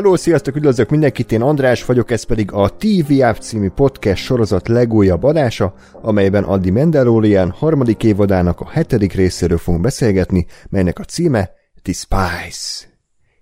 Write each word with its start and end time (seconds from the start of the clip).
Hello, 0.00 0.16
sziasztok, 0.16 0.56
üdvözlök 0.56 0.90
mindenkit, 0.90 1.32
én 1.32 1.42
András 1.42 1.84
vagyok, 1.84 2.10
ez 2.10 2.22
pedig 2.22 2.52
a 2.52 2.76
TV 2.76 3.22
App 3.22 3.36
című 3.36 3.68
podcast 3.68 4.22
sorozat 4.22 4.68
legújabb 4.68 5.22
adása, 5.22 5.74
amelyben 6.02 6.44
Addi 6.44 6.70
Mandalorian 6.70 7.50
harmadik 7.50 8.02
évadának 8.02 8.60
a 8.60 8.68
hetedik 8.68 9.12
részéről 9.12 9.58
fogunk 9.58 9.82
beszélgetni, 9.82 10.46
melynek 10.68 10.98
a 10.98 11.04
címe 11.04 11.50
The 11.82 11.92
Spice. 11.92 12.86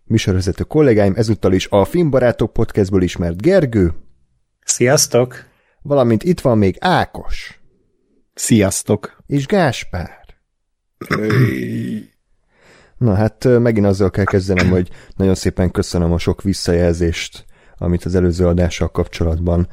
Műsorvezető 0.04 0.64
kollégáim 0.64 1.14
ezúttal 1.16 1.52
is 1.52 1.66
a 1.70 1.84
Filmbarátok 1.84 2.52
podcastből 2.52 3.02
ismert 3.02 3.42
Gergő. 3.42 3.92
Sziasztok! 4.64 5.34
Valamint 5.82 6.22
itt 6.22 6.40
van 6.40 6.58
még 6.58 6.76
Ákos. 6.80 7.60
Sziasztok! 8.34 9.22
És 9.26 9.46
Gáspár. 9.46 10.26
Na 12.98 13.14
hát 13.14 13.58
megint 13.58 13.86
azzal 13.86 14.10
kell 14.10 14.24
kezdenem, 14.24 14.70
hogy 14.70 14.88
nagyon 15.16 15.34
szépen 15.34 15.70
köszönöm 15.70 16.12
a 16.12 16.18
sok 16.18 16.42
visszajelzést, 16.42 17.44
amit 17.76 18.04
az 18.04 18.14
előző 18.14 18.46
adással 18.46 18.88
kapcsolatban 18.90 19.68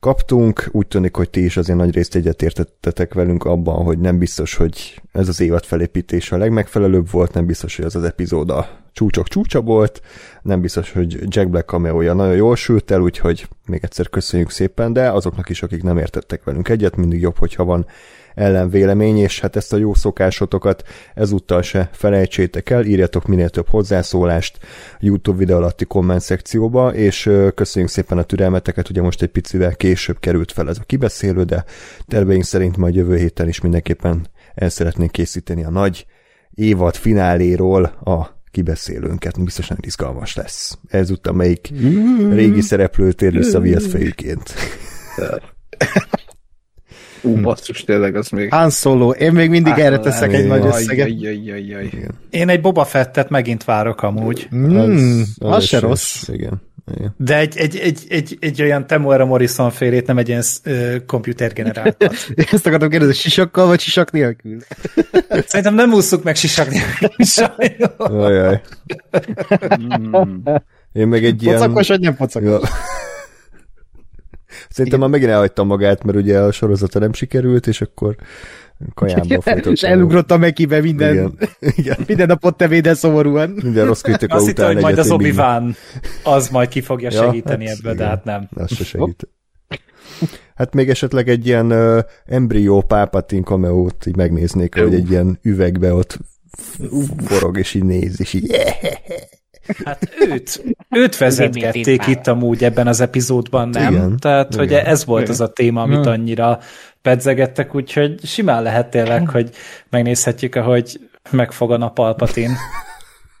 kaptunk. 0.00 0.68
Úgy 0.72 0.86
tűnik, 0.86 1.16
hogy 1.16 1.30
ti 1.30 1.44
is 1.44 1.56
azért 1.56 1.78
nagy 1.78 1.94
részt 1.94 2.14
egyetértettetek 2.14 3.14
velünk 3.14 3.44
abban, 3.44 3.84
hogy 3.84 3.98
nem 3.98 4.18
biztos, 4.18 4.54
hogy 4.54 5.02
ez 5.12 5.28
az 5.28 5.40
évad 5.40 5.64
felépítése 5.64 6.34
a 6.34 6.38
legmegfelelőbb 6.38 7.10
volt, 7.10 7.34
nem 7.34 7.46
biztos, 7.46 7.76
hogy 7.76 7.84
az 7.84 7.96
az 7.96 8.04
epizód 8.04 8.50
a 8.50 8.68
csúcsok 8.92 9.28
csúcsa 9.28 9.60
volt, 9.60 10.02
nem 10.42 10.60
biztos, 10.60 10.92
hogy 10.92 11.18
Jack 11.26 11.50
Black 11.50 11.68
cameója 11.68 12.12
nagyon 12.12 12.34
jól 12.34 12.56
sült 12.56 12.90
el, 12.90 13.00
úgyhogy 13.00 13.48
még 13.66 13.80
egyszer 13.82 14.08
köszönjük 14.08 14.50
szépen, 14.50 14.92
de 14.92 15.10
azoknak 15.10 15.48
is, 15.48 15.62
akik 15.62 15.82
nem 15.82 15.98
értettek 15.98 16.44
velünk 16.44 16.68
egyet, 16.68 16.96
mindig 16.96 17.20
jobb, 17.20 17.36
hogyha 17.36 17.64
van 17.64 17.86
ellenvélemény, 18.34 19.18
és 19.18 19.40
hát 19.40 19.56
ezt 19.56 19.72
a 19.72 19.76
jó 19.76 19.94
szokásotokat 19.94 20.82
ezúttal 21.14 21.62
se 21.62 21.88
felejtsétek 21.92 22.70
el, 22.70 22.84
írjatok 22.84 23.26
minél 23.26 23.48
több 23.48 23.68
hozzászólást 23.68 24.58
YouTube 25.00 25.38
videó 25.38 25.56
alatti 25.56 25.84
komment 25.84 26.20
szekcióba, 26.20 26.94
és 26.94 27.30
köszönjük 27.54 27.90
szépen 27.90 28.18
a 28.18 28.22
türelmeteket, 28.22 28.88
ugye 28.90 29.02
most 29.02 29.22
egy 29.22 29.28
picivel 29.28 29.74
később 29.74 30.18
került 30.20 30.52
fel 30.52 30.68
ez 30.68 30.78
a 30.78 30.84
kibeszélő, 30.86 31.42
de 31.42 31.64
terveink 32.06 32.44
szerint 32.44 32.76
majd 32.76 32.94
jövő 32.94 33.16
héten 33.16 33.48
is 33.48 33.60
mindenképpen 33.60 34.26
el 34.54 34.68
szeretnénk 34.68 35.10
készíteni 35.10 35.64
a 35.64 35.70
nagy 35.70 36.06
évad 36.50 36.94
fináléról 36.94 37.84
a 37.84 38.38
kibeszélőnket, 38.50 39.44
biztosan 39.44 39.76
izgalmas 39.80 40.34
lesz. 40.34 40.78
Ezúttal 40.88 41.32
melyik 41.32 41.70
régi 42.30 42.60
szereplő 42.60 43.12
tér 43.12 43.32
vissza 43.32 43.60
fejüként. 43.88 44.54
Ú, 47.22 47.40
basszus, 47.40 47.84
tényleg 47.84 48.16
az 48.16 48.28
még... 48.28 48.52
Han 48.52 48.70
Solo, 48.70 49.10
én 49.10 49.32
még 49.32 49.50
mindig 49.50 49.78
erre 49.78 49.98
teszek 49.98 50.32
egy 50.32 50.46
nagy 50.46 50.64
összeget. 50.64 51.08
Én 52.30 52.48
egy 52.48 52.60
Boba 52.60 52.84
Fettet 52.84 53.28
megint 53.28 53.64
várok 53.64 54.02
amúgy. 54.02 54.48
Mm, 54.54 54.76
az, 54.76 55.36
az, 55.38 55.56
az 55.56 55.64
se 55.64 55.78
rossz. 55.78 56.28
Igen. 56.28 56.60
Igen. 56.96 57.14
De 57.16 57.38
egy, 57.38 57.56
egy, 57.56 57.76
egy, 57.76 58.06
egy, 58.08 58.36
egy 58.40 58.62
olyan 58.62 58.86
Temuera 58.86 59.24
Morrison 59.24 59.70
félét, 59.70 60.06
nem 60.06 60.18
egy 60.18 60.28
ilyen 60.28 60.42
uh, 60.64 60.96
komputergeneráltat. 61.06 62.14
Ezt 62.52 62.66
akartam 62.66 62.88
kérdezni, 62.88 63.14
sisakkal 63.14 63.66
vagy 63.66 63.80
sisak 63.80 64.10
nélkül? 64.10 64.56
Szerintem 65.46 65.74
nem 65.74 65.92
ússzuk 65.92 66.22
meg 66.22 66.36
sisak 66.36 66.68
nélkül. 66.68 67.08
Ajaj. 68.26 68.60
Mm. 69.82 70.14
Én 70.92 71.08
meg 71.08 71.24
egy 71.24 71.42
ilyen... 71.42 71.56
Pocakos 71.56 71.88
vagy 71.88 72.00
nem 72.00 72.16
pocakos? 72.16 72.48
Ja. 72.48 72.60
Szerintem 74.70 75.00
már 75.00 75.08
megint 75.08 75.30
elhagytam 75.30 75.66
magát, 75.66 76.04
mert 76.04 76.18
ugye 76.18 76.38
a 76.38 76.52
sorozata 76.52 76.98
nem 76.98 77.12
sikerült, 77.12 77.66
és 77.66 77.80
akkor 77.80 78.16
kajámba 78.94 79.40
folytottam. 79.40 79.72
És 79.72 79.82
elugrott 79.82 80.30
a 80.30 80.36
mekibe 80.36 80.80
minden, 80.80 81.12
Igen. 81.12 81.38
Igen. 81.76 81.96
minden 82.06 82.26
napot 82.26 82.56
tevéde 82.56 82.94
szomorúan. 82.94 83.50
Minden 83.62 83.86
rossz 83.86 84.00
kritika 84.00 84.34
Azt 84.34 84.48
után 84.48 84.72
hogy 84.72 84.82
majd 84.82 84.98
az 84.98 85.10
obi 85.10 85.34
az 86.24 86.48
majd 86.48 86.68
ki 86.68 86.80
fogja 86.80 87.10
segíteni 87.10 87.64
ja, 87.64 87.70
hát, 87.70 87.78
ebből, 87.78 87.92
igen, 87.92 88.06
de 88.06 88.10
hát 88.10 88.24
nem. 88.24 88.48
Az 88.54 88.74
se 88.74 88.84
segít. 88.84 89.28
Hát 90.54 90.74
még 90.74 90.90
esetleg 90.90 91.28
egy 91.28 91.46
ilyen 91.46 91.72
uh, 91.72 91.98
embrió 92.26 92.80
pápatin 92.80 93.42
kameót 93.42 94.06
így 94.06 94.16
megnéznék, 94.16 94.74
hogy 94.74 94.94
egy 94.94 95.10
ilyen 95.10 95.38
üvegbe 95.42 95.94
ott 95.94 96.18
forog, 97.24 97.58
és 97.58 97.74
így 97.74 97.84
néz, 97.84 98.20
és 98.20 98.32
így 98.32 98.56
Hát 99.84 100.08
őt, 100.18 100.64
őt 100.90 101.16
vezetgették 101.16 102.06
itt 102.06 102.26
amúgy 102.26 102.64
ebben 102.64 102.86
az 102.86 103.00
epizódban, 103.00 103.68
nem? 103.68 103.92
Igen, 103.92 104.16
Tehát, 104.18 104.54
igen. 104.54 104.58
hogy 104.58 104.72
ez 104.72 105.04
volt 105.04 105.22
igen. 105.22 105.32
az 105.32 105.40
a 105.40 105.52
téma, 105.52 105.82
amit 105.82 106.06
annyira 106.06 106.58
pedzegettek, 107.02 107.74
úgyhogy 107.74 108.26
simán 108.26 108.62
lehet 108.62 108.90
tényleg, 108.90 109.28
hogy 109.28 109.50
megnézhetjük, 109.90 110.54
ahogy 110.54 111.00
megfogan 111.30 111.82
a 111.82 111.90
palpatin. 111.90 112.50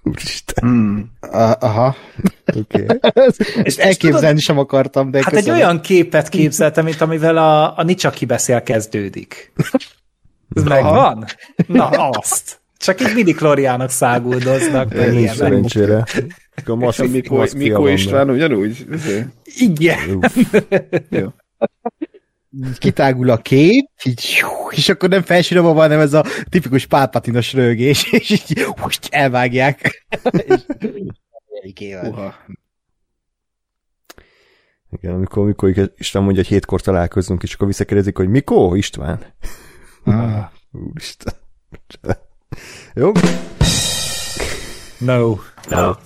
Úristen. 0.02 0.68
Hmm. 0.68 1.10
Aha. 1.60 1.96
Oké. 2.56 2.86
Okay. 3.00 3.62
és 3.62 3.76
elképzelni 3.76 4.26
tudod, 4.26 4.38
sem 4.38 4.58
akartam, 4.58 5.10
de 5.10 5.18
Hát 5.22 5.32
köszönöm. 5.32 5.54
egy 5.54 5.60
olyan 5.60 5.80
képet 5.80 6.28
képzeltem, 6.28 6.84
mint 6.84 7.00
amivel 7.00 7.36
a, 7.36 7.78
a 7.78 7.82
Nicsaki 7.82 8.24
beszél 8.24 8.62
kezdődik. 8.62 9.52
Ez 10.54 10.62
megvan? 10.62 11.24
Na, 11.66 11.88
azt. 11.88 12.59
Csak 12.80 13.00
így 13.00 13.14
midi 13.14 13.32
klóriának 13.32 13.90
száguldoznak. 13.90 14.94
Nincs 14.94 15.30
szerencsére. 15.30 16.04
Mikó, 17.10 17.44
Mikó 17.56 17.86
István 17.86 18.30
ugyanúgy? 18.30 18.86
Igen. 19.58 20.24
Jó. 21.08 21.28
Kitágul 22.78 23.30
a 23.30 23.36
kép, 23.36 23.88
így, 24.04 24.42
és 24.70 24.88
akkor 24.88 25.08
nem 25.08 25.22
felsírom, 25.22 25.76
hanem 25.76 26.00
ez 26.00 26.12
a 26.12 26.24
tipikus 26.48 26.86
pálpatinos 26.86 27.52
rögés, 27.52 28.12
és 28.12 28.30
így 28.30 28.66
most 28.80 29.08
elvágják. 29.10 30.06
Igen, 34.90 35.14
amikor, 35.14 35.42
amikor 35.42 35.92
István 35.96 36.22
mondja, 36.22 36.42
hogy 36.42 36.52
hétkor 36.52 36.80
találkozunk, 36.80 37.42
és 37.42 37.54
akkor 37.54 37.66
visszakérdezik, 37.66 38.16
hogy 38.16 38.28
Mikó 38.28 38.74
István? 38.74 39.24
Ah. 40.04 40.50
Úristen. 40.72 41.34
Jó? 42.94 43.12
No. 45.00 45.38
No. 45.70 45.96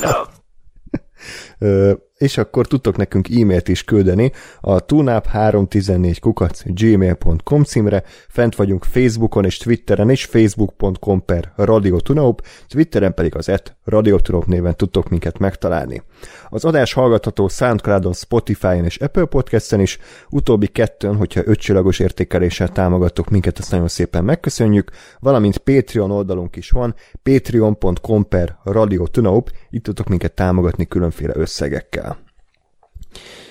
No. 0.00 0.26
Uh, 1.60 1.94
és 2.18 2.38
akkor 2.38 2.66
tudtok 2.66 2.96
nekünk 2.96 3.28
e-mailt 3.28 3.68
is 3.68 3.84
küldeni 3.84 4.32
a 4.60 4.84
tunap314 4.84 6.16
kukac 6.20 6.62
gmail.com 6.64 7.62
címre, 7.62 8.02
fent 8.28 8.56
vagyunk 8.56 8.84
Facebookon 8.84 9.44
és 9.44 9.56
Twitteren 9.56 10.10
is, 10.10 10.24
facebook.com 10.24 11.24
per 11.24 11.52
Radio 11.56 12.00
Tunaup, 12.00 12.42
Twitteren 12.68 13.14
pedig 13.14 13.36
az 13.36 13.48
et 13.48 13.76
Radio 13.84 14.18
Tunaup 14.18 14.46
néven 14.46 14.76
tudtok 14.76 15.08
minket 15.08 15.38
megtalálni. 15.38 16.02
Az 16.48 16.64
adás 16.64 16.92
hallgatható 16.92 17.48
Soundcloudon, 17.48 18.12
Spotify-on 18.12 18.84
és 18.84 18.96
Apple 18.96 19.24
Podcast-en 19.24 19.80
is, 19.80 19.98
utóbbi 20.30 20.66
kettőn, 20.66 21.16
hogyha 21.16 21.42
ötcsillagos 21.44 21.98
értékeléssel 21.98 22.68
támogattok 22.68 23.30
minket, 23.30 23.58
azt 23.58 23.70
nagyon 23.70 23.88
szépen 23.88 24.24
megköszönjük, 24.24 24.90
valamint 25.20 25.58
Patreon 25.58 26.10
oldalunk 26.10 26.56
is 26.56 26.70
van, 26.70 26.94
patreon.com 27.22 28.28
per 28.28 28.58
Radio 28.62 29.06
Tunaup, 29.06 29.50
itt 29.70 29.82
tudtok 29.82 30.08
minket 30.08 30.32
támogatni 30.32 30.86
különféle 30.86 31.32
összegekkel. 31.36 32.15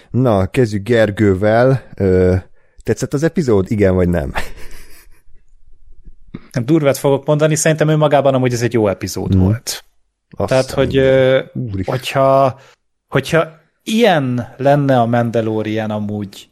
Na, 0.09 0.47
kezdjük 0.47 0.83
Gergővel. 0.83 1.83
Ö, 1.95 2.35
tetszett 2.83 3.13
az 3.13 3.23
epizód? 3.23 3.71
Igen 3.71 3.95
vagy 3.95 4.09
nem? 4.09 4.33
Nem 6.51 6.65
durvát 6.65 6.97
fogok 6.97 7.25
mondani, 7.25 7.55
szerintem 7.55 7.89
ő 7.89 7.95
magában 7.95 8.33
amúgy 8.33 8.53
ez 8.53 8.61
egy 8.61 8.73
jó 8.73 8.87
epizód 8.87 9.33
hmm. 9.33 9.41
volt. 9.41 9.83
Azt 10.29 10.49
Tehát, 10.49 10.71
hogy 10.71 11.01
hogyha, 11.85 12.59
hogyha 13.07 13.47
ilyen 13.83 14.53
lenne 14.57 14.99
a 14.99 15.05
Mandalorian 15.05 15.91
amúgy 15.91 16.49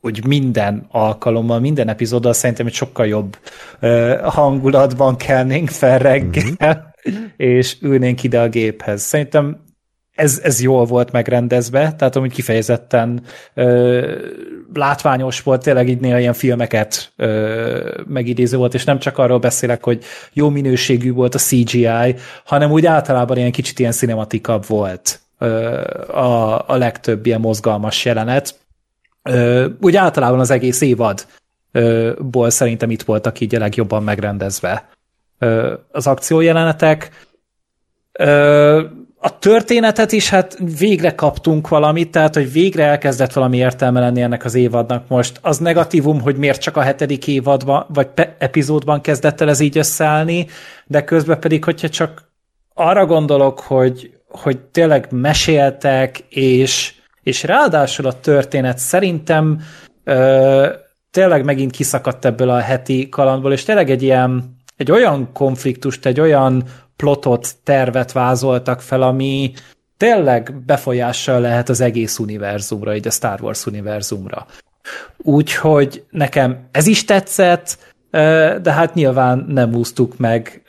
úgy 0.00 0.26
minden 0.26 0.86
alkalommal, 0.90 1.60
minden 1.60 1.88
epizóddal 1.88 2.32
szerintem 2.32 2.66
egy 2.66 2.72
sokkal 2.72 3.06
jobb 3.06 3.38
uh, 3.80 4.20
hangulatban 4.20 5.16
kelnénk 5.16 5.68
fel 5.68 5.98
reggel, 5.98 6.44
mm-hmm. 7.10 7.24
és 7.36 7.76
ülnénk 7.80 8.22
ide 8.22 8.40
a 8.40 8.48
géphez. 8.48 9.02
Szerintem 9.02 9.64
ez, 10.14 10.40
ez 10.42 10.60
jól 10.60 10.84
volt 10.84 11.12
megrendezve, 11.12 11.92
tehát 11.92 12.16
amúgy 12.16 12.32
kifejezetten 12.32 13.22
ö, 13.54 14.16
látványos 14.74 15.42
volt, 15.42 15.62
tényleg 15.62 15.88
így 15.88 16.00
néha 16.00 16.18
ilyen 16.18 16.32
filmeket 16.32 17.12
ö, 17.16 18.00
megidéző 18.06 18.56
volt, 18.56 18.74
és 18.74 18.84
nem 18.84 18.98
csak 18.98 19.18
arról 19.18 19.38
beszélek, 19.38 19.84
hogy 19.84 20.04
jó 20.32 20.48
minőségű 20.48 21.12
volt 21.12 21.34
a 21.34 21.38
CGI, 21.38 22.14
hanem 22.44 22.70
úgy 22.70 22.86
általában 22.86 23.36
ilyen 23.36 23.52
kicsit 23.52 23.78
ilyen 23.78 23.92
cinematikabb 23.92 24.66
volt 24.66 25.20
ö, 25.38 25.80
a, 26.12 26.68
a 26.68 26.76
legtöbb 26.76 27.26
ilyen 27.26 27.40
mozgalmas 27.40 28.04
jelenet. 28.04 28.58
Ö, 29.22 29.66
úgy 29.80 29.96
általában 29.96 30.40
az 30.40 30.50
egész 30.50 30.80
évad 30.80 31.26
ö, 31.72 32.12
szerintem 32.46 32.90
itt 32.90 33.02
voltak 33.02 33.40
így 33.40 33.54
a 33.54 33.58
legjobban 33.58 34.02
megrendezve 34.02 34.88
ö, 35.38 35.74
az 35.92 36.06
akciójelenetek. 36.06 37.10
Ö, 38.12 38.82
a 39.24 39.38
történetet 39.38 40.12
is 40.12 40.28
hát 40.28 40.58
végre 40.78 41.14
kaptunk 41.14 41.68
valamit, 41.68 42.10
tehát 42.10 42.34
hogy 42.34 42.52
végre 42.52 42.84
elkezdett 42.84 43.32
valami 43.32 43.56
értelme 43.56 44.00
lenni 44.00 44.22
ennek 44.22 44.44
az 44.44 44.54
évadnak 44.54 45.08
most. 45.08 45.38
Az 45.42 45.58
negatívum, 45.58 46.20
hogy 46.20 46.36
miért 46.36 46.60
csak 46.60 46.76
a 46.76 46.80
hetedik 46.80 47.26
évadban, 47.26 47.86
vagy 47.88 48.08
epizódban 48.38 49.00
kezdett 49.00 49.40
el 49.40 49.48
ez 49.48 49.60
így 49.60 49.78
összeállni, 49.78 50.46
de 50.86 51.04
közben 51.04 51.40
pedig, 51.40 51.64
hogyha 51.64 51.88
csak 51.88 52.22
arra 52.74 53.06
gondolok, 53.06 53.60
hogy, 53.60 54.12
hogy 54.28 54.58
tényleg 54.60 55.06
meséltek, 55.10 56.18
és, 56.28 56.94
és 57.22 57.42
ráadásul 57.42 58.06
a 58.06 58.20
történet 58.20 58.78
szerintem 58.78 59.60
ö, 60.04 60.68
tényleg 61.10 61.44
megint 61.44 61.70
kiszakadt 61.70 62.24
ebből 62.24 62.50
a 62.50 62.58
heti 62.58 63.08
kalandból, 63.08 63.52
és 63.52 63.62
tényleg 63.62 63.90
egy 63.90 64.02
ilyen, 64.02 64.56
egy 64.76 64.90
olyan 64.90 65.32
konfliktust, 65.32 66.06
egy 66.06 66.20
olyan 66.20 66.64
plotot, 67.02 67.54
tervet 67.64 68.12
vázoltak 68.12 68.80
fel, 68.80 69.02
ami 69.02 69.52
tényleg 69.96 70.54
befolyással 70.66 71.40
lehet 71.40 71.68
az 71.68 71.80
egész 71.80 72.18
univerzumra, 72.18 72.94
így 72.94 73.06
a 73.06 73.10
Star 73.10 73.42
Wars 73.42 73.66
univerzumra. 73.66 74.46
Úgyhogy 75.16 76.04
nekem 76.10 76.68
ez 76.70 76.86
is 76.86 77.04
tetszett, 77.04 77.78
de 78.62 78.72
hát 78.72 78.94
nyilván 78.94 79.44
nem 79.48 79.74
úsztuk 79.74 80.18
meg 80.18 80.62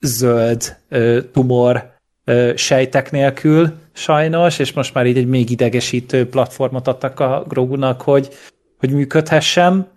zöld 0.00 0.76
tumor 1.32 1.92
sejtek 2.54 3.10
nélkül, 3.10 3.72
sajnos, 3.92 4.58
és 4.58 4.72
most 4.72 4.94
már 4.94 5.06
így 5.06 5.18
egy 5.18 5.26
még 5.26 5.50
idegesítő 5.50 6.28
platformot 6.28 6.88
adtak 6.88 7.20
a 7.20 7.44
Grogunak, 7.48 8.02
hogy, 8.02 8.28
hogy 8.78 8.90
működhessen. 8.90 9.88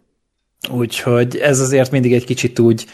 Úgyhogy 0.72 1.38
ez 1.38 1.60
azért 1.60 1.92
mindig 1.92 2.14
egy 2.14 2.26
kicsit 2.26 2.60
úgy 2.60 2.86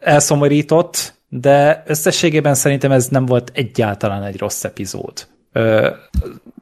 elszomorított, 0.00 1.14
de 1.28 1.82
összességében 1.86 2.54
szerintem 2.54 2.92
ez 2.92 3.08
nem 3.08 3.26
volt 3.26 3.50
egyáltalán 3.54 4.22
egy 4.22 4.38
rossz 4.38 4.64
epizód. 4.64 5.28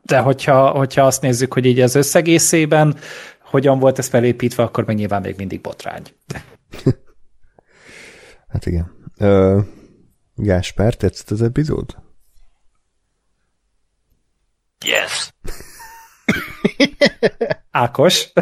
De 0.03 0.19
hogyha, 0.19 0.71
hogyha 0.71 1.03
azt 1.03 1.23
nézzük, 1.23 1.53
hogy 1.53 1.65
így 1.65 1.81
az 1.81 1.95
összegészében 1.95 2.97
hogyan 3.43 3.79
volt 3.79 3.99
ez 3.99 4.09
felépítve, 4.09 4.63
akkor 4.63 4.85
meg 4.85 4.97
nyilván 4.97 5.21
még 5.21 5.37
mindig 5.37 5.61
botrány. 5.61 6.03
hát 8.53 8.67
igen. 8.67 8.93
Ö, 9.19 9.61
Gáspár, 10.35 10.95
tetszett 10.95 11.31
az 11.31 11.43
epizód? 11.43 11.97
Yes. 14.85 15.35
Ákos. 17.71 18.33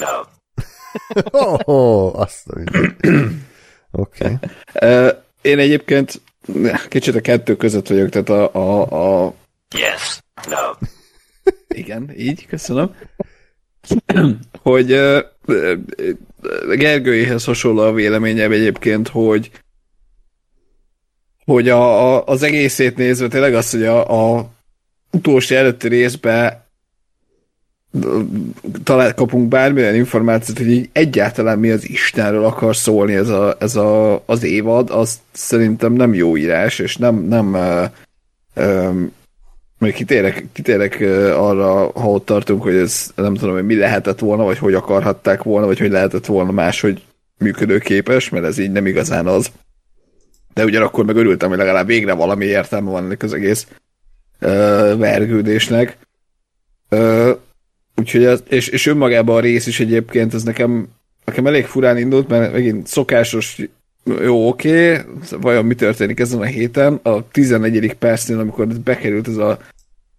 no. 0.00 0.29
Oh, 1.30 1.58
oh, 1.64 2.20
azt 2.20 2.46
Oké. 3.90 4.38
Okay. 4.72 5.10
én 5.42 5.58
egyébként 5.58 6.20
kicsit 6.88 7.14
a 7.14 7.20
kettő 7.20 7.56
között 7.56 7.88
vagyok, 7.88 8.08
tehát 8.08 8.28
a... 8.28 8.54
a, 8.54 9.24
a... 9.26 9.34
Yes. 9.76 10.22
No. 10.48 10.86
Igen, 11.68 12.12
így, 12.16 12.46
köszönöm. 12.46 12.94
hogy 14.62 14.92
uh, 14.92 15.18
Gergőjéhez 16.76 17.44
hasonló 17.44 17.82
a 17.82 17.92
véleményem 17.92 18.52
egyébként, 18.52 19.08
hogy 19.08 19.50
hogy 21.44 21.68
a, 21.68 22.14
a, 22.14 22.24
az 22.26 22.42
egészét 22.42 22.96
nézve 22.96 23.28
tényleg 23.28 23.54
az, 23.54 23.70
hogy 23.70 23.84
a, 23.84 24.36
a 24.36 24.50
utolsó 25.10 25.56
előtti 25.56 25.88
részbe 25.88 26.69
talán 28.82 29.14
kapunk 29.14 29.48
bármilyen 29.48 29.94
információt, 29.94 30.58
hogy 30.58 30.70
így 30.70 30.88
egyáltalán 30.92 31.58
mi 31.58 31.70
az 31.70 31.88
Istenről 31.88 32.44
akar 32.44 32.76
szólni 32.76 33.14
ez, 33.14 33.28
a, 33.28 33.56
ez 33.58 33.76
a, 33.76 34.22
az 34.26 34.42
évad, 34.42 34.90
az 34.90 35.18
szerintem 35.32 35.92
nem 35.92 36.14
jó 36.14 36.36
írás, 36.36 36.78
és 36.78 36.96
nem, 36.96 37.14
nem 37.14 37.54
uh, 37.54 37.84
um, 38.64 39.12
még 39.78 39.92
kitérek, 39.94 40.46
kitérek 40.52 41.00
arra, 41.36 41.90
ha 41.90 42.10
ott 42.10 42.24
tartunk, 42.24 42.62
hogy 42.62 42.74
ez 42.74 43.10
nem 43.14 43.34
tudom, 43.34 43.54
hogy 43.54 43.66
mi 43.66 43.76
lehetett 43.76 44.18
volna, 44.18 44.44
vagy 44.44 44.58
hogy 44.58 44.74
akarhatták 44.74 45.42
volna, 45.42 45.66
vagy 45.66 45.78
hogy 45.78 45.90
lehetett 45.90 46.26
volna 46.26 46.50
máshogy 46.50 47.02
működőképes, 47.38 48.28
mert 48.28 48.44
ez 48.44 48.58
így 48.58 48.72
nem 48.72 48.86
igazán 48.86 49.26
az. 49.26 49.50
De 50.54 50.64
ugyanakkor 50.64 51.04
meg 51.04 51.16
örültem, 51.16 51.48
hogy 51.48 51.58
legalább 51.58 51.86
végre 51.86 52.12
valami 52.12 52.44
értelme 52.44 52.90
van 52.90 53.04
ennek 53.04 53.22
az 53.22 53.32
egész 53.32 53.66
uh, 54.40 54.98
vergődésnek. 54.98 55.98
Uh, 56.90 57.30
úgyhogy 58.00 58.24
ez, 58.24 58.42
és, 58.48 58.68
és 58.68 58.86
önmagában 58.86 59.36
a 59.36 59.40
rész 59.40 59.66
is 59.66 59.80
egyébként, 59.80 60.34
ez 60.34 60.42
nekem, 60.42 60.88
nekem 61.24 61.46
elég 61.46 61.64
furán 61.64 61.98
indult, 61.98 62.28
mert 62.28 62.52
megint 62.52 62.86
szokásos 62.86 63.58
jó, 64.04 64.48
oké, 64.48 64.92
okay. 64.92 65.04
vajon 65.40 65.64
mi 65.64 65.74
történik 65.74 66.20
ezen 66.20 66.40
a 66.40 66.44
héten? 66.44 67.00
A 67.02 67.28
14. 67.28 67.94
percnél, 67.94 68.38
amikor 68.38 68.66
bekerült 68.66 69.28
ez 69.28 69.36
a 69.36 69.58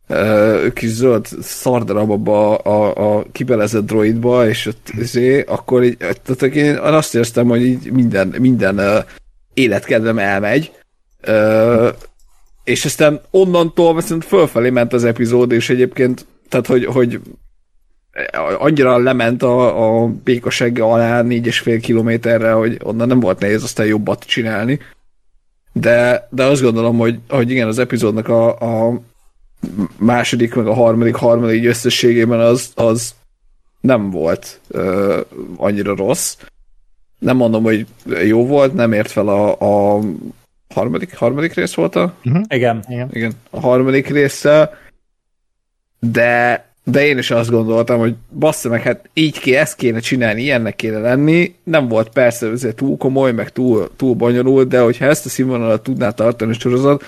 uh, 0.10 0.74
kis 0.74 0.90
zöld 0.90 1.28
szardarab 1.42 2.12
abba 2.12 2.56
a, 2.56 2.98
a, 2.98 3.18
a 3.18 3.26
kibelezett 3.32 3.86
droidba, 3.86 4.48
és 4.48 4.66
ott, 4.66 4.92
azért, 5.00 5.50
akkor 5.50 5.84
így, 5.84 5.98
tehát 5.98 6.56
én 6.56 6.76
azt 6.78 7.16
éreztem, 7.16 7.48
hogy 7.48 7.66
így 7.66 7.92
minden, 7.92 8.36
minden 8.40 8.80
uh, 8.80 9.06
életkedvem 9.54 10.20
elmegy, 10.20 10.72
uh, 11.28 11.88
és 12.64 12.86
aztán 12.86 13.22
onnantól 13.32 13.96
viszont 13.96 14.26
fölfelé 14.26 14.70
ment 14.70 14.94
az 14.94 15.04
epizód, 15.04 15.52
és 15.52 15.70
egyébként, 15.70 16.26
tehát 16.50 16.68
hogy, 16.68 16.86
hogy 16.86 17.20
annyira 18.58 18.98
lement 18.98 19.44
a, 19.44 20.02
a 20.04 20.08
békasegge 20.08 20.84
alá 20.84 21.22
négy 21.22 21.46
és 21.46 21.60
fél 21.60 21.80
kilométerre, 21.80 22.52
hogy 22.52 22.80
onnan 22.84 23.08
nem 23.08 23.20
volt 23.20 23.40
nehéz 23.40 23.64
aztán 23.64 23.86
jobbat 23.86 24.24
csinálni. 24.24 24.80
De, 25.74 26.28
de 26.30 26.44
azt 26.44 26.62
gondolom, 26.62 26.98
hogy, 26.98 27.20
hogy 27.30 27.50
igen, 27.50 27.68
az 27.68 27.80
epizódnak 27.80 28.28
a, 28.28 28.60
a 28.60 29.02
második, 29.98 30.56
meg 30.56 30.68
a 30.68 30.74
harmadik, 30.74 31.16
harmadik 31.16 31.68
összességében 31.68 32.40
az, 32.40 32.72
az 32.76 33.16
nem 33.82 34.10
volt 34.10 34.60
uh, 34.68 35.20
annyira 35.58 35.96
rossz. 35.96 36.38
Nem 37.20 37.36
mondom, 37.36 37.64
hogy 37.64 37.86
jó 38.26 38.46
volt, 38.48 38.74
nem 38.74 38.94
ért 38.94 39.12
fel 39.12 39.28
a, 39.28 39.52
a 39.96 40.02
harmadik, 40.74 41.16
harmadik 41.16 41.54
rész 41.54 41.74
volt 41.74 41.96
a? 41.96 42.14
Uh-huh. 42.26 42.44
Igen, 42.48 42.84
igen. 42.88 43.10
Igen, 43.12 43.34
a 43.50 43.60
harmadik 43.60 44.08
része, 44.08 44.78
de 46.00 46.66
de 46.84 47.06
én 47.06 47.18
is 47.18 47.32
azt 47.32 47.50
gondoltam, 47.50 48.00
hogy 48.00 48.16
bassza 48.40 48.70
meg, 48.70 48.82
hát 48.82 49.10
így 49.14 49.40
ki, 49.40 49.56
ezt 49.56 49.76
kéne 49.76 50.00
csinálni, 50.00 50.42
ilyennek 50.42 50.76
kéne 50.76 51.00
lenni. 51.00 51.56
Nem 51.64 51.88
volt 51.88 52.10
persze 52.10 52.48
azért 52.48 52.76
túl 52.76 52.98
komoly, 52.98 53.32
meg 53.32 53.50
túl, 53.50 53.90
túl 53.96 54.14
bonyolult, 54.14 54.68
de 54.68 54.80
hogyha 54.80 55.06
ezt 55.06 55.26
a 55.26 55.30
színvonalat 55.30 55.84
tudná 55.84 56.10
tartani 56.10 56.52
a 56.52 56.60
sorozat, 56.60 57.06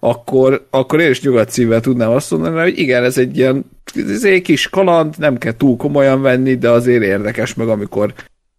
akkor, 0.00 0.66
akkor 0.70 1.00
én 1.00 1.10
is 1.10 1.22
nyugodt 1.22 1.50
szívvel 1.50 1.80
tudnám 1.80 2.10
azt 2.10 2.30
mondani, 2.30 2.60
hogy 2.60 2.78
igen, 2.78 3.04
ez 3.04 3.18
egy 3.18 3.36
ilyen 3.36 3.64
ez 3.94 4.24
egy 4.24 4.42
kis 4.42 4.68
kaland, 4.68 5.14
nem 5.18 5.38
kell 5.38 5.56
túl 5.56 5.76
komolyan 5.76 6.22
venni, 6.22 6.54
de 6.54 6.70
azért 6.70 7.02
érdekes, 7.02 7.54
meg 7.54 7.68
amikor, 7.68 8.14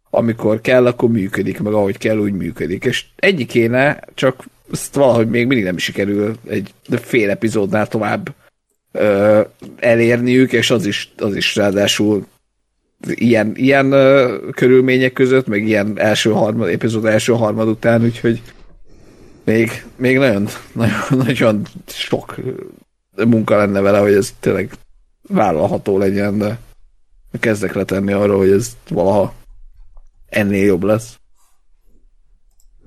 amikor 0.10 0.62
kell, 0.62 0.86
akkor 0.86 1.10
működik, 1.10 1.60
meg 1.60 1.74
ahogy 1.74 1.98
kell, 1.98 2.18
úgy 2.18 2.34
működik. 2.34 2.86
És 2.86 3.06
egyik 3.16 3.48
kéne, 3.48 4.00
csak 4.14 4.44
ezt 4.72 4.96
valahogy 4.96 5.30
még 5.30 5.48
mindig 5.48 5.66
nem 5.66 5.78
sikerül 5.78 6.36
egy 6.50 6.74
fél 6.88 7.30
epizódnál 7.30 7.88
tovább 7.88 8.34
ö, 8.96 9.42
elérniük, 9.78 10.52
és 10.54 10.72
az 10.72 10.86
is, 10.86 11.14
az 11.18 11.36
is 11.36 11.56
ráadásul 11.56 12.26
ilyen, 13.08 13.52
ilyen 13.56 13.92
ö, 13.92 14.38
körülmények 14.52 15.14
között, 15.14 15.48
meg 15.48 15.68
ilyen 15.68 16.00
első 16.00 16.32
harmad, 16.32 16.70
epizód 16.70 17.06
első 17.06 17.34
harmad 17.34 17.68
után, 17.68 18.04
úgyhogy 18.04 18.42
még, 19.44 19.86
még 19.96 20.18
nagyon, 20.18 20.48
nagyon, 20.74 21.26
nagyon 21.26 21.62
sok 21.88 22.36
munka 23.16 23.58
lenne 23.58 23.80
vele, 23.80 24.00
hogy 24.00 24.14
ez 24.14 24.34
tényleg 24.40 24.72
vállalható 25.28 25.98
legyen, 25.98 26.38
de 26.38 26.60
kezdek 27.40 27.74
letenni 27.74 28.12
arra, 28.12 28.38
hogy 28.38 28.52
ez 28.52 28.78
valaha 28.90 29.34
ennél 30.26 30.66
jobb 30.66 30.84
lesz. 30.84 31.20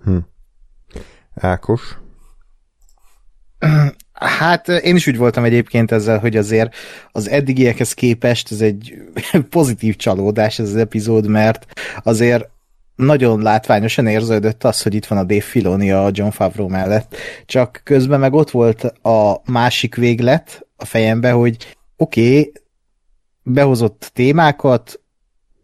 Hm. 0.05 0.19
Ákos? 1.35 1.99
Hát 4.21 4.69
én 4.69 4.97
is 4.97 5.07
úgy 5.07 5.17
voltam 5.17 5.45
egyébként 5.45 5.93
ezzel, 5.93 6.19
hogy 6.19 6.37
azért 6.37 6.75
az 7.13 7.29
eddigiekhez 7.29 7.93
képest 7.93 8.53
ez 8.53 8.61
egy 8.61 8.95
pozitív 9.51 9.97
csalódás 9.97 10.59
ez 10.59 10.69
az 10.69 10.77
epizód, 10.77 11.27
mert 11.27 11.67
azért 12.03 12.49
nagyon 12.97 13.43
látványosan 13.43 14.07
érződött 14.07 14.65
az, 14.65 14.83
hogy 14.83 14.95
itt 14.95 15.07
van 15.07 15.19
a 15.19 15.25
Dave 15.25 15.41
Filoni 15.41 15.91
a 15.91 16.11
John 16.13 16.31
Favreau 16.31 16.69
mellett, 16.69 17.17
csak 17.47 17.81
közben 17.85 18.21
meg 18.21 18.33
ott 18.33 18.51
volt 18.51 18.85
a 19.03 19.41
másik 19.51 19.95
véglet 19.95 20.67
a 20.77 20.85
fejembe, 20.85 21.31
hogy 21.31 21.77
oké, 21.97 22.39
okay, 22.39 22.53
behozott 23.43 24.11
témákat, 24.15 25.01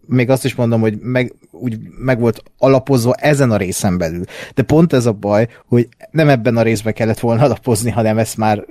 még 0.06 0.30
azt 0.30 0.44
is 0.44 0.54
mondom, 0.54 0.80
hogy 0.80 0.99
meg, 1.00 1.34
úgy 1.50 1.78
meg 1.99 2.20
volt 2.20 2.42
alapozva 2.58 3.14
ezen 3.14 3.50
a 3.50 3.56
részen 3.56 3.99
belül. 3.99 4.25
De 4.54 4.62
pont 4.62 4.92
ez 4.92 5.06
a 5.06 5.12
baj, 5.12 5.49
hogy 5.66 5.88
nem 6.11 6.28
ebben 6.28 6.56
a 6.56 6.62
részben 6.62 6.92
kellett 6.92 7.20
volna 7.20 7.42
alapozni, 7.42 7.90
hanem 7.90 8.18
ezt 8.18 8.37
már 8.37 8.64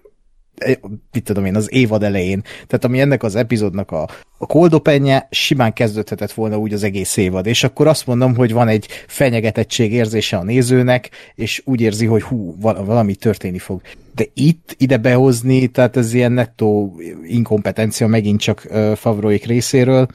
mit 1.11 1.23
tudom 1.23 1.45
én, 1.45 1.55
az 1.55 1.73
évad 1.73 2.03
elején. 2.03 2.41
Tehát 2.41 2.83
ami 2.85 2.99
ennek 2.99 3.23
az 3.23 3.35
epizódnak 3.35 3.91
a, 3.91 4.07
a 4.37 4.45
koldopenje, 4.45 5.27
simán 5.31 5.73
kezdődhetett 5.73 6.31
volna 6.31 6.57
úgy 6.57 6.73
az 6.73 6.83
egész 6.83 7.17
évad. 7.17 7.45
És 7.45 7.63
akkor 7.63 7.87
azt 7.87 8.07
mondom, 8.07 8.35
hogy 8.35 8.53
van 8.53 8.67
egy 8.67 8.87
fenyegetettség 9.07 9.93
érzése 9.93 10.37
a 10.37 10.43
nézőnek, 10.43 11.09
és 11.35 11.61
úgy 11.65 11.81
érzi, 11.81 12.05
hogy 12.05 12.21
hú, 12.21 12.55
valami 12.59 13.15
történni 13.15 13.59
fog. 13.59 13.81
De 14.15 14.25
itt 14.33 14.75
ide 14.77 14.97
behozni, 14.97 15.67
tehát 15.67 15.97
ez 15.97 16.13
ilyen 16.13 16.31
nettó 16.31 16.99
inkompetencia 17.23 18.07
megint 18.07 18.39
csak 18.39 18.65
uh, 18.69 18.95
Favroik 18.95 19.45
részéről, 19.45 20.07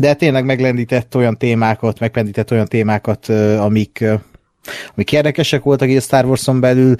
de 0.00 0.14
tényleg 0.14 0.44
meglendített 0.44 1.16
olyan 1.16 1.38
témákat, 1.38 1.98
meglendített 1.98 2.50
olyan 2.50 2.66
témákat, 2.66 3.28
amik, 3.58 4.04
amik 4.94 5.12
érdekesek 5.12 5.62
voltak 5.62 5.88
így 5.88 5.96
a 5.96 6.00
Star 6.00 6.24
Wars-on 6.24 6.60
belül, 6.60 6.94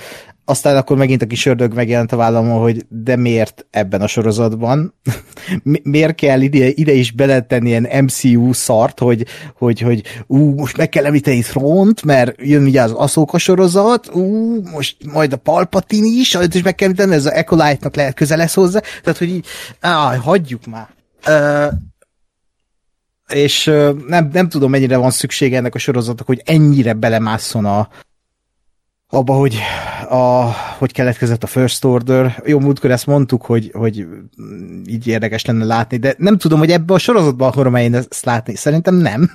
aztán 0.49 0.77
akkor 0.77 0.97
megint 0.97 1.23
a 1.23 1.27
kis 1.27 1.47
ördög 1.47 1.75
megjelent 1.75 2.13
a 2.13 2.17
vállamon, 2.17 2.61
hogy 2.61 2.87
de 2.89 3.17
miért 3.17 3.67
ebben 3.71 4.01
a 4.01 4.07
sorozatban? 4.07 4.95
miért 5.83 6.15
kell 6.15 6.41
ide, 6.41 6.69
ide 6.69 6.93
is 6.93 7.13
beletenni 7.13 7.69
ilyen 7.69 8.05
MCU 8.05 8.53
szart, 8.53 8.99
hogy, 8.99 9.27
hogy, 9.55 9.81
hogy 9.81 10.03
ú, 10.27 10.55
most 10.55 10.77
meg 10.77 10.89
kell 10.89 11.05
említeni 11.05 11.43
Front, 11.43 12.03
mert 12.03 12.35
jön 12.39 12.65
ugye 12.65 12.83
az 12.83 12.93
Aszóka 12.93 13.39
sorozat, 13.39 14.15
ú, 14.15 14.55
most 14.73 14.97
majd 15.13 15.33
a 15.33 15.37
Palpatine 15.37 16.07
is, 16.07 16.35
és 16.53 16.63
meg 16.63 16.75
kell 16.75 16.89
említeni, 16.89 17.15
ez 17.15 17.27
a 17.27 17.37
Ecolite-nak 17.37 17.97
lehet 17.97 18.15
közel 18.15 18.37
lesz 18.37 18.55
hozzá, 18.55 18.81
tehát 19.03 19.19
hogy 19.19 19.29
így, 19.29 19.47
áh, 19.81 20.19
hagyjuk 20.19 20.67
már. 20.67 20.89
Uh, 21.29 21.73
és 23.33 23.65
nem, 24.07 24.29
nem 24.33 24.49
tudom, 24.49 24.71
mennyire 24.71 24.97
van 24.97 25.11
szüksége 25.11 25.57
ennek 25.57 25.75
a 25.75 25.79
sorozatnak, 25.79 26.27
hogy 26.27 26.43
ennyire 26.45 26.93
belemásszon 26.93 27.65
a, 27.65 27.89
abba, 29.09 29.35
hogy, 29.35 29.59
a, 30.09 30.51
hogy 30.79 30.93
keletkezett 30.93 31.43
a 31.43 31.47
First 31.47 31.85
Order. 31.85 32.43
Jó, 32.47 32.59
múltkor 32.61 32.91
ezt 32.91 33.07
mondtuk, 33.07 33.43
hogy, 33.43 33.71
hogy 33.75 34.07
így 34.87 35.07
érdekes 35.07 35.45
lenne 35.45 35.65
látni, 35.65 35.97
de 35.97 36.15
nem 36.19 36.39
tudom, 36.39 36.59
hogy 36.59 36.71
ebbe 36.71 36.95
a 36.95 36.99
sorozatban 36.99 37.49
akarom 37.49 37.75
én 37.75 37.95
ezt 37.95 38.25
látni. 38.25 38.57
Szerintem 38.57 38.95
nem. 38.95 39.31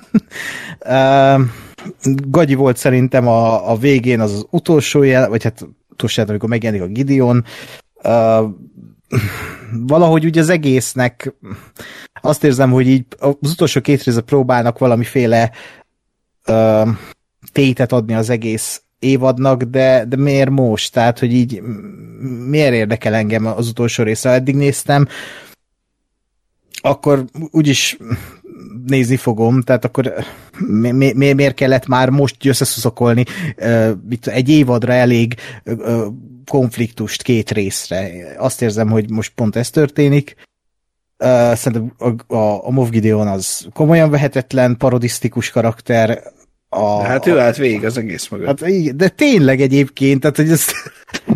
Gagyi 2.28 2.54
volt 2.54 2.76
szerintem 2.76 3.28
a, 3.28 3.70
a 3.70 3.76
végén 3.76 4.20
az, 4.20 4.32
az 4.32 4.46
utolsó 4.50 5.02
jel, 5.02 5.28
vagy 5.28 5.42
hát 5.42 5.66
utolsó 5.90 6.20
jel, 6.20 6.30
amikor 6.30 6.48
megjelenik 6.48 6.84
a 6.84 6.92
Gideon. 6.92 7.44
Valahogy 9.72 10.24
ugye 10.24 10.40
az 10.40 10.48
egésznek 10.48 11.34
azt 12.20 12.44
érzem, 12.44 12.70
hogy 12.70 12.88
így 12.88 13.04
az 13.18 13.50
utolsó 13.50 13.80
két 13.80 14.02
része 14.02 14.20
próbálnak 14.20 14.78
valamiféle 14.78 15.50
uh, 16.46 16.88
tétet 17.52 17.92
adni 17.92 18.14
az 18.14 18.30
egész 18.30 18.82
évadnak, 18.98 19.62
de, 19.62 20.04
de 20.08 20.16
miért 20.16 20.50
most? 20.50 20.92
Tehát, 20.92 21.18
hogy 21.18 21.32
így 21.32 21.62
miért 22.48 22.74
érdekel 22.74 23.14
engem 23.14 23.46
az 23.46 23.68
utolsó 23.68 24.02
része? 24.02 24.30
Eddig 24.30 24.54
néztem, 24.54 25.06
akkor 26.82 27.24
úgyis 27.50 27.98
nézni 28.86 29.16
fogom, 29.16 29.62
tehát 29.62 29.84
akkor 29.84 30.12
mi, 30.58 30.90
mi, 30.90 31.12
mi, 31.12 31.32
miért 31.32 31.54
kellett 31.54 31.86
már 31.86 32.08
most 32.08 32.46
összeszuszakolni 32.46 33.24
egy 34.24 34.48
évadra 34.48 34.92
elég 34.92 35.34
konfliktust 36.46 37.22
két 37.22 37.50
részre. 37.50 38.10
Azt 38.38 38.62
érzem, 38.62 38.88
hogy 38.88 39.10
most 39.10 39.32
pont 39.34 39.56
ez 39.56 39.70
történik. 39.70 40.34
Szerintem 41.52 41.92
a, 41.98 42.34
a, 42.34 42.66
a 42.66 42.70
Moff 42.70 42.88
Gideon 42.88 43.28
az 43.28 43.66
komolyan 43.72 44.10
vehetetlen, 44.10 44.76
parodisztikus 44.76 45.50
karakter, 45.50 46.22
a, 46.74 47.02
de 47.02 47.08
hát 47.08 47.26
ő 47.26 47.38
állt 47.38 47.56
végig 47.56 47.84
az 47.84 47.98
egész 47.98 48.28
mögött. 48.28 48.46
Hát, 48.46 48.96
de 48.96 49.08
tényleg 49.08 49.60
egyébként, 49.60 50.20
tehát 50.20 50.36
hogy 50.36 50.50
ezt 50.50 50.72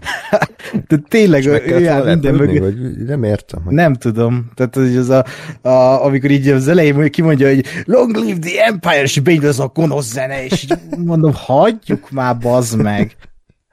de 0.88 0.96
tényleg 1.08 1.46
ő 1.46 1.88
áll 1.88 2.04
minden 2.04 2.34
mögött. 2.34 2.58
Vagy 2.58 3.04
nem 3.06 3.22
értem. 3.22 3.62
Hogy... 3.62 3.74
Nem 3.74 3.94
tudom. 3.94 4.50
Tehát 4.54 4.74
hogy 4.74 4.96
az 4.96 5.08
a, 5.08 5.24
a, 5.62 6.04
amikor 6.04 6.30
így 6.30 6.48
az 6.48 6.68
elején 6.68 7.10
kimondja, 7.10 7.48
hogy 7.48 7.64
Long 7.84 8.16
live 8.16 8.38
the 8.38 8.64
Empire, 8.64 9.02
és 9.02 9.20
beindul 9.20 9.48
az 9.48 9.60
a 9.60 9.70
gonosz 9.74 10.12
zene, 10.12 10.44
és 10.44 10.66
mondom, 10.98 11.32
hagyjuk 11.34 12.10
már, 12.10 12.38
bazd 12.38 12.82
meg. 12.82 13.16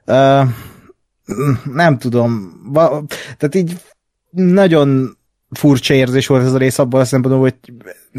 Uh, 0.06 0.48
nem 1.74 1.98
tudom. 1.98 2.52
Tehát 3.36 3.54
így 3.54 3.76
nagyon 4.30 5.16
furcsa 5.58 5.94
érzés 5.94 6.26
volt 6.26 6.44
ez 6.44 6.52
a 6.52 6.58
rész 6.58 6.78
abban 6.78 7.00
a 7.00 7.04
szempontból, 7.04 7.42
hogy 7.42 7.74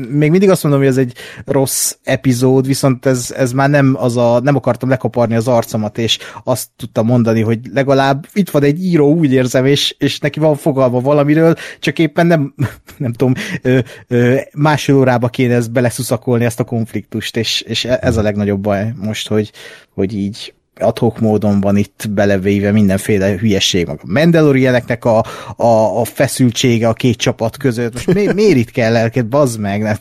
még 0.10 0.32
mindig 0.32 0.50
azt 0.50 0.64
mondom, 0.64 0.82
hogy 0.82 0.90
ez 0.90 0.98
egy 0.98 1.14
rossz 1.46 1.96
epizód, 2.04 2.68
viszont 2.68 3.06
ez, 3.06 3.34
ez 3.38 3.52
már 3.52 3.70
nem 3.70 3.96
az 4.00 4.18
a, 4.18 4.40
nem 4.40 4.56
akartam 4.56 4.90
lekaparni 4.90 5.36
az 5.36 5.48
arcomat, 5.48 5.98
és 5.98 6.18
azt 6.44 6.68
tudtam 6.76 7.06
mondani, 7.06 7.42
hogy 7.42 7.60
legalább 7.74 8.28
itt 8.34 8.50
van 8.50 8.64
egy 8.64 8.84
író, 8.84 9.14
úgy 9.14 9.32
érzem, 9.32 9.66
és, 9.66 9.96
és 10.00 10.20
neki 10.20 10.40
van 10.40 10.56
fogalma 10.56 11.00
valamiről, 11.00 11.56
csak 11.80 12.00
éppen 12.00 12.28
nem, 12.28 12.54
nem 12.98 13.14
tudom, 13.14 13.34
ö, 13.62 13.80
ö, 14.08 14.36
másfél 14.54 14.96
órába 14.96 15.28
kéne 15.28 15.56
ezt 15.56 15.72
beleszuszakolni 15.72 16.46
ezt 16.46 16.60
a 16.60 16.64
konfliktust, 16.64 17.38
és, 17.38 17.62
és 17.62 17.86
ez 17.86 18.18
a 18.18 18.22
legnagyobb 18.22 18.62
baj 18.62 18.94
most, 18.98 19.28
hogy, 19.28 19.52
hogy 19.94 20.14
így 20.14 20.54
adhok 20.80 21.20
módon 21.20 21.62
van 21.62 21.78
itt 21.78 22.06
belevéve 22.10 22.72
mindenféle 22.72 23.38
hülyesség, 23.38 23.88
meg 23.88 24.00
a 24.02 24.12
Mandalorianeknek 24.12 25.06
a, 25.06 25.26
a, 25.56 26.00
a 26.00 26.04
feszültsége 26.04 26.88
a 26.88 26.94
két 26.94 27.18
csapat 27.18 27.58
között. 27.58 27.94
Most 27.94 28.14
mi, 28.14 28.34
miért 28.44 28.58
itt 28.58 28.72
kell 28.72 28.96
elked, 28.96 29.26
bazd 29.26 29.60
meg? 29.60 29.98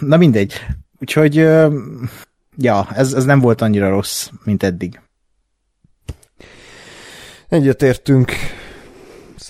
Na 0.00 0.16
mindegy. 0.16 0.52
Úgyhogy 0.98 1.34
ja, 2.56 2.88
ez, 2.94 3.12
ez 3.12 3.24
nem 3.24 3.40
volt 3.40 3.60
annyira 3.60 3.88
rossz, 3.88 4.28
mint 4.44 4.62
eddig. 4.62 5.00
Egyetértünk 7.48 8.32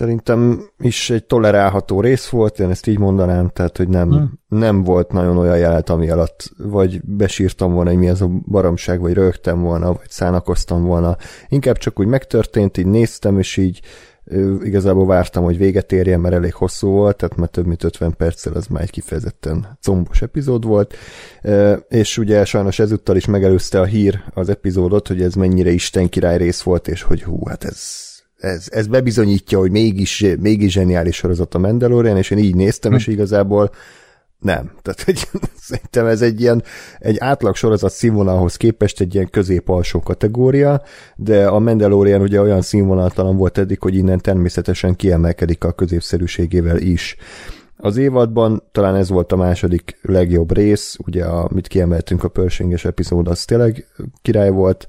szerintem 0.00 0.71
is 0.78 1.11
egy 1.11 1.25
tolerálható 1.25 2.00
rész 2.00 2.28
volt, 2.28 2.59
én 2.59 2.71
ezt 2.71 2.87
így 2.87 2.99
mondanám, 2.99 3.49
tehát, 3.49 3.76
hogy 3.76 3.88
nem, 3.88 4.11
hmm. 4.11 4.40
nem 4.49 4.83
volt 4.83 5.12
nagyon 5.12 5.37
olyan 5.37 5.59
jelet, 5.59 5.90
ami 5.90 6.11
alatt 6.11 6.50
vagy 6.57 7.00
besírtam 7.04 7.73
volna, 7.73 7.90
hogy 7.90 7.99
mi 7.99 8.09
az 8.09 8.23
a 8.23 8.30
baromság, 8.49 9.00
vagy 9.00 9.12
rögtem 9.12 9.61
volna, 9.61 9.87
vagy 9.87 10.09
szánakoztam 10.11 10.85
volna. 10.85 11.16
Inkább 11.49 11.76
csak 11.76 12.00
úgy 12.00 12.07
megtörtént, 12.07 12.76
így 12.76 12.87
néztem, 12.87 13.38
és 13.38 13.57
így 13.57 13.80
igazából 14.62 15.07
vártam, 15.07 15.45
hogy 15.45 15.59
véget 15.59 15.92
érjen, 15.92 16.21
mert 16.21 16.35
elég 16.35 16.54
hosszú 16.54 16.88
volt, 16.88 17.16
tehát 17.16 17.37
már 17.37 17.49
több 17.49 17.66
mint 17.66 17.85
50 17.85 18.16
perccel 18.16 18.52
az 18.52 18.66
már 18.66 18.83
egy 18.83 18.90
kifejezetten 18.90 19.78
combos 19.83 20.23
epizód 20.23 20.64
volt, 20.64 20.95
és 21.88 22.19
ugye 22.19 22.45
sajnos 22.45 22.78
ezúttal 22.78 23.16
is 23.16 23.26
megelőzte 23.26 23.80
a 23.80 23.85
hír 23.85 24.23
az 24.35 24.49
epizódot, 24.49 25.09
hogy 25.09 25.23
ez 25.23 25.35
mennyire 25.35 25.71
Isten 25.71 26.09
király 26.09 26.37
rész 26.37 26.62
volt, 26.62 26.88
és 26.88 27.02
hogy 27.02 27.23
hú, 27.23 27.47
hát 27.47 27.64
ez 27.64 28.10
ez, 28.40 28.66
ez 28.70 28.87
bebizonyítja, 28.87 29.59
hogy 29.59 29.70
mégis, 29.70 30.26
mégis 30.40 30.73
zseniális 30.73 31.16
sorozat 31.16 31.54
a 31.54 31.59
Mandalorian, 31.59 32.16
és 32.16 32.30
én 32.30 32.38
így 32.38 32.54
néztem, 32.54 32.90
hm. 32.90 32.97
és 32.97 33.06
igazából 33.06 33.70
nem. 34.40 34.70
Tehát 34.82 35.02
hogy, 35.02 35.28
szerintem 35.70 36.06
ez 36.06 36.23
egy 36.23 36.40
ilyen 36.40 36.62
egy 36.99 37.16
átlag 37.18 37.54
sorozat 37.54 37.92
színvonalhoz 37.92 38.56
képest 38.56 39.00
egy 39.00 39.14
ilyen 39.14 39.30
közép-alsó 39.30 40.00
kategória, 40.00 40.82
de 41.16 41.47
a 41.47 41.59
Mandalorian 41.59 42.20
ugye 42.20 42.40
olyan 42.40 42.62
színvonaltalan 42.62 43.37
volt 43.37 43.59
eddig, 43.59 43.80
hogy 43.80 43.94
innen 43.94 44.20
természetesen 44.20 44.97
kiemelkedik 44.97 45.64
a 45.64 45.73
középszerűségével 45.73 46.78
is. 46.78 47.16
Az 47.76 47.97
évadban 47.97 48.62
talán 48.73 48.97
ez 48.97 49.09
volt 49.09 49.32
a 49.32 49.37
második 49.37 49.99
legjobb 50.02 50.52
rész, 50.52 50.97
ugye 51.06 51.25
amit 51.25 51.66
kiemeltünk 51.66 52.25
a 52.25 52.28
Pershing-es 52.28 52.85
epizód, 52.85 53.28
az 53.28 53.44
tényleg 53.44 53.87
király 54.23 54.50
volt, 54.50 54.87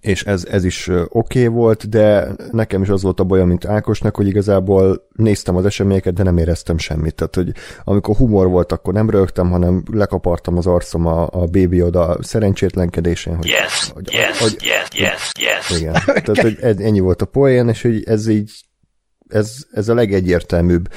és 0.00 0.24
ez, 0.24 0.44
ez 0.44 0.64
is 0.64 0.88
oké 0.88 1.08
okay 1.08 1.46
volt, 1.46 1.88
de 1.88 2.28
nekem 2.50 2.82
is 2.82 2.88
az 2.88 3.02
volt 3.02 3.20
a 3.20 3.24
bajom, 3.24 3.48
mint 3.48 3.64
Ákosnak, 3.64 4.16
hogy 4.16 4.26
igazából 4.26 5.08
néztem 5.16 5.56
az 5.56 5.64
eseményeket, 5.64 6.14
de 6.14 6.22
nem 6.22 6.38
éreztem 6.38 6.78
semmit. 6.78 7.14
Tehát, 7.14 7.34
hogy 7.34 7.52
amikor 7.84 8.16
humor 8.16 8.48
volt, 8.48 8.72
akkor 8.72 8.92
nem 8.92 9.10
rögtem, 9.10 9.50
hanem 9.50 9.82
lekapartam 9.92 10.56
az 10.56 10.66
arcom 10.66 11.06
a, 11.06 11.28
a 11.30 11.44
bébi 11.46 11.82
oda 11.82 12.16
szerencsétlenkedésén. 12.20 13.36
Hogy, 13.36 13.46
yes, 13.46 13.90
hogy, 13.94 14.12
yes, 14.12 14.38
hogy, 14.38 14.56
yes, 14.60 14.88
yes, 14.94 15.32
yes. 15.40 15.80
Igen. 15.80 15.92
Tehát, 16.24 16.40
hogy 16.40 16.58
ennyi 16.60 17.00
volt 17.00 17.22
a 17.22 17.26
poén, 17.26 17.68
és 17.68 17.82
hogy 17.82 18.02
ez 18.04 18.28
így 18.28 18.50
ez, 19.28 19.56
ez 19.72 19.88
a 19.88 19.94
legegyértelműbb 19.94 20.88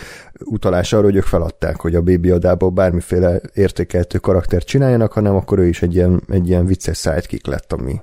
utalás 0.45 0.93
arra, 0.93 1.03
hogy 1.03 1.15
ők 1.15 1.23
feladták, 1.23 1.81
hogy 1.81 1.95
a 1.95 2.01
Baby 2.01 2.29
Adából 2.29 2.69
bármiféle 2.69 3.41
értékeltő 3.53 4.17
karaktert 4.17 4.65
csináljanak, 4.65 5.11
hanem 5.11 5.35
akkor 5.35 5.59
ő 5.59 5.67
is 5.67 5.81
egy 5.81 5.95
ilyen, 5.95 6.23
egy 6.29 6.47
ilyen 6.47 6.65
vicces 6.65 6.99
sidekick 6.99 7.47
lett, 7.47 7.73
ami, 7.73 8.01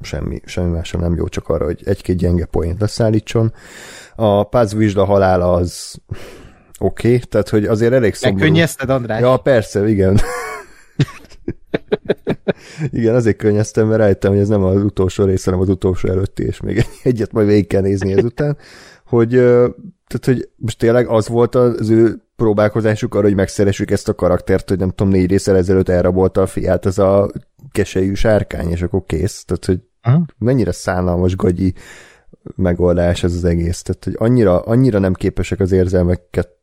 semmi, 0.00 0.40
semmi 0.44 0.70
másra 0.70 0.98
nem 0.98 1.14
jó, 1.14 1.28
csak 1.28 1.48
arra, 1.48 1.64
hogy 1.64 1.82
egy-két 1.84 2.16
gyenge 2.16 2.44
poént 2.44 2.80
leszállítson. 2.80 3.52
A 4.16 4.44
Paz 4.44 4.74
Vizsla 4.74 5.04
halála 5.04 5.52
az 5.52 6.00
oké, 6.78 7.14
okay, 7.14 7.18
tehát 7.18 7.48
hogy 7.48 7.64
azért 7.64 7.92
elég 7.92 8.14
szomorú. 8.14 8.40
Megkönnyezted, 8.40 8.90
András? 8.90 9.20
Ja, 9.20 9.36
persze, 9.36 9.88
igen. 9.88 10.20
igen, 12.90 13.14
azért 13.14 13.36
könnyeztem, 13.36 13.86
mert 13.86 14.00
rájöttem, 14.00 14.30
hogy 14.30 14.40
ez 14.40 14.48
nem 14.48 14.62
az 14.62 14.82
utolsó 14.82 15.24
rész, 15.24 15.44
hanem 15.44 15.60
az 15.60 15.68
utolsó 15.68 16.08
előtti, 16.08 16.44
és 16.44 16.60
még 16.60 16.86
egyet 17.02 17.32
majd 17.32 17.46
végig 17.46 17.66
kell 17.66 17.82
nézni 17.82 18.12
ezután, 18.12 18.56
hogy, 19.06 19.30
tehát, 19.30 20.24
hogy 20.24 20.48
most 20.56 20.78
tényleg 20.78 21.06
az 21.06 21.28
volt 21.28 21.54
az 21.54 21.90
ő 21.90 22.25
próbálkozásuk 22.36 23.14
arra, 23.14 23.26
hogy 23.26 23.34
megszeressük 23.34 23.90
ezt 23.90 24.08
a 24.08 24.14
karaktert, 24.14 24.68
hogy 24.68 24.78
nem 24.78 24.90
tudom, 24.90 25.12
négy 25.12 25.30
részsel 25.30 25.56
ezelőtt 25.56 25.88
elrabolta 25.88 26.42
a 26.42 26.46
fiát 26.46 26.86
ez 26.86 26.98
a 26.98 27.30
keselyű 27.72 28.14
sárkány, 28.14 28.70
és 28.70 28.82
akkor 28.82 29.02
kész. 29.06 29.44
Tehát, 29.44 29.64
hogy 29.64 29.80
mennyire 30.38 30.72
szánalmas 30.72 31.36
gagyi 31.36 31.74
megoldás 32.54 33.22
ez 33.22 33.34
az 33.34 33.44
egész. 33.44 33.82
Tehát, 33.82 34.04
hogy 34.04 34.14
annyira, 34.18 34.60
annyira 34.60 34.98
nem 34.98 35.12
képesek 35.12 35.60
az 35.60 35.72
érzelmeket 35.72 36.54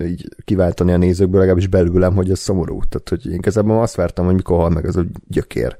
így 0.00 0.28
kiváltani 0.44 0.92
a 0.92 0.96
nézőkből, 0.96 1.38
legalábbis 1.38 1.66
belőlem, 1.66 2.14
hogy 2.14 2.30
ez 2.30 2.38
szomorú. 2.38 2.80
Tehát, 2.88 3.08
hogy 3.08 3.26
én 3.26 3.34
igazából 3.34 3.80
azt 3.80 3.94
vártam, 3.94 4.24
hogy 4.24 4.34
mikor 4.34 4.56
hal 4.58 4.70
meg 4.70 4.86
az 4.86 4.96
a 4.96 5.04
gyökér. 5.28 5.76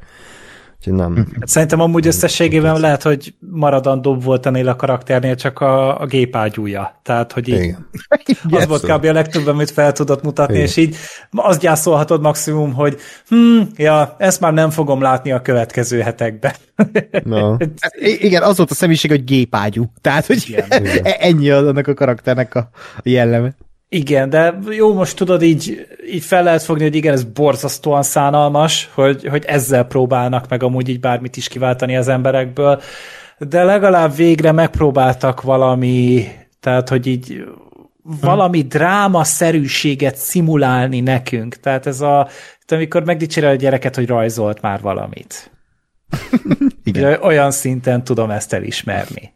Úgyhogy 0.82 0.98
nem. 0.98 1.16
Hát 1.16 1.48
szerintem 1.48 1.80
amúgy 1.80 2.06
összességében 2.06 2.80
lehet, 2.80 3.02
hogy 3.02 3.34
maradandóbb 3.38 4.24
volt 4.24 4.46
ennél 4.46 4.68
a 4.68 4.76
karakternél 4.76 5.34
csak 5.34 5.60
a, 5.60 6.00
a 6.00 6.06
gépágyúja. 6.06 7.00
Tehát, 7.02 7.32
hogy 7.32 7.48
így, 7.48 7.54
Igen. 7.54 7.88
az 8.50 8.66
volt 8.66 8.82
kb. 8.82 9.04
a 9.04 9.12
legtöbb, 9.12 9.46
amit 9.46 9.70
fel 9.70 9.92
tudott 9.92 10.22
mutatni, 10.22 10.54
Igen. 10.54 10.66
és 10.66 10.76
így 10.76 10.96
azt 11.30 11.60
gyászolhatod 11.60 12.20
maximum, 12.20 12.72
hogy 12.72 12.98
hm, 13.28 13.60
ja, 13.76 14.14
ezt 14.18 14.40
már 14.40 14.52
nem 14.52 14.70
fogom 14.70 15.00
látni 15.00 15.32
a 15.32 15.42
következő 15.42 16.00
hetekben. 16.00 16.52
No. 17.24 17.56
Igen, 17.98 18.42
az 18.42 18.56
volt 18.56 18.70
a 18.70 18.74
személyiség, 18.74 19.10
hogy 19.10 19.24
gépágyú. 19.24 19.92
Tehát, 20.00 20.26
hogy 20.26 20.44
Igen. 20.48 21.06
ennyi 21.28 21.50
annak 21.50 21.86
a 21.86 21.94
karakternek 21.94 22.54
a 22.54 22.70
jelleme. 23.02 23.54
Igen, 23.94 24.30
de 24.30 24.58
jó, 24.70 24.94
most 24.94 25.16
tudod, 25.16 25.42
így, 25.42 25.86
így 26.06 26.24
fel 26.24 26.42
lehet 26.42 26.62
fogni, 26.62 26.82
hogy 26.82 26.94
igen, 26.94 27.12
ez 27.12 27.24
borzasztóan 27.24 28.02
szánalmas, 28.02 28.90
hogy, 28.94 29.26
hogy 29.26 29.44
ezzel 29.44 29.84
próbálnak 29.84 30.48
meg 30.48 30.62
amúgy 30.62 30.88
így 30.88 31.00
bármit 31.00 31.36
is 31.36 31.48
kiváltani 31.48 31.96
az 31.96 32.08
emberekből, 32.08 32.80
de 33.38 33.62
legalább 33.62 34.14
végre 34.14 34.52
megpróbáltak 34.52 35.42
valami, 35.42 36.28
tehát, 36.60 36.88
hogy 36.88 37.06
így 37.06 37.44
valami 38.20 38.62
drámaszerűséget 38.62 40.16
szimulálni 40.16 41.00
nekünk. 41.00 41.54
Tehát 41.54 41.86
ez 41.86 42.00
a, 42.00 42.28
amikor 42.68 43.04
megdicsérel 43.04 43.50
a 43.50 43.56
gyereket, 43.56 43.94
hogy 43.94 44.06
rajzolt 44.06 44.60
már 44.60 44.80
valamit. 44.80 45.50
Igen. 46.84 47.22
Olyan 47.22 47.50
szinten 47.50 48.04
tudom 48.04 48.30
ezt 48.30 48.52
elismerni. 48.52 49.32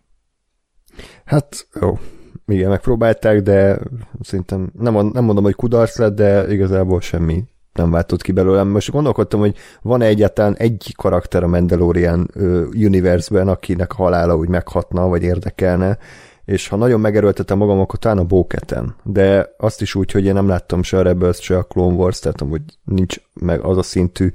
Hát 1.24 1.68
jó, 1.80 1.98
igen, 2.46 2.68
megpróbálták, 2.68 3.40
de 3.40 3.78
szerintem 4.20 4.70
nem, 4.78 4.94
nem 4.94 5.24
mondom, 5.24 5.44
hogy 5.44 5.54
kudarc 5.54 5.98
lett, 5.98 6.14
de 6.14 6.52
igazából 6.52 7.00
semmi 7.00 7.44
nem 7.72 7.90
váltott 7.90 8.22
ki 8.22 8.32
belőlem. 8.32 8.68
Most 8.68 8.90
gondolkodtam, 8.90 9.40
hogy 9.40 9.56
van-e 9.82 10.06
egyáltalán 10.06 10.56
egy 10.56 10.94
karakter 10.96 11.42
a 11.42 11.46
Mandalorian 11.46 12.30
universe-ben, 12.74 13.48
akinek 13.48 13.92
a 13.92 13.96
halála 13.96 14.36
úgy 14.36 14.48
meghatna, 14.48 15.08
vagy 15.08 15.22
érdekelne, 15.22 15.98
és 16.44 16.68
ha 16.68 16.76
nagyon 16.76 17.00
megerőltetem 17.00 17.58
magam, 17.58 17.80
akkor 17.80 17.98
talán 17.98 18.18
a 18.18 18.24
Bóketen, 18.24 18.94
de 19.02 19.54
azt 19.56 19.82
is 19.82 19.94
úgy, 19.94 20.10
hogy 20.10 20.24
én 20.24 20.34
nem 20.34 20.48
láttam 20.48 20.82
se 20.82 20.98
a 20.98 21.02
Rebels, 21.02 21.42
se 21.42 21.56
a 21.56 21.62
Clone 21.62 21.94
Wars, 21.94 22.18
tehát 22.18 22.40
amúgy 22.40 22.62
nincs 22.84 23.16
meg 23.40 23.60
az 23.60 23.76
a 23.76 23.82
szintű 23.82 24.30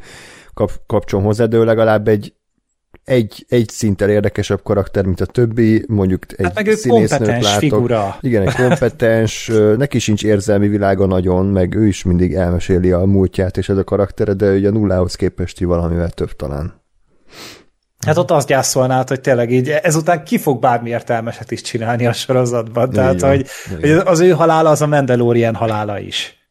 kap, 0.54 0.72
kapcsom 0.86 1.24
hozzá, 1.24 1.46
de 1.46 1.58
legalább 1.58 2.08
egy 2.08 2.34
egy, 3.04 3.46
egy 3.50 3.70
szinttel 3.70 4.10
érdekesebb 4.10 4.64
karakter, 4.64 5.06
mint 5.06 5.22
a 5.22 5.26
többi, 5.26 5.86
mondjuk 5.88 6.26
egy 6.38 6.46
hát 6.46 6.56
meg 6.56 6.68
ő 6.68 6.76
kompetens 6.88 7.44
látok. 7.44 7.60
figura. 7.60 8.18
Igen, 8.22 8.48
egy 8.48 8.56
kompetens, 8.56 9.52
neki 9.78 10.00
sincs 10.00 10.24
érzelmi 10.24 10.68
világa 10.68 11.06
nagyon, 11.06 11.46
meg 11.46 11.76
ő 11.76 11.88
is 11.88 12.04
mindig 12.04 12.34
elmeséli 12.34 12.92
a 12.92 13.06
múltját 13.06 13.58
és 13.58 13.70
ez 13.70 13.78
a 13.78 13.84
karaktere, 13.84 14.34
de 14.34 14.52
ugye 14.52 14.70
nullához 14.70 15.16
képest 15.16 15.60
valamivel 15.60 16.10
több 16.10 16.36
talán. 16.36 16.80
Hát 18.06 18.18
ott 18.18 18.32
azt 18.32 18.48
gyászolnád, 18.48 19.08
hogy 19.08 19.22
tényleg 19.22 19.52
így 19.52 19.70
ezután 19.70 20.24
ki 20.24 20.38
fog 20.38 20.60
bármi 20.60 20.90
értelmeset 20.90 21.52
is 21.52 21.62
csinálni 21.62 22.06
a 22.06 22.14
sorozatban. 22.14 22.90
Tehát, 22.90 23.14
igen, 23.14 23.30
hogy, 23.30 23.48
igen. 23.78 23.98
hogy 23.98 24.08
az 24.08 24.20
ő 24.20 24.32
halála 24.32 24.70
az 24.70 24.82
a 24.82 24.88
Mandalorian 24.88 25.56
halála 25.56 26.00
is. 26.00 26.48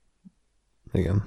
Igen. 0.92 1.25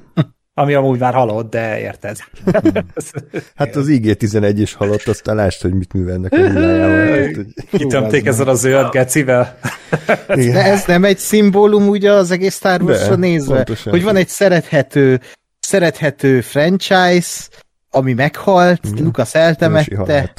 Ami 0.55 0.73
amúgy 0.73 0.99
már 0.99 1.13
halott, 1.13 1.49
de 1.49 1.79
érted. 1.79 2.17
hát 3.55 3.75
az 3.75 3.87
IG-11 3.89 4.53
is 4.55 4.73
halott, 4.73 5.07
aztán 5.07 5.35
lásd, 5.35 5.61
hogy 5.61 5.73
mit 5.73 5.93
művelnek 5.93 6.33
a 6.33 6.37
hullájával. 6.37 7.45
Kitömték 7.71 8.25
ezen 8.25 8.47
a 8.47 8.53
zöld 8.53 8.91
gecivel. 8.91 9.57
De 10.27 10.63
ez 10.63 10.85
nem 10.85 11.03
egy 11.03 11.17
szimbólum 11.17 11.87
ugye 11.87 12.11
az 12.11 12.31
egész 12.31 12.55
Star 12.55 12.81
Wars-ra 12.81 13.15
nézve, 13.15 13.55
pontosan. 13.55 13.91
hogy 13.91 14.03
van 14.03 14.15
egy 14.15 14.27
szerethető, 14.27 15.21
szerethető 15.59 16.41
franchise, 16.41 17.47
ami 17.89 18.13
meghalt, 18.13 18.85
Igen. 18.85 19.03
Lucas 19.03 19.35
eltemette, 19.35 20.33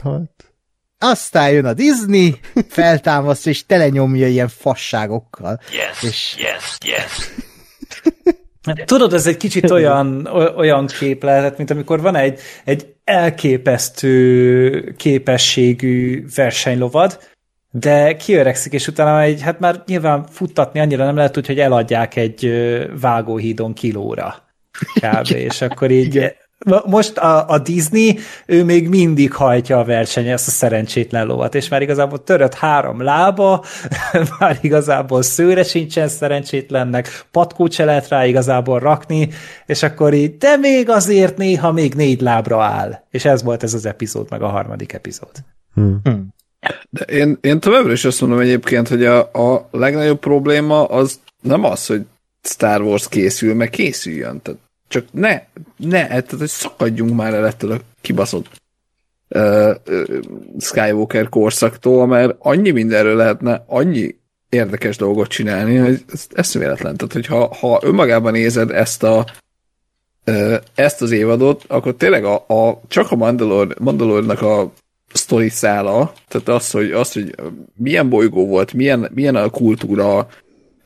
aztán 0.98 1.50
jön 1.50 1.64
a 1.64 1.72
Disney, 1.72 2.40
feltámaszt 2.68 3.46
és 3.46 3.66
telenyomja 3.66 4.26
ilyen 4.26 4.48
fasságokkal. 4.48 5.60
Yes, 5.72 6.02
és... 6.02 6.36
yes, 6.38 6.78
yes. 6.84 7.30
Tudod, 8.84 9.12
ez 9.12 9.26
egy 9.26 9.36
kicsit 9.36 9.70
olyan, 9.70 10.26
olyan 10.56 10.86
kép 10.86 11.22
lehetett, 11.22 11.56
mint 11.56 11.70
amikor 11.70 12.00
van 12.00 12.16
egy, 12.16 12.40
egy 12.64 12.94
elképesztő 13.04 14.94
képességű 14.96 16.24
versenylovad, 16.34 17.18
de 17.70 18.16
kiöregszik, 18.16 18.72
és 18.72 18.88
utána 18.88 19.20
egy, 19.20 19.42
hát 19.42 19.60
már 19.60 19.82
nyilván 19.86 20.26
futtatni 20.30 20.80
annyira 20.80 21.04
nem 21.04 21.16
lehet, 21.16 21.34
hogy 21.34 21.60
eladják 21.60 22.16
egy 22.16 22.52
vágóhídon 23.00 23.72
kilóra. 23.72 24.42
Kb. 25.00 25.30
és 25.30 25.60
akkor 25.60 25.90
így 25.90 26.34
most 26.86 27.18
a, 27.18 27.48
a 27.48 27.58
Disney, 27.58 28.18
ő 28.46 28.64
még 28.64 28.88
mindig 28.88 29.32
hajtja 29.32 29.78
a 29.78 29.84
verseny 29.84 30.28
ezt 30.28 30.48
a 30.48 30.50
szerencsétlen 30.50 31.26
lovat, 31.26 31.54
és 31.54 31.68
már 31.68 31.82
igazából 31.82 32.22
törött 32.22 32.54
három 32.54 33.02
lába, 33.02 33.64
már 34.38 34.58
igazából 34.60 35.22
szőre 35.22 35.62
sincsen 35.62 36.08
szerencsétlennek, 36.08 37.24
patkót 37.30 37.72
se 37.72 37.84
lehet 37.84 38.08
rá 38.08 38.26
igazából 38.26 38.78
rakni, 38.78 39.28
és 39.66 39.82
akkor 39.82 40.14
így, 40.14 40.36
de 40.36 40.56
még 40.56 40.88
azért 40.90 41.36
néha 41.36 41.72
még 41.72 41.94
négy 41.94 42.20
lábra 42.20 42.62
áll. 42.62 43.02
És 43.10 43.24
ez 43.24 43.42
volt 43.42 43.62
ez 43.62 43.74
az 43.74 43.86
epizód, 43.86 44.26
meg 44.30 44.42
a 44.42 44.48
harmadik 44.48 44.92
epizód. 44.92 45.32
Hmm. 45.74 46.00
Hmm. 46.02 46.32
De 46.90 47.04
én, 47.04 47.38
én 47.40 47.60
továbbra 47.60 47.92
is 47.92 48.04
azt 48.04 48.20
mondom 48.20 48.38
egyébként, 48.38 48.88
hogy 48.88 49.04
a, 49.04 49.18
a 49.20 49.68
legnagyobb 49.70 50.18
probléma 50.18 50.84
az 50.84 51.20
nem 51.42 51.64
az, 51.64 51.86
hogy 51.86 52.02
Star 52.42 52.82
Wars 52.82 53.08
készül, 53.08 53.54
meg 53.54 53.70
készüljön. 53.70 54.42
Tehát 54.42 54.60
csak 54.94 55.06
ne, 55.12 55.42
ne, 55.76 56.06
tehát 56.06 56.30
hogy 56.30 56.48
szakadjunk 56.48 57.14
már 57.14 57.34
el 57.34 57.46
ettől 57.46 57.72
a 57.72 57.80
kibaszott 58.00 58.46
uh, 59.28 59.74
uh, 59.86 60.04
Skywalker 60.58 61.28
korszaktól, 61.28 62.06
mert 62.06 62.36
annyi 62.38 62.70
mindenről 62.70 63.16
lehetne, 63.16 63.64
annyi 63.66 64.16
érdekes 64.48 64.96
dolgot 64.96 65.28
csinálni, 65.28 65.76
hogy 65.76 66.04
ez 66.12 66.26
eszméletlen. 66.34 66.96
Tehát, 66.96 67.12
hogy 67.12 67.26
ha, 67.26 67.54
ha 67.54 67.80
önmagában 67.82 68.32
nézed 68.32 68.70
ezt 68.70 69.02
a 69.02 69.26
uh, 70.26 70.54
ezt 70.74 71.02
az 71.02 71.10
évadot, 71.10 71.64
akkor 71.66 71.94
tényleg 71.94 72.24
a, 72.24 72.34
a 72.34 72.80
csak 72.88 73.10
a 73.10 73.16
Mandalor, 73.16 73.74
Mandalornak 73.78 74.42
a 74.42 74.72
sztori 75.12 75.48
szála, 75.48 76.12
tehát 76.28 76.48
az, 76.48 76.70
hogy, 76.70 76.90
az, 76.92 77.12
hogy 77.12 77.34
milyen 77.74 78.08
bolygó 78.08 78.46
volt, 78.46 78.72
milyen, 78.72 79.10
milyen 79.14 79.36
a 79.36 79.50
kultúra, 79.50 80.28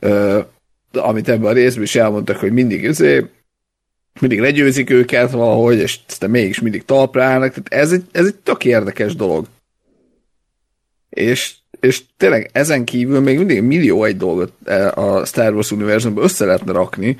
uh, 0.01 0.43
amit 0.93 1.29
ebben 1.29 1.49
a 1.49 1.53
részben 1.53 1.83
is 1.83 1.95
elmondtak, 1.95 2.37
hogy 2.37 2.51
mindig 2.51 2.87
azért 2.87 3.37
mindig 4.19 4.39
legyőzik 4.39 4.89
őket 4.89 5.31
valahogy, 5.31 5.77
és 5.77 5.99
aztán 6.07 6.29
mégis 6.29 6.59
mindig 6.59 6.85
talpra 6.85 7.23
állnak, 7.23 7.49
tehát 7.49 7.83
ez 7.83 7.91
egy, 7.91 8.03
ez 8.11 8.25
egy 8.25 8.35
tök 8.35 8.65
érdekes 8.65 9.15
dolog. 9.15 9.45
És, 11.09 11.53
és 11.79 12.01
tényleg 12.17 12.49
ezen 12.53 12.85
kívül 12.85 13.19
még 13.19 13.37
mindig 13.37 13.61
millió 13.61 14.03
egy 14.03 14.17
dolgot 14.17 14.53
e, 14.65 14.91
a 14.91 15.25
Star 15.25 15.53
Wars 15.53 15.71
univerzumban 15.71 16.23
össze 16.23 16.45
lehetne 16.45 16.71
rakni, 16.71 17.17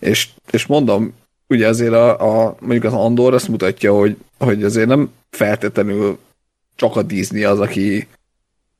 és, 0.00 0.28
és 0.50 0.66
mondom, 0.66 1.14
ugye 1.48 1.68
azért 1.68 1.92
a, 1.92 2.44
a 2.44 2.56
mondjuk 2.60 2.84
az 2.84 2.92
Andor 2.92 3.34
azt 3.34 3.48
mutatja, 3.48 3.92
hogy, 3.94 4.16
hogy 4.38 4.64
azért 4.64 4.88
nem 4.88 5.12
feltétlenül 5.30 6.18
csak 6.74 6.96
a 6.96 7.02
Disney 7.02 7.44
az, 7.44 7.60
aki 7.60 8.06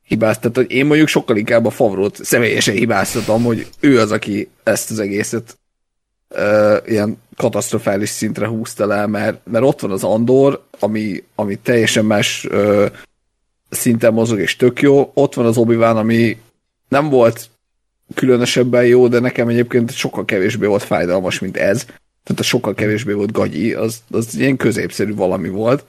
hibáztat. 0.03 0.57
Én 0.57 0.85
mondjuk 0.85 1.07
sokkal 1.07 1.37
inkább 1.37 1.65
a 1.65 1.69
Favrót 1.69 2.23
személyesen 2.23 2.75
hibáztatom, 2.75 3.43
hogy 3.43 3.67
ő 3.79 3.99
az, 3.99 4.11
aki 4.11 4.49
ezt 4.63 4.91
az 4.91 4.99
egészet 4.99 5.57
ilyen 6.85 7.21
katasztrofális 7.35 8.09
szintre 8.09 8.47
húzta 8.47 8.85
le, 8.85 9.05
mert, 9.05 9.39
mert 9.43 9.65
ott 9.65 9.79
van 9.79 9.91
az 9.91 10.03
Andor, 10.03 10.63
ami, 10.79 11.23
ami 11.35 11.55
teljesen 11.55 12.05
más 12.05 12.45
uh, 12.45 12.85
szinten 13.69 14.13
mozog, 14.13 14.39
és 14.39 14.55
tök 14.55 14.81
jó. 14.81 15.11
Ott 15.13 15.33
van 15.33 15.45
az 15.45 15.57
obi 15.57 15.75
ami 15.75 16.37
nem 16.87 17.09
volt 17.09 17.49
különösebben 18.13 18.85
jó, 18.85 19.07
de 19.07 19.19
nekem 19.19 19.47
egyébként 19.47 19.91
sokkal 19.91 20.25
kevésbé 20.25 20.65
volt 20.65 20.83
fájdalmas, 20.83 21.39
mint 21.39 21.57
ez. 21.57 21.83
Tehát 22.23 22.41
a 22.41 22.43
sokkal 22.43 22.73
kevésbé 22.73 23.13
volt 23.13 23.31
gagyi, 23.31 23.73
az, 23.73 24.01
az 24.11 24.35
ilyen 24.35 24.57
középszerű 24.57 25.15
valami 25.15 25.49
volt. 25.49 25.85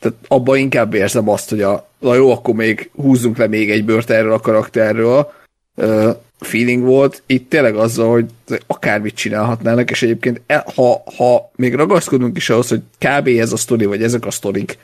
Tehát 0.00 0.16
abban 0.28 0.56
inkább 0.56 0.94
érzem 0.94 1.28
azt, 1.28 1.48
hogy 1.48 1.62
a, 1.62 1.88
na 1.98 2.14
jó, 2.14 2.30
akkor 2.30 2.54
még 2.54 2.90
húzzunk 2.94 3.36
le 3.36 3.46
még 3.46 3.70
egy 3.70 3.84
bört 3.84 4.10
erről 4.10 4.32
a 4.32 4.40
karakterről, 4.40 5.32
feeling 6.38 6.84
volt, 6.84 7.22
itt 7.26 7.50
tényleg 7.50 7.76
azzal, 7.76 8.10
hogy 8.10 8.26
akármit 8.66 9.14
csinálhatnának, 9.14 9.90
és 9.90 10.02
egyébként 10.02 10.40
e, 10.46 10.64
ha, 10.74 11.02
ha 11.16 11.50
még 11.56 11.74
ragaszkodunk 11.74 12.36
is 12.36 12.50
ahhoz, 12.50 12.68
hogy 12.68 12.82
kb. 12.98 13.26
ez 13.26 13.52
a 13.52 13.56
sztori, 13.56 13.84
vagy 13.84 14.02
ezek 14.02 14.26
a 14.26 14.30
sztorik, 14.30 14.78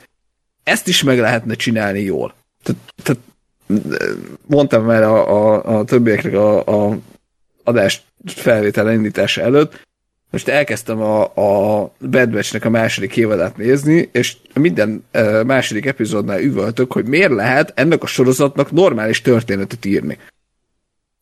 ezt 0.63 0.87
is 0.87 1.03
meg 1.03 1.19
lehetne 1.19 1.53
csinálni 1.53 2.01
jól. 2.01 2.33
Tehát, 2.63 2.81
tehát 3.03 3.21
mondtam 4.45 4.85
már 4.85 5.03
a, 5.03 5.29
a, 5.29 5.77
a 5.77 5.83
többieknek 5.83 6.33
a, 6.33 6.65
a 6.65 6.97
adás 7.63 8.03
felvétel 8.25 8.91
indítása 8.91 9.41
előtt, 9.41 9.83
most 10.29 10.47
elkezdtem 10.47 11.01
a, 11.01 11.21
a 11.23 11.91
Bad 11.99 12.29
Batch-nek 12.29 12.65
a 12.65 12.69
második 12.69 13.17
évadát 13.17 13.57
nézni, 13.57 14.09
és 14.11 14.37
minden 14.53 15.03
uh, 15.13 15.43
második 15.43 15.85
epizódnál 15.85 16.41
üvöltök, 16.41 16.91
hogy 16.91 17.05
miért 17.05 17.31
lehet 17.31 17.71
ennek 17.75 18.03
a 18.03 18.07
sorozatnak 18.07 18.71
normális 18.71 19.21
történetet 19.21 19.85
írni 19.85 20.17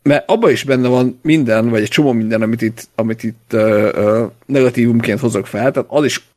mert 0.03 0.29
abban 0.29 0.51
is 0.51 0.63
benne 0.63 0.87
van 0.87 1.19
minden, 1.21 1.69
vagy 1.69 1.81
egy 1.81 1.87
csomó 1.87 2.11
minden, 2.11 2.41
amit 2.41 2.61
itt, 2.61 2.87
amit 2.95 3.23
itt 3.23 3.51
uh, 3.53 3.89
uh, 3.95 4.31
negatívumként 4.45 5.19
hozok 5.19 5.47
fel, 5.47 5.71
tehát 5.71 5.89
az 5.91 6.05
is 6.05 6.27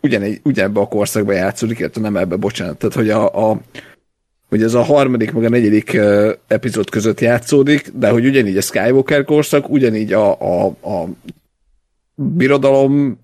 ugyanegy, 0.00 0.40
ugyanebbe 0.42 0.80
a 0.80 0.88
korszakba 0.88 1.32
játszódik, 1.32 1.78
illetve 1.78 2.00
nem 2.00 2.16
ebbe, 2.16 2.36
bocsánat. 2.36 2.78
Tehát, 2.78 2.94
hogy 2.94 3.10
a, 3.10 3.50
a 3.50 3.60
hogy 4.48 4.62
ez 4.62 4.74
a 4.74 4.82
harmadik 4.82 5.32
meg 5.32 5.44
a 5.44 5.48
negyedik 5.48 5.90
uh, 5.94 6.32
epizód 6.46 6.90
között 6.90 7.20
játszódik, 7.20 7.90
de 7.94 8.08
hogy 8.08 8.26
ugyanígy 8.26 8.56
a 8.56 8.60
Skywalker 8.60 9.24
korszak, 9.24 9.68
ugyanígy 9.68 10.12
a, 10.12 10.40
a, 10.40 10.66
a 10.66 11.08
birodalom 12.14 13.22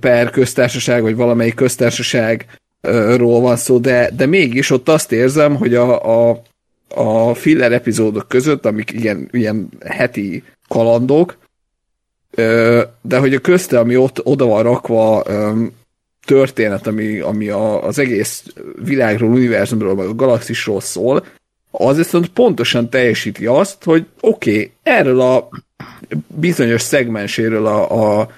per 0.00 0.30
köztársaság, 0.30 1.02
vagy 1.02 1.16
valamelyik 1.16 1.54
köztársaságról 1.54 3.40
van 3.40 3.56
szó, 3.56 3.78
de, 3.78 4.10
de 4.16 4.26
mégis 4.26 4.70
ott 4.70 4.88
azt 4.88 5.12
érzem, 5.12 5.56
hogy 5.56 5.74
a, 5.74 6.28
a, 6.30 6.42
a 6.88 7.34
filler 7.34 7.72
epizódok 7.72 8.28
között, 8.28 8.66
amik 8.66 8.92
ilyen, 8.92 9.28
ilyen 9.32 9.68
heti 9.84 10.42
kalandok, 10.68 11.36
de 13.02 13.18
hogy 13.18 13.34
a 13.34 13.40
közte, 13.40 13.78
ami 13.78 13.96
ott 13.96 14.26
oda 14.26 14.46
van 14.46 14.62
rakva 14.62 15.22
történet, 16.26 16.86
ami, 16.86 17.18
ami 17.18 17.48
a, 17.48 17.86
az 17.86 17.98
egész 17.98 18.44
világról, 18.84 19.30
univerzumról, 19.30 19.94
meg 19.94 20.06
a 20.06 20.14
galaxisról 20.14 20.80
szól, 20.80 21.24
az 21.70 21.96
viszont 21.96 22.28
pontosan 22.28 22.90
teljesíti 22.90 23.46
azt, 23.46 23.84
hogy 23.84 24.06
oké, 24.20 24.50
okay, 24.50 24.72
erről 24.82 25.20
a 25.20 25.48
bizonyos 26.26 26.82
szegmenséről 26.82 27.66
a, 27.66 28.20
a 28.20 28.30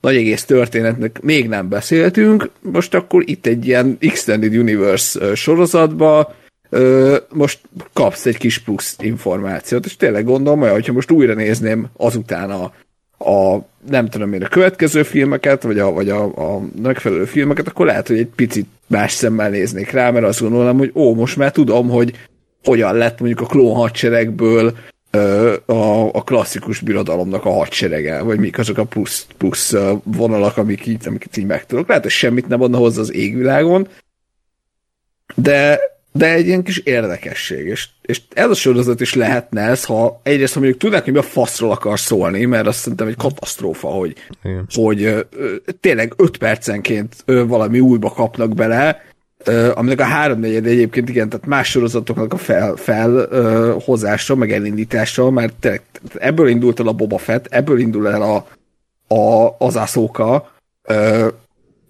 nagy 0.00 0.16
egész 0.16 0.44
történetnek 0.44 1.20
még 1.20 1.48
nem 1.48 1.68
beszéltünk, 1.68 2.50
most 2.60 2.94
akkor 2.94 3.22
itt 3.26 3.46
egy 3.46 3.66
ilyen 3.66 3.96
Extended 4.00 4.56
Universe 4.56 5.34
sorozatba 5.34 6.34
most 7.32 7.60
kapsz 7.92 8.26
egy 8.26 8.36
kis 8.36 8.58
plusz 8.58 8.96
információt, 8.98 9.84
és 9.84 9.96
tényleg 9.96 10.24
gondolom 10.24 10.62
olyan, 10.62 10.74
hogyha 10.74 10.92
most 10.92 11.10
újra 11.10 11.34
nézném 11.34 11.86
azután 11.96 12.50
a 12.50 12.72
a 13.18 13.58
nem 13.88 14.08
tudom 14.08 14.32
én, 14.32 14.42
a 14.42 14.48
következő 14.48 15.02
filmeket, 15.02 15.62
vagy 15.62 15.78
a, 15.78 15.92
vagy 15.92 16.08
a, 16.08 16.22
a 16.24 16.60
megfelelő 16.82 17.24
filmeket, 17.24 17.68
akkor 17.68 17.86
lehet, 17.86 18.08
hogy 18.08 18.18
egy 18.18 18.28
picit 18.36 18.66
más 18.86 19.12
szemmel 19.12 19.50
néznék 19.50 19.90
rá, 19.90 20.10
mert 20.10 20.24
azt 20.24 20.40
gondolom, 20.40 20.78
hogy 20.78 20.90
ó, 20.94 21.14
most 21.14 21.36
már 21.36 21.52
tudom, 21.52 21.88
hogy 21.88 22.12
hogyan 22.64 22.94
lett 22.94 23.18
mondjuk 23.20 23.40
a 23.40 23.46
klón 23.46 23.74
hadseregből 23.74 24.74
a, 25.66 26.08
a 26.12 26.22
klasszikus 26.24 26.80
birodalomnak 26.80 27.44
a 27.44 27.52
hadserege, 27.52 28.22
vagy 28.22 28.38
mik 28.38 28.58
azok 28.58 28.78
a 28.78 28.84
plusz, 28.84 29.26
plusz 29.36 29.74
vonalak, 30.02 30.56
amik 30.56 30.86
így, 30.86 31.08
amiket 31.08 31.36
így 31.36 31.46
megtudok. 31.46 31.88
Lehet, 31.88 32.02
hogy 32.02 32.12
semmit 32.12 32.48
nem 32.48 32.62
adna 32.62 32.76
hozzá 32.76 33.00
az 33.00 33.12
égvilágon, 33.12 33.88
de 35.34 35.80
de 36.16 36.32
egy 36.32 36.46
ilyen 36.46 36.62
kis 36.62 36.78
érdekesség, 36.78 37.66
és, 37.66 37.88
és 38.02 38.20
ez 38.34 38.50
a 38.50 38.54
sorozat 38.54 39.00
is 39.00 39.14
lehetne 39.14 39.60
ez, 39.60 39.84
ha 39.84 40.20
egyrészt, 40.22 40.54
ha 40.54 40.60
mondjuk 40.60 40.80
tudnák, 40.80 41.04
hogy 41.04 41.12
mi 41.12 41.18
a 41.18 41.22
faszról 41.22 41.70
akar 41.70 41.98
szólni, 41.98 42.44
mert 42.44 42.66
azt 42.66 42.78
szerintem 42.78 43.06
egy 43.06 43.16
katasztrófa, 43.16 43.88
hogy, 43.88 44.14
hogy 44.74 45.02
ö, 45.02 45.20
tényleg 45.80 46.12
öt 46.16 46.36
percenként 46.36 47.14
ö, 47.24 47.46
valami 47.46 47.80
újba 47.80 48.10
kapnak 48.10 48.54
bele, 48.54 49.02
ö, 49.44 49.72
aminek 49.74 50.00
a 50.00 50.04
háromnegyed 50.04 50.66
egyébként 50.66 51.08
igen, 51.08 51.28
tehát 51.28 51.46
más 51.46 51.70
sorozatoknak 51.70 52.32
a 52.32 52.36
fel, 52.36 52.76
felhozása, 52.76 54.34
meg 54.34 54.52
elindítása, 54.52 55.30
mert 55.30 55.54
tényleg, 55.54 55.82
ebből 56.14 56.48
indult 56.48 56.80
el 56.80 56.86
a 56.86 56.92
Boba 56.92 57.18
Fett, 57.18 57.46
ebből 57.46 57.78
indul 57.78 58.08
el 58.08 58.22
a, 58.22 58.46
a, 59.14 59.54
az 59.58 59.76
Ahsoka, 59.76 60.52
ö, 60.82 61.28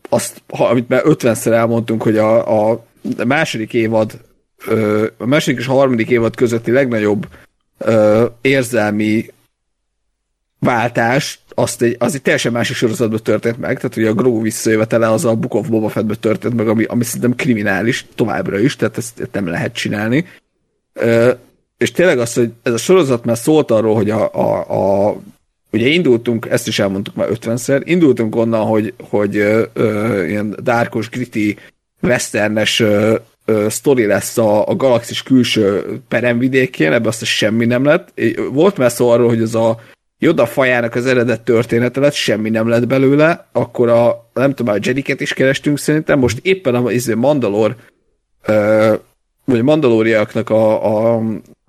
azt, 0.09 0.43
ha, 0.49 0.65
amit 0.65 0.89
már 0.89 1.01
ötvenszer 1.05 1.53
elmondtunk, 1.53 2.03
hogy 2.03 2.17
a, 2.17 2.71
a 2.71 2.85
a 3.19 3.25
második 3.25 3.75
évad, 3.75 4.21
a 5.19 5.27
második 5.27 5.59
és 5.59 5.67
a 5.67 5.73
harmadik 5.73 6.11
évad 6.11 6.37
közötti 6.37 6.71
legnagyobb 6.71 7.27
érzelmi 8.41 9.27
váltás, 10.59 11.41
azt 11.55 11.83
egy, 11.83 11.97
az 11.99 12.15
egy 12.15 12.23
teljesen 12.23 12.53
másik 12.53 12.77
sorozatban 12.77 13.21
történt 13.23 13.59
meg, 13.59 13.77
tehát 13.77 13.95
hogy 13.95 14.05
a 14.05 14.15
Grogu 14.15 14.43
visszajövetele 14.43 15.11
az 15.11 15.25
a 15.25 15.35
Book 15.35 15.55
of 15.55 15.69
Boba 15.69 15.89
Fettben 15.89 16.17
történt 16.21 16.55
meg, 16.55 16.69
ami, 16.69 16.85
ami 16.85 17.05
szerintem 17.05 17.35
kriminális 17.35 18.07
továbbra 18.15 18.59
is, 18.59 18.77
tehát 18.77 18.99
ezt, 18.99 19.29
nem 19.33 19.47
lehet 19.47 19.73
csinálni. 19.75 20.27
Ö, 20.93 21.33
és 21.77 21.91
tényleg 21.91 22.19
az, 22.19 22.35
hogy 22.35 22.53
ez 22.63 22.73
a 22.73 22.77
sorozat 22.77 23.25
már 23.25 23.39
szólt 23.39 23.71
arról, 23.71 23.95
hogy 23.95 24.11
a, 24.11 24.35
a, 24.35 25.09
a 25.09 25.17
ugye 25.73 25.87
indultunk, 25.87 26.47
ezt 26.47 26.67
is 26.67 26.79
elmondtuk 26.79 27.15
már 27.15 27.31
ötvenszer, 27.31 27.83
indultunk 27.85 28.37
onnan, 28.37 28.67
hogy, 28.67 28.95
hogy 29.03 29.37
ö, 29.37 29.65
ö, 29.73 30.25
ilyen 30.25 30.57
dárkos, 30.63 31.09
gritty 31.09 31.57
westernes 32.07 32.81
ö, 32.81 33.17
ö, 33.45 33.67
sztori 33.69 34.07
lesz 34.07 34.39
a, 34.39 34.69
a 34.69 34.77
galaxis 34.77 35.23
külső 35.23 35.99
peremvidékén, 36.09 36.93
ebbe 36.93 37.09
azt 37.09 37.25
semmi 37.25 37.65
nem 37.65 37.85
lett. 37.85 38.21
Volt 38.53 38.77
már 38.77 38.91
szó 38.91 39.09
arról, 39.09 39.29
hogy 39.29 39.43
az 39.43 39.55
a 39.55 39.81
Joda 40.19 40.47
fajának 40.47 40.95
az 40.95 41.07
eredet 41.07 41.43
története 41.43 42.01
lett, 42.01 42.13
semmi 42.13 42.51
nem 42.51 42.69
lett 42.69 42.87
belőle, 42.87 43.47
akkor 43.53 43.89
a, 43.89 44.31
nem 44.35 44.55
tudom, 44.55 44.75
a 44.75 44.79
Jediket 44.83 45.21
is 45.21 45.33
kerestünk 45.33 45.79
szerintem, 45.79 46.19
most 46.19 46.39
éppen 46.43 46.75
a 46.75 46.91
izé 46.91 47.15
Mandalor 47.15 47.77
ö, 48.47 48.95
vagy 49.45 49.63
Mandalóriaknak 49.63 50.51
a, 50.51 51.15
a 51.15 51.23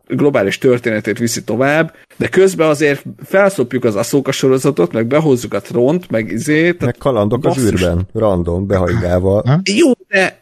globális 0.08 0.58
történetét 0.58 1.18
viszi 1.18 1.44
tovább, 1.44 1.96
de 2.16 2.28
közben 2.28 2.70
azért 2.70 3.04
felszopjuk 3.24 3.84
az 3.84 3.96
Aszóka 3.96 4.32
sorozatot, 4.32 4.92
meg 4.92 5.08
behozzuk 5.08 5.54
a 5.54 5.62
Tront, 5.62 6.10
meg 6.10 6.32
izét. 6.32 6.86
Meg 6.86 6.96
kalandok 6.98 7.40
basszus. 7.40 7.64
az 7.64 7.70
űrben, 7.72 8.08
random, 8.14 8.68
behajgával. 8.68 9.62
Jó, 9.64 9.92
de 10.08 10.40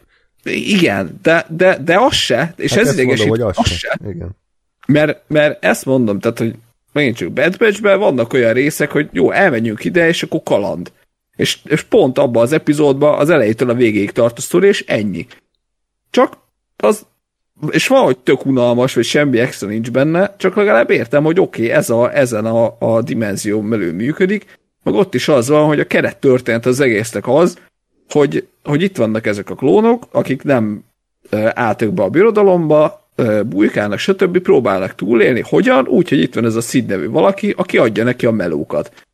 igen, 0.52 1.20
de, 1.22 1.46
de, 1.50 1.78
de 1.84 2.00
az 2.00 2.14
se, 2.14 2.54
és 2.58 2.74
hát 2.74 2.86
ez 2.86 2.94
idegesít, 2.94 3.28
mondom, 3.28 3.46
hogy 3.46 3.56
az, 3.58 3.66
az 3.66 3.72
se. 3.72 3.76
se. 3.78 4.10
Igen. 4.10 4.30
Mert, 4.88 5.22
mert 5.28 5.64
ezt 5.64 5.86
mondom, 5.86 6.20
tehát, 6.20 6.38
hogy 6.38 6.56
megint 6.92 7.16
csak 7.16 7.32
Bad 7.32 7.58
Batch-ben 7.58 8.00
vannak 8.00 8.34
olyan 8.34 8.54
részek, 8.54 8.92
hogy 8.92 9.10
jó, 9.12 9.32
elmenjünk 9.32 9.84
ide, 9.84 10.08
és 10.08 10.24
akkor 10.24 10.42
kaland. 10.44 10.92
És, 11.36 11.60
és 11.64 11.82
pont 11.82 12.18
abban 12.18 12.44
az 12.44 12.52
epizódban 12.52 13.20
az 13.20 13.30
elejétől 13.30 13.70
a 13.70 13.74
végéig 13.74 14.12
tart 14.12 14.38
a 14.38 14.42
sztori, 14.42 14.68
és 14.68 14.84
ennyi. 14.88 15.28
Csak 16.10 16.38
az 16.78 17.06
és 17.70 17.88
valahogy 17.88 18.18
tök 18.18 18.46
unalmas, 18.46 18.94
vagy 18.94 19.04
semmi 19.04 19.40
extra 19.40 19.68
nincs 19.68 19.92
benne, 19.92 20.36
csak 20.38 20.56
legalább 20.56 20.90
értem, 20.90 21.24
hogy 21.24 21.40
oké, 21.40 21.64
okay, 21.64 21.76
ez 21.76 21.90
a, 21.90 22.18
ezen 22.18 22.46
a, 22.46 22.76
a 22.80 23.02
dimenzió 23.02 23.62
belül 23.62 23.94
működik, 23.94 24.60
meg 24.84 24.94
ott 24.94 25.14
is 25.14 25.28
az 25.28 25.50
van, 25.50 25.68
hogy 25.68 25.80
a 25.80 25.88
keret 25.88 26.18
történt 26.18 26.66
az 26.66 26.80
egésznek 26.80 27.28
az, 27.28 27.58
hogy, 28.10 28.48
hogy 28.64 28.82
itt 28.82 28.98
vannak 28.98 29.26
ezek 29.26 29.50
a 29.50 29.56
klónok, 29.56 30.08
akik 30.12 30.44
nem 30.44 30.84
álltak 31.54 31.94
be 31.94 32.04
a 32.04 32.10
birodalomba, 32.10 33.10
bujkálnak, 33.46 34.00
stb. 34.00 34.40
próbálnak 34.40 34.96
túlélni. 34.96 35.40
Hogyan? 35.40 35.88
Úgy, 35.88 36.10
hogy 36.10 36.20
itt 36.20 36.34
van 36.34 36.46
ez 36.46 36.56
a 36.56 36.62
Sid 36.62 36.86
nevű 36.86 37.10
valaki, 37.10 37.54
aki 37.58 37.78
adja 37.78 38.04
neki 38.04 38.26
a 38.26 38.32
melókat. 38.32 39.06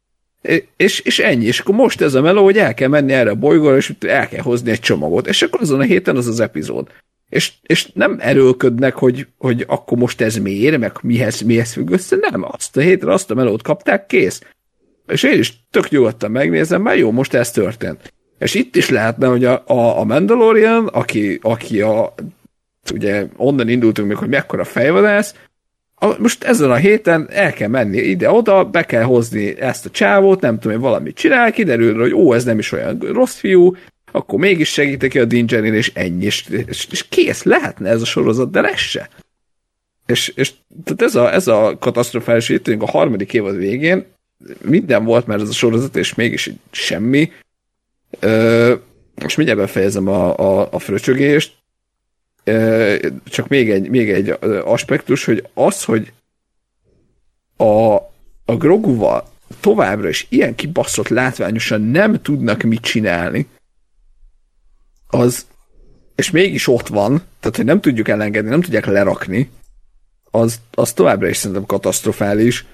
És, 0.77 0.99
és 0.99 1.19
ennyi, 1.19 1.45
és 1.45 1.60
akkor 1.60 1.75
most 1.75 2.01
ez 2.01 2.13
a 2.13 2.21
meló, 2.21 2.43
hogy 2.43 2.58
el 2.58 2.73
kell 2.73 2.88
menni 2.88 3.13
erre 3.13 3.30
a 3.30 3.36
bolygóra, 3.36 3.75
és 3.75 3.93
el 3.99 4.27
kell 4.27 4.41
hozni 4.41 4.71
egy 4.71 4.80
csomagot, 4.80 5.27
és 5.27 5.41
akkor 5.41 5.62
azon 5.62 5.80
a 5.80 5.84
héten 5.84 6.15
az 6.15 6.27
az 6.27 6.39
epizód 6.39 6.88
és, 7.32 7.52
és 7.62 7.91
nem 7.94 8.17
erőlködnek, 8.20 8.94
hogy, 8.94 9.28
hogy 9.38 9.63
akkor 9.67 9.98
most 9.98 10.22
ez 10.22 10.36
miért, 10.36 10.78
meg 10.78 10.91
mihez, 11.02 11.41
mihez 11.41 11.72
függ 11.72 11.89
össze, 11.89 12.15
nem, 12.32 12.44
azt 12.44 12.78
a 12.78 12.80
hétre 12.80 13.13
azt 13.13 13.32
a 13.32 13.34
melót 13.34 13.62
kapták, 13.62 14.06
kész. 14.06 14.41
És 15.08 15.24
én 15.24 15.39
is 15.39 15.63
tök 15.70 15.89
nyugodtan 15.89 16.32
megnézem, 16.32 16.82
mert 16.82 16.98
jó, 16.98 17.12
most 17.12 17.34
ez 17.34 17.52
történt. 17.52 18.13
És 18.39 18.54
itt 18.54 18.76
is 18.76 18.89
lehetne, 18.89 19.28
hogy 19.28 19.46
a, 19.46 19.63
a, 19.67 20.00
a 20.00 20.04
Mandalorian, 20.04 20.88
aki, 20.88 21.39
aki 21.41 21.82
a, 21.82 22.13
ugye 22.94 23.26
onnan 23.36 23.70
indultunk 23.70 24.08
még, 24.08 24.17
hogy 24.17 24.30
mekkora 24.30 24.63
fejvadász, 24.63 25.36
most 26.17 26.44
ezen 26.44 26.72
a 26.72 26.76
héten 26.76 27.28
el 27.30 27.54
kell 27.54 27.67
menni 27.67 27.98
ide-oda, 27.98 28.65
be 28.65 28.86
kell 28.86 29.04
hozni 29.04 29.60
ezt 29.60 29.86
a 29.86 29.89
csávót, 29.89 30.41
nem 30.41 30.60
tudom, 30.60 30.78
hogy 30.78 30.89
valamit 30.89 31.15
csinál, 31.15 31.52
kiderül, 31.52 32.00
hogy 32.00 32.13
ó, 32.13 32.34
ez 32.34 32.44
nem 32.44 32.60
is 32.60 32.72
olyan 32.72 33.00
rossz 33.00 33.36
fiú, 33.36 33.76
akkor 34.12 34.39
mégis 34.39 34.69
segítek 34.69 35.10
ki 35.10 35.19
a 35.19 35.26
Dingerin, 35.26 35.74
és 35.74 35.91
ennyi, 35.93 36.26
és, 36.26 36.45
és, 36.67 36.88
és 36.91 37.08
kész, 37.10 37.43
lehetne 37.43 37.89
ez 37.89 38.02
a 38.02 38.06
sorozat, 38.06 38.52
de 38.52 38.62
lesz 38.62 38.80
se. 38.80 39.10
És, 40.06 40.28
és 40.36 40.52
tehát 40.84 41.02
ez 41.02 41.15
a, 41.15 41.34
ez 41.34 41.47
a 41.47 41.78
katasztrofális 41.80 42.50
itt, 42.50 42.67
a 42.67 42.89
harmadik 42.89 43.34
évad 43.34 43.58
végén 43.58 44.06
minden 44.62 45.04
volt 45.06 45.28
már 45.28 45.39
ez 45.39 45.50
a 45.50 45.54
sorozat, 45.54 45.95
és 45.95 46.13
mégis 46.13 46.52
semmi. 46.71 47.32
Ö, 48.19 48.74
és 49.26 49.36
mindjárt 49.36 49.62
befejezem 49.62 50.08
a, 50.08 50.38
a, 50.39 50.67
a 50.71 50.80
fröcsögést. 50.80 51.54
Ö, 52.43 52.95
csak 53.24 53.47
még 53.47 53.71
egy, 53.71 53.89
még 53.89 54.10
egy 54.10 54.30
aspektus, 54.63 55.26
hogy 55.26 55.47
az, 55.54 55.84
hogy 55.84 56.13
a, 57.58 57.95
a 58.45 58.56
Groguval 58.58 59.30
továbbra 59.60 60.10
is 60.10 60.26
ilyen 60.30 60.56
kibaszott 60.56 61.08
látványosan 61.08 61.82
nem 61.82 62.21
tudnak 62.21 62.62
mit 62.62 62.82
csinálni, 62.82 63.47
az, 65.12 65.45
és 66.15 66.32
mégis 66.32 66.67
ott 66.67 66.88
van, 66.88 67.21
tehát 67.39 67.56
hogy 67.56 67.65
nem 67.65 67.82
tudjuk 67.82 68.08
elengedni, 68.08 68.50
nem 68.50 68.62
tudják 68.62 68.86
lerakni, 68.86 69.52
az, 70.32 70.60
az 70.71 70.93
továbbra 70.93 71.28
is 71.28 71.38
szerintem 71.38 71.65
katasztrofális, 71.65 72.65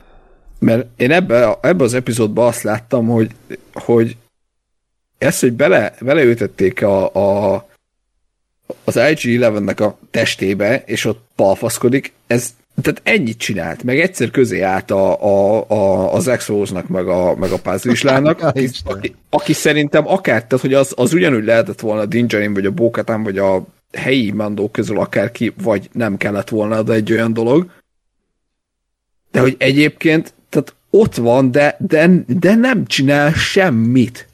mert 0.59 0.87
én 0.95 1.11
ebbe, 1.11 1.57
ebbe 1.61 1.83
az 1.83 1.93
epizódban 1.93 2.47
azt 2.47 2.61
láttam, 2.61 3.07
hogy, 3.07 3.31
hogy 3.73 4.17
ezt, 5.17 5.39
hogy 5.41 5.53
bele, 5.53 5.93
beleütették 6.01 6.81
a, 6.81 7.15
a, 7.15 7.67
az 8.83 8.95
IG-11-nek 8.95 9.81
a 9.81 9.97
testébe, 10.11 10.83
és 10.85 11.05
ott 11.05 11.27
palfaszkodik, 11.35 12.13
ez 12.27 12.55
tehát 12.81 13.01
ennyit 13.03 13.37
csinált, 13.37 13.83
meg 13.83 13.99
egyszer 13.99 14.31
közé 14.31 14.61
állt 14.61 14.91
a, 14.91 15.23
a, 15.23 15.65
a, 15.69 16.13
az 16.13 16.27
Exposnak, 16.27 16.87
meg 16.87 17.07
a, 17.07 17.35
meg 17.35 17.51
a 17.51 17.59
Pázlislának, 17.59 18.41
aki, 18.43 18.69
aki, 18.83 19.15
aki, 19.29 19.53
szerintem 19.53 20.07
akár, 20.07 20.45
tehát 20.45 20.65
hogy 20.65 20.73
az, 20.73 20.93
az 20.95 21.13
ugyanúgy 21.13 21.43
lehetett 21.43 21.79
volna 21.79 22.01
a 22.01 22.05
Dingerin, 22.05 22.53
vagy 22.53 22.65
a 22.65 22.71
Bókatán, 22.71 23.23
vagy 23.23 23.37
a 23.37 23.65
helyi 23.91 24.31
mandók 24.31 24.71
közül 24.71 24.99
akárki, 24.99 25.53
vagy 25.61 25.89
nem 25.91 26.17
kellett 26.17 26.49
volna, 26.49 26.81
de 26.81 26.93
egy 26.93 27.11
olyan 27.11 27.33
dolog. 27.33 27.69
De 29.31 29.39
hogy 29.39 29.55
egyébként, 29.57 30.33
tehát 30.49 30.75
ott 30.89 31.15
van, 31.15 31.51
de, 31.51 31.75
de, 31.79 32.09
de 32.27 32.55
nem 32.55 32.85
csinál 32.85 33.33
semmit. 33.33 34.27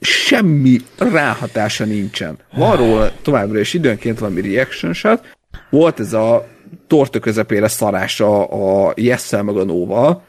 Semmi 0.00 0.80
ráhatása 0.96 1.84
nincsen. 1.84 2.38
Van 2.52 2.76
róla 2.76 3.12
továbbra 3.22 3.58
is 3.58 3.74
időnként 3.74 4.18
valami 4.18 4.40
reaction 4.40 4.92
shot. 4.92 5.36
Volt 5.70 6.00
ez 6.00 6.12
a 6.12 6.46
torta 6.86 7.18
közepére 7.18 7.68
szarása 7.68 8.44
a 8.44 8.92
yes 8.96 9.30
meg 9.30 9.56
a 9.56 9.64
no 9.64 10.20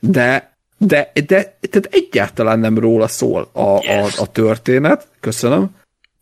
de 0.00 0.54
de, 0.78 1.10
de 1.26 1.56
tehát 1.70 1.88
egyáltalán 1.90 2.58
nem 2.58 2.78
róla 2.78 3.08
szól 3.08 3.48
a, 3.52 3.60
a, 3.60 4.08
a 4.16 4.26
történet, 4.32 5.06
köszönöm, 5.20 5.70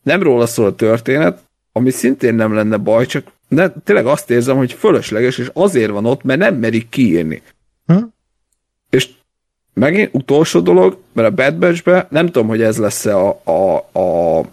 nem 0.03 0.23
róla 0.23 0.47
szól 0.47 0.66
a 0.66 0.75
történet, 0.75 1.38
ami 1.73 1.90
szintén 1.90 2.35
nem 2.35 2.55
lenne 2.55 2.77
baj, 2.77 3.07
csak 3.07 3.27
de 3.49 3.73
tényleg 3.85 4.07
azt 4.07 4.31
érzem, 4.31 4.57
hogy 4.57 4.73
fölösleges, 4.73 5.38
és 5.38 5.51
azért 5.53 5.90
van 5.90 6.07
ott, 6.07 6.23
mert 6.23 6.40
nem 6.40 6.55
merik 6.55 6.88
kiírni. 6.88 7.42
Hm? 7.87 8.03
És 8.90 9.09
megint 9.75 10.14
utolsó 10.14 10.61
dolog, 10.61 10.99
mert 11.12 11.29
a 11.29 11.35
Bad 11.35 11.57
batch 11.57 12.07
nem 12.11 12.27
tudom, 12.27 12.49
hogy 12.49 12.62
ez 12.62 12.79
lesz-e 12.79 13.16
a, 13.16 13.40
a, 13.45 13.77
a 14.01 14.45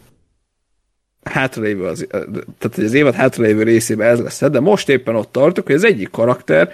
hátralévő, 1.24 1.84
az, 1.84 2.08
tehát 2.60 2.78
az 2.78 2.94
évad 2.94 3.14
hátralévő 3.14 3.64
részében 3.64 4.08
ez 4.08 4.20
lesz, 4.20 4.50
de 4.52 4.60
most 4.60 4.90
éppen 4.90 5.16
ott 5.16 5.32
tartok, 5.32 5.66
hogy 5.66 5.76
az 5.76 5.84
egyik 5.84 6.12
karakter, 6.12 6.72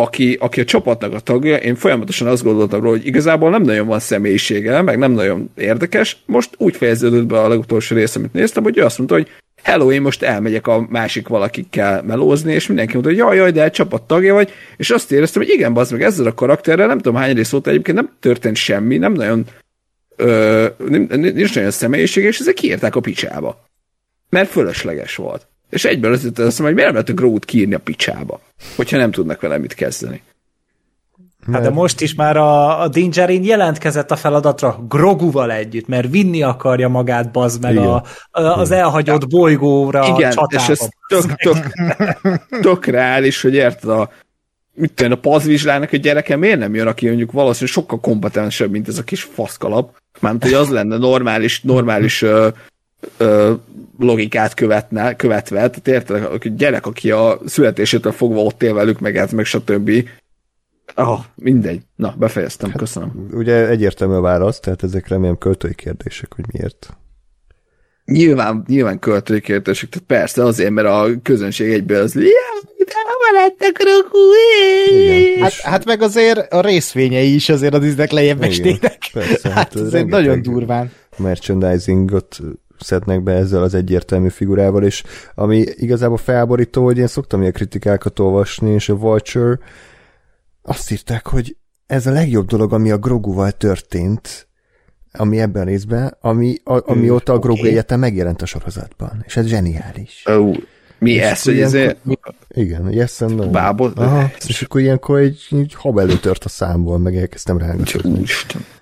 aki, 0.00 0.36
aki 0.40 0.60
a 0.60 0.64
csapatnak 0.64 1.12
a 1.12 1.20
tagja, 1.20 1.56
én 1.56 1.74
folyamatosan 1.74 2.28
azt 2.28 2.42
gondoltam 2.42 2.80
róla, 2.80 2.96
hogy 2.96 3.06
igazából 3.06 3.50
nem 3.50 3.62
nagyon 3.62 3.86
van 3.86 3.98
személyisége, 3.98 4.82
meg 4.82 4.98
nem 4.98 5.12
nagyon 5.12 5.50
érdekes. 5.56 6.16
Most 6.26 6.50
úgy 6.56 6.76
fejeződött 6.76 7.26
be 7.26 7.40
a 7.40 7.48
legutolsó 7.48 7.96
rész, 7.96 8.16
amit 8.16 8.32
néztem, 8.32 8.62
hogy 8.62 8.78
ő 8.78 8.84
azt 8.84 8.98
mondta, 8.98 9.16
hogy 9.16 9.28
hello, 9.62 9.92
én 9.92 10.02
most 10.02 10.22
elmegyek 10.22 10.66
a 10.66 10.86
másik 10.88 11.28
valakikkel 11.28 12.02
melózni, 12.02 12.52
és 12.52 12.66
mindenki 12.66 12.92
mondta, 12.92 13.10
hogy 13.10 13.20
jaj, 13.20 13.36
jaj, 13.36 13.50
de 13.50 13.70
csapat 13.70 14.02
tagja 14.02 14.34
vagy, 14.34 14.52
és 14.76 14.90
azt 14.90 15.12
éreztem, 15.12 15.42
hogy 15.42 15.52
igen, 15.52 15.72
bazd 15.72 15.92
meg 15.92 16.02
ezzel 16.02 16.26
a 16.26 16.34
karakterrel, 16.34 16.86
nem 16.86 16.98
tudom 16.98 17.18
hány 17.18 17.34
rész 17.34 17.52
óta 17.52 17.70
egyébként 17.70 17.96
nem 17.96 18.10
történt 18.20 18.56
semmi, 18.56 18.96
nem 18.96 19.12
nagyon 19.12 19.44
ö, 20.18 20.66
nincs 21.08 21.54
nagyon 21.54 21.70
személyiség, 21.70 22.24
és 22.24 22.38
ezek 22.38 22.54
kiírták 22.54 22.96
a 22.96 23.00
picsába. 23.00 23.64
Mert 24.28 24.50
fölösleges 24.50 25.16
volt. 25.16 25.46
És 25.70 25.84
egyből 25.84 26.12
azt 26.12 26.24
mondom, 26.24 26.64
hogy 26.64 26.74
miért 26.74 26.76
nem 26.76 26.92
lehet 26.92 27.08
a 27.08 27.12
Groot 27.12 27.44
kiírni 27.44 27.74
a 27.74 27.78
picsába, 27.78 28.40
hogyha 28.76 28.96
nem 28.96 29.10
tudnak 29.10 29.40
vele 29.40 29.58
mit 29.58 29.74
kezdeni. 29.74 30.22
Hát 31.52 31.62
de 31.62 31.70
most 31.70 32.00
is 32.00 32.14
már 32.14 32.36
a, 32.36 32.80
a 32.80 32.88
Dingerin 32.88 33.44
jelentkezett 33.44 34.10
a 34.10 34.16
feladatra 34.16 34.84
Groguval 34.88 35.52
együtt, 35.52 35.86
mert 35.86 36.10
vinni 36.10 36.42
akarja 36.42 36.88
magát, 36.88 37.30
bazd 37.30 37.62
meg 37.62 37.76
a, 37.76 38.04
a, 38.30 38.40
az 38.40 38.70
elhagyott 38.70 39.28
bolygóra 39.28 40.06
Igen, 40.16 40.32
a 40.32 40.46
és 40.54 40.68
ez 40.68 40.88
tök, 41.08 41.34
tök, 41.34 41.72
tök 42.60 42.86
reális, 42.86 43.42
hogy 43.42 43.54
érted 43.54 43.90
a 43.90 44.10
mit 44.78 44.92
tudom, 44.92 45.12
a 45.12 45.16
pazvizslának 45.16 45.92
a 45.92 45.96
gyereke 45.96 46.36
miért 46.36 46.58
nem 46.58 46.74
jön, 46.74 46.86
aki 46.86 47.06
mondjuk 47.06 47.32
valószínűleg 47.32 47.74
sokkal 47.74 48.00
kompetensebb, 48.00 48.70
mint 48.70 48.88
ez 48.88 48.98
a 48.98 49.02
kis 49.04 49.22
faszkalap. 49.22 49.96
Mármint, 50.20 50.44
hogy 50.44 50.52
az 50.52 50.68
lenne 50.68 50.96
normális, 50.96 51.60
normális 51.60 52.22
ö, 52.22 52.48
ö, 53.16 53.52
logikát 53.98 54.54
követne, 54.54 55.16
követve, 55.16 55.56
tehát 55.56 55.88
érted, 55.88 56.22
a 56.22 56.48
gyerek, 56.48 56.86
aki 56.86 57.10
a 57.10 57.38
születésétől 57.46 58.12
fogva 58.12 58.40
ott 58.40 58.62
él 58.62 58.74
velük, 58.74 59.00
meg 59.00 59.16
ez, 59.16 59.32
meg 59.32 59.44
stb. 59.44 59.90
Ah, 60.94 61.20
mindegy. 61.34 61.80
Na, 61.96 62.14
befejeztem, 62.18 62.70
hát, 62.70 62.78
köszönöm. 62.78 63.28
Ugye 63.32 63.68
egyértelmű 63.68 64.14
a 64.14 64.20
válasz, 64.20 64.60
tehát 64.60 64.82
ezek 64.82 65.08
remélem 65.08 65.38
költői 65.38 65.74
kérdések, 65.74 66.34
hogy 66.34 66.44
miért. 66.52 66.96
Nyilván, 68.04 68.64
nyilván 68.66 68.98
költői 68.98 69.40
kérdések, 69.40 69.88
tehát 69.88 70.06
persze 70.06 70.44
azért, 70.44 70.70
mert 70.70 70.88
a 70.88 71.08
közönség 71.22 71.72
egyből 71.72 72.02
az 72.02 72.16
lettek 73.32 73.82
hát, 75.40 75.52
hát 75.52 75.84
meg 75.84 76.02
azért 76.02 76.52
a 76.52 76.60
részvényei 76.60 77.34
is 77.34 77.48
azért 77.48 77.74
a 77.74 77.78
Disneynek 77.78 78.10
lejjebb 78.10 78.42
esnének. 78.42 79.10
Persze, 79.12 79.48
hát, 79.48 79.72
hát 79.72 79.76
ez 79.76 80.02
nagyon 80.06 80.42
durván. 80.42 80.92
Merchandisingot 81.16 82.40
szednek 82.78 83.22
be 83.22 83.32
ezzel 83.32 83.62
az 83.62 83.74
egyértelmű 83.74 84.28
figurával, 84.28 84.82
és 84.82 85.02
ami 85.34 85.64
igazából 85.74 86.16
felborító, 86.16 86.84
hogy 86.84 86.98
én 86.98 87.06
szoktam 87.06 87.40
ilyen 87.40 87.52
kritikákat 87.52 88.18
olvasni, 88.18 88.70
és 88.70 88.88
a 88.88 88.96
Vulture 88.96 89.58
azt 90.62 90.90
írták, 90.90 91.26
hogy 91.26 91.56
ez 91.86 92.06
a 92.06 92.10
legjobb 92.10 92.46
dolog, 92.46 92.72
ami 92.72 92.90
a 92.90 92.98
Groguval 92.98 93.50
történt, 93.52 94.48
ami 95.12 95.40
ebben 95.40 95.62
a 95.62 95.64
részben, 95.64 96.16
ami, 96.20 96.56
a, 96.64 96.90
amióta 96.90 97.32
a 97.32 97.38
Grogu 97.38 97.58
okay. 97.58 97.70
egyetem 97.70 98.00
megjelent 98.00 98.42
a 98.42 98.46
sorozatban, 98.46 99.22
és 99.26 99.36
ez 99.36 99.46
zseniális. 99.46 100.22
Oh, 100.26 100.56
mi 100.98 101.20
ez, 101.20 101.42
hogy 101.42 101.60
ez 101.60 101.76
Igen, 102.48 102.92
yes 102.92 103.20
and 103.20 103.34
no. 103.34 103.50
Bábot? 103.50 103.98
Aha, 103.98 104.30
és 104.46 104.62
akkor 104.62 104.80
ilyenkor 104.80 105.18
egy, 105.18 105.46
egy 105.50 105.74
hab 105.74 105.98
előtört 105.98 106.44
a 106.44 106.48
számból, 106.48 106.98
meg 106.98 107.16
elkezdtem 107.16 107.58
rángatni. 107.58 108.24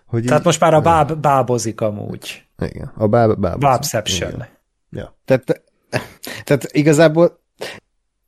Hogy 0.07 0.24
Tehát 0.24 0.40
így, 0.40 0.46
most 0.46 0.61
már 0.61 0.74
a 0.74 0.81
báb 0.81 1.12
bábozik 1.12 1.81
amúgy. 1.81 2.44
Igen, 2.59 2.92
a 2.96 3.07
báb, 3.07 3.40
bábozik. 3.40 3.59
Bábception. 3.61 4.44
Ja. 4.90 5.16
Tehát, 5.24 5.62
tehát 6.44 6.64
igazából 6.72 7.40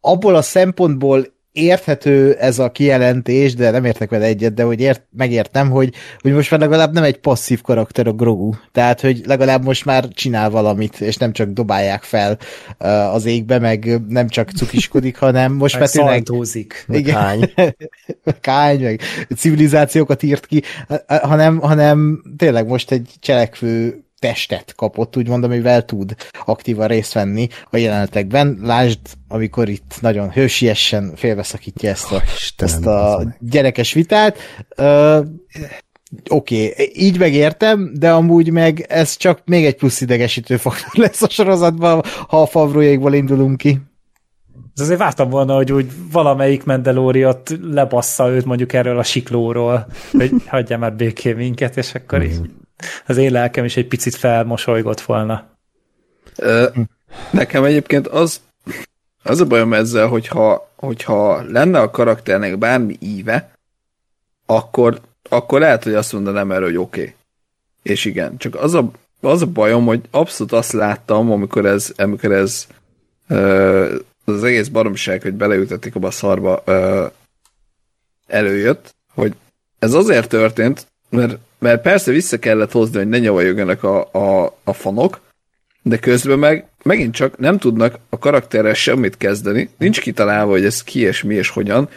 abból 0.01 0.35
a 0.35 0.42
szempontból 0.42 1.27
érthető 1.59 2.35
ez 2.35 2.59
a 2.59 2.71
kijelentés, 2.71 3.55
de 3.55 3.71
nem 3.71 3.85
értek 3.85 4.11
vele 4.11 4.25
egyet, 4.25 4.55
de 4.55 4.62
hogy 4.62 4.81
ért, 4.81 5.03
megértem, 5.16 5.71
hogy, 5.71 5.94
hogy 6.21 6.33
most 6.33 6.51
már 6.51 6.61
legalább 6.61 6.92
nem 6.92 7.03
egy 7.03 7.18
passzív 7.18 7.61
karakter 7.61 8.07
a 8.07 8.12
Grogu. 8.12 8.53
Tehát, 8.73 9.01
hogy 9.01 9.23
legalább 9.27 9.64
most 9.64 9.85
már 9.85 10.09
csinál 10.09 10.51
valamit, 10.51 11.01
és 11.01 11.16
nem 11.16 11.33
csak 11.33 11.49
dobálják 11.49 12.03
fel 12.03 12.38
uh, 12.79 13.14
az 13.14 13.25
égbe, 13.25 13.59
meg 13.59 14.01
nem 14.09 14.29
csak 14.29 14.51
cukiskodik, 14.51 15.16
hanem 15.29 15.53
most 15.53 15.79
már 15.79 15.88
tényleg... 15.88 16.14
Igen, 16.88 17.14
kány. 17.14 17.53
kány, 18.40 18.83
meg 18.83 19.01
civilizációkat 19.37 20.23
írt 20.23 20.47
ki, 20.47 20.62
hanem, 21.07 21.59
hanem 21.59 22.23
tényleg 22.37 22.66
most 22.66 22.90
egy 22.90 23.11
cselekvő 23.21 24.03
testet 24.18 24.74
kapott, 24.76 25.16
úgy 25.16 25.28
mondom, 25.28 25.50
amivel 25.50 25.85
tud 25.85 26.14
aktívan 26.44 26.87
részt 26.87 27.12
venni 27.12 27.48
a 27.70 27.76
jelenetekben. 27.76 28.59
Lásd, 28.62 28.98
amikor 29.28 29.68
itt 29.68 29.98
nagyon 30.00 30.31
hősiesen 30.31 31.12
félbeszakítja 31.16 31.90
ezt 31.90 32.12
a, 32.12 32.14
oh, 32.14 32.22
Istenem, 32.37 32.74
ezt 32.74 32.87
a 32.87 33.37
gyerekes 33.40 33.92
vitát. 33.92 34.38
Uh, 34.76 35.26
Oké, 36.31 36.70
okay, 36.70 36.90
így 36.94 37.18
megértem, 37.18 37.92
de 37.94 38.11
amúgy 38.11 38.50
meg 38.50 38.81
ez 38.88 39.16
csak 39.16 39.40
még 39.44 39.64
egy 39.64 39.76
plusz 39.76 40.00
idegesítő 40.00 40.57
faktor 40.57 40.90
lesz 41.04 41.22
a 41.22 41.28
sorozatban, 41.28 42.02
ha 42.28 42.42
a 42.42 42.46
favrójaikból 42.46 43.14
indulunk 43.14 43.57
ki. 43.57 43.81
Ez 44.74 44.85
azért 44.85 44.98
vártam 44.98 45.31
volna, 45.31 45.54
hogy 45.54 45.72
úgy 45.72 45.90
valamelyik 46.12 46.64
Mendelóriot 46.64 47.59
lebassza 47.62 48.28
őt 48.28 48.44
mondjuk 48.44 48.72
erről 48.72 48.98
a 48.98 49.02
siklóról, 49.02 49.87
hogy 50.12 50.33
hagyja 50.46 50.78
már 50.78 50.94
békén 50.94 51.37
minket, 51.37 51.76
és 51.76 51.94
akkor 51.94 52.22
így 52.22 52.40
az 53.06 53.16
én 53.16 53.32
lelkem 53.32 53.64
is 53.64 53.76
egy 53.76 53.88
picit 53.88 54.14
felmosolygott 54.14 55.00
volna. 55.00 55.48
Nekem 57.30 57.64
egyébként 57.64 58.06
az, 58.06 58.40
az 59.22 59.40
a 59.40 59.46
bajom 59.46 59.72
ezzel, 59.72 60.06
hogyha, 60.06 60.70
hogyha 60.76 61.42
lenne 61.42 61.80
a 61.80 61.90
karakternek 61.90 62.58
bármi 62.58 62.96
íve, 63.00 63.50
akkor, 64.46 65.00
akkor 65.28 65.60
lehet, 65.60 65.84
hogy 65.84 65.94
azt 65.94 66.12
mondanám 66.12 66.52
erről, 66.52 66.68
hogy 66.68 66.76
oké. 66.76 67.00
Okay. 67.00 67.14
És 67.82 68.04
igen, 68.04 68.36
csak 68.36 68.54
az 68.54 68.74
a, 68.74 68.90
az 69.20 69.42
a 69.42 69.46
bajom, 69.46 69.84
hogy 69.84 70.00
abszolút 70.10 70.52
azt 70.52 70.72
láttam, 70.72 71.32
amikor 71.32 71.66
ez, 71.66 71.92
amikor 71.96 72.32
ez 72.32 72.66
az 74.24 74.44
egész 74.44 74.68
baromság, 74.68 75.22
hogy 75.22 75.34
beleültetik 75.34 75.94
a 75.94 76.10
szarba 76.10 76.62
ö, 76.64 77.06
előjött, 78.26 78.94
hogy 79.14 79.34
ez 79.78 79.92
azért 79.92 80.28
történt, 80.28 80.86
mert 81.08 81.38
mert 81.59 81.83
persze 81.83 82.11
vissza 82.11 82.38
kellett 82.38 82.73
hozni, 82.73 82.97
hogy 82.97 83.09
ne 83.09 83.18
nyavajogjanak 83.18 83.83
a, 83.83 84.09
a, 84.12 84.59
a 84.64 84.73
fanok, 84.73 85.21
de 85.83 85.99
közben 85.99 86.38
meg 86.38 86.66
megint 86.83 87.14
csak 87.14 87.38
nem 87.38 87.59
tudnak 87.59 87.99
a 88.09 88.18
karakterrel 88.18 88.75
semmit 88.75 89.16
kezdeni, 89.16 89.71
nincs 89.79 90.01
kitalálva, 90.01 90.51
hogy 90.51 90.64
ez 90.64 90.83
ki 90.83 91.01
és 91.01 91.23
mi 91.23 91.35
és 91.35 91.49
hogyan, 91.49 91.88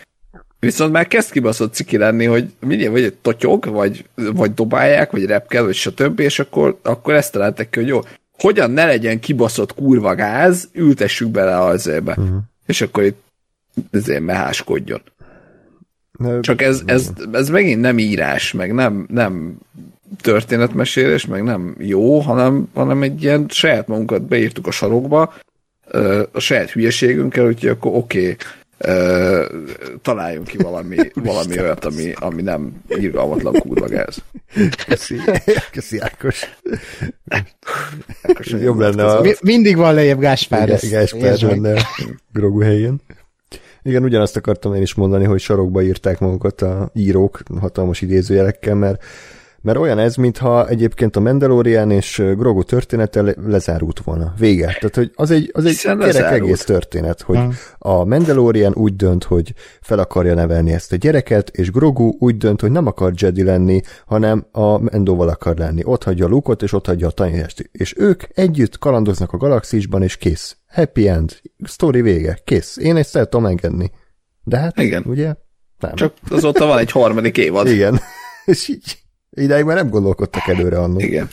viszont 0.59 0.91
már 0.91 1.07
kezd 1.07 1.31
kibaszott 1.31 1.73
ciki 1.73 1.97
lenni, 1.97 2.25
hogy 2.25 2.53
mindjárt 2.59 2.91
vagy 2.91 3.03
egy 3.03 3.13
totyog, 3.13 3.65
vagy, 3.65 4.05
vagy 4.15 4.53
dobálják, 4.53 5.11
vagy 5.11 5.25
repkel, 5.25 5.63
vagy 5.63 5.75
stb., 5.75 6.19
és 6.19 6.39
akkor, 6.39 6.79
akkor 6.81 7.13
ezt 7.13 7.31
találtak 7.31 7.69
ki, 7.69 7.79
hogy 7.79 7.87
jó, 7.87 7.99
hogyan 8.37 8.71
ne 8.71 8.85
legyen 8.85 9.19
kibaszott 9.19 9.73
kurva 9.73 10.15
gáz, 10.15 10.69
ültessük 10.73 11.29
bele 11.29 11.59
az. 11.59 11.87
Uh-huh. 11.87 12.27
És 12.65 12.81
akkor 12.81 13.03
itt 13.03 13.23
ezért 13.91 14.21
meháskodjon. 14.21 15.01
Csak 16.41 16.61
ez, 16.61 16.81
ez, 16.85 17.11
ez 17.31 17.49
megint 17.49 17.81
nem 17.81 17.97
írás, 17.97 18.51
meg 18.51 18.73
nem, 18.73 19.05
nem 19.09 19.57
történetmesélés, 20.21 21.25
meg 21.25 21.43
nem 21.43 21.75
jó, 21.79 22.19
hanem, 22.19 22.67
hanem 22.73 23.03
egy 23.03 23.23
ilyen 23.23 23.45
saját 23.49 23.87
magunkat 23.87 24.21
beírtuk 24.21 24.67
a 24.67 24.71
sarokba, 24.71 25.33
a 26.31 26.39
saját 26.39 26.71
hülyeségünkkel, 26.71 27.45
úgyhogy 27.45 27.69
akkor 27.69 27.95
oké, 27.95 28.19
okay, 28.19 28.35
találjunk 30.01 30.47
ki 30.47 30.57
valami, 30.57 30.95
valami 31.13 31.59
olyat, 31.59 31.85
ami, 31.85 32.13
ami 32.15 32.41
nem 32.41 32.81
irgalmatlan 32.87 33.53
kurva 33.53 33.87
gáz. 33.87 34.17
Köszi, 34.87 35.15
köszi 35.71 35.99
Ákos. 35.99 36.57
Ákos 38.21 38.47
Jobb 38.47 38.79
lenne 38.79 39.05
a... 39.05 39.21
Mi, 39.21 39.33
mindig 39.41 39.77
van 39.77 39.93
lejjebb 39.93 40.19
Gáspár. 40.19 40.79
Igen, 40.81 40.89
Gáspár 40.89 41.41
lenne 41.41 41.73
a 41.73 41.81
Grogu 42.33 42.61
helyén. 42.61 43.01
Igen, 43.83 44.03
ugyanazt 44.03 44.37
akartam 44.37 44.73
én 44.73 44.81
is 44.81 44.93
mondani, 44.93 45.25
hogy 45.25 45.39
sarokba 45.39 45.81
írták 45.81 46.19
magukat 46.19 46.61
a 46.61 46.89
írók 46.93 47.41
hatalmas 47.59 48.01
idézőjelekkel, 48.01 48.75
mert 48.75 49.03
mert 49.61 49.77
olyan 49.77 49.99
ez, 49.99 50.15
mintha 50.15 50.67
egyébként 50.67 51.15
a 51.15 51.19
Mandalorian 51.19 51.91
és 51.91 52.23
Grogu 52.37 52.63
története 52.63 53.21
le- 53.21 53.35
lezárult 53.45 53.99
volna. 53.99 54.33
Vége. 54.37 54.65
Tehát, 54.65 54.95
hogy 54.95 55.11
az 55.15 55.31
egy, 55.31 55.49
az 55.53 55.65
egy 55.65 55.97
gyerek 55.97 56.31
egész 56.31 56.63
történet, 56.63 57.21
hogy 57.21 57.37
hmm. 57.37 57.53
a 57.77 58.05
Mandalorian 58.05 58.73
úgy 58.75 58.95
dönt, 58.95 59.23
hogy 59.23 59.53
fel 59.81 59.99
akarja 59.99 60.33
nevelni 60.33 60.71
ezt 60.71 60.91
a 60.91 60.95
gyereket, 60.95 61.49
és 61.49 61.71
Grogu 61.71 62.13
úgy 62.19 62.37
dönt, 62.37 62.61
hogy 62.61 62.71
nem 62.71 62.87
akar 62.87 63.13
Jedi 63.15 63.43
lenni, 63.43 63.81
hanem 64.05 64.45
a 64.51 64.77
Mendóval 64.77 65.29
akar 65.29 65.57
lenni. 65.57 65.81
Ott 65.85 66.03
hagyja 66.03 66.25
a 66.25 66.29
lukot, 66.29 66.61
és 66.61 66.73
ott 66.73 66.85
hagyja 66.85 67.07
a 67.07 67.11
tanítást. 67.11 67.69
És 67.71 67.93
ők 67.97 68.23
együtt 68.33 68.77
kalandoznak 68.77 69.33
a 69.33 69.37
galaxisban, 69.37 70.03
és 70.03 70.17
kész. 70.17 70.55
Happy 70.71 71.07
end. 71.07 71.41
Story 71.63 72.01
vége. 72.01 72.39
Kész. 72.43 72.77
Én 72.77 72.95
ezt 72.95 73.15
el 73.15 73.25
tudom 73.25 73.45
engedni. 73.45 73.91
De 74.43 74.57
hát, 74.57 74.79
Igen. 74.79 75.03
ugye? 75.05 75.33
Nem. 75.79 75.95
Csak 75.95 76.13
azóta 76.29 76.65
van 76.65 76.77
egy 76.77 76.91
harmadik 76.91 77.37
évad. 77.37 77.67
Igen. 77.75 77.99
és 78.45 78.67
így 78.67 79.01
Ideig 79.33 79.63
már 79.63 79.75
nem 79.75 79.89
gondolkodtak 79.89 80.47
előre 80.47 80.79
annak. 80.79 81.01
Igen. 81.01 81.29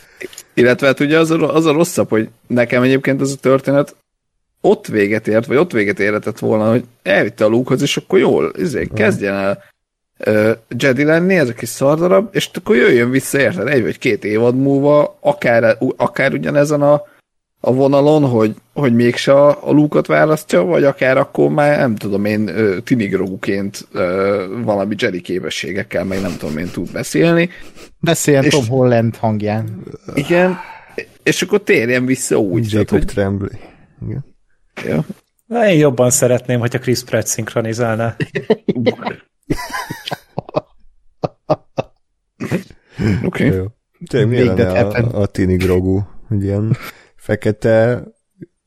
Illetve 0.53 0.87
hát 0.87 0.99
ugye 0.99 1.19
az 1.19 1.31
a, 1.31 1.55
az 1.55 1.65
a 1.65 1.71
rosszabb, 1.71 2.09
hogy 2.09 2.29
nekem 2.47 2.81
egyébként 2.81 3.21
ez 3.21 3.31
a 3.31 3.35
történet 3.35 3.95
ott 4.61 4.87
véget 4.87 5.27
ért, 5.27 5.45
vagy 5.45 5.57
ott 5.57 5.71
véget 5.71 5.99
érhetett 5.99 6.39
volna, 6.39 6.69
hogy 6.69 6.83
elvitte 7.03 7.45
a 7.45 7.47
lúkhoz, 7.47 7.81
és 7.81 7.97
akkor 7.97 8.19
jól, 8.19 8.51
izé, 8.57 8.87
kezdjen 8.93 9.33
el 9.33 9.63
uh, 10.27 10.51
Jedi 10.77 11.03
lenni, 11.03 11.35
ez 11.35 11.49
a 11.49 11.53
kis 11.53 11.69
szardarab, 11.69 12.29
és 12.31 12.49
akkor 12.53 12.75
jöjjön 12.75 13.09
vissza, 13.09 13.39
érted, 13.39 13.67
egy 13.67 13.81
vagy 13.81 13.97
két 13.97 14.23
évad 14.23 14.55
múlva, 14.55 15.17
akár, 15.19 15.77
akár 15.95 16.33
ugyanezen 16.33 16.81
a 16.81 17.03
a 17.59 17.73
vonalon, 17.73 18.25
hogy, 18.25 18.55
hogy 18.73 18.95
mégse 18.95 19.33
a, 19.33 19.67
a 19.67 19.71
lúkot 19.71 20.07
választja, 20.07 20.63
vagy 20.63 20.83
akár 20.83 21.17
akkor 21.17 21.49
már 21.49 21.77
nem 21.77 21.95
tudom 21.95 22.25
én 22.25 22.51
tinigróként 22.83 23.87
valami 24.63 24.95
Jedi 24.97 25.21
képességekkel, 25.21 26.03
meg 26.03 26.21
nem 26.21 26.37
tudom 26.37 26.57
én 26.57 26.69
tud 26.69 26.91
beszélni. 26.91 27.49
Beszéljen 27.99 28.43
és, 28.43 28.53
Tom 28.53 28.67
Holland 28.67 29.15
hangján. 29.15 29.83
Igen, 30.13 30.57
és 31.23 31.41
akkor 31.41 31.63
térjen 31.63 32.05
vissza 32.05 32.37
úgy. 32.37 32.71
Jacob 32.71 32.87
tehát, 32.87 33.05
Tremblay. 33.05 33.59
Igen. 34.07 34.25
Ja. 34.85 35.05
Na, 35.45 35.69
én 35.69 35.77
jobban 35.77 36.09
szeretném, 36.09 36.59
hogyha 36.59 36.79
Chris 36.79 37.03
Pratt 37.03 37.25
szinkronizálna. 37.25 38.15
Oké. 43.23 43.47
Okay. 43.47 43.65
Tényleg 44.09 44.59
a, 44.59 45.21
a 45.21 45.25
Tini 45.25 45.55
Grogu? 45.55 46.01
Ilyen 46.39 46.77
fekete 47.29 48.03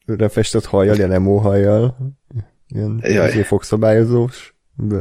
refestett 0.07 0.65
hajjal, 0.65 0.97
ilyen 0.97 1.13
emo 1.13 1.37
hajjal, 1.37 1.97
ilyen 2.69 3.45
fogszabályozós 3.45 4.55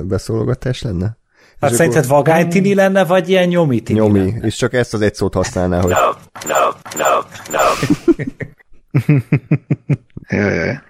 beszólogatás 0.03 0.81
lenne? 0.81 1.17
Hát 1.59 1.73
szerinted 1.73 2.07
vagánytini 2.07 2.73
lenne, 2.73 3.05
vagy 3.05 3.29
ilyen 3.29 3.47
nyomi 3.47 3.81
tini 3.81 3.99
Nyomi, 3.99 4.19
lenne? 4.19 4.45
és 4.45 4.55
csak 4.55 4.73
ezt 4.73 4.93
az 4.93 5.01
egy 5.01 5.15
szót 5.15 5.33
használná, 5.33 5.81
hogy... 5.81 5.91
No, 5.91 6.09
no, 6.47 6.69
no, 6.97 7.19
no. 7.51 7.59
jaj, 10.37 10.55
jaj. 10.55 10.81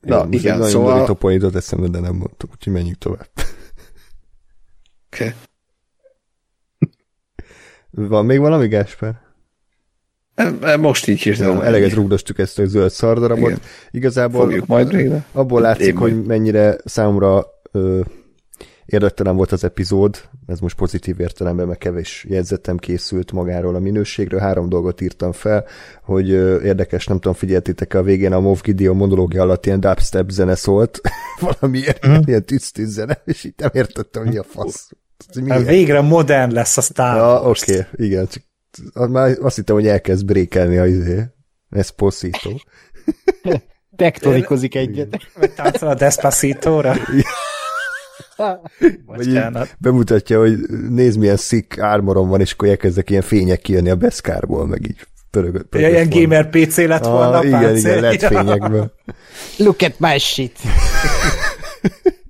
Na, 0.00 0.24
Én 0.24 0.32
igen, 0.32 0.56
nagyon 0.56 0.70
szóval... 0.70 0.90
Nagyon 0.90 1.06
topoidot 1.06 1.54
eszembe, 1.54 1.88
de 1.88 2.00
nem 2.00 2.14
mondtuk, 2.14 2.50
úgyhogy 2.52 2.72
menjünk 2.72 2.98
tovább. 2.98 3.28
Oké. 5.06 5.24
Okay. 5.24 5.32
Van 7.90 8.24
még 8.24 8.38
valami, 8.38 8.68
Gásper? 8.68 9.20
Most 10.78 11.08
így 11.08 11.20
hirtelen. 11.20 11.62
Eleget 11.62 11.92
rúgdostuk 11.92 12.38
ezt 12.38 12.58
a 12.58 12.66
zöld 12.66 12.90
szardarabot. 12.90 13.48
Igen. 13.48 13.60
Igazából 13.90 14.44
Fogjuk 14.44 14.66
majd 14.66 14.92
végre. 14.92 15.24
abból 15.32 15.60
látszik, 15.60 15.86
Én 15.86 15.96
hogy 15.96 16.22
mennyire 16.22 16.76
számomra 16.84 17.46
ö, 17.72 18.00
érdektelen 18.84 19.36
volt 19.36 19.52
az 19.52 19.64
epizód, 19.64 20.16
ez 20.46 20.58
most 20.58 20.76
pozitív 20.76 21.20
értelemben, 21.20 21.66
mert 21.66 21.78
kevés 21.78 22.26
jegyzetem 22.28 22.76
készült 22.76 23.32
magáról 23.32 23.74
a 23.74 23.78
minőségről, 23.78 24.40
három 24.40 24.68
dolgot 24.68 25.00
írtam 25.00 25.32
fel, 25.32 25.64
hogy 26.02 26.30
ö, 26.30 26.62
érdekes, 26.62 27.06
nem 27.06 27.16
tudom, 27.16 27.34
figyeltétek 27.34 27.94
a 27.94 28.02
végén 28.02 28.32
a 28.32 28.40
Moff 28.40 28.60
Gideon 28.60 28.96
monológia 28.96 29.42
alatt 29.42 29.66
ilyen 29.66 29.80
dubstep 29.80 30.30
zene 30.30 30.54
szólt, 30.54 31.00
valami 31.60 31.80
mm. 32.08 32.14
ilyen 32.24 32.44
tűz 32.44 32.72
zene, 32.74 33.22
és 33.24 33.44
itt 33.44 33.60
nem 33.60 33.70
értettem, 33.72 34.26
hogy 34.26 34.36
a 34.36 34.42
fasz. 34.42 34.90
Hát 35.48 35.66
végre 35.66 36.00
modern 36.00 36.52
lesz 36.52 36.76
a 36.76 36.80
Star 36.80 37.16
Ja, 37.16 37.42
oké, 37.42 37.72
okay, 37.72 38.06
igen, 38.06 38.26
csak 38.26 38.42
már 39.10 39.36
azt 39.40 39.56
hittem, 39.56 39.74
hogy 39.74 39.86
elkezd 39.86 40.24
brékelni 40.24 40.76
a 40.76 40.86
izé. 40.86 41.22
Esposito. 41.70 42.50
Tektonikozik 43.96 44.74
egyet. 44.74 45.16
Vagy 45.38 45.54
táncol 45.54 45.88
a 45.88 45.94
Despacito-ra. 45.94 46.96
Bemutatja, 49.78 50.38
hogy 50.38 50.58
nézd 50.88 51.18
milyen 51.18 51.36
szick 51.36 51.78
ármorom 51.78 52.28
van, 52.28 52.40
és 52.40 52.52
akkor 52.52 52.68
elkezdek 52.68 53.10
ilyen 53.10 53.22
fények 53.22 53.60
kijönni 53.60 53.90
a 53.90 53.96
beszkárból, 53.96 54.66
meg 54.66 54.86
így 54.86 55.06
pörögött. 55.30 55.74
ja, 55.74 55.88
ilyen 55.88 56.08
gamer 56.10 56.50
PC 56.50 56.76
lett 56.76 57.04
volna. 57.04 57.38
Ah, 57.38 57.46
igen, 57.46 57.76
igen, 57.76 58.00
lett 58.00 58.22
fényekből. 58.22 58.92
Look 59.56 59.82
at 59.82 59.98
my 59.98 60.18
shit. 60.18 60.58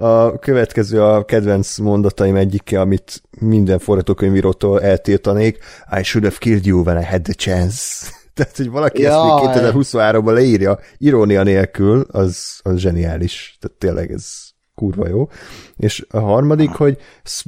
A 0.00 0.38
következő 0.38 1.02
a 1.02 1.24
kedvenc 1.24 1.78
mondataim 1.78 2.36
egyike, 2.36 2.80
amit 2.80 3.22
minden 3.40 3.78
forgatókönyvírótól 3.78 4.82
eltiltanék. 4.82 5.58
I 5.98 6.02
should 6.02 6.26
have 6.26 6.36
killed 6.38 6.66
you 6.66 6.82
when 6.82 7.00
I 7.00 7.04
had 7.04 7.22
the 7.22 7.32
chance. 7.32 8.06
Tehát, 8.34 8.56
hogy 8.56 8.70
valaki 8.70 9.02
Jaj. 9.02 9.30
ezt 9.30 9.54
még 9.54 9.72
2023-ban 9.72 10.32
leírja 10.32 10.78
irónia 10.96 11.42
nélkül, 11.42 12.06
az, 12.10 12.60
az 12.62 12.78
zseniális. 12.78 13.56
Tehát 13.60 13.78
tényleg 13.78 14.12
ez 14.12 14.24
kurva 14.74 15.08
jó. 15.08 15.28
És 15.76 16.06
a 16.10 16.18
harmadik, 16.18 16.70
hogy 16.70 16.98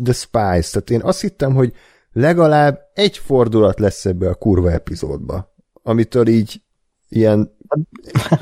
The 0.04 0.12
Spice. 0.12 0.80
Tehát 0.80 0.90
én 0.90 1.00
azt 1.02 1.20
hittem, 1.20 1.54
hogy 1.54 1.72
legalább 2.12 2.80
egy 2.94 3.18
fordulat 3.18 3.78
lesz 3.78 4.04
ebbe 4.04 4.28
a 4.28 4.34
kurva 4.34 4.70
epizódba, 4.70 5.54
amitől 5.82 6.28
így 6.28 6.62
ilyen 7.08 7.56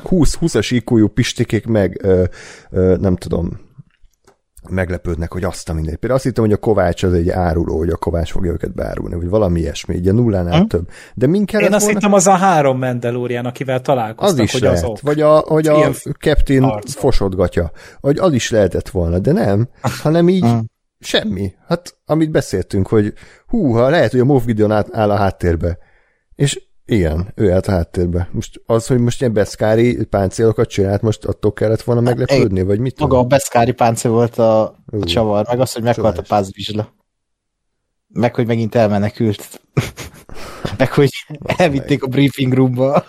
20-20-as 0.03 0.67
IQ-jú 0.69 1.07
pistikék 1.07 1.65
meg 1.65 1.99
ö, 2.03 2.23
ö, 2.69 2.95
nem 2.99 3.15
tudom, 3.15 3.69
meglepődnek, 4.69 5.31
hogy 5.31 5.43
azt 5.43 5.69
a 5.69 5.73
mindegy. 5.73 5.95
Például 5.95 6.13
azt 6.13 6.23
hittem, 6.23 6.43
hogy 6.43 6.53
a 6.53 6.57
Kovács 6.57 7.03
az 7.03 7.13
egy 7.13 7.29
áruló, 7.29 7.77
hogy 7.77 7.89
a 7.89 7.95
Kovács 7.95 8.31
fogja 8.31 8.51
őket 8.51 8.73
beárulni, 8.73 9.15
vagy 9.15 9.29
valami 9.29 9.59
ilyesmi, 9.59 9.95
így 9.95 10.07
a 10.07 10.13
nullánál 10.13 10.59
hm? 10.59 10.65
több. 10.65 10.89
De 11.13 11.27
minket 11.27 11.61
Én 11.61 11.73
azt 11.73 11.83
volna... 11.83 11.99
hittem 11.99 12.13
az 12.13 12.27
a 12.27 12.35
három 12.35 12.77
Mandalorian, 12.77 13.45
akivel 13.45 13.81
találkoztak, 13.81 14.37
az 14.37 14.43
is 14.43 14.51
hogy 14.51 14.61
lehet. 14.61 14.77
azok. 14.77 15.01
Vagy 15.01 15.21
a, 15.21 15.37
hogy 15.37 15.67
a 15.67 15.91
Captain 16.19 16.63
arcok. 16.63 16.99
fosodgatja. 16.99 17.71
Hogy 17.99 18.17
az 18.17 18.33
is 18.33 18.49
lehetett 18.49 18.89
volna, 18.89 19.19
de 19.19 19.31
nem, 19.31 19.69
hanem 20.03 20.29
így 20.29 20.45
semmi. 20.99 21.53
Hát, 21.67 21.97
amit 22.05 22.31
beszéltünk, 22.31 22.87
hogy 22.87 23.13
húha, 23.47 23.89
lehet, 23.89 24.11
hogy 24.11 24.19
a 24.19 24.25
Moff 24.25 24.45
Gideon 24.45 24.71
áll 24.71 25.09
a 25.09 25.15
háttérbe. 25.15 25.77
És 26.35 26.61
igen, 26.91 27.31
ő 27.35 27.51
állt 27.51 27.67
a 27.67 27.71
háttérbe. 27.71 28.29
Most 28.31 28.61
az, 28.65 28.87
hogy 28.87 28.99
most 28.99 29.21
ilyen 29.21 29.33
beszkári 29.33 30.05
páncélokat 30.05 30.69
csinált, 30.69 31.01
most 31.01 31.25
attól 31.25 31.53
kellett 31.53 31.81
volna 31.81 32.01
meglepődni, 32.01 32.61
vagy 32.61 32.79
mit? 32.79 32.99
Maga 32.99 33.17
a 33.17 33.23
beszkári 33.23 33.71
páncél 33.71 34.11
volt 34.11 34.37
a, 34.37 34.61
a 34.63 35.03
csavar, 35.03 35.45
meg 35.47 35.59
az, 35.59 35.73
hogy 35.73 35.83
meghalt 35.83 36.17
a 36.17 36.21
pázvizsla. 36.21 36.93
Meg, 38.07 38.35
hogy 38.35 38.47
megint 38.47 38.75
elmenekült. 38.75 39.61
meg, 40.77 40.91
hogy 40.91 41.09
elvitték 41.57 42.03
a 42.03 42.07
briefing 42.07 42.53
roomba. 42.53 43.05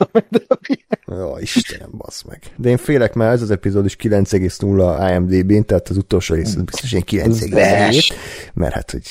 Jó, 1.18 1.38
Istenem, 1.38 1.90
basz 1.92 2.22
meg. 2.22 2.42
De 2.56 2.68
én 2.68 2.76
félek, 2.76 3.14
mert 3.14 3.32
ez 3.32 3.42
az 3.42 3.50
epizód 3.50 3.84
is 3.84 3.96
9,0 3.96 5.10
IMDb-n, 5.14 5.66
tehát 5.66 5.88
az 5.88 5.96
utolsó 5.96 6.34
rész 6.34 6.54
biztos 6.54 6.92
ilyen 6.92 7.30
9,7, 7.30 8.14
mert 8.54 8.74
hát, 8.74 8.90
hogy 8.90 9.06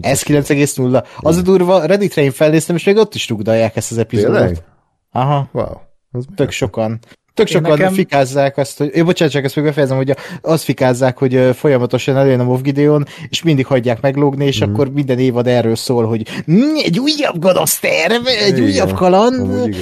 ez 0.00 0.22
9,0. 0.22 1.04
Az 1.18 1.36
a 1.36 1.42
durva, 1.42 1.84
Redditre 1.84 2.22
én 2.22 2.30
felnéztem, 2.30 2.76
és 2.76 2.84
még 2.84 2.96
ott 2.96 3.14
is 3.14 3.28
rugdalják 3.28 3.76
ezt 3.76 3.90
az 3.90 3.98
epizódot. 3.98 4.36
Tényleg? 4.36 4.64
Aha. 5.10 5.48
Wow. 5.52 5.74
Az 6.10 6.24
Tök 6.34 6.50
sokan. 6.50 7.00
Tök 7.34 7.46
sokan 7.46 7.70
nekem... 7.70 7.92
fikázzák 7.92 8.56
azt, 8.56 8.78
hogy... 8.78 8.90
Jó, 8.94 9.04
bocsánat, 9.04 9.32
csak 9.32 9.44
ezt 9.44 9.56
még 9.56 9.64
befejezem, 9.64 9.96
hogy 9.96 10.16
azt 10.42 10.64
fikázzák, 10.64 11.18
hogy 11.18 11.50
folyamatosan 11.54 12.16
előjön 12.16 12.40
a 12.40 12.44
Moff 12.44 12.60
Gideon, 12.60 13.04
és 13.28 13.42
mindig 13.42 13.66
hagyják 13.66 14.00
meglógni, 14.00 14.46
és 14.46 14.64
mm. 14.64 14.68
akkor 14.68 14.90
minden 14.90 15.18
évad 15.18 15.46
erről 15.46 15.76
szól, 15.76 16.06
hogy 16.06 16.28
mm, 16.50 16.74
egy 16.84 16.98
újabb 16.98 17.38
gonosz 17.38 17.78
terv, 17.78 18.26
egy 18.26 18.56
Igen. 18.56 18.70
újabb 18.70 18.92
kaland. 18.92 19.76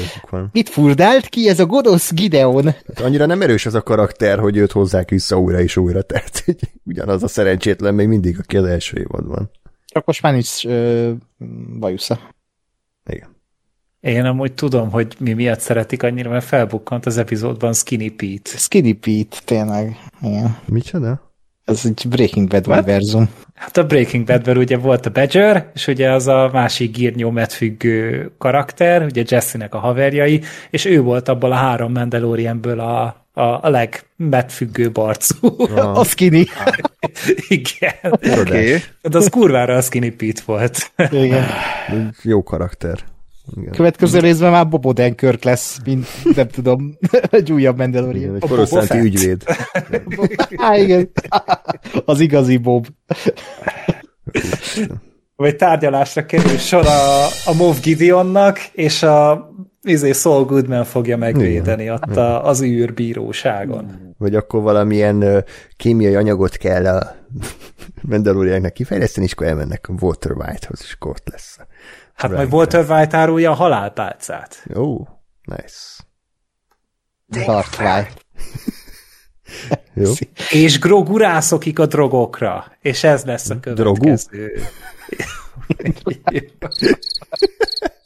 Mit 0.53 0.69
furdált 0.69 1.29
ki 1.29 1.49
ez 1.49 1.61
a 1.61 1.67
gonosz 1.67 2.13
Gideon? 2.13 2.65
Hát 2.65 3.01
annyira 3.01 3.27
nem 3.27 3.43
erős 3.43 3.67
ez 3.67 3.75
a 3.75 3.83
karakter, 3.83 4.39
hogy 4.39 4.57
őt 4.57 4.73
hozzák 4.73 5.09
vissza 5.09 5.39
újra 5.39 5.61
és 5.61 5.77
újra, 5.77 6.03
tehát 6.03 6.45
ugyanaz 6.85 7.23
a 7.23 7.29
szerencsétlen 7.29 7.95
még 7.95 8.09
mindig, 8.09 8.37
aki 8.39 8.57
az 8.57 8.65
első 8.65 8.99
évadban. 8.99 9.51
Csak 9.91 10.05
most 10.05 10.23
már 10.23 10.33
nincs 10.33 10.65
ö, 10.65 11.13
bajusza. 11.79 12.21
Igen. 13.07 13.37
Én 14.01 14.25
amúgy 14.25 14.53
tudom, 14.53 14.91
hogy 14.91 15.15
mi 15.19 15.33
miatt 15.33 15.61
szeretik 15.61 16.03
annyira, 16.03 16.31
mert 16.31 16.45
felbukkant 16.45 17.07
az 17.07 17.19
epizódban 17.19 17.73
Skinny 17.73 18.17
Pete. 18.17 18.59
Skinny 18.59 18.99
Pete, 19.01 19.37
tényleg. 19.45 19.97
Igen. 20.23 20.59
Micsoda? 20.65 21.31
Ez 21.65 21.87
egy 21.87 22.05
Breaking 22.09 22.49
Bad 22.49 22.67
univerzum. 22.67 23.29
Hát 23.55 23.77
a 23.77 23.87
Breaking 23.87 24.25
Badben 24.25 24.57
ugye 24.57 24.77
volt 24.77 25.07
a 25.07 25.11
Badger, 25.11 25.71
és 25.75 25.87
ugye 25.87 26.11
az 26.11 26.27
a 26.27 26.51
másik 26.53 26.93
gírnyó 26.93 27.31
medfüggő 27.31 28.31
karakter, 28.39 29.03
ugye 29.03 29.25
Jesse-nek 29.27 29.75
a 29.75 29.79
haverjai, 29.79 30.41
és 30.71 30.85
ő 30.85 31.01
volt 31.01 31.29
abból 31.29 31.53
a 31.53 31.55
három 31.55 31.93
Mandalorianből 31.93 32.81
a, 32.81 33.20
a, 33.33 33.43
a 33.43 33.69
legmedfüggő 33.69 34.91
barcú. 34.91 35.55
Ah. 35.59 35.97
A 35.99 36.05
skinny. 36.05 36.43
Igen. 37.49 37.95
Okay. 38.21 38.77
De 39.03 39.19
az 39.19 39.29
kurvára 39.29 39.77
a 39.77 39.81
Skinny 39.81 40.17
Pete 40.17 40.43
volt. 40.45 40.93
Igen. 41.11 41.45
Jó 42.23 42.43
karakter. 42.43 42.99
Igen. 43.57 43.73
Következő 43.73 44.19
részben 44.19 44.51
már 44.51 44.69
Bob 44.69 44.87
Odenkirk 44.87 45.45
lesz, 45.45 45.79
mint 45.85 46.07
nem 46.37 46.49
tudom, 46.49 46.97
egy 47.31 47.53
újabb 47.53 47.75
Igen, 47.79 47.91
Mandalorian. 47.91 48.35
egy 48.35 48.49
korosztánti 48.49 48.87
Fett. 48.87 49.03
ügyvéd. 49.05 49.45
Há, 50.57 50.77
igen. 50.77 51.11
Az 52.05 52.21
igazi 52.21 52.57
Bob. 52.57 52.87
Vagy 55.37 55.57
tárgyalásra 55.57 56.27
kerül 56.27 56.57
sor 56.59 56.87
a, 56.87 57.25
a 57.45 57.55
Moff 57.57 57.81
Gideonnak, 57.81 58.59
és 58.73 59.03
a 59.03 59.51
izé 59.83 60.13
Saul 60.13 60.45
Goodman 60.45 60.85
fogja 60.85 61.17
megvédeni 61.17 61.91
ott 61.91 62.17
a, 62.17 62.47
az 62.47 62.63
űrbíróságon. 62.63 64.15
Vagy 64.19 64.35
akkor 64.35 64.63
valamilyen 64.63 65.45
kémiai 65.77 66.15
anyagot 66.15 66.57
kell 66.57 66.87
a 66.87 67.17
Mandaloriannek 68.09 68.73
kifejleszteni, 68.73 69.27
és 69.27 69.33
akkor 69.33 69.47
elmennek 69.47 69.89
a 69.89 69.93
Walter 70.01 70.33
Whitehoz, 70.33 70.81
és 70.83 70.93
akkor 70.93 71.11
ott 71.11 71.29
lesz. 71.31 71.57
Hát 72.15 72.31
Right. 72.31 72.37
majd 72.37 72.53
Walter 72.53 72.91
White 72.91 73.17
árulja 73.17 73.51
a 73.51 73.55
halálpálcát. 73.55 74.65
Ó, 74.77 75.05
nice. 75.43 76.05
White. 77.37 78.09
Jó. 79.95 80.13
És 80.51 80.79
Grogu 80.79 81.17
rászokik 81.17 81.79
a 81.79 81.87
drogokra, 81.87 82.73
és 82.81 83.05
ez 83.05 83.25
lesz 83.25 83.51
a 83.51 83.55
Drogu? 83.55 84.01
következő. 84.01 84.53
Akkor 85.79 86.15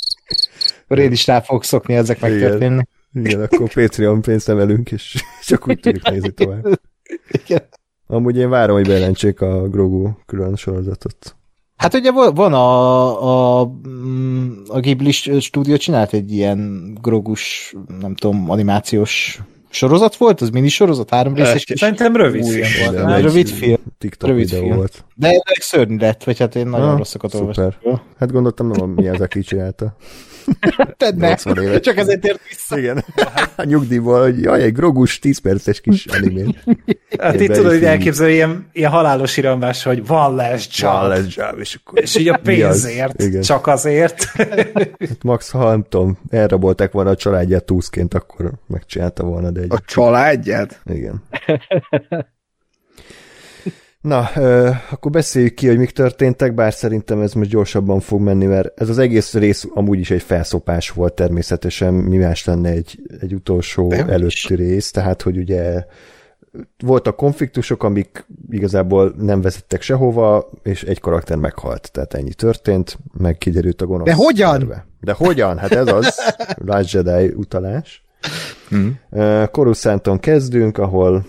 én 0.89 1.13
is 1.13 1.27
rá 1.27 1.41
fogok 1.41 1.65
szokni 1.65 1.95
ezek 1.95 2.17
Igen. 2.17 2.31
megtörténni. 2.31 2.87
Igen, 3.13 3.41
akkor 3.41 3.73
Patreon 3.73 4.23
pénzt 4.23 4.49
emelünk, 4.49 4.93
és 4.93 5.23
csak 5.49 5.69
úgy 5.69 5.81
tudjuk 5.81 6.11
nézni 6.11 6.31
tovább. 6.31 6.81
Igen. 7.29 7.63
Amúgy 8.07 8.37
én 8.37 8.49
várom, 8.49 8.77
hogy 8.77 8.87
bejelentsék 8.87 9.41
a 9.41 9.69
Grogu 9.69 10.11
külön 10.27 10.57
sorozatot. 10.57 11.37
Hát 11.77 11.95
ugye 11.95 12.13
van 12.13 12.35
van 12.35 12.53
a, 12.53 13.61
a, 13.61 13.73
mm, 13.89 14.53
a 14.69 14.81
Ghibli 14.81 15.11
stúdió 15.41 15.77
csinált 15.77 16.13
egy 16.13 16.33
ilyen 16.33 16.93
grogus, 17.01 17.75
nem 18.01 18.15
tudom, 18.15 18.51
animációs 18.51 19.43
sorozat 19.75 20.17
volt? 20.17 20.41
Az 20.41 20.51
mini 20.51 20.69
sorozat, 20.69 21.11
három 21.11 21.35
részes 21.35 21.65
kis 21.65 21.79
Szerintem 21.81 22.17
rövid 22.17 22.45
film 22.47 22.69
volt. 22.85 22.97
De 22.97 23.03
nem? 23.03 23.21
rövid 23.21 23.49
film. 23.49 23.77
TikTok 23.99 24.29
Rövid 24.29 24.49
videó 24.49 24.63
film. 24.65 24.77
volt. 24.77 25.05
De 25.15 25.29
ez 25.29 25.65
szörnyű 25.65 25.97
lett, 25.97 26.25
vagy 26.25 26.39
hát 26.39 26.55
én 26.57 26.67
nagyon 26.67 26.89
Ah, 26.89 26.99
rosszakat 26.99 27.31
szuper. 27.31 27.49
olvastam. 27.49 28.01
Hát 28.19 28.33
gondoltam, 28.33 28.69
nem 28.71 28.83
a 28.83 28.87
mi 28.87 29.09
az, 29.09 29.21
aki 29.21 29.41
csinálta. 29.41 29.97
Tedd 30.97 31.17
ne, 31.17 31.29
80 31.29 31.63
éves. 31.63 31.81
csak 31.81 31.97
ezért 31.97 32.25
ért 32.27 32.41
vissza. 32.49 32.79
Igen. 32.79 33.05
A 33.57 33.65
nyugdíjból, 33.65 34.23
hogy 34.23 34.43
jaj, 34.43 34.63
egy 34.63 34.73
grogus 34.73 35.19
10 35.19 35.39
perces 35.39 35.81
kis 35.81 36.07
animé. 36.17 36.45
Hát 37.19 37.41
itt 37.41 37.53
tudod, 37.53 37.73
hogy 37.73 37.85
elképzelni 37.85 38.33
ilyen, 38.33 38.69
ilyen 38.73 38.91
halálos 38.91 39.37
iramás, 39.37 39.83
hogy 39.83 40.07
van 40.07 40.35
lesz 40.35 40.81
Van 40.81 41.01
job. 41.03 41.11
lesz 41.11 41.35
job, 41.35 41.59
és 41.59 41.79
akkor 41.85 42.03
És 42.03 42.17
így 42.17 42.29
a 42.29 42.41
Mi 42.45 42.63
az? 42.63 42.83
pénzért, 42.83 43.23
Igen. 43.23 43.43
csak 43.43 43.67
azért. 43.67 44.25
Hát 44.99 45.23
max, 45.23 45.51
ha 45.51 45.69
nem 45.71 45.85
tudom, 45.89 46.19
elrabolták 46.31 46.93
volna 46.93 47.11
a 47.11 47.17
családját 47.17 47.65
túszként, 47.65 48.15
akkor 48.15 48.53
megcsinálta 48.67 49.23
volna, 49.25 49.51
de 49.51 49.61
egy... 49.61 49.73
A 49.73 49.79
családját? 49.87 50.81
Igen. 50.85 51.23
Na, 54.01 54.31
ö, 54.37 54.71
akkor 54.91 55.11
beszéljük 55.11 55.55
ki, 55.55 55.67
hogy 55.67 55.79
mik 55.79 55.91
történtek, 55.91 56.55
bár 56.55 56.73
szerintem 56.73 57.21
ez 57.21 57.33
most 57.33 57.51
gyorsabban 57.51 58.01
fog 58.01 58.21
menni, 58.21 58.47
mert 58.47 58.81
ez 58.81 58.89
az 58.89 58.99
egész 58.99 59.35
rész 59.35 59.67
amúgy 59.75 59.99
is 59.99 60.11
egy 60.11 60.23
felszopás 60.23 60.91
volt 60.91 61.13
természetesen, 61.15 61.95
mi 61.95 62.17
más 62.17 62.45
lenne 62.45 62.69
egy, 62.71 62.99
egy 63.21 63.35
utolsó 63.35 63.89
De 63.89 64.07
előtti 64.07 64.55
rész, 64.55 64.91
tehát 64.91 65.23
hogy 65.23 65.37
ugye 65.37 65.85
voltak 66.85 67.17
konfliktusok, 67.17 67.83
amik 67.83 68.27
igazából 68.51 69.15
nem 69.19 69.41
vezettek 69.41 69.83
sehova, 69.83 70.51
és 70.63 70.83
egy 70.83 71.01
karakter 71.01 71.37
meghalt, 71.37 71.93
tehát 71.93 72.15
ennyi 72.15 72.35
történt, 72.35 72.99
meg 73.19 73.39
kiderült 73.39 73.83
a 73.83 73.87
gonosz 73.87 74.07
De 74.07 74.15
hogyan? 74.15 74.59
terve. 74.59 74.87
De 75.01 75.13
hogyan? 75.13 75.59
Hát 75.59 75.73
ez 75.73 75.93
az, 75.93 76.35
Last 76.67 76.93
Jedi 76.93 77.29
utalás. 77.37 78.05
Hmm. 78.69 78.99
Coruscanton 79.51 80.19
kezdünk, 80.19 80.79
ahol 80.79 81.27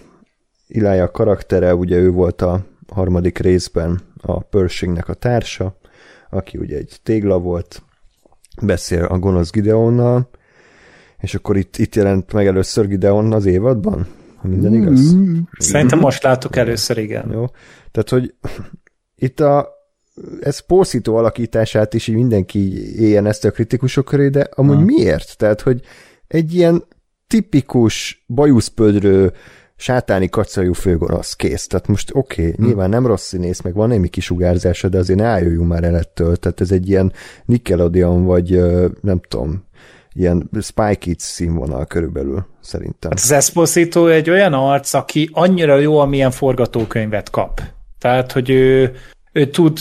Ilája 0.67 1.11
karaktere, 1.11 1.75
ugye 1.75 1.97
ő 1.97 2.11
volt 2.11 2.41
a 2.41 2.65
harmadik 2.93 3.37
részben 3.37 4.01
a 4.21 4.39
Pershingnek 4.39 5.09
a 5.09 5.13
társa, 5.13 5.77
aki 6.29 6.57
ugye 6.57 6.77
egy 6.77 6.99
tégla 7.03 7.39
volt, 7.39 7.83
beszél 8.61 9.03
a 9.03 9.19
gonosz 9.19 9.51
Gideonnal, 9.51 10.29
és 11.19 11.35
akkor 11.35 11.57
itt, 11.57 11.77
itt 11.77 11.95
jelent 11.95 12.33
meg 12.33 12.47
először 12.47 12.87
Gideon 12.87 13.33
az 13.33 13.45
évadban, 13.45 14.07
ha 14.45 14.51
minden 14.51 14.73
igaz. 14.73 15.15
Szerintem 15.57 15.99
most 15.99 16.23
láttuk 16.23 16.55
először, 16.55 16.97
igen. 16.97 17.31
Jó. 17.31 17.45
Tehát, 17.91 18.09
hogy 18.09 18.33
itt 19.15 19.39
a 19.39 19.73
ez 20.41 20.59
porszító 20.59 21.15
alakítását 21.15 21.93
is 21.93 22.07
így 22.07 22.15
mindenki 22.15 22.93
éljen 23.01 23.25
ezt 23.25 23.45
a 23.45 23.51
kritikusok 23.51 24.05
köré, 24.05 24.29
de 24.29 24.47
amúgy 24.55 24.75
Ha. 24.75 24.81
miért? 24.81 25.37
Tehát, 25.37 25.61
hogy 25.61 25.81
egy 26.27 26.53
ilyen 26.53 26.83
tipikus 27.27 28.25
bajuszpödrő 28.27 29.31
sátáni 29.75 30.29
kacajú 30.29 30.73
főgonosz 30.73 31.33
kész. 31.33 31.67
Tehát 31.67 31.87
most 31.87 32.09
oké, 32.13 32.41
okay, 32.41 32.53
Hm. 32.55 32.65
nyilván 32.65 32.89
nem 32.89 33.07
rossz 33.07 33.27
színész, 33.27 33.61
meg 33.61 33.73
van 33.73 33.89
némi 33.89 34.07
kisugárzása, 34.07 34.89
de 34.89 34.97
azért 34.97 35.19
ne 35.19 35.25
álljunk 35.25 35.67
már 35.67 35.83
el 35.83 35.95
ettől. 35.95 36.35
Tehát 36.35 36.61
ez 36.61 36.71
egy 36.71 36.89
ilyen 36.89 37.13
Nickelodeon, 37.45 38.23
vagy 38.25 38.59
nem 39.01 39.21
tudom, 39.27 39.63
ilyen 40.15 40.49
Spy 40.61 40.95
Kids 40.95 41.23
színvonal 41.23 41.85
körülbelül, 41.85 42.45
szerintem. 42.61 43.09
Hát 43.09 43.19
az 43.19 43.31
Esposito 43.31 44.07
egy 44.07 44.29
olyan 44.29 44.53
arc, 44.53 44.93
aki 44.93 45.29
annyira 45.33 45.77
jó, 45.77 45.97
amilyen 45.97 46.31
forgatókönyvet 46.31 47.29
kap. 47.29 47.61
Tehát, 47.99 48.31
hogy 48.31 48.49
ő, 48.49 48.95
ő 49.31 49.49
tud 49.49 49.79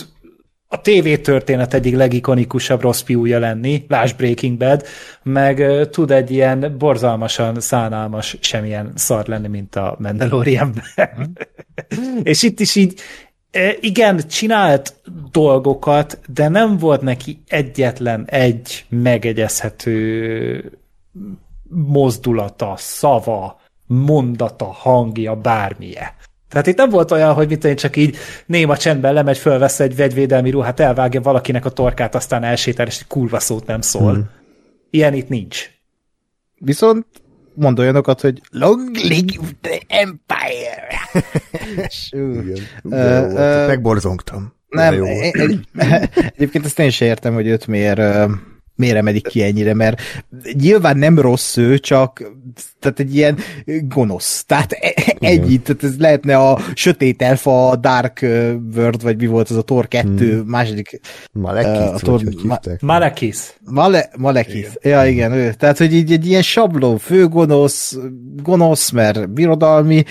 a 0.75 0.81
TV 0.81 1.23
történet 1.23 1.75
egyik 1.75 1.97
legikonikusabb 1.97 2.81
rossz 2.81 3.03
fiúja 3.03 3.39
lenni, 3.39 3.85
lásd 3.89 4.17
Breaking 4.17 4.59
Bad, 4.59 4.85
meg 5.23 5.89
tud 5.91 6.11
egy 6.11 6.31
ilyen 6.31 6.75
borzalmasan 6.79 7.61
szánalmas 7.61 8.37
semmilyen 8.41 8.93
szar 8.95 9.27
lenni, 9.27 9.49
mint 9.49 9.77
a 9.77 9.97
Mandalorianben. 9.99 11.39
És 12.23 12.43
itt 12.43 12.61
is 12.61 12.75
így, 12.75 13.01
igen, 13.81 14.29
csinált 14.29 14.95
dolgokat, 15.31 16.21
de 16.35 16.49
nem 16.49 16.79
volt 16.79 17.01
neki 17.01 17.43
egyetlen 17.49 18.25
egy 18.27 18.85
megegyezhető 18.89 20.79
mozdulata, 21.69 22.75
szava, 22.77 23.61
mondata, 23.87 24.65
hangja, 24.65 25.35
bármilyen. 25.35 26.09
Tehát 26.49 26.67
itt 26.67 26.77
nem 26.77 26.91
volt 26.91 27.11
olyan, 27.11 27.35
hogy 27.35 27.49
mit 27.49 27.65
én 27.65 27.77
csak 27.77 27.97
így 27.97 28.17
néma 28.47 28.77
csendben 28.77 29.15
lemegy, 29.15 29.39
fölvesz 29.39 29.81
egy 29.81 29.97
vegyvédelmi 29.97 30.51
ruhát, 30.51 30.81
elvágja 30.81 31.21
valakinek 31.21 31.65
a 31.65 31.71
torkát, 31.71 32.15
aztán 32.15 32.45
elsétál, 32.45 32.87
és 32.87 33.05
kurva 33.09 33.41
szót 33.41 33.67
nem 33.67 33.81
szól. 33.81 34.13
Hmm. 34.13 34.31
Ilyen 34.91 35.15
itt 35.15 35.29
nincs. 35.29 35.71
Viszont 36.59 37.07
mond 37.55 37.79
olyanokat, 37.79 38.21
hogy 38.21 38.41
Long 38.51 38.97
live 38.97 39.49
the 39.61 39.81
Empire! 39.89 40.89
Igen. 42.11 42.59
Megborzongtam. 43.67 44.55
De 44.69 44.91
Nem, 44.91 45.05
egy, 45.05 45.69
egyébként 46.37 46.65
ezt 46.65 46.79
én 46.79 46.91
sem 46.91 47.09
értem, 47.09 47.35
hogy 47.35 47.47
őt 47.47 47.67
miért, 47.67 48.29
miért 48.77 48.97
emelik 48.97 49.27
ki 49.27 49.43
ennyire, 49.43 49.75
mert 49.75 50.01
nyilván 50.53 50.97
nem 50.97 51.19
rossz 51.19 51.57
ő, 51.57 51.79
csak 51.79 52.33
tehát 52.79 53.01
egy 53.01 53.15
ilyen 53.15 53.39
gonosz. 53.89 54.45
Tehát 54.45 54.73
e- 54.73 55.17
ennyi, 55.19 55.59
tehát 55.59 55.85
ez 55.85 55.99
lehetne 55.99 56.37
a 56.37 56.59
Sötét 56.75 57.23
Elfa, 57.23 57.69
a 57.69 57.77
Dark 57.77 58.19
World, 58.75 59.03
vagy 59.03 59.17
mi 59.17 59.27
volt 59.27 59.51
az 59.51 59.57
a 59.57 59.63
Thor 59.63 59.89
2, 59.89 60.09
hmm. 60.09 60.47
második, 60.47 61.01
Malekith, 61.33 61.95
a 61.95 61.99
tor- 61.99 62.45
ma-? 62.45 62.61
Malekis. 62.81 63.39
Male, 63.65 64.11
Malekith. 64.17 64.71
Ja, 64.83 65.07
igen, 65.07 65.33
ő. 65.33 65.53
Tehát, 65.53 65.79
hogy 65.79 65.95
így 65.95 66.13
egy 66.13 66.27
ilyen 66.27 66.43
sabló, 66.43 66.97
főgonosz, 66.97 67.99
gonosz, 68.43 68.91
mert 68.91 69.31
birodalmi, 69.31 70.05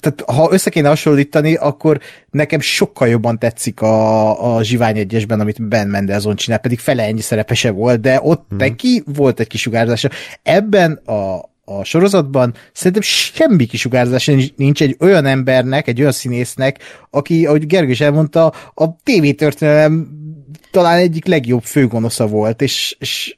tehát 0.00 0.24
ha 0.26 0.48
össze 0.50 0.70
kéne 0.70 0.88
hasonlítani, 0.88 1.54
akkor 1.54 2.00
nekem 2.30 2.60
sokkal 2.60 3.08
jobban 3.08 3.38
tetszik 3.38 3.80
a, 3.80 4.56
a 4.56 4.62
Zsivány 4.62 4.98
egyesben, 4.98 5.40
amit 5.40 5.68
Ben 5.68 5.88
Mendelsohn 5.88 6.36
csinál, 6.36 6.58
pedig 6.58 6.78
fele 6.78 7.02
ennyi 7.02 7.20
szerepese 7.20 7.70
volt, 7.70 8.00
de 8.00 8.20
ott 8.22 8.44
hmm. 8.48 8.58
neki 8.58 9.02
volt 9.06 9.40
egy 9.40 9.46
kisugárzása. 9.46 10.10
Ebben 10.42 10.92
a, 10.92 11.36
a 11.64 11.84
sorozatban 11.84 12.54
szerintem 12.72 13.02
semmi 13.02 13.66
kisugárzása 13.66 14.32
nincs, 14.32 14.54
nincs 14.56 14.82
egy 14.82 14.96
olyan 15.00 15.26
embernek, 15.26 15.88
egy 15.88 16.00
olyan 16.00 16.12
színésznek, 16.12 16.78
aki, 17.10 17.46
ahogy 17.46 17.66
Gergő 17.66 17.90
is 17.90 18.00
elmondta, 18.00 18.52
a 18.74 18.96
tévétörténelem 19.02 20.08
talán 20.70 20.98
egyik 20.98 21.26
legjobb 21.26 21.62
főgonosza 21.62 22.26
volt, 22.26 22.62
és, 22.62 22.96
és 22.98 23.37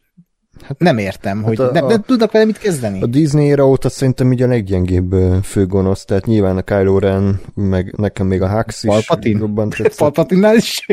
Hát 0.63 0.79
nem 0.79 0.99
értem, 0.99 1.43
hogy 1.43 1.59
hát 1.59 1.69
a, 1.69 1.73
nem, 1.73 1.87
nem 1.87 2.03
tudnak 2.03 2.33
vele 2.33 2.45
mit 2.45 2.59
kezdeni. 2.59 3.03
A 3.03 3.07
Disney 3.07 3.51
era 3.51 3.69
óta 3.69 3.89
szerintem 3.89 4.33
így 4.33 4.43
a 4.43 4.47
leggyengébb 4.47 5.15
főgonosz, 5.43 6.05
tehát 6.05 6.27
nyilván 6.27 6.57
a 6.57 6.63
Kylo 6.63 6.99
Ren, 6.99 7.41
meg 7.55 7.95
nekem 7.97 8.27
még 8.27 8.43
a 8.43 8.51
Hux 8.51 8.83
is 8.83 8.91
Palpatin. 8.91 9.39
jobban 9.39 9.69
tetszett. 9.71 9.97
Palpatinnál 9.97 10.57
is 10.57 10.87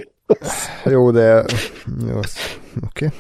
jó, 0.86 1.12
de... 1.12 1.44
Jó, 2.08 2.20
oké. 2.86 3.10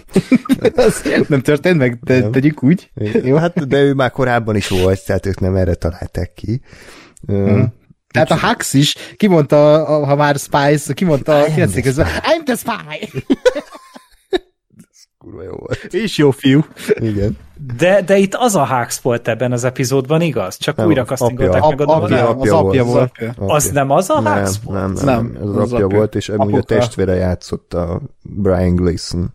Okay. 0.61 1.23
nem 1.27 1.41
történt 1.41 1.77
meg, 1.77 1.99
te, 2.05 2.19
nem. 2.19 2.31
tegyük 2.31 2.63
úgy. 2.63 2.91
Jó, 3.23 3.35
hát 3.35 3.67
de 3.67 3.81
ő 3.81 3.93
már 3.93 4.11
korábban 4.11 4.55
is 4.55 4.67
volt, 4.67 5.05
tehát 5.05 5.25
ők 5.25 5.39
nem 5.39 5.55
erre 5.55 5.73
találták 5.73 6.33
ki. 6.33 6.61
Hmm. 7.27 7.73
Tehát 8.07 8.31
a 8.31 8.47
Hux 8.47 8.73
is 8.73 8.95
kimondta, 9.17 9.85
ha 10.05 10.15
már 10.15 10.35
Spice, 10.35 10.93
kimondta 10.93 11.39
a 11.39 11.45
90 11.45 12.05
I'm 12.05 12.43
the 12.45 12.55
spy! 12.55 13.09
kurva 15.27 15.43
jó 15.43 15.55
volt. 15.55 15.83
És 15.93 16.17
jó 16.17 16.31
fiú. 16.31 16.65
Igen. 16.95 17.37
De, 17.77 18.01
de 18.01 18.17
itt 18.17 18.35
az 18.35 18.55
a 18.55 18.67
Hux 18.67 18.99
volt 18.99 19.27
ebben 19.27 19.51
az 19.51 19.63
epizódban, 19.63 20.21
igaz? 20.21 20.57
Csak 20.57 20.75
nem, 20.75 20.87
újra 20.87 21.05
kasztingolták 21.05 21.61
meg 21.61 21.81
a 21.81 21.83
apja, 21.83 22.29
apja, 22.29 22.57
az 22.57 22.65
apja 22.65 22.83
volt. 22.83 23.11
Apja. 23.11 23.33
Az 23.37 23.69
nem 23.69 23.91
az 23.91 24.09
a 24.09 24.21
Hux 24.21 24.59
volt? 24.63 24.79
Nem, 24.79 24.91
nem, 24.91 25.05
nem, 25.05 25.31
nem, 25.33 25.41
az, 25.41 25.55
az 25.57 25.73
apja, 25.73 25.85
apja 25.85 25.97
volt, 25.97 26.15
és 26.15 26.29
amúgy 26.29 26.55
a 26.55 26.61
testvére 26.61 27.13
játszott 27.13 27.73
a 27.73 28.01
Brian 28.21 28.75
Gleason 28.75 29.33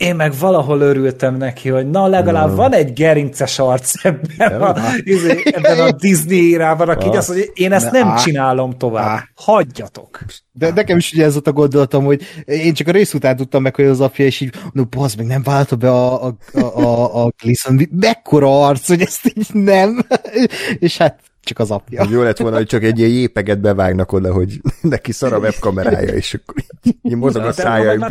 én 0.00 0.14
meg 0.14 0.32
valahol 0.38 0.80
örültem 0.80 1.36
neki, 1.36 1.68
hogy 1.68 1.90
na 1.90 2.06
legalább 2.06 2.48
no. 2.48 2.54
van 2.54 2.72
egy 2.72 2.92
gerinces 2.92 3.58
arc 3.58 4.04
ebben, 4.04 4.62
a, 4.62 4.76
izé, 5.02 5.42
ebben 5.44 5.80
a 5.80 5.90
Disney 5.92 6.38
írában, 6.38 6.88
aki 6.88 7.08
azt 7.08 7.28
mondja, 7.28 7.46
hogy 7.46 7.62
én 7.62 7.72
ezt 7.72 7.90
nem 7.90 8.08
á, 8.08 8.16
csinálom 8.16 8.78
tovább. 8.78 9.06
Á. 9.06 9.28
Hagyjatok. 9.34 10.20
De 10.52 10.72
nekem 10.72 10.96
is 10.96 11.12
ugye 11.12 11.24
ez 11.24 11.36
ott 11.36 11.46
a 11.46 11.52
gondolatom, 11.52 12.04
hogy 12.04 12.22
én 12.44 12.74
csak 12.74 12.88
a 12.88 12.90
rész 12.90 13.14
után 13.14 13.36
tudtam 13.36 13.62
meg, 13.62 13.74
hogy 13.74 13.84
az 13.84 14.00
apja, 14.00 14.24
és 14.24 14.40
így, 14.40 14.54
no, 14.72 14.84
bazd 14.84 15.16
meg, 15.16 15.26
nem 15.26 15.42
válta 15.42 15.76
be 15.76 15.90
a, 15.90 16.24
a, 16.24 16.36
a, 16.52 16.60
a, 16.60 17.24
a 17.24 17.32
Gleason, 17.42 17.88
mekkora 17.90 18.66
arc, 18.66 18.88
hogy 18.88 19.00
ezt 19.00 19.32
így 19.34 19.48
nem. 19.52 20.06
és 20.78 20.96
hát 20.96 21.20
csak 21.44 21.58
az 21.58 21.70
apja. 21.70 22.06
Jó 22.10 22.22
lett 22.22 22.38
volna, 22.38 22.56
hogy 22.56 22.66
csak 22.66 22.82
egy 22.82 22.98
ilyen 22.98 23.10
jépeget 23.10 23.60
bevágnak 23.60 24.12
oda, 24.12 24.32
hogy 24.32 24.60
neki 24.80 25.12
szar 25.12 25.32
a 25.32 25.38
webkamerája, 25.44 26.14
és 26.14 26.34
akkor 26.34 26.54
így 27.02 27.16
mozog 27.16 27.44
a 27.44 27.52
szája. 27.52 28.08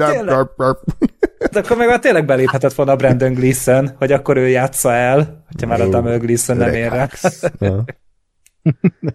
De 1.51 1.59
akkor 1.59 1.77
meg 1.77 1.87
már 1.87 1.99
tényleg 1.99 2.25
beléphetett 2.25 2.73
volna 2.73 2.91
a 2.91 2.95
Brandon 2.95 3.33
Gleeson, 3.33 3.91
hogy 3.97 4.11
akkor 4.11 4.37
ő 4.37 4.47
játsza 4.47 4.93
el, 4.93 5.43
hogyha 5.47 5.67
már 5.67 5.81
a 5.81 5.89
Damel 5.89 6.19
Gleeson 6.19 6.57
nem 6.57 6.73
ér 6.73 6.91
rá. 6.91 7.09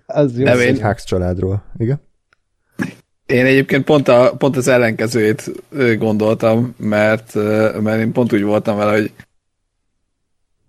az 0.07 0.39
jó. 0.39 0.45
Nem 0.45 0.59
egy 0.59 0.81
Hux 0.81 1.05
családról, 1.05 1.63
igen? 1.79 2.01
Én 3.27 3.45
egyébként 3.45 3.85
pont, 3.85 4.09
a, 4.09 4.35
pont 4.39 4.57
az 4.57 4.69
ellenkezőjét 4.69 5.51
gondoltam, 5.99 6.75
mert, 6.79 7.35
mert 7.81 8.01
én 8.01 8.13
pont 8.13 8.33
úgy 8.33 8.43
voltam 8.43 8.77
vele, 8.77 8.91
hogy 8.91 9.13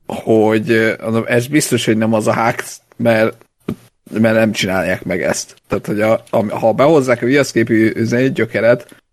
hogy 0.06 0.96
ez 1.26 1.48
biztos, 1.48 1.86
hogy 1.86 1.98
nem 1.98 2.14
az 2.14 2.28
a 2.28 2.46
Hux, 2.46 2.82
mert, 2.96 3.46
mert 4.12 4.36
nem 4.36 4.52
csinálják 4.52 5.04
meg 5.04 5.22
ezt. 5.24 5.56
Tehát, 5.68 5.86
hogy 5.86 6.02
a, 6.02 6.24
a, 6.30 6.58
ha 6.58 6.74
behozzák 6.74 7.22
a 7.22 7.26
viaszképű 7.26 8.04
gyökeret, 8.34 9.04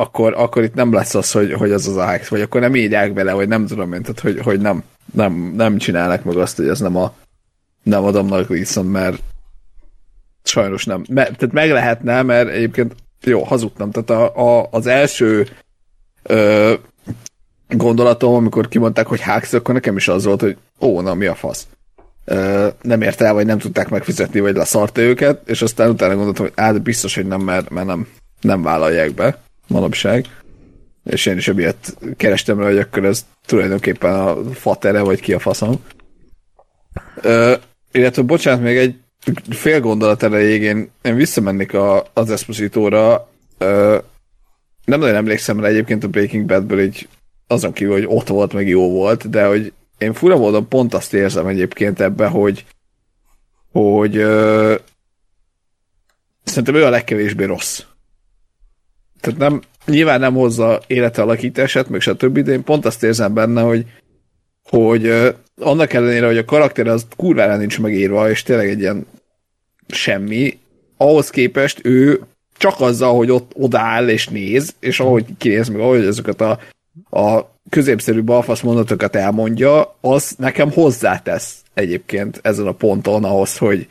akkor, 0.00 0.34
akkor 0.36 0.62
itt 0.62 0.74
nem 0.74 0.92
lesz 0.92 1.14
az, 1.14 1.32
hogy, 1.32 1.52
hogy 1.52 1.72
az 1.72 1.86
az 1.86 1.96
AX, 1.96 2.28
vagy 2.28 2.40
akkor 2.40 2.60
nem 2.60 2.74
írják 2.74 3.12
bele, 3.12 3.32
vagy 3.32 3.48
nem 3.48 3.66
tudom 3.66 3.92
én, 3.92 4.02
tehát 4.02 4.20
hogy, 4.20 4.40
hogy 4.40 4.60
nem, 4.60 4.82
nem, 5.12 5.52
nem 5.56 5.78
csinálnak 5.78 6.24
meg 6.24 6.36
azt, 6.36 6.56
hogy 6.56 6.68
ez 6.68 6.80
nem 6.80 6.96
a 6.96 7.14
nem 7.82 8.04
adom 8.04 8.26
nagy 8.26 8.46
Gleason, 8.46 8.86
mert 8.86 9.22
sajnos 10.42 10.84
nem. 10.84 11.04
Me, 11.08 11.22
tehát 11.22 11.52
meg 11.52 11.70
lehetne, 11.70 12.22
mert 12.22 12.48
egyébként 12.48 12.94
jó, 13.22 13.42
hazudtam. 13.42 13.90
Tehát 13.90 14.10
a, 14.10 14.58
a, 14.58 14.68
az 14.70 14.86
első 14.86 15.48
ö, 16.22 16.74
gondolatom, 17.68 18.34
amikor 18.34 18.68
kimondták, 18.68 19.06
hogy 19.06 19.22
Hux, 19.22 19.52
akkor 19.52 19.74
nekem 19.74 19.96
is 19.96 20.08
az 20.08 20.24
volt, 20.24 20.40
hogy 20.40 20.56
ó, 20.80 21.00
na 21.00 21.14
mi 21.14 21.26
a 21.26 21.34
fasz. 21.34 21.66
Ö, 22.24 22.68
nem 22.82 23.02
ért 23.02 23.20
el, 23.20 23.32
vagy 23.32 23.46
nem 23.46 23.58
tudták 23.58 23.88
megfizetni, 23.88 24.40
vagy 24.40 24.56
leszarta 24.56 25.00
őket, 25.00 25.48
és 25.48 25.62
aztán 25.62 25.90
utána 25.90 26.14
gondoltam, 26.14 26.44
hogy 26.44 26.54
hát 26.56 26.82
biztos, 26.82 27.14
hogy 27.14 27.26
nem, 27.26 27.40
mert, 27.40 27.70
mert 27.70 27.86
nem, 27.86 28.08
nem 28.40 28.62
vállalják 28.62 29.14
be 29.14 29.38
manapság. 29.70 30.26
És 31.04 31.26
én 31.26 31.36
is 31.36 31.48
emiatt 31.48 31.96
kerestem 32.16 32.58
rá, 32.58 32.66
hogy 32.66 32.78
akkor 32.78 33.04
ez 33.04 33.26
tulajdonképpen 33.46 34.14
a 34.14 34.52
fatere, 34.52 35.00
vagy 35.00 35.20
ki 35.20 35.32
a 35.32 35.38
faszom. 35.38 35.84
Ö, 37.22 37.54
illetve, 37.92 38.22
bocsánat, 38.22 38.62
még 38.62 38.76
egy 38.76 38.94
fél 39.50 39.80
gondolat 39.80 40.22
erejéig 40.22 40.62
én, 40.62 40.90
én 41.02 41.14
visszamennék 41.14 41.74
a, 41.74 42.04
az 42.12 42.30
Esposito-ra. 42.30 43.30
Ö, 43.58 43.98
nem 44.84 45.00
nagyon 45.00 45.14
emlékszem 45.14 45.60
rá 45.60 45.68
egyébként 45.68 46.04
a 46.04 46.08
Breaking 46.08 46.46
Badből 46.46 46.80
így 46.80 47.08
azon 47.46 47.72
kívül, 47.72 47.94
hogy 47.94 48.06
ott 48.08 48.28
volt, 48.28 48.52
meg 48.52 48.68
jó 48.68 48.90
volt, 48.90 49.30
de 49.30 49.46
hogy 49.46 49.72
én 49.98 50.12
fura 50.12 50.36
módon 50.36 50.68
pont 50.68 50.94
azt 50.94 51.14
érzem 51.14 51.46
egyébként 51.46 52.00
ebbe, 52.00 52.26
hogy 52.26 52.64
hogy 53.72 54.16
ö, 54.16 54.74
szerintem 56.44 56.74
ő 56.74 56.84
a 56.84 56.90
legkevésbé 56.90 57.44
rossz 57.44 57.82
tehát 59.20 59.38
nem, 59.38 59.60
nyilván 59.86 60.20
nem 60.20 60.34
hozza 60.34 60.80
élete 60.86 61.22
alakítását, 61.22 61.88
meg 61.88 62.00
stb., 62.00 62.38
de 62.38 62.52
én 62.52 62.64
pont 62.64 62.86
azt 62.86 63.02
érzem 63.02 63.34
benne, 63.34 63.60
hogy, 63.60 63.84
hogy 64.62 65.06
uh, 65.06 65.28
annak 65.60 65.92
ellenére, 65.92 66.26
hogy 66.26 66.38
a 66.38 66.44
karakter 66.44 66.86
az 66.86 67.06
kurvára 67.16 67.56
nincs 67.56 67.80
megírva, 67.80 68.30
és 68.30 68.42
tényleg 68.42 68.68
egy 68.68 68.80
ilyen 68.80 69.06
semmi, 69.88 70.58
ahhoz 70.96 71.30
képest 71.30 71.80
ő 71.82 72.20
csak 72.56 72.80
azzal, 72.80 73.16
hogy 73.16 73.30
ott 73.30 73.50
odáll 73.54 74.08
és 74.08 74.28
néz, 74.28 74.74
és 74.80 75.00
ahogy 75.00 75.24
kinéz 75.38 75.68
meg, 75.68 75.80
ahogy 75.80 76.04
ezeket 76.04 76.40
a, 76.40 76.58
a 77.10 77.50
középszerű 77.70 78.22
balfasz 78.22 78.60
mondatokat 78.60 79.16
elmondja, 79.16 79.96
az 80.00 80.34
nekem 80.38 80.70
hozzátesz 80.70 81.62
egyébként 81.74 82.40
ezen 82.42 82.66
a 82.66 82.72
ponton 82.72 83.24
ahhoz, 83.24 83.58
hogy, 83.58 83.88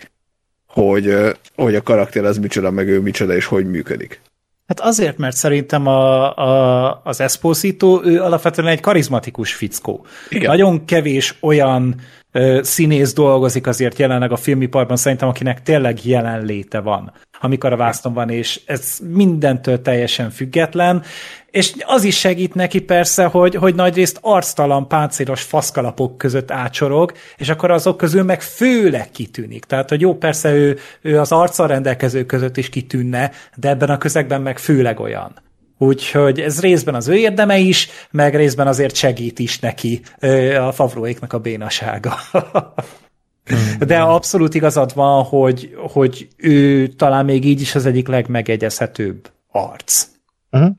hogy, 0.67 1.15
hogy 1.55 1.75
a 1.75 1.82
karakter 1.82 2.25
az 2.25 2.38
micsoda, 2.38 2.71
meg 2.71 2.88
ő 2.88 2.99
micsoda, 2.99 3.36
és 3.36 3.45
hogy 3.45 3.69
működik. 3.69 4.21
Hát 4.70 4.80
azért, 4.80 5.17
mert 5.17 5.36
szerintem 5.36 5.88
a, 5.88 6.38
a, 6.38 7.01
az 7.03 7.22
Esposito, 7.22 8.01
ő 8.03 8.22
alapvetően 8.22 8.67
egy 8.67 8.80
karizmatikus 8.80 9.53
fickó. 9.53 10.05
Igen. 10.30 10.49
Nagyon 10.49 10.86
kevés 10.86 11.36
olyan 11.41 11.95
ö, 12.32 12.59
színész 12.63 13.13
dolgozik 13.13 13.67
azért 13.67 13.99
jelenleg 13.99 14.32
a 14.32 14.36
filmiparban, 14.36 14.97
szerintem, 14.97 15.28
akinek 15.28 15.63
tényleg 15.63 16.05
jelenléte 16.05 16.80
van, 16.80 17.11
amikor 17.40 17.74
a 17.74 17.78
vászton 17.78 18.14
van, 18.14 18.30
és 18.30 18.62
ez 18.66 18.98
mindentől 19.14 19.82
teljesen 19.82 20.30
független, 20.30 21.04
és 21.52 21.74
az 21.86 22.04
is 22.04 22.20
segít 22.20 22.54
neki 22.54 22.82
persze, 22.82 23.26
hogy, 23.26 23.56
hogy 23.56 23.76
nagyrészt 23.76 24.18
arctalan, 24.22 24.88
páncélos 24.88 25.42
faszkalapok 25.42 26.18
között 26.18 26.52
ácsorog, 26.52 27.12
és 27.38 27.50
akkor 27.50 27.72
azok 27.72 27.98
közül 27.98 28.24
meg 28.24 28.42
főleg 28.42 29.12
kitűnik. 29.12 29.66
Tehát, 29.66 29.90
hogy 29.90 30.02
jó, 30.02 30.16
persze 30.16 30.54
ő, 30.54 30.78
ő 31.02 31.20
az 31.20 31.32
arccal 31.32 31.68
rendelkező 31.68 32.26
között 32.26 32.58
is 32.58 32.70
kitűnne, 32.70 33.32
de 33.56 33.70
ebben 33.70 33.90
a 33.90 33.98
közegben 33.98 34.42
meg 34.42 34.58
főleg 34.58 35.00
olyan. 35.00 35.34
Úgyhogy 35.78 36.40
ez 36.40 36.62
részben 36.62 36.96
az 36.96 37.08
ő 37.08 37.16
érdeme 37.16 37.58
is, 37.58 37.90
meg 38.12 38.36
részben 38.36 38.68
azért 38.68 38.96
segít 38.96 39.40
is 39.40 39.60
neki 39.60 40.02
a 40.60 40.72
favróéknak 40.72 41.34
a 41.34 41.40
bénasága. 41.40 42.16
De 43.80 44.00
abszolút 44.00 44.54
igazad 44.54 44.93
van, 44.93 45.24
hogy, 45.24 45.76
hogy 45.91 46.28
ő 46.38 46.88
talán 46.88 47.26
még 47.26 47.45
így 47.45 47.62
is 47.62 47.76
az 47.76 47.86
egyik 47.86 48.08
legmegegyezhetőbb 48.08 49.32
arc. 49.52 50.08
Uh-huh. 50.52 50.72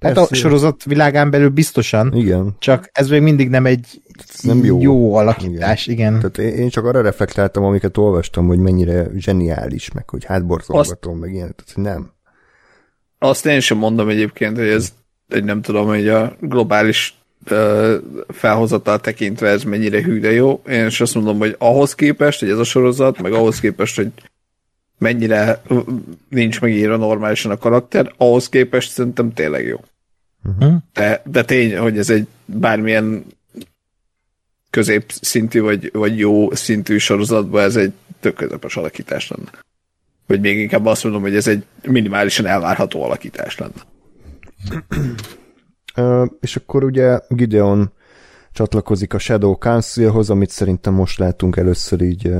Hát 0.00 0.16
a 0.16 0.34
sorozat 0.34 0.84
világán 0.84 1.30
belül 1.30 1.48
biztosan. 1.48 2.12
Igen. 2.14 2.56
Csak 2.58 2.88
ez 2.92 3.08
még 3.08 3.22
mindig 3.22 3.48
nem 3.48 3.66
egy 3.66 4.02
nem 4.40 4.64
jó, 4.64 4.80
jó 4.80 5.14
alakítás, 5.14 5.86
igen. 5.86 6.16
igen. 6.16 6.32
Tehát 6.32 6.52
én 6.58 6.68
csak 6.68 6.84
arra 6.84 7.00
reflektáltam, 7.00 7.64
amiket 7.64 7.96
olvastam, 7.96 8.46
hogy 8.46 8.58
mennyire 8.58 9.06
zseniális, 9.16 9.92
meg 9.92 10.10
hogy 10.10 10.24
hátborzolgatom, 10.24 11.12
Azt... 11.12 11.20
meg 11.20 11.32
ilyen, 11.32 11.54
tehát 11.56 11.94
nem. 11.94 12.10
Azt 13.18 13.46
én 13.46 13.60
sem 13.60 13.78
mondom 13.78 14.08
egyébként, 14.08 14.56
hogy 14.56 14.68
ez 14.68 14.92
egy 15.28 15.44
nem 15.44 15.62
tudom, 15.62 15.86
hogy 15.86 16.08
a 16.08 16.36
globális 16.40 17.18
felhozatal 18.28 19.00
tekintve 19.00 19.48
ez 19.48 19.62
mennyire 19.62 20.02
hű, 20.02 20.20
de 20.20 20.32
jó. 20.32 20.62
Én 20.68 20.86
is 20.86 21.00
azt 21.00 21.14
mondom, 21.14 21.38
hogy 21.38 21.54
ahhoz 21.58 21.94
képest, 21.94 22.40
hogy 22.40 22.50
ez 22.50 22.58
a 22.58 22.64
sorozat, 22.64 23.22
meg 23.22 23.32
ahhoz 23.32 23.60
képest, 23.60 23.96
hogy 23.96 24.10
mennyire 24.98 25.62
nincs 26.28 26.60
megírva 26.60 26.96
normálisan 26.96 27.50
a 27.50 27.56
karakter, 27.56 28.12
ahhoz 28.16 28.48
képest 28.48 28.90
szerintem 28.90 29.32
tényleg 29.32 29.66
jó. 29.66 29.80
Uh-huh. 30.44 30.74
De, 30.92 31.22
de 31.24 31.44
tény, 31.44 31.78
hogy 31.78 31.98
ez 31.98 32.10
egy 32.10 32.26
bármilyen 32.44 33.24
középszintű 34.70 35.60
vagy, 35.60 35.90
vagy 35.92 36.18
jó 36.18 36.54
szintű 36.54 36.98
sorozatban 36.98 37.62
ez 37.62 37.76
egy 37.76 37.92
tök 38.20 38.34
közepes 38.34 38.76
alakítás 38.76 39.28
lenne. 39.28 39.50
Vagy 40.26 40.40
még 40.40 40.58
inkább 40.58 40.86
azt 40.86 41.04
mondom, 41.04 41.22
hogy 41.22 41.36
ez 41.36 41.46
egy 41.46 41.64
minimálisan 41.82 42.46
elvárható 42.46 43.02
alakítás 43.02 43.58
lenne. 43.58 43.82
És 46.40 46.56
akkor 46.56 46.84
ugye 46.84 47.18
Gideon 47.28 47.92
csatlakozik 48.52 49.14
a 49.14 49.18
Shadow 49.18 49.54
Councilhoz, 49.54 50.30
amit 50.30 50.50
szerintem 50.50 50.94
most 50.94 51.18
látunk 51.18 51.56
először 51.56 52.00
így 52.00 52.32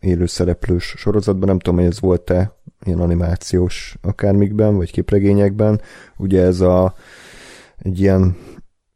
élő 0.00 0.26
szereplős 0.26 0.94
sorozatban, 0.96 1.48
nem 1.48 1.58
tudom, 1.58 1.78
hogy 1.78 1.88
ez 1.88 2.00
volt-e 2.00 2.56
ilyen 2.84 3.00
animációs 3.00 3.96
akármikben, 4.02 4.76
vagy 4.76 4.90
képregényekben. 4.90 5.80
Ugye 6.16 6.42
ez 6.42 6.60
a 6.60 6.94
egy 7.76 8.00
ilyen 8.00 8.36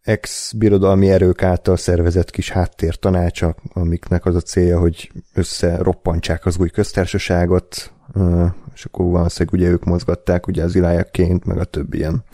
ex-birodalmi 0.03 1.11
erők 1.11 1.43
által 1.43 1.77
szervezett 1.77 2.31
kis 2.31 2.51
háttértanácsa, 2.51 3.57
amiknek 3.73 4.25
az 4.25 4.35
a 4.35 4.41
célja, 4.41 4.79
hogy 4.79 5.13
összeroppantsák 5.35 6.47
az 6.47 6.59
új 6.59 6.69
köztársaságot, 6.69 7.93
és 8.75 8.85
akkor 8.85 9.07
valószínűleg 9.07 9.61
ugye 9.61 9.69
ők 9.69 9.85
mozgatták 9.85 10.47
ugye 10.47 10.63
az 10.63 10.75
ilájakként, 10.75 11.45
meg 11.45 11.59
a 11.59 11.65
többi 11.65 11.99
ilyen 11.99 12.25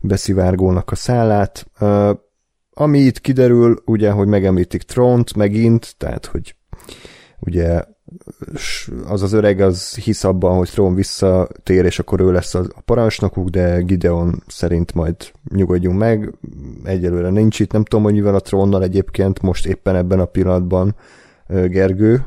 beszivárgónak 0.00 0.90
a 0.90 0.94
szállát. 0.94 1.66
Ami 2.70 2.98
itt 2.98 3.20
kiderül, 3.20 3.82
ugye, 3.84 4.10
hogy 4.10 4.26
megemlítik 4.26 4.82
Tront 4.82 5.34
megint, 5.34 5.94
tehát, 5.98 6.26
hogy 6.26 6.56
ugye 7.40 7.82
az 9.06 9.22
az 9.22 9.32
öreg 9.32 9.60
az 9.60 9.94
hisz 9.94 10.24
abban, 10.24 10.56
hogy 10.56 10.68
Throne 10.68 10.94
visszatér, 10.94 11.84
és 11.84 11.98
akkor 11.98 12.20
ő 12.20 12.32
lesz 12.32 12.54
a 12.54 12.66
parancsnokuk, 12.84 13.48
de 13.48 13.80
Gideon 13.80 14.42
szerint 14.46 14.94
majd 14.94 15.16
nyugodjunk 15.54 15.98
meg. 15.98 16.34
Egyelőre 16.84 17.30
nincs 17.30 17.60
itt, 17.60 17.72
nem 17.72 17.84
tudom, 17.84 18.04
hogy 18.04 18.14
mivel 18.14 18.34
a 18.34 18.40
trónnal 18.40 18.82
egyébként 18.82 19.42
most 19.42 19.66
éppen 19.66 19.96
ebben 19.96 20.20
a 20.20 20.24
pillanatban 20.24 20.94
Gergő. 21.48 22.24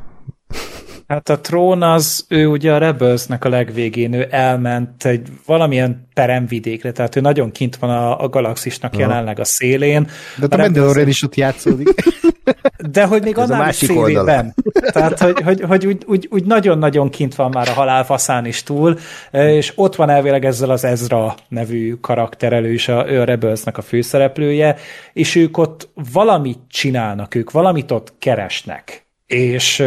Hát 1.10 1.30
a 1.30 1.40
trón 1.40 1.84
az, 1.84 2.26
ő 2.28 2.48
ugye 2.48 2.74
a 2.74 2.78
Rebelsnek 2.78 3.46
a 3.46 3.50
legvégén, 3.50 4.14
ő 4.14 4.28
elment 4.30 5.06
egy 5.06 5.28
valamilyen 5.46 6.08
peremvidékre, 6.14 6.92
tehát 6.92 7.16
ő 7.16 7.20
nagyon 7.20 7.52
kint 7.52 7.76
van 7.76 7.90
a, 7.90 8.24
a 8.24 8.30
galaxisnak 8.30 8.94
ja. 8.94 9.00
jelenleg 9.00 9.40
a 9.40 9.46
szélén. 9.46 10.10
De 10.38 10.46
a, 10.50 10.54
a 10.54 10.58
Mandalorian 10.58 11.08
is 11.08 11.24
ott 11.24 11.36
játszódik. 11.36 11.90
De 12.92 13.06
hogy 13.06 13.24
még 13.24 13.38
Ez 13.38 13.50
annál 13.50 13.70
is 13.70 13.76
szélében. 13.76 14.54
Tehát, 14.92 15.20
hogy, 15.20 15.42
hogy, 15.42 15.62
hogy 15.62 15.86
úgy, 15.86 16.04
úgy, 16.08 16.28
úgy 16.32 16.46
nagyon-nagyon 16.46 17.10
kint 17.10 17.36
van 17.36 17.50
már 17.50 17.70
a 17.70 17.74
halálfaszán 17.74 18.46
is 18.46 18.64
túl, 18.64 18.98
és 19.32 19.74
ott 19.76 19.96
van 19.96 20.10
elvileg 20.10 20.46
ezzel 20.46 20.70
az 20.70 20.84
Ezra 20.84 21.36
nevű 21.48 21.94
karakterelő 21.94 22.74
is, 22.74 22.88
a, 22.88 23.12
ő 23.12 23.22
a 23.22 23.24
Rebelsnek 23.24 23.78
a 23.78 23.82
főszereplője, 23.82 24.76
és 25.14 25.36
ők 25.36 25.58
ott 25.58 25.90
valamit 26.14 26.60
csinálnak, 26.68 27.36
ők 27.36 27.52
valamit 27.52 27.92
ott 27.92 28.14
keresnek. 28.20 29.08
És 29.26 29.84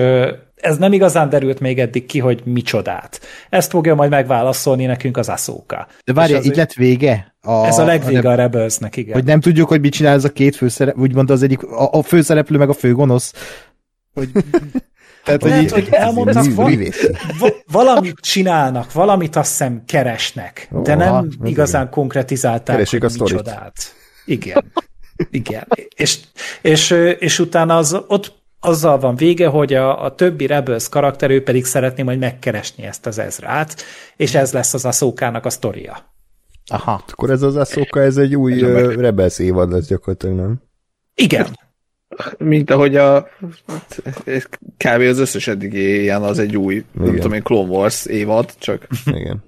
ez 0.62 0.76
nem 0.76 0.92
igazán 0.92 1.28
derült 1.28 1.60
még 1.60 1.78
eddig 1.78 2.06
ki, 2.06 2.18
hogy 2.18 2.42
micsodát. 2.44 3.20
Ezt 3.48 3.70
fogja 3.70 3.94
majd 3.94 4.10
megválaszolni 4.10 4.84
nekünk 4.84 5.16
az 5.16 5.28
Aszóka. 5.28 5.86
De 6.04 6.12
várja, 6.12 6.40
így 6.42 6.56
lett 6.56 6.72
vége? 6.72 7.34
A, 7.40 7.66
ez 7.66 7.78
a 7.78 7.84
legvége 7.84 8.28
a, 8.28 8.32
a 8.32 8.34
Rebelsnek, 8.34 8.96
igen. 8.96 9.14
Hogy 9.14 9.24
nem 9.24 9.40
tudjuk, 9.40 9.68
hogy 9.68 9.80
mit 9.80 9.92
csinál 9.92 10.14
ez 10.14 10.24
a 10.24 10.32
két 10.32 10.56
főszereplő, 10.56 11.02
úgy 11.02 11.14
mondta 11.14 11.32
az 11.32 11.42
egyik, 11.42 11.62
a, 11.62 11.92
a 11.92 12.02
főszereplő 12.02 12.58
meg 12.58 12.68
a 12.68 12.72
főgonosz. 12.72 13.32
Hogy, 14.14 14.30
tehát, 15.24 15.42
Lehet, 15.42 15.70
hogy, 15.70 15.84
hogy 15.84 15.88
elmondtak, 15.94 16.54
va, 16.54 16.70
va, 17.38 17.48
valamit 17.72 18.20
csinálnak, 18.20 18.92
valamit 18.92 19.36
azt 19.36 19.50
hiszem 19.50 19.82
keresnek, 19.86 20.68
de 20.82 20.94
nem 20.94 21.28
igazán 21.44 21.90
konkretizálták, 21.90 22.76
Keresik 22.76 23.02
hogy 23.02 23.12
a 23.18 23.22
micsodát. 23.22 23.94
Igen. 24.24 24.72
Igen. 25.30 25.66
És, 25.96 26.18
és, 26.62 26.90
és 27.18 27.38
utána 27.38 27.76
az 27.76 27.96
ott 28.06 28.41
azzal 28.64 28.98
van 28.98 29.14
vége, 29.16 29.46
hogy 29.46 29.74
a, 29.74 30.04
a 30.04 30.14
többi 30.14 30.46
Rebels 30.46 30.88
karakter, 30.88 31.30
ő 31.30 31.42
pedig 31.42 31.64
szeretné 31.64 32.02
majd 32.02 32.18
megkeresni 32.18 32.84
ezt 32.84 33.06
az 33.06 33.18
Ezrát, 33.18 33.82
és 34.16 34.34
ez 34.34 34.52
lesz 34.52 34.74
az 34.74 34.84
Aszókának 34.84 35.44
a 35.44 35.50
sztoria. 35.50 36.14
Aha. 36.66 37.04
Akkor 37.08 37.30
ez 37.30 37.42
az 37.42 37.56
Aszóka, 37.56 38.00
ez 38.00 38.16
egy 38.16 38.36
új 38.36 38.62
uh, 38.62 38.94
Rebels 38.94 39.38
évad 39.38 39.72
lesz 39.72 39.86
gyakorlatilag, 39.86 40.36
nem? 40.36 40.62
Igen. 41.14 41.46
Mint 42.38 42.70
ahogy 42.70 42.96
a 42.96 43.28
kb. 44.76 45.00
az 45.00 45.18
összes 45.18 45.48
eddigi 45.48 46.00
ilyen 46.00 46.22
az 46.22 46.38
egy 46.38 46.56
új, 46.56 46.74
Igen. 46.74 46.86
nem 46.94 47.14
tudom 47.14 47.32
én, 47.32 47.42
Clone 47.42 47.68
Wars 47.68 48.06
évad, 48.06 48.54
csak... 48.58 48.86
Igen. 49.04 49.44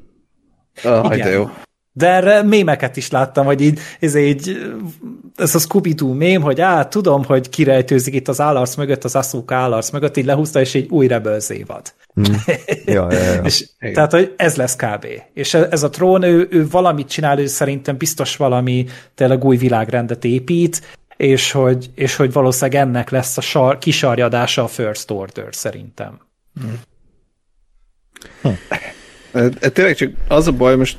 Ah, 0.82 1.14
Igen. 1.14 1.26
de 1.26 1.32
jó. 1.32 1.48
De 1.96 2.08
erre 2.08 2.42
mémeket 2.42 2.96
is 2.96 3.10
láttam, 3.10 3.44
hogy 3.44 3.60
így, 3.60 3.78
ez 4.00 4.14
így, 4.14 4.56
ez 5.36 5.54
a 5.54 5.58
scooby 5.58 5.94
mém, 6.12 6.42
hogy 6.42 6.60
á, 6.60 6.84
tudom, 6.84 7.24
hogy 7.24 7.48
kirejtőzik 7.48 8.14
itt 8.14 8.28
az 8.28 8.40
állarc 8.40 8.74
mögött, 8.74 9.04
az 9.04 9.14
Asuka 9.14 9.54
állarc 9.54 9.90
mögött, 9.90 10.16
így 10.16 10.24
lehúzta, 10.24 10.60
és 10.60 10.74
egy 10.74 10.88
új 10.90 11.06
Rebels 11.06 11.50
évad. 11.50 11.94
Mm. 12.20 12.22
ja, 12.94 13.12
ja, 13.12 13.22
ja. 13.22 13.42
és, 13.42 13.68
tehát, 13.92 14.10
hogy 14.10 14.34
ez 14.36 14.56
lesz 14.56 14.76
kb. 14.76 15.06
És 15.32 15.54
ez 15.54 15.82
a 15.82 15.90
trón, 15.90 16.22
ő, 16.22 16.48
ő 16.50 16.68
valamit 16.68 17.08
csinál, 17.08 17.38
ő 17.38 17.46
szerintem 17.46 17.96
biztos 17.96 18.36
valami 18.36 18.86
tényleg 19.14 19.44
új 19.44 19.56
világrendet 19.56 20.24
épít, 20.24 20.96
és 21.16 21.52
hogy, 21.52 21.90
és 21.94 22.16
hogy 22.16 22.32
valószínűleg 22.32 22.80
ennek 22.80 23.10
lesz 23.10 23.36
a 23.36 23.40
sar, 23.40 23.78
kisarjadása 23.78 24.62
a 24.62 24.68
First 24.68 25.10
Order 25.10 25.48
szerintem. 25.50 26.20
Mm. 26.64 26.72
Hm. 28.42 28.48
Tényleg 29.72 29.94
csak 29.94 30.10
az 30.28 30.46
a 30.46 30.52
baj, 30.52 30.76
most 30.76 30.98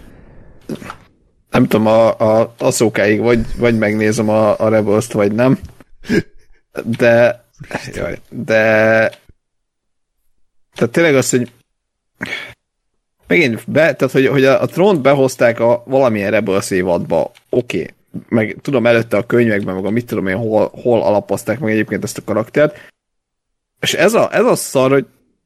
nem 1.49 1.68
tudom, 1.68 1.88
a, 1.88 2.20
a, 2.20 2.53
a 2.57 2.72
szókáig 2.72 3.20
vagy, 3.20 3.45
vagy 3.57 3.78
megnézem 3.78 4.30
a, 4.30 4.59
a 4.59 4.70
rebels 4.70 5.07
vagy 5.07 5.32
nem. 5.32 5.59
De, 6.84 7.45
jaj, 7.93 8.20
de 8.30 8.63
tehát 10.76 10.91
tényleg 10.91 11.16
az, 11.16 11.30
hogy 11.30 11.51
megint 13.28 13.63
be, 13.72 13.95
tehát 13.95 14.11
hogy, 14.11 14.28
hogy 14.28 14.45
a, 14.45 14.61
a 14.61 14.66
trónt 14.66 15.01
behozták 15.01 15.59
a 15.59 15.84
valamilyen 15.86 16.32
Rebels 16.32 16.72
évadba, 16.72 17.32
oké, 17.49 17.82
okay. 17.82 17.93
meg 18.30 18.57
tudom 18.61 18.86
előtte 18.86 19.18
a 19.18 19.26
könyvekben, 19.26 19.76
meg 19.76 19.86
a 19.86 19.89
mit 19.89 20.05
tudom 20.05 20.28
én, 20.28 20.36
hol, 20.36 20.72
hol 20.82 21.01
alapozták 21.01 21.59
meg 21.59 21.72
egyébként 21.72 22.03
ezt 22.03 22.18
a 22.18 22.24
karaktert, 22.24 22.78
és 23.80 23.93
ez 23.93 24.13
a, 24.13 24.34
ez 24.34 24.45
a 24.45 24.55
szar, 24.55 24.91
hogy 24.91 25.05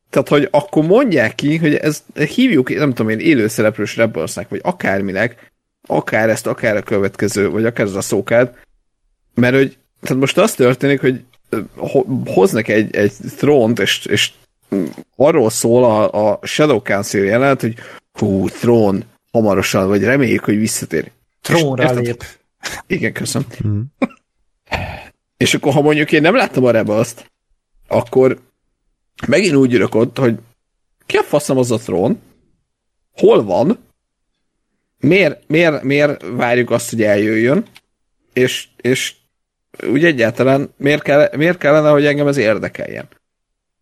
tehát, 0.09 0.27
hogy 0.27 0.47
akkor 0.51 0.85
mondják 0.85 1.35
ki, 1.35 1.57
hogy 1.57 1.75
ez 1.75 2.03
hívjuk, 2.13 2.75
nem 2.75 2.93
tudom 2.93 3.09
én, 3.09 3.19
élőszereplős 3.19 3.95
Rebelsnek, 3.95 4.49
vagy 4.49 4.59
akárminek, 4.63 5.51
akár 5.87 6.29
ezt, 6.29 6.47
akár 6.47 6.75
a 6.75 6.81
következő, 6.81 7.49
vagy 7.49 7.65
akár 7.65 7.85
ez 7.85 7.95
a 7.95 8.01
szókád, 8.01 8.53
mert 9.33 9.55
hogy, 9.55 9.77
tehát 10.01 10.21
most 10.21 10.37
az 10.37 10.53
történik, 10.53 11.01
hogy 11.01 11.23
hoznak 12.25 12.67
egy, 12.67 12.95
egy 12.95 13.13
trónt, 13.37 13.79
és, 13.79 14.05
és 14.05 14.31
arról 15.15 15.49
szól 15.49 15.83
a, 15.83 16.29
a 16.31 16.39
Shadow 16.43 16.81
Council 16.81 17.23
jelenet, 17.23 17.61
hogy 17.61 17.75
hú, 18.13 18.49
trón, 18.49 19.03
hamarosan, 19.31 19.87
vagy 19.87 20.03
reméljük, 20.03 20.43
hogy 20.43 20.57
visszatér. 20.57 21.11
Trónra 21.41 21.91
lép. 21.91 22.23
Igen, 22.87 23.13
köszönöm. 23.13 23.47
Mm. 23.67 23.81
és 25.37 25.53
akkor, 25.53 25.73
ha 25.73 25.81
mondjuk 25.81 26.11
én 26.11 26.21
nem 26.21 26.35
láttam 26.35 26.65
a 26.65 26.71
Rebels-t, 26.71 27.31
akkor 27.87 28.39
megint 29.27 29.55
úgy 29.55 29.73
ülök 29.73 29.95
ott, 29.95 30.17
hogy 30.17 30.37
ki 31.05 31.17
a 31.17 31.23
faszom 31.23 31.57
az 31.57 31.71
a 31.71 31.77
trón? 31.77 32.21
Hol 33.11 33.43
van? 33.43 33.79
Miért, 34.99 35.43
miért, 35.47 35.83
miért 35.83 36.25
várjuk 36.31 36.71
azt, 36.71 36.89
hogy 36.89 37.03
eljöjjön? 37.03 37.65
És, 38.33 38.67
és 38.77 39.15
úgy 39.87 40.05
egyáltalán 40.05 40.73
miért, 40.77 41.01
kell, 41.01 41.29
miért 41.35 41.57
kellene, 41.57 41.89
hogy 41.89 42.05
engem 42.05 42.27
ez 42.27 42.37
érdekeljen? 42.37 43.07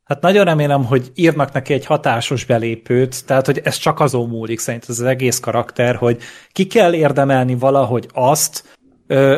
Hát 0.04 0.22
nagyon 0.22 0.46
remélem, 0.46 0.86
hogy 0.86 1.12
írnak 1.16 1.52
neki 1.52 1.74
egy 1.74 1.86
hatásos 1.86 2.46
belépőt, 2.46 3.26
tehát 3.26 3.46
hogy 3.46 3.62
ez 3.64 3.78
csak 3.78 4.00
azon 4.00 4.30
múlik 4.30 4.60
szerint 4.60 4.84
ez 4.84 5.00
az 5.00 5.06
egész 5.06 5.40
karakter, 5.40 5.96
hogy 5.96 6.22
ki 6.52 6.68
kell 6.68 6.94
érdemelni 6.94 7.56
valahogy 7.56 8.08
azt, 8.14 8.77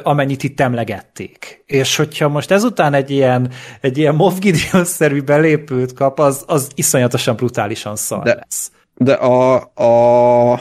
amennyit 0.04 0.44
itt 0.44 0.60
emlegették. 0.60 1.64
És 1.66 1.96
hogyha 1.96 2.28
most 2.28 2.52
ezután 2.52 2.94
egy 2.94 3.10
ilyen, 3.10 3.52
egy 3.82 3.98
ilyen 3.98 4.16
Moff 4.16 4.38
Gideon-szerű 4.40 5.22
belépőt 5.22 5.94
kap, 5.94 6.20
az, 6.20 6.44
az 6.48 6.70
iszonyatosan 6.76 7.36
brutálisan 7.36 7.96
szar 7.96 8.24
de, 8.24 8.36
lesz. 8.36 8.72
De 8.96 9.14
a, 9.14 9.56
a 9.76 10.54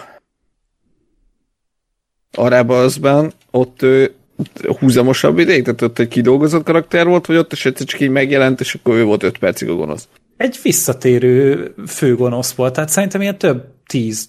a 2.33 2.49
Rebelsben 2.49 3.33
ott 3.51 3.83
ő 3.83 4.15
húzamosabb 4.79 5.39
ideig? 5.39 5.63
Tehát 5.65 5.83
ott 5.83 5.99
egy 5.99 6.09
kidolgozott 6.09 6.65
karakter 6.65 7.07
volt, 7.07 7.27
vagy 7.27 7.37
ott 7.37 7.53
esetleg 7.53 7.89
csak 7.89 8.01
így 8.01 8.11
megjelent, 8.11 8.61
és 8.61 8.75
akkor 8.75 8.95
ő 8.95 9.05
volt 9.05 9.23
5 9.23 9.39
percig 9.39 9.69
a 9.69 9.75
gonosz? 9.75 10.09
Egy 10.37 10.59
visszatérő 10.63 11.75
főgonosz 11.87 12.53
volt, 12.53 12.73
tehát 12.73 12.91
szerintem 12.91 13.21
ilyen 13.21 13.39
több 13.39 13.65
tíz 13.87 14.29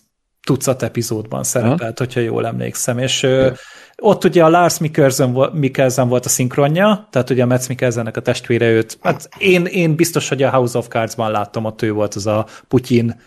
tucat 0.50 0.84
epizódban 0.84 1.43
szerepelt, 1.43 1.97
ha? 1.97 2.04
hogyha 2.04 2.20
jól 2.20 2.45
emlékszem, 2.45 2.97
és 2.97 3.24
ja. 3.24 3.54
Ott 4.02 4.24
ugye 4.24 4.43
a 4.43 4.50
Lars 4.50 4.78
Mikkelsen, 4.80 5.50
Mikkelsen 5.54 6.08
volt 6.08 6.26
a 6.26 6.30
szinkronja, 6.30 7.08
tehát 7.12 7.30
ugye 7.30 7.43
a 7.43 7.45
Metz 7.45 7.68
Mikkelsennek 7.68 8.18
a 8.18 8.22
testvére 8.22 8.70
őt, 8.70 8.97
hát 9.02 9.30
én, 9.38 9.66
én 9.66 9.95
biztos, 9.95 10.30
hogy 10.30 10.43
a 10.43 10.50
House 10.50 10.78
of 10.78 10.88
Cards-ban 10.88 11.32
láttam, 11.32 11.66
ott 11.66 11.82
ő 11.82 11.91
volt 11.91 12.14
az 12.14 12.28
a 12.28 12.45
Putyin 12.68 13.22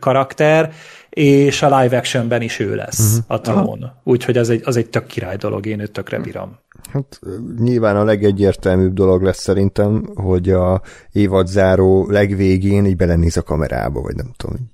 karakter, 0.00 0.72
és 1.10 1.62
a 1.62 1.78
live 1.78 1.96
actionben 1.96 2.42
is 2.42 2.58
ő 2.58 2.74
lesz 2.74 3.18
uh-huh. 3.18 3.36
a 3.36 3.40
trón. 3.40 3.92
Úgyhogy 4.04 4.36
az 4.36 4.50
egy, 4.50 4.62
az 4.64 4.76
egy 4.76 4.90
tök 4.90 5.06
király 5.06 5.36
dolog, 5.36 5.66
én 5.66 5.80
őt 5.80 5.92
tökre 5.92 6.18
bírom. 6.18 6.58
Hát 6.92 7.20
nyilván 7.58 7.96
a 7.96 8.04
legegyértelműbb 8.04 8.92
dolog 8.92 9.22
lesz 9.22 9.40
szerintem, 9.40 10.06
hogy 10.14 10.50
a 10.50 10.82
évadzáró 11.12 12.06
legvégén 12.10 12.84
így 12.84 12.96
belenéz 12.96 13.36
a 13.36 13.42
kamerába, 13.42 14.00
vagy 14.00 14.14
nem 14.14 14.30
tudom, 14.36 14.71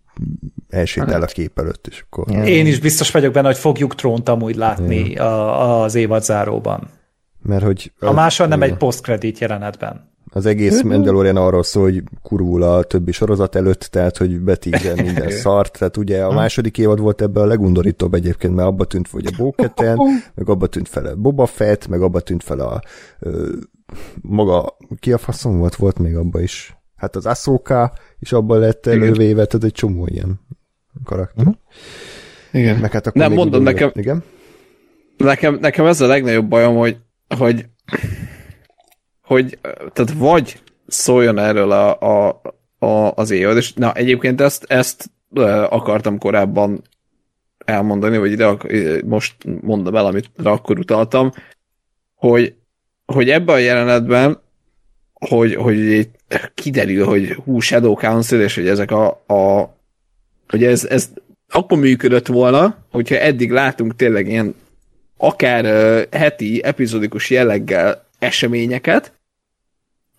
elsétál 0.68 1.22
a 1.22 1.26
kép 1.26 1.58
előtt, 1.58 1.86
és 1.86 2.04
akkor... 2.08 2.46
Én 2.46 2.66
is 2.66 2.80
biztos 2.80 3.10
vagyok 3.10 3.32
benne, 3.32 3.46
hogy 3.46 3.58
fogjuk 3.58 3.94
trónt 3.94 4.28
amúgy 4.28 4.56
látni 4.56 5.16
a, 5.16 5.82
az 5.82 5.94
évad 5.94 6.22
záróban. 6.22 6.88
Mert 7.42 7.64
hogy... 7.64 7.92
A 7.98 8.12
máson 8.12 8.48
nem 8.48 8.62
egy 8.62 8.76
post-credit 8.76 9.38
jelenetben. 9.38 10.16
Az 10.30 10.46
egész 10.46 10.82
Mandalorian 10.82 11.36
arról 11.36 11.62
szól, 11.62 11.82
hogy 11.82 12.02
kurul 12.22 12.62
a 12.62 12.82
többi 12.82 13.12
sorozat 13.12 13.54
előtt, 13.54 13.80
tehát 13.80 14.16
hogy 14.16 14.40
betízel 14.40 14.94
minden 15.04 15.30
szart, 15.30 15.78
tehát 15.78 15.96
ugye 15.96 16.24
a 16.24 16.32
második 16.32 16.78
évad 16.78 17.00
volt 17.00 17.22
ebben 17.22 17.42
a 17.42 17.46
legundorítóbb 17.46 18.14
egyébként, 18.14 18.54
mert 18.54 18.68
abba 18.68 18.84
tűnt 18.84 19.08
hogy 19.10 19.26
a 19.26 19.36
Bóketen, 19.36 19.98
meg 20.34 20.48
abba 20.48 20.66
tűnt 20.66 20.88
fel 20.88 21.06
a 21.06 21.16
Boba 21.16 21.46
Fett, 21.46 21.88
meg 21.88 22.02
abba 22.02 22.20
tűnt 22.20 22.42
fel 22.42 22.60
a 22.60 22.80
ö, 23.18 23.52
maga, 24.20 24.76
ki 24.98 25.12
a 25.12 25.18
faszom 25.18 25.58
volt, 25.58 25.76
volt 25.76 25.98
még 25.98 26.16
abba 26.16 26.40
is. 26.40 26.77
Hát 26.98 27.16
az 27.16 27.26
Ahsoka 27.26 27.92
is 28.18 28.32
abban 28.32 28.58
lett 28.58 28.86
elővéve, 28.86 29.46
tehát 29.46 29.66
egy 29.66 29.72
csomó 29.72 30.06
ilyen 30.06 30.40
karakter. 31.04 31.46
Uh-huh. 31.46 31.60
Igen. 32.52 32.78
Meg 32.78 32.92
hát 32.92 33.06
akkor 33.06 33.20
Nem, 33.20 33.32
mondom 33.32 33.62
nekem, 33.62 33.90
igen? 33.94 34.22
Nekem, 35.16 35.58
nekem 35.60 35.86
ez 35.86 36.00
a 36.00 36.06
legnagyobb 36.06 36.48
bajom, 36.48 36.76
hogy, 36.76 36.96
hogy, 37.36 37.66
hogy 39.22 39.58
tehát 39.92 40.12
vagy 40.16 40.62
szóljon 40.86 41.38
erről 41.38 41.70
a, 41.70 42.00
a, 42.00 42.40
a, 42.78 43.12
az 43.14 43.30
évad, 43.30 43.56
és 43.56 43.72
na 43.72 43.92
egyébként 43.92 44.40
ezt, 44.40 44.64
ezt 44.64 45.10
akartam 45.68 46.18
korábban 46.18 46.82
elmondani, 47.64 48.18
vagy 48.18 48.30
ide 48.30 48.56
most 49.04 49.34
mondom 49.60 49.96
el, 49.96 50.06
amit 50.06 50.30
akkor 50.42 50.78
utaltam, 50.78 51.32
hogy, 52.14 52.54
hogy 53.04 53.30
ebben 53.30 53.54
a 53.54 53.58
jelenetben, 53.58 54.40
hogy, 55.18 55.54
hogy 55.54 56.08
kiderül, 56.54 57.04
hogy 57.04 57.32
hú, 57.44 57.60
Shadow 57.60 57.94
Council, 57.94 58.40
és 58.40 58.54
hogy 58.54 58.68
ezek 58.68 58.90
a, 58.90 59.06
a 59.26 59.74
hogy 60.48 60.64
ez, 60.64 60.84
ez 60.84 61.10
akkor 61.48 61.78
működött 61.78 62.26
volna, 62.26 62.84
hogyha 62.90 63.18
eddig 63.18 63.50
látunk 63.50 63.96
tényleg 63.96 64.28
ilyen 64.28 64.54
akár 65.16 65.64
heti, 66.10 66.64
epizódikus 66.64 67.30
jelleggel 67.30 68.06
eseményeket, 68.18 69.12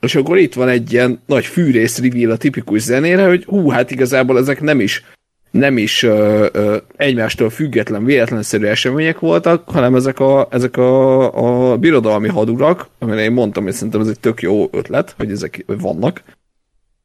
és 0.02 0.16
akkor 0.16 0.38
itt 0.38 0.54
van 0.54 0.68
egy 0.68 0.94
ilyen 0.94 1.22
nagy 1.26 1.46
fűrész 1.46 2.00
reveal 2.00 2.32
a 2.32 2.38
tipikus 2.38 2.82
zenére, 2.82 3.28
hogy 3.28 3.44
hú, 3.44 3.70
hát 3.70 3.92
igazából 3.92 4.38
ezek 4.38 4.62
nem 4.62 4.80
is 4.80 5.04
nem 5.52 5.78
is 5.78 6.04
ö, 6.04 6.48
ö, 6.52 6.78
egymástól 6.96 7.50
független, 7.50 8.06
véletlenszerű 8.06 8.66
események 8.66 9.20
voltak, 9.20 9.70
hanem 9.70 9.96
ezek 9.96 10.20
a, 10.20 10.48
ezek 10.52 10.78
a, 10.78 11.72
a 11.72 11.78
birodalmi 11.78 12.28
hadurak, 12.28 12.88
amire 13.00 13.22
én 13.22 13.32
mondtam, 13.32 13.64
hogy 13.64 13.74
szerintem 13.74 14.02
ez 14.02 14.08
egy 14.08 14.20
tök 14.20 14.42
jó 14.42 14.70
ötlet, 14.72 15.14
hogy 15.18 15.32
ezek 15.32 15.66
vannak, 15.66 16.24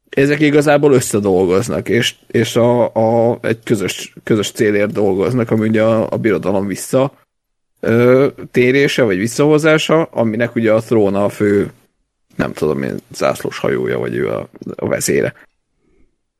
ezek 0.09 0.39
igazából 0.39 0.93
összedolgoznak, 0.93 1.89
és, 1.89 2.15
és 2.27 2.55
a, 2.55 2.93
a, 2.93 3.37
egy 3.41 3.59
közös, 3.63 4.13
közös 4.23 4.51
célért 4.51 4.91
dolgoznak, 4.91 5.51
ami 5.51 5.67
ugye 5.67 5.83
a, 5.83 6.07
a 6.11 6.17
birodalom 6.17 6.67
vissza 6.67 7.13
ö, 7.79 8.27
térése, 8.51 9.03
vagy 9.03 9.17
visszahozása, 9.17 10.03
aminek 10.03 10.55
ugye 10.55 10.73
a 10.73 10.81
tróna 10.81 11.23
a 11.23 11.29
fő, 11.29 11.71
nem 12.35 12.53
tudom 12.53 12.83
én, 12.83 12.95
zászlós 13.13 13.57
hajója, 13.57 13.99
vagy 13.99 14.15
ő 14.15 14.29
a, 14.29 14.49
a 14.75 14.87
vezére. 14.87 15.33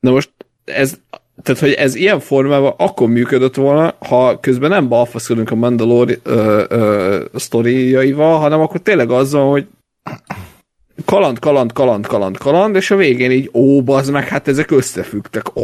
Na 0.00 0.10
most 0.10 0.30
ez, 0.64 0.98
tehát, 1.42 1.60
hogy 1.60 1.72
ez 1.72 1.94
ilyen 1.94 2.20
formában 2.20 2.74
akkor 2.76 3.08
működött 3.08 3.54
volna, 3.54 3.94
ha 3.98 4.40
közben 4.40 4.70
nem 4.70 4.88
balfaszkodunk 4.88 5.50
a 5.50 5.54
Mandalore 5.54 6.14
ö, 6.22 7.24
sztoriaival, 7.34 8.38
hanem 8.38 8.60
akkor 8.60 8.80
tényleg 8.80 9.10
azzal, 9.10 9.50
hogy 9.50 9.66
kaland, 11.04 11.38
kaland, 11.38 11.72
kaland, 11.72 12.06
kaland, 12.06 12.38
kaland, 12.38 12.76
és 12.76 12.90
a 12.90 12.96
végén 12.96 13.30
így, 13.30 13.50
ó, 13.52 13.82
bazd 13.82 14.12
meg, 14.12 14.28
hát 14.28 14.48
ezek 14.48 14.70
összefüggtek. 14.70 15.56
Ó. 15.56 15.62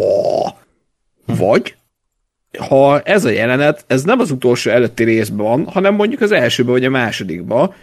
Vagy, 1.27 1.75
ha 2.59 3.01
ez 3.01 3.25
a 3.25 3.31
jelenet, 3.31 3.85
ez 3.87 4.03
nem 4.03 4.19
az 4.19 4.31
utolsó 4.31 4.71
előtti 4.71 5.05
részben 5.05 5.47
van, 5.47 5.67
hanem 5.67 5.95
mondjuk 5.95 6.21
az 6.21 6.33
elsőben 6.33 6.73
vagy 6.73 6.85
a 6.85 6.91
másodikban, 6.91 7.75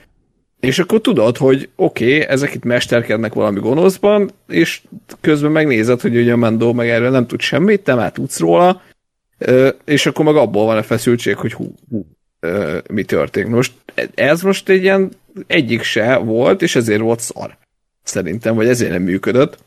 és 0.60 0.80
akkor 0.80 1.02
tudod, 1.02 1.38
hogy 1.38 1.70
oké, 1.76 2.16
okay, 2.16 2.28
ezek 2.28 2.54
itt 2.54 2.64
mesterkednek 2.64 3.34
valami 3.34 3.60
gonoszban, 3.60 4.32
és 4.48 4.82
közben 5.22 5.52
megnézed, 5.52 6.02
hogy 6.02 6.18
ugye 6.18 6.34
a 6.34 6.38
Mendo 6.38 6.74
meg 6.74 6.90
erről 6.90 7.10
nem 7.10 7.28
tud 7.28 7.42
semmit, 7.42 7.84
te 7.84 7.94
már 7.94 8.12
tudsz 8.12 8.40
róla, 8.40 8.82
és 9.86 10.06
akkor 10.06 10.26
meg 10.26 10.36
abból 10.36 10.66
van 10.66 10.78
a 10.78 10.84
feszültség, 10.84 11.36
hogy 11.36 11.54
hú, 11.54 11.74
hú 11.90 12.06
mi 12.92 13.04
történik. 13.04 13.50
Most 13.50 13.74
ez 14.16 14.42
most 14.42 14.70
egy 14.70 14.84
ilyen 14.84 15.12
egyik 15.48 15.82
se 15.82 16.18
volt, 16.18 16.62
és 16.62 16.76
ezért 16.76 17.02
volt 17.02 17.20
szar. 17.20 17.58
Szerintem, 18.04 18.56
vagy 18.56 18.68
ezért 18.68 18.92
nem 18.92 19.02
működött. 19.02 19.58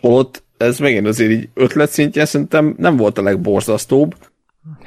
Holott 0.00 0.42
ez 0.56 0.78
megint 0.78 1.06
azért 1.06 1.30
így 1.30 1.48
ötlet 1.54 1.90
szintjén 1.90 2.24
szerintem 2.24 2.74
nem 2.78 2.96
volt 2.96 3.18
a 3.18 3.22
legborzasztóbb, 3.22 4.14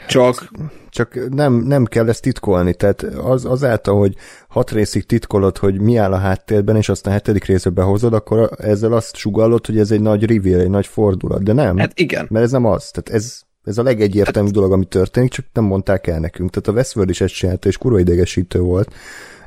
csak... 0.07 0.51
Csak 0.89 1.29
nem, 1.29 1.53
nem 1.53 1.85
kell 1.85 2.09
ezt 2.09 2.21
titkolni, 2.21 2.73
tehát 2.73 3.01
az, 3.03 3.45
azáltal, 3.45 3.99
hogy 3.99 4.15
hat 4.47 4.71
részig 4.71 5.05
titkolod, 5.05 5.57
hogy 5.57 5.81
mi 5.81 5.97
áll 5.97 6.13
a 6.13 6.17
háttérben, 6.17 6.75
és 6.75 6.89
aztán 6.89 7.13
a 7.13 7.15
hetedik 7.15 7.45
részbe 7.45 7.69
behozod, 7.69 8.13
akkor 8.13 8.49
ezzel 8.57 8.93
azt 8.93 9.15
sugallod, 9.15 9.65
hogy 9.65 9.79
ez 9.79 9.91
egy 9.91 10.01
nagy 10.01 10.25
reveal, 10.25 10.59
egy 10.59 10.69
nagy 10.69 10.87
fordulat, 10.87 11.43
de 11.43 11.53
nem. 11.53 11.77
Hát 11.77 11.99
igen. 11.99 12.27
Mert 12.29 12.45
ez 12.45 12.51
nem 12.51 12.65
az, 12.65 12.91
tehát 12.91 13.21
ez, 13.21 13.41
ez 13.63 13.77
a 13.77 13.83
legegyértelműbb 13.83 14.53
hát... 14.53 14.61
dolog, 14.61 14.71
ami 14.71 14.85
történik, 14.85 15.31
csak 15.31 15.45
nem 15.53 15.63
mondták 15.63 16.07
el 16.07 16.19
nekünk. 16.19 16.49
Tehát 16.49 16.67
a 16.67 16.71
Westworld 16.71 17.09
is 17.09 17.21
ezt 17.21 17.33
csinálta, 17.33 17.67
és 17.67 17.77
kurva 17.77 17.99
idegesítő 17.99 18.59
volt. 18.59 18.93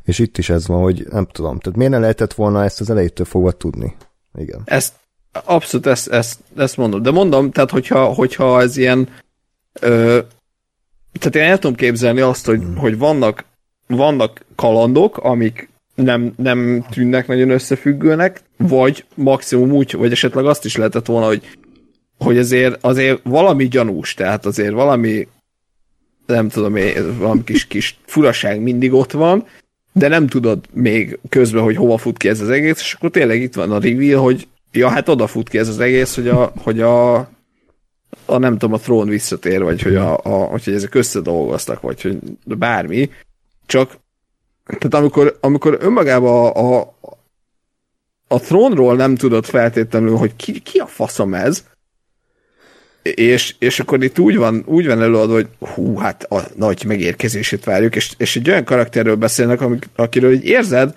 És 0.03 0.19
itt 0.19 0.39
is 0.39 0.51
ez 0.51 0.67
van, 0.67 0.83
hogy 0.83 1.07
nem 1.11 1.27
tudom, 1.33 1.59
tehát 1.59 1.79
miért 1.79 1.93
ne 1.93 1.99
lehetett 1.99 2.33
volna 2.33 2.65
ezt 2.65 2.81
az 2.81 2.91
elejétől 2.91 3.27
fogva 3.27 3.53
tudni? 3.53 3.97
Igen. 4.35 4.63
Ezt, 4.65 4.93
abszolút 5.45 5.87
ezt, 5.87 6.09
ezt, 6.09 6.39
ezt 6.57 6.77
mondom. 6.77 7.03
De 7.03 7.11
mondom, 7.11 7.51
tehát 7.51 7.71
hogyha, 7.71 8.05
hogyha 8.05 8.61
ez 8.61 8.77
ilyen 8.77 9.09
ö, 9.81 10.19
tehát 11.19 11.37
én 11.37 11.43
el 11.43 11.59
tudom 11.59 11.77
képzelni 11.77 12.21
azt, 12.21 12.47
hogy, 12.47 12.59
hmm. 12.59 12.77
hogy 12.77 12.99
vannak, 12.99 13.45
vannak 13.87 14.45
kalandok, 14.55 15.17
amik 15.17 15.69
nem, 15.95 16.33
nem 16.37 16.85
tűnnek 16.91 17.27
nagyon 17.27 17.51
összefüggőnek, 17.51 18.41
vagy 18.57 19.05
maximum 19.15 19.73
úgy, 19.73 19.93
vagy 19.93 20.13
esetleg 20.13 20.47
azt 20.47 20.65
is 20.65 20.77
lehetett 20.77 21.07
volna, 21.07 21.27
hogy, 21.27 21.51
hogy 22.19 22.39
azért, 22.39 22.85
azért 22.85 23.21
valami 23.23 23.69
gyanús, 23.69 24.15
tehát 24.15 24.47
azért 24.47 24.73
valami 24.73 25.29
nem 26.27 26.49
tudom 26.49 26.75
valami 27.19 27.45
kis, 27.45 27.67
kis 27.67 27.99
furaság 28.07 28.61
mindig 28.61 28.93
ott 28.93 29.13
van, 29.13 29.47
de 29.93 30.09
nem 30.09 30.27
tudod 30.27 30.65
még 30.73 31.19
közben, 31.29 31.63
hogy 31.63 31.77
hova 31.77 31.97
fut 31.97 32.17
ki 32.17 32.29
ez 32.29 32.41
az 32.41 32.51
egész, 32.51 32.81
és 32.81 32.95
akkor 32.95 33.11
tényleg 33.11 33.43
itt 33.43 33.55
van 33.55 33.73
a 33.73 33.81
reveal, 33.81 34.23
hogy 34.23 34.49
ja, 34.73 34.89
hát 34.89 35.09
oda 35.09 35.27
fut 35.27 35.49
ki 35.49 35.59
ez 35.59 35.69
az 35.69 35.81
egész, 35.81 36.15
hogy 36.15 36.29
a, 36.29 36.53
hogy 36.57 36.81
a, 36.81 37.31
a 38.27 38.39
nem 38.39 38.53
tudom, 38.53 38.73
a 38.73 38.79
trón 38.79 39.09
visszatér, 39.09 39.63
vagy 39.63 39.83
hogy, 39.83 39.97
a, 39.97 40.19
a, 40.23 40.29
hogy 40.29 40.63
ezek 40.67 40.95
összedolgoztak, 40.95 41.81
vagy 41.81 42.03
hogy 42.03 42.19
bármi, 42.45 43.11
csak 43.67 43.99
tehát 44.65 44.95
amikor, 44.95 45.39
amikor 45.41 45.79
önmagában 45.81 46.51
a, 46.51 46.79
a, 46.79 46.95
a 48.29 48.41
trónról 48.41 48.97
nem 48.97 49.15
tudod 49.15 49.45
feltétlenül, 49.45 50.17
hogy 50.17 50.37
ki, 50.37 50.61
ki 50.61 50.79
a 50.79 50.87
faszom 50.87 51.35
ez, 51.35 51.65
és, 53.03 53.55
és 53.59 53.81
akkor 53.81 54.05
itt 54.05 54.19
úgy 54.19 54.37
van, 54.37 54.63
úgy 54.67 54.87
van 54.87 55.03
előadva, 55.03 55.35
hogy 55.35 55.49
hú, 55.59 55.97
hát 55.97 56.23
a 56.23 56.43
nagy 56.55 56.85
megérkezését 56.85 57.65
várjuk, 57.65 57.97
és, 57.97 58.13
és 58.17 58.37
egy 58.37 58.51
olyan 58.51 58.65
karakterről 58.65 59.17
beszélnek, 59.17 59.61
amik, 59.61 59.89
akiről 59.95 60.33
így 60.33 60.45
érzed, 60.45 60.97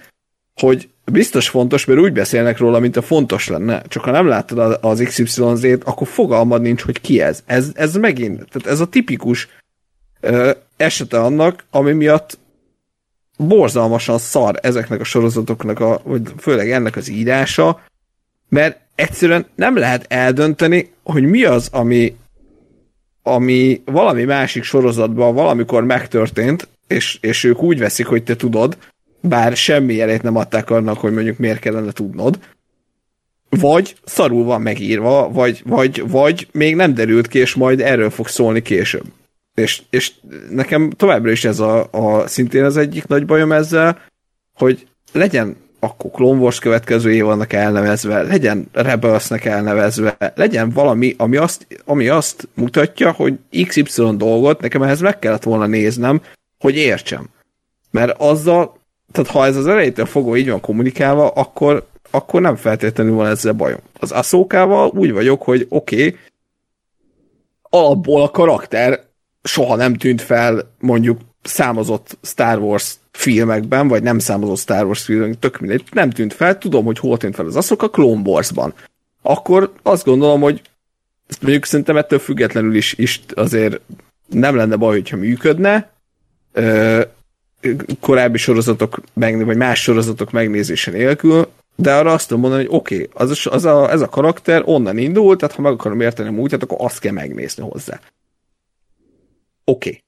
hogy 0.53 0.89
biztos 1.12 1.49
fontos, 1.49 1.86
mert 1.86 1.99
úgy 1.99 2.14
beszélnek 2.14 2.57
róla, 2.57 2.80
mint 2.80 2.97
a 2.97 3.01
fontos 3.01 3.47
lenne. 3.47 3.82
Csak 3.88 4.03
ha 4.03 4.12
nem 4.12 4.28
láttad 4.28 4.78
az 4.82 4.99
XYZ-t, 4.99 5.84
akkor 5.84 6.07
fogalmad 6.07 6.62
nincs, 6.62 6.82
hogy 6.82 7.01
ki 7.01 7.22
ez. 7.22 7.43
Ez, 7.45 7.72
ez 7.74 7.95
megint, 7.95 8.36
tehát 8.36 8.68
ez 8.68 8.80
a 8.80 8.88
tipikus 8.88 9.47
ö, 10.20 10.51
esete 10.78 11.20
annak, 11.20 11.64
ami 11.72 11.91
miatt 11.91 12.38
borzalmasan 13.38 14.18
szar 14.18 14.59
ezeknek 14.62 14.99
a 14.99 15.03
sorozatoknak, 15.03 15.80
a, 15.80 16.01
vagy 16.03 16.22
főleg 16.38 16.72
ennek 16.72 16.95
az 16.95 17.09
írása, 17.09 17.82
mert 18.49 18.80
egyszerűen 18.95 19.45
nem 19.55 19.78
lehet 19.78 20.05
eldönteni, 20.07 20.91
hogy 21.03 21.24
mi 21.24 21.43
az, 21.43 21.70
ami, 21.72 22.16
ami 23.24 23.82
valami 23.86 24.24
másik 24.24 24.64
sorozatban 24.64 25.34
valamikor 25.34 25.84
megtörtént, 25.84 26.68
és, 26.88 27.18
és 27.22 27.43
ők 27.43 27.62
úgy 27.62 27.80
veszik, 27.80 28.05
hogy 28.05 28.24
te 28.24 28.36
tudod, 28.36 28.78
bár 29.22 29.55
semmi 29.55 29.93
jelét 29.93 30.22
nem 30.22 30.36
adták 30.36 30.69
annak, 30.69 30.97
hogy 30.97 31.13
mondjuk 31.13 31.38
miért 31.38 31.59
kellene 31.59 31.91
tudnod, 31.91 32.39
vagy 33.49 33.95
szarul 34.03 34.43
van 34.43 34.61
megírva, 34.61 35.30
vagy, 35.30 35.61
vagy, 35.65 36.09
vagy 36.09 36.47
még 36.51 36.76
nem 36.76 36.93
derült 36.93 37.28
ki, 37.28 37.39
és 37.39 37.55
majd 37.55 37.80
erről 37.80 38.09
fog 38.09 38.28
szólni 38.28 38.61
később. 38.61 39.05
És, 39.55 39.82
és 39.89 40.11
nekem 40.49 40.89
továbbra 40.89 41.32
is 41.32 41.45
ez 41.45 41.59
a, 41.59 41.88
a 41.91 42.28
szintén 42.28 42.63
az 42.63 42.78
egyik 42.78 43.07
nagy 43.07 43.26
bajom 43.26 43.51
ezzel, 43.51 44.01
hogy 44.53 44.88
legyen 45.11 45.55
akkor 45.84 46.11
Clone 46.11 46.39
Wars 46.39 46.59
következő 46.59 47.13
évadnak 47.13 47.53
elnevezve, 47.53 48.22
legyen 48.22 48.67
Rebelsnek 48.72 49.45
elnevezve, 49.45 50.17
legyen 50.36 50.69
valami, 50.69 51.15
ami 51.17 51.38
azt, 51.38 51.67
ami 51.86 52.07
azt 52.07 52.47
mutatja, 52.53 53.11
hogy 53.11 53.34
XY 53.67 54.15
dolgot 54.15 54.61
nekem 54.61 54.82
ehhez 54.82 55.01
meg 55.01 55.19
kellett 55.19 55.43
volna 55.43 55.65
néznem, 55.65 56.22
hogy 56.59 56.76
értsem. 56.76 57.30
Mert 57.91 58.19
azzal, 58.19 58.80
tehát 59.12 59.30
ha 59.30 59.45
ez 59.45 59.55
az 59.55 59.68
elejétől 59.68 60.05
fogva 60.05 60.38
így 60.38 60.49
van 60.49 60.59
kommunikálva, 60.59 61.30
akkor, 61.30 61.88
akkor 62.12 62.41
nem 62.41 62.55
feltétlenül 62.55 63.14
van 63.14 63.28
ezzel 63.28 63.53
bajom. 63.53 63.80
Az 63.99 64.12
aszókával 64.12 64.91
úgy 64.95 65.12
vagyok, 65.12 65.41
hogy 65.41 65.66
oké, 65.70 66.05
okay, 66.05 66.20
alapból 67.62 68.22
a 68.22 68.30
karakter 68.30 68.99
soha 69.43 69.76
nem 69.76 69.93
tűnt 69.93 70.22
fel 70.22 70.74
mondjuk 70.80 71.20
számozott 71.41 72.18
Star 72.22 72.59
Wars 72.59 72.95
filmekben, 73.12 73.88
vagy 73.88 74.03
nem 74.03 74.20
számozott 74.20 74.57
Star 74.57 74.86
Wars 74.86 75.03
filmekben, 75.03 75.39
tök 75.39 75.59
mindegy, 75.59 75.84
nem 75.91 76.09
tűnt 76.09 76.34
fel, 76.34 76.57
tudom, 76.57 76.86
hogy 76.86 76.99
hol 76.99 77.18
tűnt 77.18 77.36
fel 77.36 77.45
az 77.45 77.72
a 77.78 77.89
Clone 77.89 78.22
Wars-ban. 78.30 78.74
Akkor 79.22 79.72
azt 79.84 80.05
gondolom, 80.05 80.41
hogy 80.41 80.62
mondjuk 81.41 81.66
szerintem 81.66 81.97
ettől 81.97 82.20
függetlenül 82.20 82.76
is, 82.76 82.93
is 82.93 83.22
azért 83.34 83.80
nem 84.28 84.55
lenne 84.55 84.76
baj, 84.76 84.95
hogyha 84.95 85.18
működne, 85.18 85.91
korábbi 87.99 88.38
sorozatok, 88.38 89.01
meg, 89.14 89.45
vagy 89.45 89.57
más 89.57 89.82
sorozatok 89.82 90.32
megnézése 90.32 90.91
nélkül, 90.91 91.47
de 91.76 91.93
arra 91.93 92.12
azt 92.12 92.28
tudom 92.28 92.41
mondani, 92.41 92.66
hogy 92.66 92.76
oké, 92.76 92.95
okay, 92.95 93.09
az, 93.14 93.47
az 93.51 93.66
a, 93.66 93.91
ez 93.91 94.01
a 94.01 94.09
karakter 94.09 94.62
onnan 94.66 94.97
indult, 94.97 95.39
tehát 95.39 95.55
ha 95.55 95.62
meg 95.62 95.72
akarom 95.72 96.01
érteni 96.01 96.30
a 96.30 96.32
múltját, 96.32 96.64
akkor 96.64 96.78
azt 96.80 96.99
kell 96.99 97.14
megnézni 97.14 97.64
hozzá. 97.64 97.99
Oké. 99.64 99.89
Okay. 99.89 100.03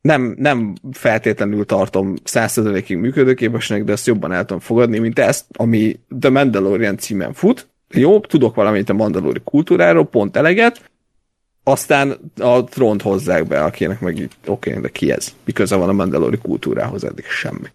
Nem, 0.00 0.34
nem 0.38 0.74
feltétlenül 0.92 1.66
tartom 1.66 2.14
százszerzelékig 2.24 2.96
működőképesnek, 2.96 3.84
de 3.84 3.92
ezt 3.92 4.06
jobban 4.06 4.32
el 4.32 4.44
tudom 4.44 4.60
fogadni, 4.60 4.98
mint 4.98 5.18
ezt, 5.18 5.44
ami 5.52 6.00
The 6.20 6.30
Mandalorian 6.30 6.96
címen 6.96 7.32
fut. 7.32 7.68
Jó, 7.90 8.20
tudok 8.20 8.54
valamit 8.54 8.88
a 8.88 8.92
mandalori 8.92 9.40
kultúráról, 9.44 10.06
pont 10.06 10.36
eleget, 10.36 10.89
aztán 11.70 12.32
a 12.38 12.64
trónt 12.64 13.02
hozzák 13.02 13.46
be, 13.46 13.64
akinek 13.64 14.00
meg 14.00 14.18
így, 14.18 14.32
oké, 14.46 14.70
okay, 14.70 14.82
de 14.82 14.88
ki 14.88 15.12
ez? 15.12 15.34
Miköze 15.44 15.76
van 15.76 15.88
a 15.88 15.92
mandalori 15.92 16.38
kultúrához 16.38 17.04
eddig 17.04 17.24
semmi. 17.24 17.68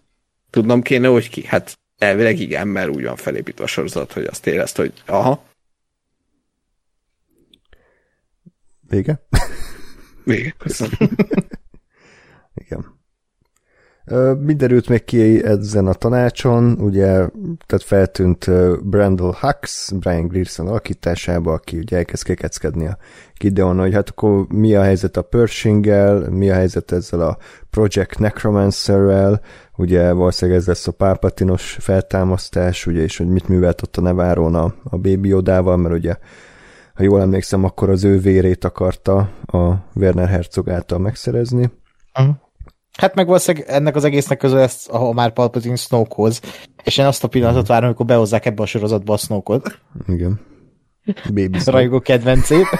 Tudnom 0.50 0.82
kéne, 0.82 1.08
hogy 1.08 1.30
ki? 1.30 1.46
Hát 1.46 1.78
elvileg 1.98 2.38
igen, 2.38 2.68
mert 2.68 2.88
úgy 2.88 3.04
van 3.04 3.16
felépítve 3.16 3.64
a 3.64 3.66
sorozat, 3.66 4.12
hogy 4.12 4.24
azt 4.24 4.46
érezt, 4.46 4.76
hogy 4.76 4.92
aha. 5.06 5.44
Vége? 8.88 9.26
Vége, 10.24 10.54
köszönöm. 10.58 10.98
igen. 12.64 12.98
Mindenült 14.38 14.88
még 14.88 15.04
ki 15.04 15.44
ezen 15.44 15.86
a 15.86 15.92
tanácson, 15.92 16.76
ugye, 16.80 17.06
tehát 17.66 17.82
feltűnt 17.82 18.50
Brandel 18.88 19.36
Hux, 19.40 19.90
Brian 19.90 20.26
Grierson 20.26 20.68
alakításába, 20.68 21.52
aki 21.52 21.76
ugye 21.76 21.96
elkezd 21.96 22.24
kekeckedni 22.24 22.86
a 22.86 22.96
Gideon, 23.38 23.78
hogy 23.78 23.94
hát 23.94 24.08
akkor 24.08 24.46
mi 24.48 24.74
a 24.74 24.82
helyzet 24.82 25.16
a 25.16 25.22
Pershing-el, 25.22 26.30
mi 26.30 26.50
a 26.50 26.54
helyzet 26.54 26.92
ezzel 26.92 27.20
a 27.20 27.38
Project 27.70 28.18
Necromancer-rel, 28.18 29.40
ugye 29.76 30.12
valószínűleg 30.12 30.60
ez 30.60 30.66
lesz 30.66 30.86
a 30.86 30.92
pálpatinos 30.92 31.76
feltámasztás, 31.80 32.86
ugye, 32.86 33.02
és 33.02 33.16
hogy 33.16 33.28
mit 33.28 33.48
művelt 33.48 33.82
ott 33.82 33.96
a 33.96 34.00
Neváron 34.00 34.54
a, 34.54 34.74
a 34.84 34.96
Baby 34.96 35.32
Odával, 35.32 35.76
mert 35.76 35.94
ugye 35.94 36.16
ha 36.94 37.02
jól 37.02 37.20
emlékszem, 37.20 37.64
akkor 37.64 37.90
az 37.90 38.04
ő 38.04 38.18
vérét 38.18 38.64
akarta 38.64 39.30
a 39.46 39.72
Werner 39.94 40.28
Herzog 40.28 40.70
által 40.70 40.98
megszerezni. 40.98 41.70
Uh-huh. 42.18 42.34
Hát 42.96 43.14
meg 43.14 43.26
valószínűleg 43.26 43.68
ennek 43.68 43.96
az 43.96 44.04
egésznek 44.04 44.38
közül 44.38 44.58
ezt, 44.58 44.88
ahol 44.88 45.14
már 45.14 45.32
Palpatine 45.32 45.76
Snokehoz, 45.76 46.40
és 46.84 46.98
én 46.98 47.06
azt 47.06 47.24
a 47.24 47.28
pillanatot 47.28 47.66
várom, 47.66 47.86
amikor 47.86 48.06
behozzák 48.06 48.46
ebbe 48.46 48.62
a 48.62 48.66
sorozatba 48.66 49.12
a 49.12 49.16
Snoke-ot. 49.16 49.78
Igen. 50.06 50.40
Baby 51.24 51.58
Rajgó 51.64 52.00
kedvencét. 52.00 52.66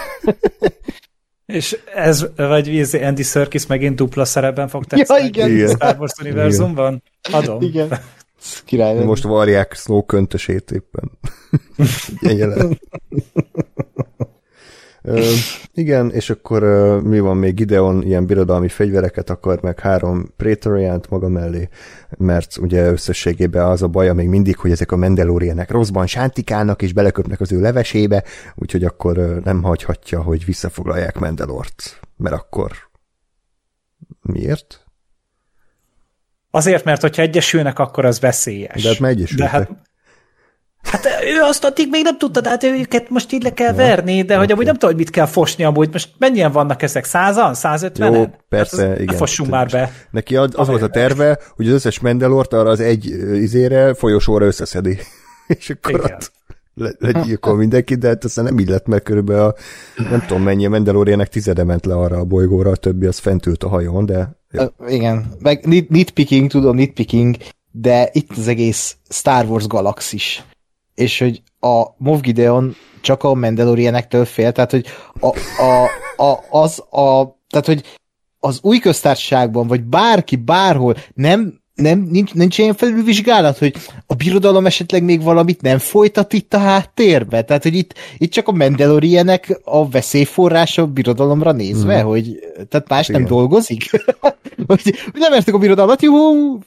És 1.45 1.77
ez, 1.93 2.25
vagy 2.35 2.69
vízi 2.69 2.97
Andy 2.97 3.23
Serkis 3.23 3.65
megint 3.65 3.95
dupla 3.95 4.25
szerepben 4.25 4.67
fog 4.67 4.85
tetszeni? 4.85 5.21
Ja, 5.21 5.27
igen. 5.27 5.49
igen. 5.49 5.67
Star 5.67 5.95
Wars 5.99 6.13
univerzumban? 6.19 7.03
Adom. 7.31 7.61
Igen. 7.61 7.99
Király. 8.65 9.03
Most 9.03 9.23
varják 9.23 9.73
Snow 9.73 10.05
köntösét 10.05 10.71
éppen. 10.71 11.11
Ilyen 12.35 12.79
Ö, 15.07 15.31
igen, 15.73 16.11
és 16.11 16.29
akkor 16.29 16.63
ö, 16.63 16.99
mi 16.99 17.19
van 17.19 17.37
még? 17.37 17.53
Gideon 17.53 18.03
ilyen 18.03 18.25
birodalmi 18.25 18.67
fegyvereket 18.67 19.29
akar, 19.29 19.61
meg 19.61 19.79
három 19.79 20.33
Praetoriant 20.37 21.09
maga 21.09 21.29
mellé, 21.29 21.69
mert 22.17 22.57
ugye 22.57 22.91
összességében 22.91 23.65
az 23.65 23.81
a 23.81 23.87
baja 23.87 24.13
még 24.13 24.27
mindig, 24.27 24.57
hogy 24.57 24.71
ezek 24.71 24.91
a 24.91 24.95
Mandalorianek 24.95 25.71
rosszban 25.71 26.07
sántikálnak, 26.07 26.81
és 26.81 26.93
beleköpnek 26.93 27.41
az 27.41 27.51
ő 27.51 27.61
levesébe, 27.61 28.23
úgyhogy 28.55 28.83
akkor 28.83 29.17
ö, 29.17 29.37
nem 29.43 29.63
hagyhatja, 29.63 30.21
hogy 30.21 30.45
visszafoglalják 30.45 31.19
Mandalort, 31.19 31.99
mert 32.17 32.35
akkor 32.35 32.71
miért? 34.21 34.85
Azért, 36.51 36.83
mert 36.83 37.01
hogyha 37.01 37.21
egyesülnek, 37.21 37.79
akkor 37.79 38.05
az 38.05 38.19
veszélyes. 38.19 38.83
De 38.83 38.89
hát 38.89 38.99
már 38.99 39.11
egyesültek. 39.11 39.51
De 39.51 39.57
hát 39.57 39.69
Hát 40.91 41.05
ő 41.05 41.41
azt 41.41 41.63
addig 41.63 41.87
még 41.89 42.03
nem 42.03 42.17
tudta, 42.17 42.49
hát 42.49 42.63
őket 42.63 43.09
most 43.09 43.31
így 43.31 43.43
le 43.43 43.53
kell 43.53 43.67
ja, 43.67 43.75
verni, 43.75 44.21
de 44.21 44.37
hogy 44.37 44.51
amúgy 44.51 44.65
nem 44.65 44.73
tudom, 44.73 44.89
hogy 44.89 44.99
mit 44.99 45.09
kell 45.09 45.25
fosni 45.25 45.63
amúgy. 45.63 45.89
Most 45.91 46.09
mennyien 46.17 46.51
vannak 46.51 46.81
ezek? 46.81 47.05
Százan? 47.05 47.53
150 47.53 48.13
Jó, 48.13 48.25
persze, 48.49 48.87
hát 48.87 48.99
igen. 48.99 49.15
Fossunk 49.15 49.49
már 49.49 49.67
be. 49.67 49.91
Neki 50.11 50.35
az, 50.35 50.49
az 50.55 50.67
volt 50.67 50.81
a 50.81 50.89
terve, 50.89 51.39
hogy 51.55 51.67
az 51.67 51.73
összes 51.73 51.99
Mendelort 51.99 52.53
arra 52.53 52.69
az 52.69 52.79
egy 52.79 53.05
izére, 53.33 53.93
folyosóra 53.93 54.45
összeszedi. 54.45 54.99
És 55.59 55.69
akkor 55.69 55.91
igen. 55.91 56.03
ott 56.03 56.31
le, 56.73 56.91
legyilkol 56.99 57.55
mindenki, 57.55 57.95
de 57.95 58.07
hát 58.07 58.23
aztán 58.23 58.45
nem 58.45 58.59
így 58.59 58.69
lett, 58.69 58.85
mert 58.85 59.03
körülbelül 59.03 59.43
a, 59.43 59.55
nem 60.09 60.23
tudom 60.27 60.43
mennyi 60.43 60.65
a 60.65 60.69
Mandalorianek 60.69 61.27
tizede 61.27 61.63
ment 61.63 61.85
le 61.85 61.95
arra 61.95 62.17
a 62.17 62.23
bolygóra, 62.23 62.69
a 62.71 62.75
többi 62.75 63.05
az 63.05 63.17
fent 63.17 63.45
ült 63.45 63.63
a 63.63 63.67
hajón, 63.67 64.05
de... 64.05 64.35
Uh, 64.53 64.93
igen, 64.93 65.35
meg 65.39 65.65
nitpicking, 65.89 66.49
tudom, 66.49 66.75
nitpicking, 66.75 67.35
de 67.71 68.09
itt 68.11 68.31
az 68.37 68.47
egész 68.47 68.95
Star 69.09 69.45
Wars 69.45 69.67
galaxis 69.67 70.43
és 70.97 71.19
hogy 71.19 71.41
a 71.59 71.83
Moff 71.97 72.19
Gideon 72.19 72.75
csak 73.01 73.23
a 73.23 73.33
Mandalorianektől 73.33 74.25
fél, 74.25 74.51
tehát 74.51 74.71
hogy 74.71 74.85
a, 75.19 75.27
a, 75.61 75.83
a, 76.23 76.43
az 76.49 76.79
a, 76.79 77.37
tehát 77.49 77.65
hogy 77.65 77.83
az 78.39 78.59
új 78.61 78.79
köztársaságban, 78.79 79.67
vagy 79.67 79.83
bárki, 79.83 80.35
bárhol 80.35 80.95
nem 81.13 81.59
nem, 81.77 81.99
nincs, 81.99 82.33
nincs 82.33 82.57
ilyen 82.57 82.73
felülvizsgálat, 82.73 83.57
hogy 83.57 83.75
a 84.05 84.13
birodalom 84.13 84.65
esetleg 84.65 85.03
még 85.03 85.23
valamit 85.23 85.61
nem 85.61 85.77
folytat 85.77 86.33
itt 86.33 86.53
a 86.53 86.57
háttérbe? 86.57 87.41
Tehát, 87.41 87.63
hogy 87.63 87.75
itt, 87.75 87.93
itt 88.17 88.31
csak 88.31 88.47
a 88.47 88.51
Mandalorienek 88.51 89.59
a 89.63 89.89
veszélyforrása 89.89 90.81
a 90.81 90.87
birodalomra 90.87 91.51
nézve, 91.51 92.03
mm. 92.03 92.05
hogy 92.05 92.39
tehát 92.69 92.89
más 92.89 93.09
igen. 93.09 93.21
nem 93.21 93.29
dolgozik? 93.29 93.89
hogy 94.67 94.95
nem 95.13 95.33
értek 95.33 95.53
a 95.53 95.57
birodalmat, 95.57 96.01
jó, 96.01 96.13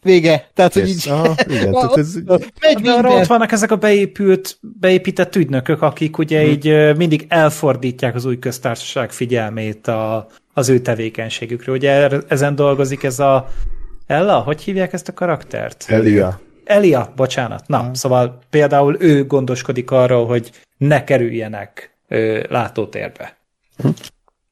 vége. 0.03 0.49
Tehát, 0.55 0.73
hogy 0.73 0.89
így... 0.89 1.09
Aha, 1.09 1.35
igen, 1.49 1.73
tehát 1.73 1.97
ez... 1.97 2.15
Megy 2.61 2.81
De 2.83 2.91
arra 2.91 3.11
ott 3.11 3.27
vannak 3.27 3.53
ezek 3.53 3.71
a 3.71 3.77
beépült, 3.77 4.59
beépített 4.81 5.37
ügynökök, 5.37 5.83
akik 5.83 6.19
ugye 6.19 6.41
hmm. 6.41 6.51
így 6.51 6.97
mindig 6.97 7.27
elfordítják 7.29 8.15
az 8.15 8.25
új 8.25 8.39
köztársaság 8.39 9.13
figyelmét 9.13 9.87
a, 9.87 10.27
az 10.55 10.69
ő 10.69 10.79
tevékenységükről. 10.79 11.75
Ugye 11.75 12.09
ezen 12.29 12.55
dolgozik 12.55 13.03
ez 13.03 13.19
a 13.19 13.49
Ella, 14.07 14.39
hogy 14.39 14.63
hívják 14.63 14.93
ezt 14.93 15.09
a 15.09 15.15
karaktert? 15.15 15.85
Elia. 15.89 16.41
Elia, 16.65 17.13
bocsánat. 17.17 17.67
Na, 17.67 17.79
hmm. 17.79 17.95
szóval 17.95 18.39
például 18.51 18.97
ő 18.99 19.27
gondoskodik 19.27 19.91
arról, 19.91 20.27
hogy 20.27 20.51
ne 20.77 21.05
kerüljenek 21.05 21.97
ö, 22.09 22.41
látótérbe. 22.49 23.37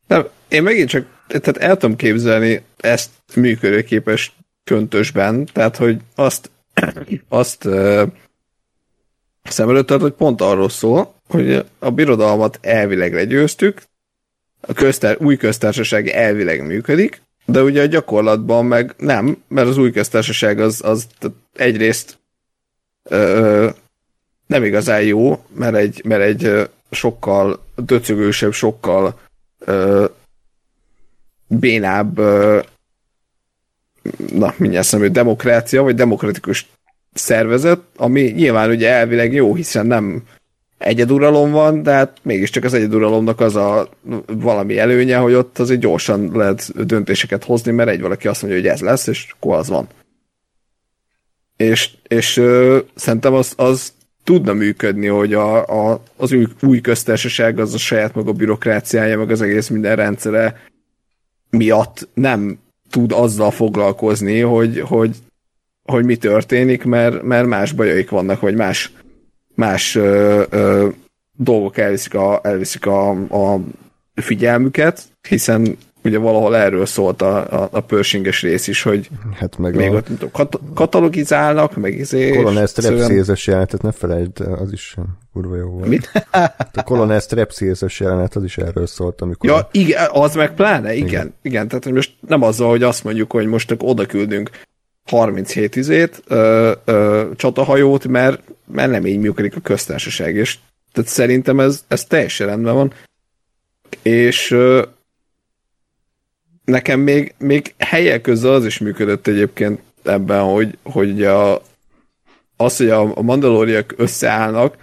Nem, 0.06 0.26
én 0.48 0.62
megint 0.62 0.88
csak 0.88 1.06
tehát 1.28 1.56
el 1.56 1.76
tudom 1.76 1.96
képzelni 1.96 2.62
ezt 2.76 3.10
működőképes 3.34 4.36
köntösben, 4.64 5.46
tehát 5.52 5.76
hogy 5.76 6.00
azt, 6.14 6.50
azt 7.28 7.64
ö, 7.64 8.04
szem 9.42 9.68
előtt 9.68 9.86
tart, 9.86 10.00
hogy 10.00 10.12
pont 10.12 10.40
arról 10.40 10.68
szól, 10.68 11.14
hogy 11.28 11.64
a 11.78 11.90
birodalmat 11.90 12.58
elvileg 12.62 13.14
legyőztük, 13.14 13.82
a 14.60 14.72
köztár, 14.72 15.16
új 15.20 15.36
köztársaság 15.36 16.08
elvileg 16.08 16.66
működik, 16.66 17.22
de 17.44 17.62
ugye 17.62 17.82
a 17.82 17.86
gyakorlatban 17.86 18.64
meg 18.64 18.94
nem, 18.96 19.42
mert 19.48 19.68
az 19.68 19.78
új 19.78 19.90
köztársaság 19.90 20.60
az, 20.60 20.80
az 20.84 21.06
egyrészt 21.54 22.18
ö, 23.02 23.68
nem 24.46 24.64
igazán 24.64 25.02
jó, 25.02 25.44
mert 25.54 25.76
egy, 25.76 26.02
mert 26.04 26.22
egy 26.22 26.68
sokkal 26.90 27.64
döcögősebb, 27.76 28.52
sokkal 28.52 29.20
ö, 29.58 30.04
bénább 31.48 32.20
na, 34.32 34.54
mindjárt 34.56 34.86
szemű 34.86 35.06
demokrácia, 35.06 35.82
vagy 35.82 35.94
demokratikus 35.94 36.66
szervezet, 37.12 37.80
ami 37.96 38.20
nyilván 38.20 38.70
ugye 38.70 38.88
elvileg 38.90 39.32
jó, 39.32 39.54
hiszen 39.54 39.86
nem 39.86 40.22
egyeduralom 40.78 41.50
van, 41.50 41.82
de 41.82 41.92
hát 41.92 42.18
mégiscsak 42.22 42.64
az 42.64 42.74
egyeduralomnak 42.74 43.40
az 43.40 43.56
a 43.56 43.88
valami 44.26 44.78
előnye, 44.78 45.16
hogy 45.16 45.32
ott 45.32 45.58
azért 45.58 45.80
gyorsan 45.80 46.30
lehet 46.34 46.86
döntéseket 46.86 47.44
hozni, 47.44 47.72
mert 47.72 47.88
egy 47.88 48.00
valaki 48.00 48.28
azt 48.28 48.42
mondja, 48.42 48.60
hogy 48.60 48.68
ez 48.70 48.80
lesz, 48.80 49.06
és 49.06 49.34
akkor 49.36 49.56
az 49.56 49.68
van. 49.68 49.86
És, 51.56 51.90
és 52.08 52.36
ö, 52.36 52.78
szerintem 52.94 53.32
az, 53.32 53.52
az 53.56 53.92
tudna 54.24 54.52
működni, 54.52 55.06
hogy 55.06 55.34
a, 55.34 55.66
a, 55.66 56.02
az 56.16 56.32
új, 56.32 56.46
új 56.62 56.80
köztársaság 56.80 57.58
az 57.58 57.74
a 57.74 57.78
saját 57.78 58.14
maga 58.14 58.32
bürokráciája, 58.32 59.18
meg 59.18 59.30
az 59.30 59.42
egész 59.42 59.68
minden 59.68 59.96
rendszere 59.96 60.60
miatt 61.50 62.08
nem 62.14 62.58
tud 62.90 63.12
azzal 63.12 63.50
foglalkozni, 63.50 64.40
hogy, 64.40 64.80
hogy, 64.80 65.16
hogy 65.82 66.04
mi 66.04 66.16
történik, 66.16 66.84
mert, 66.84 67.22
mert 67.22 67.46
más 67.46 67.72
bajaik 67.72 68.10
vannak, 68.10 68.40
vagy 68.40 68.54
más 68.54 68.92
más 69.58 69.94
ö, 69.94 70.44
ö, 70.50 70.88
dolgok 71.36 71.76
elviszik, 71.76 72.14
a, 72.14 72.40
elviszik 72.42 72.86
a, 72.86 73.10
a 73.10 73.60
figyelmüket, 74.14 75.02
hiszen 75.28 75.76
ugye 76.04 76.18
valahol 76.18 76.56
erről 76.56 76.86
szólt 76.86 77.22
a, 77.22 77.62
a, 77.62 77.68
a 77.72 77.80
pörsinges 77.80 78.42
rész 78.42 78.66
is, 78.66 78.82
hogy 78.82 79.08
hát 79.34 79.58
meg 79.58 79.74
még 79.74 79.92
a... 79.92 79.94
ott 79.94 80.30
kat- 80.32 80.60
katalogizálnak, 80.74 81.76
meg 81.76 81.94
izé... 81.94 82.30
Colonel 82.30 82.66
Strepsils 82.66 83.46
jelenetet 83.46 83.82
ne 83.82 83.92
felejtsd, 83.92 84.40
az 84.40 84.72
is 84.72 84.96
kurva 85.32 85.56
jó 85.56 85.68
volt. 85.68 85.88
Mit? 85.88 86.10
A 86.72 86.82
Colonel 86.82 87.20
Strepsils 87.20 88.00
jelenet, 88.00 88.36
az 88.36 88.44
is 88.44 88.58
erről 88.58 88.86
szólt, 88.86 89.20
amikor... 89.20 89.50
Ja, 89.50 89.68
igen, 89.72 90.08
az 90.12 90.34
meg 90.34 90.54
pláne, 90.54 90.94
igen, 90.94 91.08
igen, 91.08 91.34
igen 91.42 91.68
tehát 91.68 91.84
hogy 91.84 91.92
most 91.92 92.14
nem 92.28 92.42
azzal, 92.42 92.68
hogy 92.68 92.82
azt 92.82 93.04
mondjuk, 93.04 93.30
hogy 93.30 93.46
most 93.46 93.74
oda 93.78 94.06
küldünk 94.06 94.50
37 95.04 95.76
izét, 95.76 96.22
ö, 96.26 96.72
ö, 96.84 97.26
csatahajót, 97.36 98.06
mert, 98.06 98.42
mert 98.72 98.90
nem 98.90 99.06
így 99.06 99.18
működik 99.18 99.56
a 99.56 99.60
köztársaság, 99.60 100.34
és 100.34 100.58
tehát 100.92 101.10
szerintem 101.10 101.60
ez, 101.60 101.84
ez 101.88 102.04
teljesen 102.04 102.46
rendben 102.46 102.74
van, 102.74 102.92
és 104.02 104.50
ö, 104.50 104.82
nekem 106.68 107.00
még, 107.00 107.34
még 107.38 107.74
helyek 107.78 108.20
közül 108.20 108.50
az 108.50 108.64
is 108.64 108.78
működött 108.78 109.26
egyébként 109.26 109.80
ebben, 110.04 110.42
hogy, 110.42 110.78
hogy 110.82 111.24
a, 111.24 111.62
az, 112.56 112.76
hogy 112.76 112.90
a, 112.90 113.22
mandalóriak 113.22 113.94
összeállnak, 113.96 114.76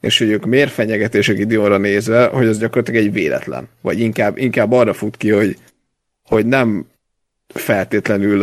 és 0.00 0.18
hogy 0.18 0.28
ők 0.28 0.44
miért 0.44 0.70
fenyegetések 0.72 1.36
Gideonra 1.36 1.76
nézve, 1.76 2.26
hogy 2.26 2.46
az 2.46 2.58
gyakorlatilag 2.58 3.04
egy 3.04 3.12
véletlen. 3.12 3.68
Vagy 3.80 4.00
inkább, 4.00 4.38
inkább 4.38 4.72
arra 4.72 4.92
fut 4.92 5.16
ki, 5.16 5.30
hogy, 5.30 5.56
hogy 6.22 6.46
nem 6.46 6.86
feltétlenül 7.46 8.42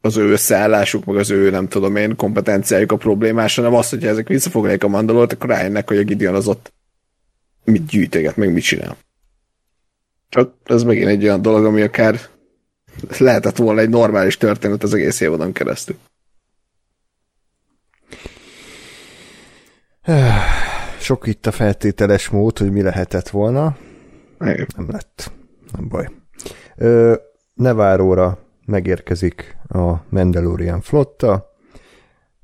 az 0.00 0.16
ő 0.16 0.30
összeállásuk, 0.30 1.04
meg 1.04 1.16
az 1.16 1.30
ő, 1.30 1.50
nem 1.50 1.68
tudom 1.68 1.96
én, 1.96 2.16
kompetenciájuk 2.16 2.92
a 2.92 2.96
problémás, 2.96 3.56
hanem 3.56 3.74
az, 3.74 3.88
hogyha 3.88 4.08
ezek 4.08 4.28
visszafoglalják 4.28 4.84
a 4.84 4.88
mandalort, 4.88 5.32
akkor 5.32 5.48
rájönnek, 5.48 5.88
hogy 5.88 5.98
a 5.98 6.02
Gideon 6.02 6.34
az 6.34 6.48
ott 6.48 6.72
mit 7.64 7.86
gyűjteget, 7.86 8.36
meg 8.36 8.52
mit 8.52 8.62
csinál. 8.62 8.96
Csak 10.32 10.54
ez 10.64 10.82
megint 10.82 11.08
egy 11.08 11.24
olyan 11.24 11.42
dolog, 11.42 11.64
ami 11.64 11.82
akár 11.82 12.20
lehetett 13.18 13.56
volna 13.56 13.80
egy 13.80 13.88
normális 13.88 14.36
történet 14.36 14.82
az 14.82 14.94
egész 14.94 15.20
évadon 15.20 15.52
keresztül. 15.52 15.96
Sok 21.00 21.26
itt 21.26 21.46
a 21.46 21.50
feltételes 21.50 22.28
mód, 22.28 22.58
hogy 22.58 22.72
mi 22.72 22.82
lehetett 22.82 23.28
volna. 23.28 23.76
Nem 24.76 24.90
lett. 24.90 25.32
Nem 25.72 25.88
baj. 25.88 26.08
Ö, 26.76 27.14
Neváróra 27.54 28.38
megérkezik 28.66 29.56
a 29.68 29.92
Mandalorian 30.08 30.80
flotta. 30.80 31.50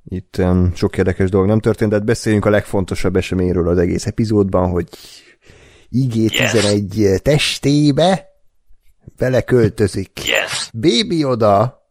Itt 0.04 0.36
um, 0.38 0.72
sok 0.74 0.98
érdekes 0.98 1.30
dolog 1.30 1.46
nem 1.46 1.60
történt, 1.60 1.90
de 1.90 1.96
hát 1.96 2.04
beszéljünk 2.04 2.44
a 2.44 2.50
legfontosabb 2.50 3.16
eseményről 3.16 3.68
az 3.68 3.78
egész 3.78 4.06
epizódban, 4.06 4.70
hogy 4.70 4.88
IG-11 5.92 6.94
yes. 6.94 7.20
testébe 7.22 8.26
beleköltözik. 9.16 10.10
Yes. 10.26 10.70
Baby 10.72 11.24
oda, 11.24 11.82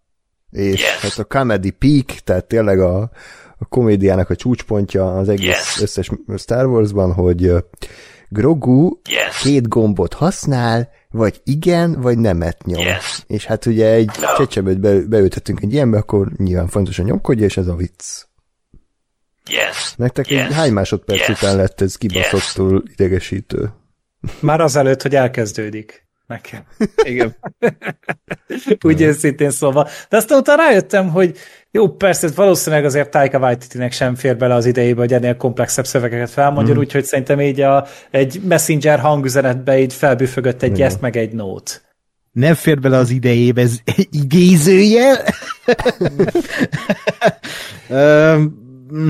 és 0.51 0.81
Yes. 0.81 0.99
hát 1.01 1.17
a 1.17 1.23
comedy 1.23 1.69
peak, 1.69 2.05
tehát 2.05 2.45
tényleg 2.45 2.79
a, 2.79 3.01
a 3.57 3.65
komédiának 3.69 4.29
a 4.29 4.35
csúcspontja 4.35 5.17
az 5.17 5.29
egész 5.29 5.45
Yes. 5.47 5.81
összes 5.81 6.09
Star 6.37 6.65
Warsban, 6.65 7.13
hogy 7.13 7.51
Grogu 8.29 8.99
Yes. 9.09 9.41
két 9.41 9.67
gombot 9.67 10.13
használ, 10.13 10.89
vagy 11.09 11.41
igen, 11.43 12.01
vagy 12.01 12.17
nemet 12.17 12.65
nyom. 12.65 12.81
Yes. 12.81 13.23
És 13.27 13.45
hát 13.45 13.65
ugye 13.65 13.87
egy 13.87 14.11
No. 14.21 14.27
csecsemőt 14.37 14.79
be, 14.79 14.99
beültettünk 14.99 15.61
egy 15.61 15.73
ilyenbe, 15.73 15.97
akkor 15.97 16.31
nyilván 16.37 16.67
fontosan 16.67 17.05
nyomkodja, 17.05 17.45
és 17.45 17.57
ez 17.57 17.67
a 17.67 17.75
vicc. 17.75 18.25
Yes. 19.49 19.93
Nektek 19.95 20.29
Yes. 20.29 20.43
yes. 20.43 20.53
hány 20.53 20.71
másodperc 20.73 21.27
Yes. 21.27 21.29
után 21.41 21.55
lett 21.55 21.81
ez 21.81 21.95
kibaszottul 21.95 22.83
idegesítő? 22.91 23.73
Már 24.39 24.61
azelőtt, 24.61 25.01
hogy 25.01 25.15
elkezdődik 25.15 26.07
nekem. 26.27 26.63
Igen. 27.03 27.35
Úgy 28.85 29.01
őszintén 29.01 29.49
szóval. 29.49 29.87
De 30.09 30.17
aztán 30.17 30.39
utána 30.39 30.61
rájöttem, 30.63 31.09
hogy 31.09 31.37
jó, 31.71 31.89
persze, 31.89 32.29
valószínűleg 32.35 32.85
azért 32.85 33.09
Taika 33.09 33.39
Waititi-nek 33.39 33.91
sem 33.91 34.15
fér 34.15 34.37
bele 34.37 34.53
az 34.53 34.65
idejébe, 34.65 34.99
hogy 34.99 35.13
ennél 35.13 35.37
komplexebb 35.37 35.85
szövegeket 35.85 36.29
felmondjon, 36.29 36.77
mm. 36.77 36.79
úgyhogy 36.79 37.03
szerintem 37.03 37.41
így 37.41 37.61
a, 37.61 37.85
egy 38.11 38.41
messenger 38.43 38.99
hangüzenetbe 38.99 39.79
így 39.79 39.93
felbüfögött 39.93 40.61
egy 40.61 40.77
yes, 40.77 40.93
meg 40.99 41.17
egy 41.17 41.31
nót. 41.31 41.81
Nem 42.31 42.53
fér 42.53 42.79
bele 42.79 42.97
az 42.97 43.09
idejébe, 43.09 43.61
ez 43.61 43.77
igézőjel. 44.11 45.17
Öm, 47.89 48.41
mm, 48.93 49.09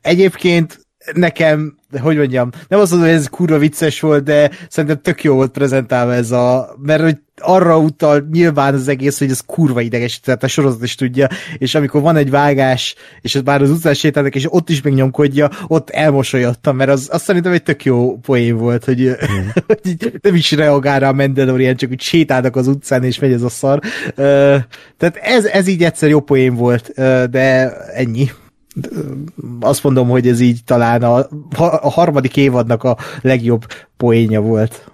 Egyébként 0.00 0.86
nekem, 1.12 1.78
hogy 2.00 2.16
mondjam, 2.16 2.50
nem 2.68 2.80
azt 2.80 2.90
mondom, 2.90 3.08
hogy 3.08 3.18
ez 3.18 3.28
kurva 3.28 3.58
vicces 3.58 4.00
volt, 4.00 4.24
de 4.24 4.50
szerintem 4.68 5.00
tök 5.02 5.22
jó 5.22 5.34
volt 5.34 5.50
prezentálva 5.50 6.14
ez 6.14 6.30
a, 6.30 6.76
mert 6.82 7.02
hogy 7.02 7.16
arra 7.40 7.78
utal 7.78 8.26
nyilván 8.32 8.74
az 8.74 8.88
egész, 8.88 9.18
hogy 9.18 9.30
ez 9.30 9.40
kurva 9.46 9.80
ideges, 9.80 10.20
tehát 10.20 10.42
a 10.42 10.48
sorozat 10.48 10.82
is 10.82 10.94
tudja, 10.94 11.28
és 11.58 11.74
amikor 11.74 12.00
van 12.00 12.16
egy 12.16 12.30
vágás, 12.30 12.94
és 13.20 13.34
ez 13.34 13.42
már 13.42 13.62
az 13.62 13.70
utcán 13.70 13.94
sétálnak, 13.94 14.34
és 14.34 14.52
ott 14.52 14.70
is 14.70 14.82
megnyomkodja, 14.82 15.50
ott 15.66 15.90
elmosolyodtam, 15.90 16.76
mert 16.76 16.90
az, 16.90 17.08
azt 17.12 17.24
szerintem 17.24 17.52
egy 17.52 17.62
tök 17.62 17.84
jó 17.84 18.18
poén 18.18 18.56
volt, 18.56 18.84
hogy, 18.84 19.00
mm. 19.00 19.48
hogy 19.66 20.18
nem 20.22 20.34
is 20.34 20.52
reagál 20.52 21.00
rá 21.00 21.08
a 21.08 21.12
Mandalorian, 21.12 21.76
csak 21.76 21.90
úgy 21.90 22.00
sétálnak 22.00 22.56
az 22.56 22.66
utcán, 22.66 23.04
és 23.04 23.18
megy 23.18 23.32
ez 23.32 23.42
a 23.42 23.48
szar. 23.48 23.80
Tehát 24.96 25.16
ez, 25.22 25.44
ez 25.44 25.66
így 25.66 25.84
egyszer 25.84 26.08
jó 26.08 26.20
poén 26.20 26.54
volt, 26.54 26.92
de 27.30 27.76
ennyi 27.76 28.30
azt 29.60 29.82
mondom, 29.82 30.08
hogy 30.08 30.28
ez 30.28 30.40
így 30.40 30.64
talán 30.64 31.02
a, 31.02 31.18
a 31.58 31.90
harmadik 31.90 32.36
évadnak 32.36 32.84
a 32.84 32.96
legjobb 33.22 33.66
poénja 33.96 34.40
volt. 34.40 34.90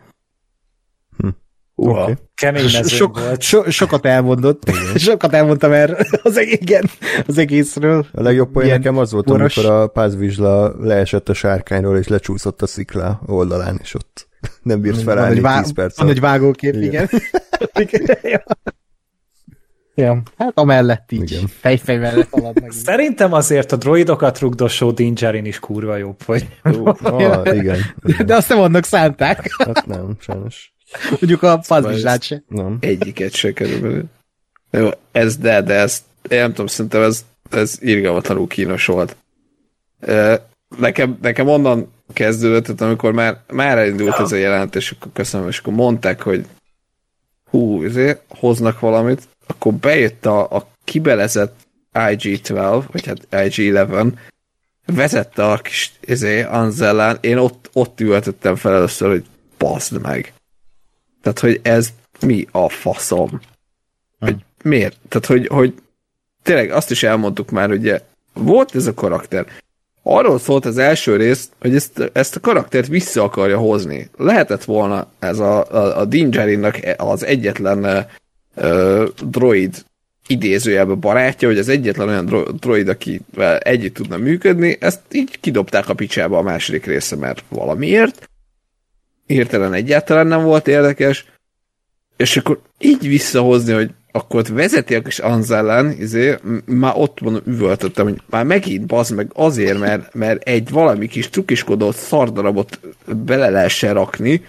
Oké. 1.75 2.01
Okay. 2.01 2.15
Kemény 2.35 2.63
mezőn 2.63 2.85
So, 2.85 3.09
volt. 3.09 3.41
so, 3.43 3.71
sokat 3.71 4.07
elmondott. 4.07 4.63
sokat 4.95 5.33
elmondtam 5.33 5.73
erről 5.73 5.97
az, 6.23 6.37
eg- 6.37 6.61
igen, 6.61 6.91
az 7.27 7.39
egészről. 7.39 8.07
A 8.13 8.23
legjobb 8.23 8.51
poén 8.51 8.69
nekem 8.69 8.99
az 8.99 9.13
volt, 9.13 9.25
poros. 9.25 9.57
amikor 9.57 9.81
a 9.81 9.87
pázvizsla 9.87 10.75
leesett 10.81 11.29
a 11.29 11.35
sárkányról, 11.35 11.99
és 11.99 12.09
lecsúszott 12.09 12.63
a 12.63 12.67
szikla 12.67 13.21
oldalán, 13.27 13.79
és 13.83 13.95
ott 13.95 14.29
nem 14.63 14.81
bírt 14.81 15.03
felállni 15.03 15.37
egy, 15.37 15.43
vá- 15.43 15.63
10 15.63 15.73
perc 15.73 15.99
van 15.99 16.09
egy 16.09 16.21
vágókép, 16.21 16.75
igen. 16.75 17.09
igen. 17.75 18.43
ja. 19.95 20.05
ja. 20.05 20.23
Hát 20.39 20.53
amellett 20.55 21.13
így. 21.13 21.31
Igen. 21.33 21.47
Fejfej 21.61 21.97
mellett 21.97 22.29
haladnak. 22.31 22.73
Szerintem 22.73 23.33
azért 23.33 23.73
a 23.73 23.77
droidokat 23.77 24.39
rugdosó 24.39 24.91
Din 24.91 25.15
Djarin 25.15 25.45
is 25.45 25.59
kurva 25.59 25.97
jobb, 25.97 26.23
hogy 26.23 26.49
Ah, 27.03 27.57
igen. 27.57 27.79
igen. 28.05 28.27
De 28.27 28.35
azt 28.35 28.49
nem 28.49 28.61
annak 28.61 28.85
szánták. 28.85 29.55
Hát 29.59 29.87
nem, 29.87 30.17
sajnos. 30.21 30.73
Mondjuk 31.11 31.43
a 31.43 31.63
fazvizslát 31.63 32.23
se. 32.23 32.43
Nem. 32.49 32.77
Egyiket 32.81 33.35
se 33.35 33.53
körülbelül. 33.53 34.05
Jó, 34.71 34.89
ez 35.13 35.37
de, 35.37 35.63
de 35.63 35.75
ez, 35.75 36.03
én 36.29 36.39
nem 36.39 36.51
tudom, 36.51 36.67
szerintem 36.67 37.03
ez, 37.03 37.25
ez 37.51 37.79
irgalmatlanul 37.81 38.47
kínos 38.47 38.87
volt. 38.87 39.17
Nekem, 40.79 41.19
nekem 41.23 41.49
onnan 41.49 41.93
kezdődött, 42.13 42.63
tehát 42.65 42.81
amikor 42.81 43.13
már, 43.13 43.41
már 43.53 43.79
elindult 43.79 44.19
ez 44.19 44.33
a 44.33 44.37
jelentés, 44.37 44.91
akkor 44.91 45.13
köszönöm, 45.13 45.49
és 45.49 45.59
akkor 45.59 45.73
mondták, 45.73 46.23
hogy 46.23 46.47
hú, 47.51 47.85
ezért 47.85 48.23
hoznak 48.29 48.81
valamit, 48.81 49.29
akkor 49.53 49.73
bejött 49.73 50.27
a, 50.27 50.51
a 50.51 50.69
kibelezett 50.85 51.55
IG-12, 51.93 52.85
vagy 52.93 53.07
hát 53.07 53.27
IG-11, 53.31 54.13
vezette 54.87 55.45
a 55.45 55.57
kis 55.57 55.93
izé, 56.01 56.43
Anzellán, 56.43 57.19
én 57.21 57.37
ott, 57.37 57.71
ott 57.73 58.01
ültettem 58.01 58.57
fel 58.57 58.75
először, 58.75 59.11
hogy 59.11 59.25
baszd 59.59 60.01
meg. 60.01 60.33
Tehát, 61.23 61.39
hogy 61.39 61.61
ez 61.63 61.89
mi 62.21 62.47
a 62.51 62.69
faszom? 62.69 63.41
Hogy 64.19 64.37
miért? 64.63 64.97
Tehát, 65.09 65.27
hogy, 65.27 65.47
hogy 65.47 65.75
tényleg 66.43 66.71
azt 66.71 66.91
is 66.91 67.03
elmondtuk 67.03 67.51
már, 67.51 67.69
hogy 67.69 67.79
ugye, 67.79 68.01
volt 68.33 68.75
ez 68.75 68.87
a 68.87 68.95
karakter. 68.95 69.47
Arról 70.03 70.39
szólt 70.39 70.65
az 70.65 70.79
első 70.79 71.17
rész, 71.17 71.51
hogy 71.61 71.75
ezt, 71.75 72.11
ezt 72.13 72.37
a 72.37 72.41
karaktert 72.41 72.87
vissza 72.87 73.23
akarja 73.23 73.59
hozni. 73.59 74.11
Lehetett 74.17 74.65
volna 74.65 75.07
ez 75.19 75.39
a, 75.39 75.71
a, 75.71 75.99
a 76.01 76.07
az 76.97 77.25
egyetlen 77.25 78.07
droid 79.25 79.85
idézőjelben 80.27 81.01
barátja, 81.01 81.49
hogy 81.49 81.59
az 81.59 81.69
egyetlen 81.69 82.09
olyan 82.09 82.27
dro- 82.27 82.59
droid, 82.59 82.89
akivel 82.89 83.59
együtt 83.59 83.95
tudna 83.95 84.17
működni, 84.17 84.77
ezt 84.81 85.01
így 85.13 85.41
kidobták 85.41 85.89
a 85.89 85.95
picsába 85.95 86.39
a 86.39 86.43
második 86.43 86.87
része, 86.87 87.17
mert 87.17 87.45
valamiért. 87.49 88.31
Hirtelen 89.27 89.73
egyáltalán 89.73 90.27
nem 90.27 90.43
volt 90.43 90.69
érdekes, 90.69 91.25
és 92.17 92.37
akkor 92.37 92.61
így 92.79 93.09
visszahozni, 93.09 93.73
hogy 93.73 93.91
akkor 94.13 94.41
ott 94.41 94.49
vezeti 94.49 94.95
a 94.95 95.03
kis 95.03 95.19
Anzellen, 95.19 95.97
izé, 95.99 96.35
már 96.65 96.93
ott 96.97 97.21
mondom, 97.21 97.43
üvöltöttem, 97.47 98.05
hogy 98.05 98.21
már 98.31 98.45
megint 98.45 98.87
bazd 98.87 99.15
meg 99.15 99.31
azért, 99.35 99.79
mert, 99.79 100.15
mert 100.15 100.43
egy 100.43 100.71
valami 100.71 101.07
kis 101.07 101.29
trukiskodott 101.29 101.97
szardarabot 101.97 102.81
bele 103.07 103.51
lehessen 103.51 103.95
rakni, 103.95 104.45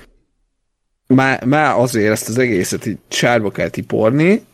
már, 1.08 1.46
már 1.46 1.80
azért 1.80 2.12
ezt 2.12 2.30
az 2.30 2.38
egészet 2.38 2.86
így 2.86 2.98
sárba 3.08 3.52
kell 3.52 3.70
tiporni, 3.70 4.46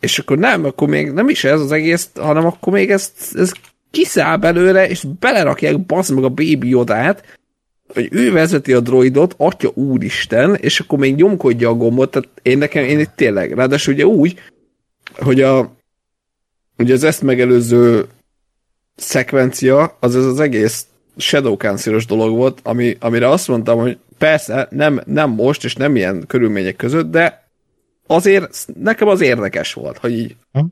és 0.00 0.18
akkor 0.18 0.38
nem, 0.38 0.64
akkor 0.64 0.88
még 0.88 1.10
nem 1.10 1.28
is 1.28 1.44
ez 1.44 1.60
az 1.60 1.72
egész, 1.72 2.10
hanem 2.14 2.46
akkor 2.46 2.72
még 2.72 2.90
ezt, 2.90 3.36
ez 3.36 3.52
kiszáll 3.90 4.36
belőle, 4.36 4.88
és 4.88 5.04
belerakják 5.20 5.86
bazd 5.86 6.14
meg 6.14 6.24
a 6.24 6.28
Baby 6.28 6.68
Yodát, 6.68 7.38
hogy 7.94 8.08
ő 8.10 8.32
vezeti 8.32 8.72
a 8.72 8.80
droidot, 8.80 9.34
atya 9.36 9.70
úristen, 9.74 10.54
és 10.54 10.80
akkor 10.80 10.98
még 10.98 11.14
nyomkodja 11.14 11.68
a 11.68 11.74
gombot, 11.74 12.10
tehát 12.10 12.28
én 12.42 12.58
nekem, 12.58 12.84
én 12.84 12.98
itt 12.98 13.12
tényleg, 13.14 13.52
ráadásul 13.52 13.94
ugye 13.94 14.06
úgy, 14.06 14.40
hogy 15.18 15.40
a 15.40 15.76
ugye 16.78 16.94
az 16.94 17.04
ezt 17.04 17.22
megelőző 17.22 18.06
szekvencia, 18.96 19.96
az 20.00 20.16
ez 20.16 20.24
az 20.24 20.40
egész 20.40 20.86
Shadow 21.16 21.56
cancel 21.56 22.00
dolog 22.06 22.36
volt, 22.36 22.60
ami, 22.62 22.96
amire 23.00 23.28
azt 23.28 23.48
mondtam, 23.48 23.78
hogy 23.78 23.98
persze 24.18 24.68
nem, 24.70 25.00
nem 25.06 25.30
most, 25.30 25.64
és 25.64 25.74
nem 25.74 25.96
ilyen 25.96 26.24
körülmények 26.26 26.76
között, 26.76 27.10
de 27.10 27.48
azért 28.06 28.66
nekem 28.80 29.08
az 29.08 29.20
érdekes 29.20 29.72
volt, 29.72 29.98
hogy 29.98 30.12
így 30.12 30.36
hm? 30.52 30.64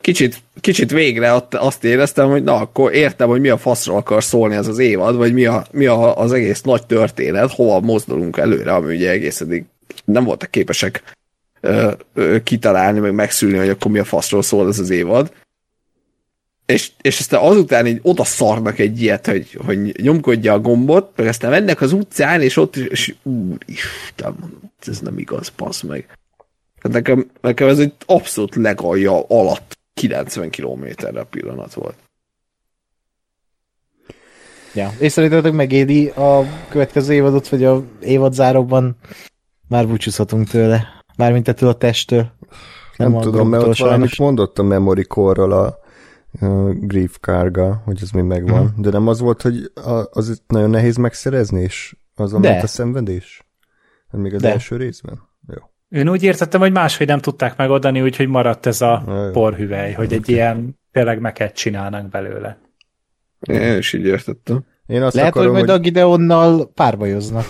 kicsit, 0.00 0.36
kicsit 0.60 0.90
végre 0.90 1.46
azt 1.50 1.84
éreztem, 1.84 2.30
hogy 2.30 2.42
na, 2.42 2.54
akkor 2.54 2.94
értem, 2.94 3.28
hogy 3.28 3.40
mi 3.40 3.48
a 3.48 3.58
faszról 3.58 3.96
akar 3.96 4.24
szólni 4.24 4.54
ez 4.54 4.66
az 4.66 4.78
évad, 4.78 5.16
vagy 5.16 5.32
mi, 5.32 5.44
a, 5.44 5.66
mi 5.70 5.86
a, 5.86 6.16
az 6.16 6.32
egész 6.32 6.60
nagy 6.60 6.86
történet, 6.86 7.52
hova 7.52 7.80
mozdulunk 7.80 8.36
előre, 8.36 8.72
ami 8.72 8.94
ugye 8.94 9.10
egész 9.10 9.40
eddig 9.40 9.64
nem 10.04 10.24
voltak 10.24 10.50
képesek 10.50 11.02
ö, 11.60 11.90
ö, 12.14 12.42
kitalálni, 12.42 12.98
meg 12.98 13.14
megszülni, 13.14 13.58
hogy 13.58 13.68
akkor 13.68 13.90
mi 13.90 13.98
a 13.98 14.04
faszról 14.04 14.42
szól 14.42 14.68
ez 14.68 14.78
az 14.78 14.90
évad. 14.90 15.32
És, 16.70 16.90
és 17.00 17.18
aztán 17.18 17.40
azután 17.40 17.86
így 17.86 18.00
oda 18.02 18.24
szarnak 18.24 18.78
egy 18.78 19.02
ilyet, 19.02 19.26
hogy, 19.26 19.58
hogy 19.66 20.02
nyomkodja 20.02 20.52
a 20.52 20.60
gombot, 20.60 21.12
meg 21.16 21.26
aztán 21.26 21.50
mennek 21.50 21.80
az 21.80 21.92
utcán, 21.92 22.42
és 22.42 22.56
ott 22.56 22.76
is, 22.76 22.86
és 22.86 23.14
úristen, 23.22 24.34
ez 24.86 24.98
nem 24.98 25.18
igaz, 25.18 25.48
passz 25.48 25.82
meg. 25.82 26.18
Hát 26.82 26.92
nekem, 26.92 27.30
nekem 27.40 27.68
ez 27.68 27.78
egy 27.78 27.92
abszolút 28.06 28.54
legalja 28.54 29.24
alatt 29.28 29.78
90 29.94 30.50
kilométerre 30.50 31.24
pillanat 31.24 31.74
volt. 31.74 31.96
Ja, 34.74 34.92
és 34.98 35.12
szerintetek 35.12 35.52
megéri 35.52 36.08
a 36.08 36.44
következő 36.68 37.12
évadot, 37.12 37.48
vagy 37.48 37.64
a 37.64 37.84
évadzáróban 38.00 38.96
már 39.68 39.88
búcsúzhatunk 39.88 40.48
tőle? 40.48 40.88
Mármint 41.16 41.48
ettől 41.48 41.68
a 41.68 41.74
testtől. 41.74 42.30
Nem, 42.96 43.12
nem 43.12 43.20
tudom, 43.20 43.48
mert 43.48 43.62
ott 43.62 43.76
valamit 43.76 44.18
mondott 44.18 44.58
a 44.58 44.62
memory 44.62 45.04
core 45.04 45.42
a 45.42 45.80
uh, 46.40 46.70
Grief 46.72 47.16
Karga, 47.20 47.82
hogy 47.84 47.98
ez 48.02 48.10
még 48.10 48.24
megvan. 48.24 48.70
Hmm. 48.72 48.82
De 48.82 48.90
nem 48.90 49.08
az 49.08 49.20
volt, 49.20 49.42
hogy 49.42 49.70
a, 49.74 50.08
az 50.10 50.42
nagyon 50.46 50.70
nehéz 50.70 50.96
megszerezni, 50.96 51.62
és 51.62 51.96
az 52.14 52.34
a 52.34 52.38
a 52.38 52.66
szenvedés? 52.66 53.44
Hát 54.10 54.20
még 54.20 54.34
az 54.34 54.40
De. 54.40 54.52
első 54.52 54.76
részben? 54.76 55.20
Jó. 55.48 55.62
Én 56.00 56.08
úgy 56.08 56.22
értettem, 56.22 56.60
hogy 56.60 56.72
máshogy 56.72 57.06
nem 57.06 57.18
tudták 57.18 57.56
megoldani, 57.56 58.02
úgyhogy 58.02 58.28
maradt 58.28 58.66
ez 58.66 58.80
a 58.80 59.04
Jaj. 59.06 59.30
porhüvely, 59.30 59.92
hogy 59.92 60.12
egy 60.12 60.28
ilyen 60.28 60.78
tényleg 60.92 61.20
meket 61.20 61.54
csinálnak 61.54 62.08
belőle. 62.08 62.58
Én 63.40 63.76
is 63.76 63.92
így 63.92 64.06
értettem. 64.06 64.64
Én 64.86 65.02
azt 65.02 65.14
Lehet, 65.14 65.30
akarom, 65.30 65.54
hogy 65.54 65.58
majd 65.58 65.70
hogy... 65.70 65.78
a 65.78 65.82
Gideonnal 65.82 66.70
párbajoznak. 66.74 67.44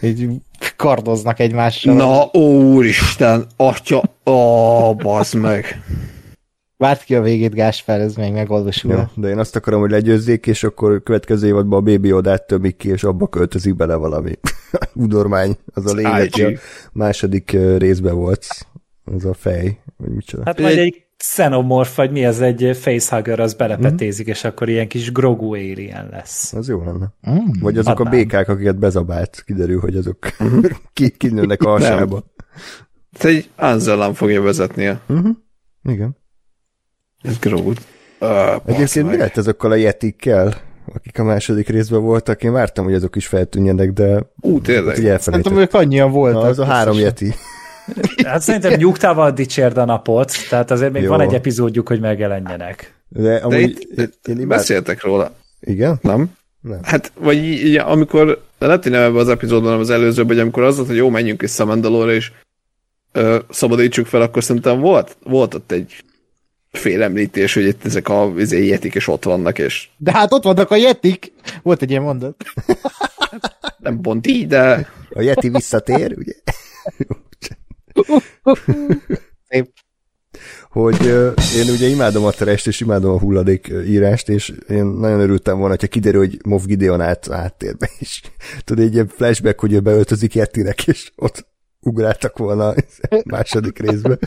Így 0.00 0.28
kardoznak 0.76 1.38
egymással. 1.38 1.94
Na, 1.94 2.40
úristen, 2.40 3.46
atya, 3.56 4.02
ó, 4.24 4.94
bazd 4.94 5.34
meg. 5.34 5.82
Várt 6.78 7.02
ki 7.02 7.14
a 7.14 7.22
végét, 7.22 7.54
Gásper, 7.54 8.00
ez 8.00 8.14
még 8.14 8.32
megoldosul. 8.32 8.90
Ja, 8.90 9.10
de 9.14 9.28
én 9.28 9.38
azt 9.38 9.56
akarom, 9.56 9.80
hogy 9.80 9.90
legyőzzék, 9.90 10.46
és 10.46 10.64
akkor 10.64 11.02
következő 11.02 11.46
évadban 11.46 11.78
a 11.78 11.82
Baby 11.82 12.12
Odát 12.12 12.46
tömik 12.46 12.76
ki, 12.76 12.88
és 12.88 13.04
abba 13.04 13.28
költözik 13.28 13.76
bele 13.76 13.94
valami 13.94 14.32
udormány. 14.94 15.56
Az 15.74 15.92
a 15.92 15.94
lényeg, 15.94 16.30
a 16.38 16.58
második 16.92 17.50
részben 17.78 18.14
volt. 18.14 18.46
Az 19.04 19.24
a 19.24 19.34
fej, 19.34 19.78
vagy 19.96 20.10
micsoda. 20.10 20.42
Hát 20.44 20.60
majd 20.60 20.78
egy 20.78 21.06
xenomorf, 21.16 21.96
vagy 21.96 22.10
mi 22.10 22.26
az 22.26 22.40
egy 22.40 22.76
facehugger, 22.76 23.40
az 23.40 23.54
belepetézik, 23.54 24.26
mm. 24.26 24.30
és 24.30 24.44
akkor 24.44 24.68
ilyen 24.68 24.88
kis 24.88 25.12
grogu 25.12 25.54
alien 25.54 26.08
lesz. 26.10 26.52
Az 26.52 26.68
jó 26.68 26.84
lenne. 26.84 27.12
Mm. 27.30 27.60
Vagy 27.60 27.78
azok 27.78 27.98
Adnám. 27.98 28.12
a 28.12 28.16
békák, 28.16 28.48
akiket 28.48 28.78
bezabált, 28.78 29.42
kiderül, 29.46 29.80
hogy 29.80 29.96
azok 29.96 30.18
ki, 30.92 31.10
kinőnek 31.10 31.62
a 31.62 31.68
hasába. 31.68 32.24
Ez 33.18 33.24
egy 33.24 33.50
Anzellan 33.56 34.14
fogja 34.14 34.42
vezetnie. 34.42 35.00
Uh-huh. 35.08 35.36
Igen. 35.82 36.16
Ez 37.22 37.38
Groot. 37.38 37.80
Uh, 38.20 38.54
Egyébként 38.64 39.10
mi 39.10 39.16
lett 39.16 39.36
azokkal 39.36 39.70
a 39.70 39.74
jetikkel, 39.74 40.54
akik 40.94 41.18
a 41.18 41.24
második 41.24 41.68
részben 41.68 42.02
voltak? 42.02 42.42
Én 42.42 42.52
vártam, 42.52 42.84
hogy 42.84 42.94
azok 42.94 43.16
is 43.16 43.26
feltűnjenek, 43.26 43.92
de... 43.92 44.30
Ú, 44.40 44.60
tényleg. 44.60 45.20
Szerintem 45.20 45.56
ők 45.56 45.74
annyian 45.74 46.10
voltak. 46.10 46.42
Na, 46.42 46.48
az 46.48 46.58
a 46.58 46.64
három 46.64 46.98
jeti. 46.98 47.34
Hát 48.24 48.40
szerintem 48.40 48.72
nyugtával 48.72 49.30
dicsérd 49.30 49.76
a 49.76 49.84
napot, 49.84 50.32
tehát 50.48 50.70
azért 50.70 50.92
még 50.92 51.02
Jó. 51.02 51.08
van 51.08 51.20
egy 51.20 51.34
epizódjuk, 51.34 51.88
hogy 51.88 52.00
megjelenjenek. 52.00 52.94
De, 53.08 53.36
amúgy, 53.36 53.52
de 53.52 53.60
itt, 53.60 53.98
én, 53.98 54.10
én 54.28 54.40
imád... 54.40 54.58
beszéltek 54.58 55.02
róla. 55.02 55.34
Igen? 55.60 55.98
Nem? 56.02 56.30
Nem. 56.60 56.78
Hát, 56.82 57.12
vagy 57.18 57.36
így, 57.36 57.76
amikor, 57.76 58.42
lehet, 58.58 58.82
hogy 58.82 58.92
nem 58.92 59.02
ebben 59.02 59.20
az 59.20 59.28
epizódban, 59.28 59.78
az 59.78 59.90
előzőben, 59.90 60.26
hogy 60.26 60.38
amikor 60.38 60.62
az 60.62 60.76
volt, 60.76 60.88
hogy 60.88 60.96
jó, 60.96 61.10
menjünk 61.10 61.40
vissza 61.40 61.64
Mandalore, 61.64 62.12
és 62.12 62.32
ö, 63.12 63.38
szabadítsuk 63.50 64.06
fel, 64.06 64.20
akkor 64.20 64.44
szerintem 64.44 64.80
volt, 64.80 65.16
volt 65.22 65.54
ott 65.54 65.72
egy 65.72 66.04
félemlítés, 66.78 67.54
hogy 67.54 67.64
itt 67.64 67.84
ezek 67.84 68.08
a 68.08 68.32
izé, 68.36 68.66
jetik 68.66 68.94
is 68.94 69.08
ott 69.08 69.24
vannak, 69.24 69.58
és... 69.58 69.88
De 69.96 70.12
hát 70.12 70.32
ott 70.32 70.42
vannak 70.42 70.70
a 70.70 70.76
jetik! 70.76 71.32
Volt 71.62 71.82
egy 71.82 71.90
ilyen 71.90 72.02
mondat. 72.02 72.44
Nem 73.78 74.00
pont 74.00 74.26
így, 74.26 74.46
de... 74.46 74.88
A 75.10 75.20
yeti 75.20 75.48
visszatér, 75.48 76.14
ugye? 76.18 76.32
Szép. 79.48 79.72
Hogy 80.70 81.00
uh, 81.00 81.32
én 81.56 81.70
ugye 81.70 81.86
imádom 81.86 82.24
a 82.24 82.30
terest, 82.30 82.66
és 82.66 82.80
imádom 82.80 83.14
a 83.14 83.18
hulladék 83.18 83.72
írást, 83.86 84.28
és 84.28 84.52
én 84.68 84.84
nagyon 84.84 85.20
örültem 85.20 85.54
volna, 85.54 85.70
hogyha 85.70 85.86
kiderül, 85.86 86.20
hogy 86.20 86.38
Moff 86.44 86.64
Gideon 86.64 87.00
át, 87.00 87.30
áttérbe 87.30 87.90
is. 87.98 88.20
Tudod, 88.64 88.84
egy 88.84 88.94
ilyen 88.94 89.08
flashback, 89.08 89.60
hogy 89.60 89.72
ő 89.72 89.80
beöltözik 89.80 90.34
Jettinek, 90.34 90.86
és 90.86 91.12
ott 91.16 91.46
ugráltak 91.86 92.38
volna 92.38 92.74
második 93.24 93.78
részbe. 93.78 94.18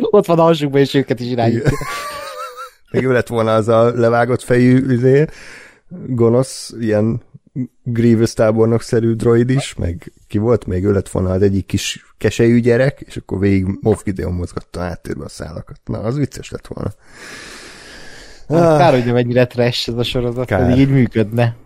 Ott 0.00 0.26
van 0.26 0.38
a 0.38 0.42
hasukban, 0.42 0.80
és 0.80 0.94
őket 0.94 1.20
is 1.20 1.26
irányítja. 1.26 1.78
Még 2.90 3.04
ő 3.04 3.12
lett 3.12 3.28
volna 3.28 3.54
az 3.54 3.68
a 3.68 3.92
levágott 3.94 4.42
fejű 4.42 4.78
üzé, 4.78 5.26
gonosz, 6.06 6.74
ilyen 6.80 7.22
Grievous 7.82 8.34
tábornok-szerű 8.34 9.12
droid 9.12 9.50
is, 9.50 9.74
meg 9.74 10.12
ki 10.28 10.38
volt, 10.38 10.66
még 10.66 10.84
ő 10.84 10.92
lett 10.92 11.08
volna 11.08 11.30
az 11.30 11.42
egyik 11.42 11.66
kis 11.66 12.14
kesejű 12.18 12.60
gyerek, 12.60 13.00
és 13.00 13.16
akkor 13.16 13.38
végig 13.38 13.66
Moff 13.80 14.02
Gideon 14.02 14.32
mozgatta 14.32 14.80
áttérbe 14.80 15.24
a 15.24 15.28
szálakat. 15.28 15.80
Na, 15.84 15.98
az 15.98 16.16
vicces 16.16 16.50
lett 16.50 16.66
volna. 16.66 16.90
Ah, 18.46 18.78
kár, 18.78 18.92
hogy 18.92 19.04
nem 19.04 19.16
ennyire 19.16 19.46
trash 19.46 19.88
ez 19.88 19.94
a 19.94 20.02
sorozat, 20.02 20.46
pedig 20.46 20.78
így 20.78 20.90
működne. 20.90 21.56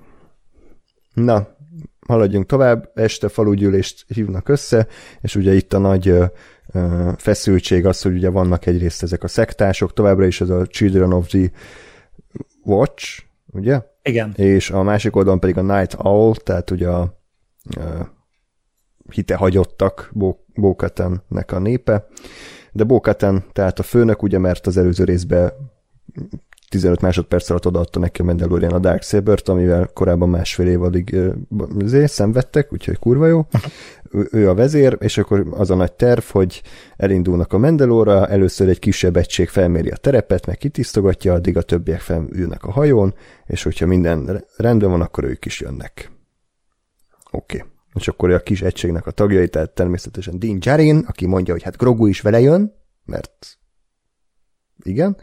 Na, 1.14 1.48
haladjunk 2.10 2.46
tovább, 2.46 2.90
este 2.94 3.28
falugyűlést 3.28 4.04
hívnak 4.08 4.48
össze, 4.48 4.86
és 5.20 5.36
ugye 5.36 5.54
itt 5.54 5.72
a 5.72 5.78
nagy 5.78 6.14
feszültség 7.16 7.86
az, 7.86 8.02
hogy 8.02 8.14
ugye 8.14 8.28
vannak 8.28 8.66
egyrészt 8.66 9.02
ezek 9.02 9.22
a 9.22 9.28
szektások, 9.28 9.92
továbbra 9.92 10.26
is 10.26 10.40
ez 10.40 10.48
a 10.48 10.66
Children 10.66 11.12
of 11.12 11.26
the 11.26 11.50
Watch, 12.64 13.22
ugye? 13.46 13.80
Igen. 14.02 14.32
És 14.36 14.70
a 14.70 14.82
másik 14.82 15.16
oldalon 15.16 15.40
pedig 15.40 15.56
a 15.56 15.78
Night 15.78 15.96
Owl, 15.98 16.34
tehát 16.34 16.70
ugye 16.70 16.88
a, 16.88 17.00
a 17.00 17.10
hite 19.10 19.34
hagyottak 19.34 20.12
Bókatennek 20.54 21.52
a 21.52 21.58
népe, 21.58 22.06
de 22.72 22.84
Bókaten, 22.84 23.44
tehát 23.52 23.78
a 23.78 23.82
főnök, 23.82 24.22
ugye, 24.22 24.38
mert 24.38 24.66
az 24.66 24.76
előző 24.76 25.04
részben 25.04 25.52
15 26.70 27.00
másodperc 27.00 27.50
alatt 27.50 27.66
odaadta 27.66 27.98
neki 27.98 28.20
a 28.20 28.24
Mandalorian 28.24 28.72
a 28.72 28.78
Dark 28.78 29.02
Saber-t, 29.02 29.48
amivel 29.48 29.90
korábban 29.94 30.28
másfél 30.28 30.66
évadig 30.66 31.16
uh, 31.48 32.04
szenvedtek, 32.04 32.72
úgyhogy 32.72 32.98
kurva 32.98 33.26
jó. 33.26 33.46
Ő, 34.12 34.28
ő 34.30 34.48
a 34.48 34.54
vezér, 34.54 34.96
és 35.00 35.18
akkor 35.18 35.46
az 35.50 35.70
a 35.70 35.74
nagy 35.74 35.92
terv, 35.92 36.22
hogy 36.22 36.62
elindulnak 36.96 37.52
a 37.52 37.58
Mandalóra, 37.58 38.26
először 38.26 38.68
egy 38.68 38.78
kisebb 38.78 39.16
egység 39.16 39.48
felméri 39.48 39.88
a 39.88 39.96
terepet, 39.96 40.46
meg 40.46 40.56
kitisztogatja, 40.56 41.32
addig 41.32 41.56
a 41.56 41.62
többiek 41.62 42.00
felülnek 42.00 42.64
a 42.64 42.70
hajón, 42.70 43.14
és 43.46 43.62
hogyha 43.62 43.86
minden 43.86 44.44
rendben 44.56 44.90
van, 44.90 45.00
akkor 45.00 45.24
ők 45.24 45.44
is 45.44 45.60
jönnek. 45.60 46.10
Oké. 47.30 47.56
Okay. 47.56 47.68
És 47.94 48.08
akkor 48.08 48.30
a 48.30 48.40
kis 48.40 48.62
egységnek 48.62 49.06
a 49.06 49.10
tagjai, 49.10 49.48
tehát 49.48 49.70
természetesen 49.70 50.38
Dean 50.38 50.58
Jarin, 50.60 51.04
aki 51.06 51.26
mondja, 51.26 51.52
hogy 51.52 51.62
hát 51.62 51.76
Grogu 51.76 52.06
is 52.06 52.20
vele 52.20 52.40
jön, 52.40 52.74
mert 53.04 53.58
igen. 54.82 55.16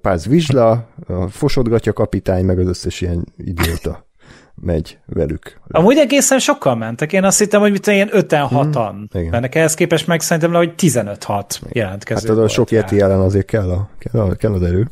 Páz 0.00 0.26
Vizsla, 0.26 0.88
a 1.06 1.28
Fosodgatja 1.28 1.92
kapitány, 1.92 2.44
meg 2.44 2.58
az 2.58 2.66
összes 2.66 3.00
ilyen 3.00 3.26
idióta 3.36 4.06
megy 4.54 4.98
velük. 5.06 5.60
Amúgy 5.68 5.96
egészen 5.96 6.38
sokkal 6.38 6.76
mentek. 6.76 7.12
Én 7.12 7.24
azt 7.24 7.38
hittem, 7.38 7.60
hogy 7.60 7.70
mit 7.70 7.86
ilyen 7.86 8.10
5-6-an. 8.12 9.06
Hmm, 9.10 9.28
Mert 9.30 9.54
ehhez 9.54 9.74
képest 9.74 10.06
meg 10.06 10.20
szerintem 10.20 10.52
le, 10.52 10.58
hogy 10.58 10.72
15-6 10.78 11.44
jelentkező 11.72 12.28
Hát 12.28 12.38
a 12.38 12.48
sok 12.48 12.70
jeti 12.70 13.00
ellen 13.00 13.20
azért 13.20 13.46
kell, 13.46 13.70
a, 13.70 13.88
kell, 13.98 14.20
a, 14.20 14.34
kell 14.34 14.52
az 14.52 14.62
erő. 14.62 14.88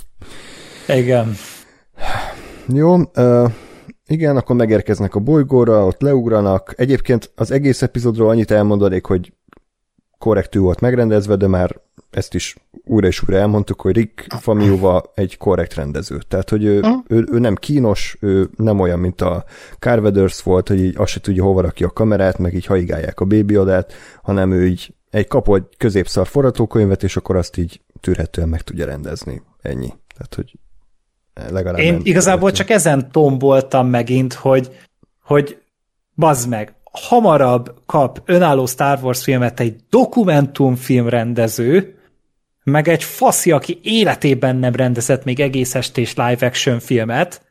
Igen. 0.89 1.35
Jó, 2.67 2.97
uh, 2.97 3.51
igen, 4.07 4.37
akkor 4.37 4.57
megérkeznek 4.57 5.15
a 5.15 5.21
bolygóra, 5.21 5.87
ott 5.87 6.01
leugranak. 6.01 6.75
Egyébként 6.77 7.33
az 7.35 7.51
egész 7.51 7.83
epizódról 7.83 8.29
annyit 8.29 8.51
elmondanék, 8.51 9.05
hogy 9.05 9.33
korrektül 10.21 10.63
volt 10.63 10.81
megrendezve, 10.81 11.37
de 11.37 11.47
már 11.47 11.81
ezt 12.11 12.35
is 12.35 12.57
újra 12.85 13.07
és 13.07 13.23
újra 13.23 13.37
elmondtuk, 13.37 13.81
hogy 13.81 13.95
Rick 13.97 14.27
Famiuva 14.41 15.03
egy 15.15 15.37
korrekt 15.37 15.75
rendező. 15.75 16.19
Tehát, 16.29 16.51
hogy 16.51 16.65
ő, 16.65 16.81
ő, 17.07 17.27
ő 17.31 17.39
nem 17.39 17.55
kínos, 17.55 18.17
ő 18.21 18.51
nem 18.57 18.81
olyan, 18.81 18.99
mint 18.99 19.21
a 19.21 19.45
Carveders 19.79 20.43
volt, 20.43 20.69
hogy 20.69 20.81
így 20.81 20.95
azt 20.97 21.13
se 21.13 21.21
tudja 21.21 21.45
hova 21.45 21.61
rakja 21.61 21.87
a 21.87 21.91
kamerát, 21.91 22.39
meg 22.39 22.55
így 22.55 22.67
haigálják 22.67 23.21
a 23.21 23.25
bébiodát, 23.25 23.93
hanem 24.23 24.53
ő 24.53 24.67
így 24.67 24.95
egy 25.11 25.27
kap 25.27 25.55
egy 25.55 25.65
középszar 25.77 26.27
forgatókönyvet, 26.27 27.03
és 27.03 27.17
akkor 27.17 27.37
azt 27.37 27.57
így 27.57 27.81
tűrhetően 28.01 28.49
meg 28.49 28.63
tudja 28.63 28.87
rendezni. 28.87 29.43
Ennyi. 29.63 29.93
Tehát, 30.15 30.35
hogy 30.35 30.59
legalább 31.51 31.81
Én 31.81 32.01
igazából 32.03 32.51
csak 32.51 32.71
ezen 32.71 33.11
tomboltam 33.11 33.89
megint, 33.89 34.33
hogy, 34.33 34.71
hogy 35.23 35.63
bazd 36.15 36.49
meg, 36.49 36.75
hamarabb 36.91 37.75
kap 37.87 38.23
önálló 38.25 38.67
Star 38.67 38.99
Wars 39.03 39.23
filmet 39.23 39.61
egy 39.61 39.77
dokumentumfilm 39.91 41.09
rendező, 41.09 41.95
meg 42.65 42.89
egy 42.89 43.05
faszi, 43.05 43.51
aki 43.51 43.79
életében 43.83 44.57
nem 44.57 44.75
rendezett 44.75 45.25
még 45.25 45.41
egész 45.41 45.75
estés 45.75 46.15
live 46.15 46.47
action 46.47 46.81
filmet, 46.81 47.43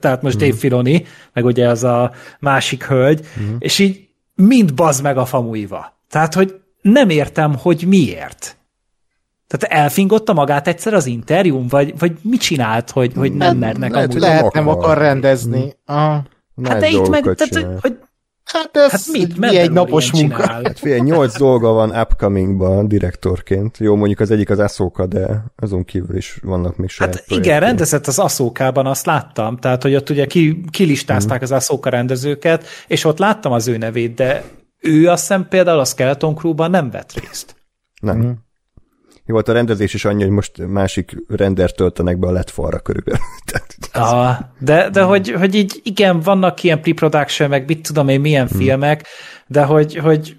tehát 0.00 0.22
most 0.22 0.36
mm. 0.36 0.38
Dave 0.38 0.56
Filoni, 0.56 1.04
meg 1.32 1.44
ugye 1.44 1.68
az 1.68 1.84
a 1.84 2.12
másik 2.38 2.84
hölgy, 2.84 3.26
mm. 3.40 3.54
és 3.58 3.78
így 3.78 4.08
mind 4.34 4.74
bazd 4.74 5.02
meg 5.02 5.16
a 5.18 5.24
famuiva. 5.24 5.98
Tehát, 6.08 6.34
hogy 6.34 6.60
nem 6.82 7.08
értem, 7.08 7.56
hogy 7.56 7.84
miért. 7.86 8.58
Tehát 9.46 9.82
elfingotta 9.82 10.32
magát 10.32 10.68
egyszer 10.68 10.94
az 10.94 11.06
interjún, 11.06 11.66
vagy, 11.66 11.98
vagy 11.98 12.12
mit 12.22 12.40
csinált, 12.40 12.90
hogy, 12.90 13.12
hogy 13.14 13.32
nem, 13.32 13.58
nem 13.58 13.58
mernek 13.58 13.92
lehet, 13.92 14.10
amúgy? 14.10 14.20
Lehet, 14.20 14.52
nem 14.52 14.68
akar 14.68 14.98
rendezni. 14.98 15.64
Mm. 15.64 15.94
Ah. 15.94 16.18
Hát 16.64 16.80
de 16.80 16.88
itt 16.88 17.08
meg, 17.08 17.22
tehát, 17.22 17.80
hogy 17.80 17.98
Hát 18.52 18.76
ez 18.76 18.90
hát 18.90 19.06
mit, 19.12 19.38
mi 19.38 19.56
egy 19.56 19.70
napos 19.70 20.12
munka. 20.12 20.46
Hát 20.46 20.78
figyelj, 20.78 21.00
nyolc 21.00 21.38
dolga 21.38 21.72
van 21.72 21.90
upcomingban 21.90 22.88
direktorként. 22.88 23.78
Jó, 23.78 23.96
mondjuk 23.96 24.20
az 24.20 24.30
egyik 24.30 24.50
az 24.50 24.58
Aszóka, 24.58 25.06
de 25.06 25.44
azon 25.56 25.84
kívül 25.84 26.16
is 26.16 26.38
vannak 26.42 26.76
még 26.76 26.88
saját 26.88 27.14
Hát 27.14 27.24
projektek. 27.24 27.50
igen, 27.50 27.60
rendezett 27.68 28.06
az 28.06 28.18
Aszókában, 28.18 28.86
azt 28.86 29.06
láttam. 29.06 29.56
Tehát, 29.56 29.82
hogy 29.82 29.94
ott 29.94 30.10
ugye 30.10 30.26
ki, 30.26 30.64
kilistázták 30.70 31.40
mm. 31.40 31.42
az 31.42 31.52
Aszóka 31.52 31.90
rendezőket, 31.90 32.64
és 32.86 33.04
ott 33.04 33.18
láttam 33.18 33.52
az 33.52 33.68
ő 33.68 33.76
nevét, 33.76 34.14
de 34.14 34.44
ő 34.78 35.08
azt 35.08 35.20
hiszem 35.20 35.48
például 35.48 35.78
a 35.78 35.84
Skeleton 35.84 36.34
Crew-ban 36.34 36.70
nem 36.70 36.90
vett 36.90 37.12
részt. 37.12 37.54
Nem. 38.00 38.18
Mm. 38.18 38.30
Jó, 39.30 39.36
volt 39.36 39.48
a 39.48 39.52
rendezés 39.52 39.94
is 39.94 40.04
annyi, 40.04 40.22
hogy 40.22 40.32
most 40.32 40.66
másik 40.66 41.16
render 41.28 41.72
töltenek 41.72 42.18
be 42.18 42.26
a 42.26 42.30
lett 42.30 42.50
falra 42.50 42.78
körülbelül. 42.78 43.20
ah, 43.92 44.38
de, 44.58 44.90
de 44.90 45.02
hogy, 45.02 45.30
hogy 45.30 45.54
így 45.54 45.80
igen, 45.82 46.20
vannak 46.20 46.62
ilyen 46.62 46.80
pre-production, 46.80 47.48
meg 47.48 47.66
mit 47.66 47.82
tudom 47.82 48.08
én, 48.08 48.20
milyen 48.20 48.48
hmm. 48.48 48.58
filmek, 48.58 49.06
de 49.46 49.64
hogy, 49.64 49.96
hogy 49.96 50.36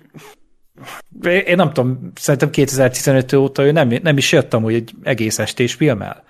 én 1.22 1.56
nem 1.56 1.74
tudom, 1.74 2.12
szerintem 2.16 2.50
2015 2.50 3.34
óta 3.34 3.64
ő 3.64 3.72
nem, 3.72 3.90
nem 4.04 4.18
is 4.18 4.32
jött 4.32 4.54
amúgy 4.54 4.74
egy 4.74 4.94
egész 5.04 5.40
estés 5.40 5.74
filmmel, 5.74 6.24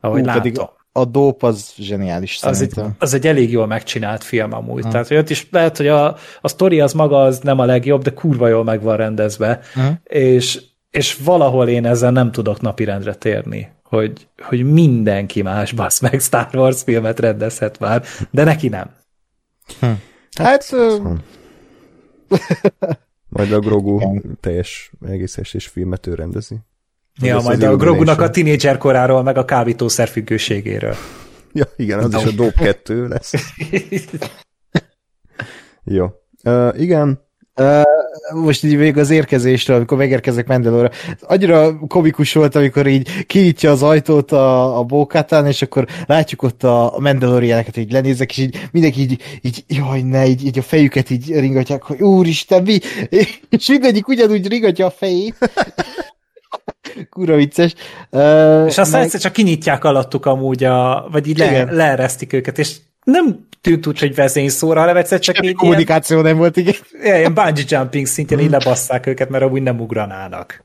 ahogy 0.00 0.24
látom. 0.24 0.42
Pedig 0.42 0.60
a 0.92 1.04
dóp 1.04 1.42
az 1.42 1.72
zseniális 1.76 2.42
az 2.42 2.60
egy, 2.60 2.80
az 2.98 3.14
egy 3.14 3.26
elég 3.26 3.50
jól 3.50 3.66
megcsinált 3.66 4.24
film 4.24 4.52
amúgy. 4.52 4.84
Ha. 4.84 4.90
Tehát 4.90 5.08
hogy 5.08 5.16
ott 5.16 5.30
is 5.30 5.48
lehet, 5.50 5.76
hogy 5.76 5.88
a, 5.88 6.16
a 6.40 6.48
sztori 6.48 6.80
az 6.80 6.92
maga 6.92 7.22
az 7.22 7.38
nem 7.38 7.58
a 7.58 7.64
legjobb, 7.64 8.02
de 8.02 8.10
kurva 8.10 8.48
jól 8.48 8.64
meg 8.64 8.82
van 8.82 8.96
rendezve. 8.96 9.60
Ha. 9.74 9.92
És 10.04 10.60
és 10.90 11.16
valahol 11.24 11.68
én 11.68 11.86
ezzel 11.86 12.10
nem 12.10 12.32
tudok 12.32 12.60
napirendre 12.60 13.14
térni, 13.14 13.72
hogy, 13.82 14.28
hogy 14.42 14.72
mindenki 14.72 15.42
más 15.42 15.72
basz 15.72 16.00
meg 16.00 16.20
Star 16.20 16.48
Wars 16.52 16.82
filmet 16.82 17.20
rendezhet 17.20 17.78
már, 17.78 18.04
de 18.30 18.44
neki 18.44 18.68
nem. 18.68 18.90
Hm. 19.80 19.86
Hát... 20.38 20.74
Majd 23.28 23.52
a 23.52 23.58
Grogu 23.58 24.20
teljes 24.40 24.90
egész 25.06 25.36
és 25.36 25.66
filmet 25.66 26.06
ő 26.06 26.14
rendezi. 26.14 26.56
Ja, 27.20 27.40
majd 27.40 27.62
a 27.62 27.76
Grogunak 27.76 28.20
a 28.20 28.30
tinédzser 28.30 28.78
koráról, 28.78 29.22
meg 29.22 29.36
a 29.36 29.44
kábítószer 29.44 30.08
függőségéről. 30.08 30.94
Ja, 31.52 31.64
igen, 31.76 31.98
az 31.98 32.10
no. 32.10 32.18
is 32.18 32.24
a 32.24 32.30
Dope 32.30 32.64
2 32.64 33.08
lesz. 33.08 33.32
Jó. 35.84 36.06
Uh, 36.44 36.80
igen, 36.80 37.25
Uh, 37.60 37.82
most 38.34 38.64
így 38.64 38.76
még 38.76 38.98
az 38.98 39.10
érkezésről, 39.10 39.76
amikor 39.76 39.96
megérkezek 39.96 40.46
Mendelóra, 40.46 40.90
annyira 41.20 41.78
komikus 41.78 42.32
volt, 42.32 42.54
amikor 42.54 42.86
így 42.86 43.26
kinyitja 43.26 43.70
az 43.70 43.82
ajtót 43.82 44.32
a, 44.32 44.78
a 44.78 44.84
bókátán, 44.84 45.46
és 45.46 45.62
akkor 45.62 45.86
látjuk 46.06 46.42
ott 46.42 46.64
a 46.64 46.94
Mandalorianeket, 46.98 47.74
hogy 47.74 47.92
lenézek, 47.92 48.30
és 48.30 48.36
így 48.36 48.68
mindenki 48.72 49.00
így, 49.00 49.22
így 49.40 49.64
jaj, 49.68 50.02
ne, 50.02 50.26
így, 50.26 50.44
így 50.44 50.58
a 50.58 50.62
fejüket 50.62 51.10
így 51.10 51.38
ringatják, 51.38 51.82
hogy 51.82 52.02
úristen, 52.02 52.62
mi? 52.62 52.78
És 53.50 53.66
mindegyik 53.68 54.08
ugyanúgy 54.08 54.48
ringatja 54.48 54.86
a 54.86 54.90
fejét. 54.90 55.36
Kura 57.10 57.36
vicces. 57.36 57.74
Uh, 58.10 58.64
és 58.66 58.78
aztán 58.78 58.90
meg... 58.90 59.02
egyszer 59.02 59.20
csak 59.20 59.32
kinyitják 59.32 59.84
alattuk 59.84 60.26
amúgy, 60.26 60.64
a, 60.64 61.08
vagy 61.10 61.28
így 61.28 61.38
le, 61.38 61.72
leeresztik 61.72 62.32
őket, 62.32 62.58
és 62.58 62.76
nem 63.06 63.46
tűnt 63.60 63.86
úgy, 63.86 63.98
hogy 63.98 64.14
vezényszóra, 64.14 64.80
hanem 64.80 64.96
egyszer 64.96 65.18
csak 65.18 65.44
így 65.44 65.54
kommunikáció 65.54 66.16
ilyen, 66.16 66.28
nem 66.28 66.38
volt, 66.38 66.56
igen. 66.56 66.74
Ilyen 67.02 67.34
bungee 67.34 67.64
jumping 67.68 68.06
szintén 68.06 68.38
így 68.38 68.50
lebasszák 68.50 69.06
őket, 69.06 69.28
mert 69.28 69.44
amúgy 69.44 69.62
nem 69.62 69.80
ugranának. 69.80 70.64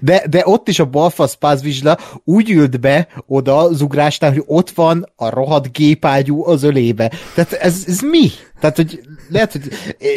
De, 0.00 0.22
de 0.30 0.42
ott 0.44 0.68
is 0.68 0.78
a 0.78 0.84
balfasz 0.84 1.34
pázvizsla 1.34 1.98
úgy 2.24 2.50
ült 2.50 2.80
be 2.80 3.08
oda 3.26 3.58
az 3.58 3.80
ugrásnál, 3.80 4.32
hogy 4.32 4.42
ott 4.46 4.70
van 4.70 5.12
a 5.16 5.28
rohadt 5.28 5.72
gépágyú 5.72 6.44
az 6.46 6.62
ölébe. 6.62 7.12
Tehát 7.34 7.52
ez, 7.52 7.84
ez 7.86 8.00
mi? 8.00 8.30
Tehát, 8.60 8.76
hogy 8.76 9.00
lehet, 9.28 9.52
hogy 9.52 9.68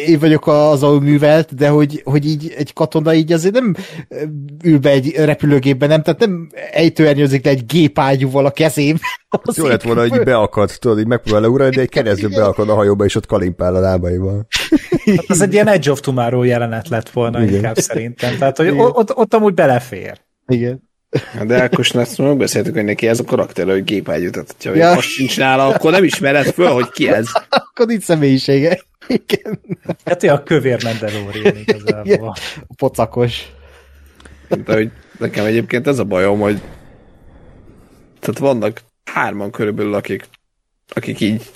én 0.06 0.20
vagyok 0.20 0.48
az, 0.48 0.82
művelt, 0.82 1.56
de 1.56 1.68
hogy, 1.68 2.02
hogy 2.04 2.26
így 2.26 2.54
egy 2.58 2.74
katona 2.74 3.14
így 3.14 3.32
azért 3.32 3.54
nem 3.54 3.76
ül 4.64 4.80
be 4.80 4.90
egy 4.90 5.16
repülőgépbe, 5.16 5.88
nem? 5.88 6.02
Tehát 6.02 6.20
nem 6.20 6.50
ejtőernyőzik 6.72 7.46
le 7.46 7.52
egy 7.52 7.66
gépágyúval 7.66 8.46
a 8.46 8.52
kezém. 8.52 8.98
Az 9.32 9.58
Jó 9.58 9.66
lett 9.66 9.82
volna, 9.82 10.08
hogy 10.08 10.24
beakad, 10.24 10.72
tudod, 10.80 11.00
így 11.00 11.08
megpróbál 11.08 11.42
leugrani, 11.42 11.76
de 11.76 11.82
egy 11.82 11.90
keresztül 11.90 12.30
beakad 12.30 12.70
a 12.70 12.74
hajóba, 12.74 13.06
és 13.06 13.16
ott 13.16 13.26
kalimpál 13.26 13.76
a 13.76 13.80
lábaival. 13.80 14.48
Hát 15.06 15.26
az 15.28 15.42
egy 15.42 15.54
ilyen 15.54 15.68
Edge 15.68 15.92
of 15.92 16.00
Tomorrow 16.00 16.44
jelenet 16.44 16.90
lett 16.90 17.10
volna 17.10 17.42
Igen. 17.42 17.54
inkább 17.54 17.78
szerintem. 17.78 18.38
Tehát, 18.38 18.58
hogy 18.58 18.70
ott, 18.70 19.16
ott 19.16 19.34
amúgy 19.34 19.54
belefér. 19.54 20.20
Igen. 20.48 20.90
De 21.46 21.62
Ákos 21.62 21.94
ezt 21.94 22.18
megbeszéltük, 22.18 22.74
hogy 22.74 22.84
neki 22.84 23.08
ez 23.08 23.20
a 23.20 23.24
karakter, 23.24 23.68
hogy 23.68 23.84
gépágyú, 23.84 24.30
tehát 24.30 24.56
ha 24.64 24.76
ja. 24.76 24.92
azt 24.92 25.02
sincs 25.02 25.38
nála, 25.38 25.68
akkor 25.68 25.92
nem 25.92 26.04
ismered 26.04 26.46
föl, 26.46 26.68
hogy 26.68 26.90
ki 26.90 27.10
ez. 27.10 27.28
akkor 27.50 27.86
nincs 27.86 28.04
személyisége. 28.04 28.82
Igen. 29.08 29.60
Hát 30.06 30.24
a 30.24 30.44
kövér 30.44 30.84
Mandalorian 30.84 31.56
igazából. 31.66 32.36
Pocakos. 32.78 33.52
De 34.66 34.74
hogy 34.74 34.92
nekem 35.18 35.46
egyébként 35.46 35.88
ez 35.88 36.00
a 36.00 36.04
bajom, 36.04 36.40
hogy 36.40 36.62
tehát 38.20 38.40
vannak 38.40 38.82
hárman 39.14 39.52
körülbelül, 39.52 39.94
akik, 39.94 40.30
akik 40.88 41.20
így 41.20 41.52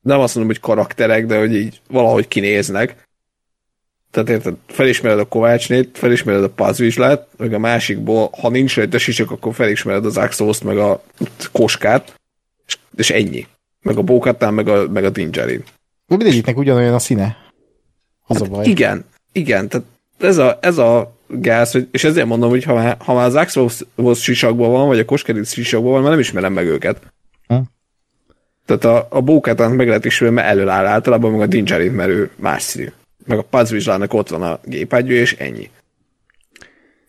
nem 0.00 0.20
azt 0.20 0.34
mondom, 0.34 0.54
hogy 0.54 0.62
karakterek, 0.62 1.26
de 1.26 1.38
hogy 1.38 1.54
így 1.54 1.80
valahogy 1.88 2.28
kinéznek, 2.28 3.06
tehát 4.16 4.28
érted, 4.28 4.54
felismered 4.66 5.18
a 5.18 5.24
Kovácsnét, 5.24 5.98
felismered 5.98 6.42
a 6.42 6.48
Pazvizslát, 6.48 7.26
meg 7.36 7.52
a 7.52 7.58
másikból, 7.58 8.30
ha 8.40 8.48
nincs 8.48 8.76
rajta 8.76 8.98
sisak, 8.98 9.30
akkor 9.30 9.54
felismered 9.54 10.04
az 10.04 10.16
Axoszt, 10.16 10.64
meg 10.64 10.78
a 10.78 11.02
Koskát, 11.52 12.14
és, 12.66 12.78
és 12.96 13.10
ennyi. 13.10 13.46
Meg 13.82 13.96
a 13.96 14.02
Bókatán, 14.02 14.54
meg 14.54 14.68
a, 14.68 14.88
meg 14.88 15.04
a 15.04 15.10
Dingerin. 15.10 15.64
De 16.06 16.16
mindegyiknek 16.16 16.56
ugyanolyan 16.56 16.94
a 16.94 16.98
színe. 16.98 17.36
Az 18.26 18.36
hát 18.36 18.46
a 18.46 18.50
baj. 18.50 18.66
Igen, 18.66 19.04
igen, 19.32 19.68
tehát 19.68 19.86
ez 20.18 20.36
a, 20.36 20.58
ez 20.60 20.78
a 20.78 21.15
gáz, 21.28 21.78
és 21.90 22.04
ezért 22.04 22.26
mondom, 22.26 22.50
hogy 22.50 22.64
ha 22.64 22.74
már, 22.74 22.96
ha 22.98 23.14
már 23.14 23.26
az 23.26 23.34
Axos 23.34 23.82
sisakban 24.14 24.70
van, 24.70 24.86
vagy 24.86 24.98
a 24.98 25.04
Koskeric 25.04 25.52
sisakban 25.52 25.92
van, 25.92 26.00
már 26.00 26.10
nem 26.10 26.20
ismerem 26.20 26.52
meg 26.52 26.66
őket. 26.66 27.00
Hm? 27.46 27.56
Tehát 28.66 28.84
a, 28.84 29.06
a 29.10 29.20
Bókatán 29.20 29.70
meg 29.70 29.86
lehet 29.86 30.04
ismerni, 30.04 30.34
mert 30.34 30.48
elől 30.48 30.68
áll 30.68 30.86
általában, 30.86 31.30
meg 31.30 31.40
a 31.40 31.46
Dingerin, 31.46 31.92
mert 31.92 32.10
ő 32.10 32.30
más 32.36 32.62
színű 32.62 32.88
meg 33.26 33.38
a 33.38 33.42
Pazvizslának 33.42 34.14
ott 34.14 34.28
van 34.28 34.42
a 34.42 34.60
gépágyú, 34.64 35.12
és 35.12 35.32
ennyi. 35.32 35.70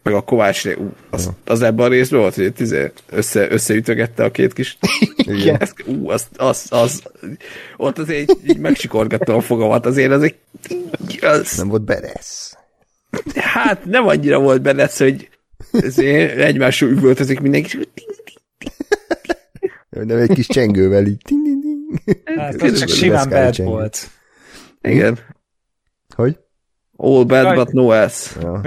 Meg 0.04 0.14
a 0.14 0.22
Kovács, 0.22 0.66
ú, 0.66 0.94
az, 1.10 1.30
az 1.46 1.62
ebben 1.62 1.86
a 1.86 1.90
részben 1.90 2.20
volt, 2.20 2.36
hogy 2.36 2.54
izé 2.58 2.92
össze, 3.10 3.52
összeütögette 3.52 4.24
a 4.24 4.32
két 4.32 4.54
kis... 4.54 4.78
Igen. 5.16 5.58
Ez, 5.60 5.74
ú, 5.86 6.10
az, 6.10 6.28
az, 6.36 6.66
az, 6.70 7.04
ott 7.78 7.98
azért 7.98 8.20
így, 8.20 8.50
így 8.50 8.58
megsikorgatta 8.58 9.36
a 9.36 9.42
fogamat, 9.42 9.86
azért 9.86 10.12
az 10.12 10.24
egy... 10.24 10.36
Az, 11.22 11.58
nem 11.58 11.68
volt 11.68 11.82
beresz. 11.82 12.57
Hát 13.36 13.86
nem 13.86 14.08
annyira 14.08 14.40
volt 14.40 14.62
beresz, 14.62 15.00
hogy 15.00 15.30
ezért 15.72 16.40
egymásról 16.40 16.90
üvöltözik 16.90 17.40
mindenki, 17.40 17.78
nem 19.90 20.18
egy 20.18 20.34
kis 20.34 20.48
csengővel 20.48 21.06
így. 21.06 21.22
Hát, 22.26 22.62
ez 22.62 22.80
csak 22.80 22.90
simán 22.90 23.30
bad 23.30 23.64
volt. 23.64 24.10
Igen. 24.82 25.20
Hogy? 26.16 26.38
All 26.96 27.24
bad, 27.24 27.56
but 27.56 27.72
no 27.72 27.90
ass. 27.90 28.36
Ja. 28.42 28.62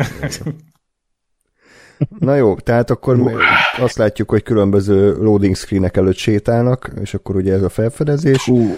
Na 2.18 2.34
jó, 2.34 2.56
tehát 2.56 2.90
akkor 2.90 3.32
azt 3.78 3.96
látjuk, 3.96 4.30
hogy 4.30 4.42
különböző 4.42 5.16
loading 5.16 5.56
screenek 5.56 5.96
előtt 5.96 6.16
sétálnak, 6.16 6.90
és 7.00 7.14
akkor 7.14 7.36
ugye 7.36 7.52
ez 7.52 7.62
a 7.62 7.68
felfedezés. 7.68 8.42
Fú, 8.42 8.76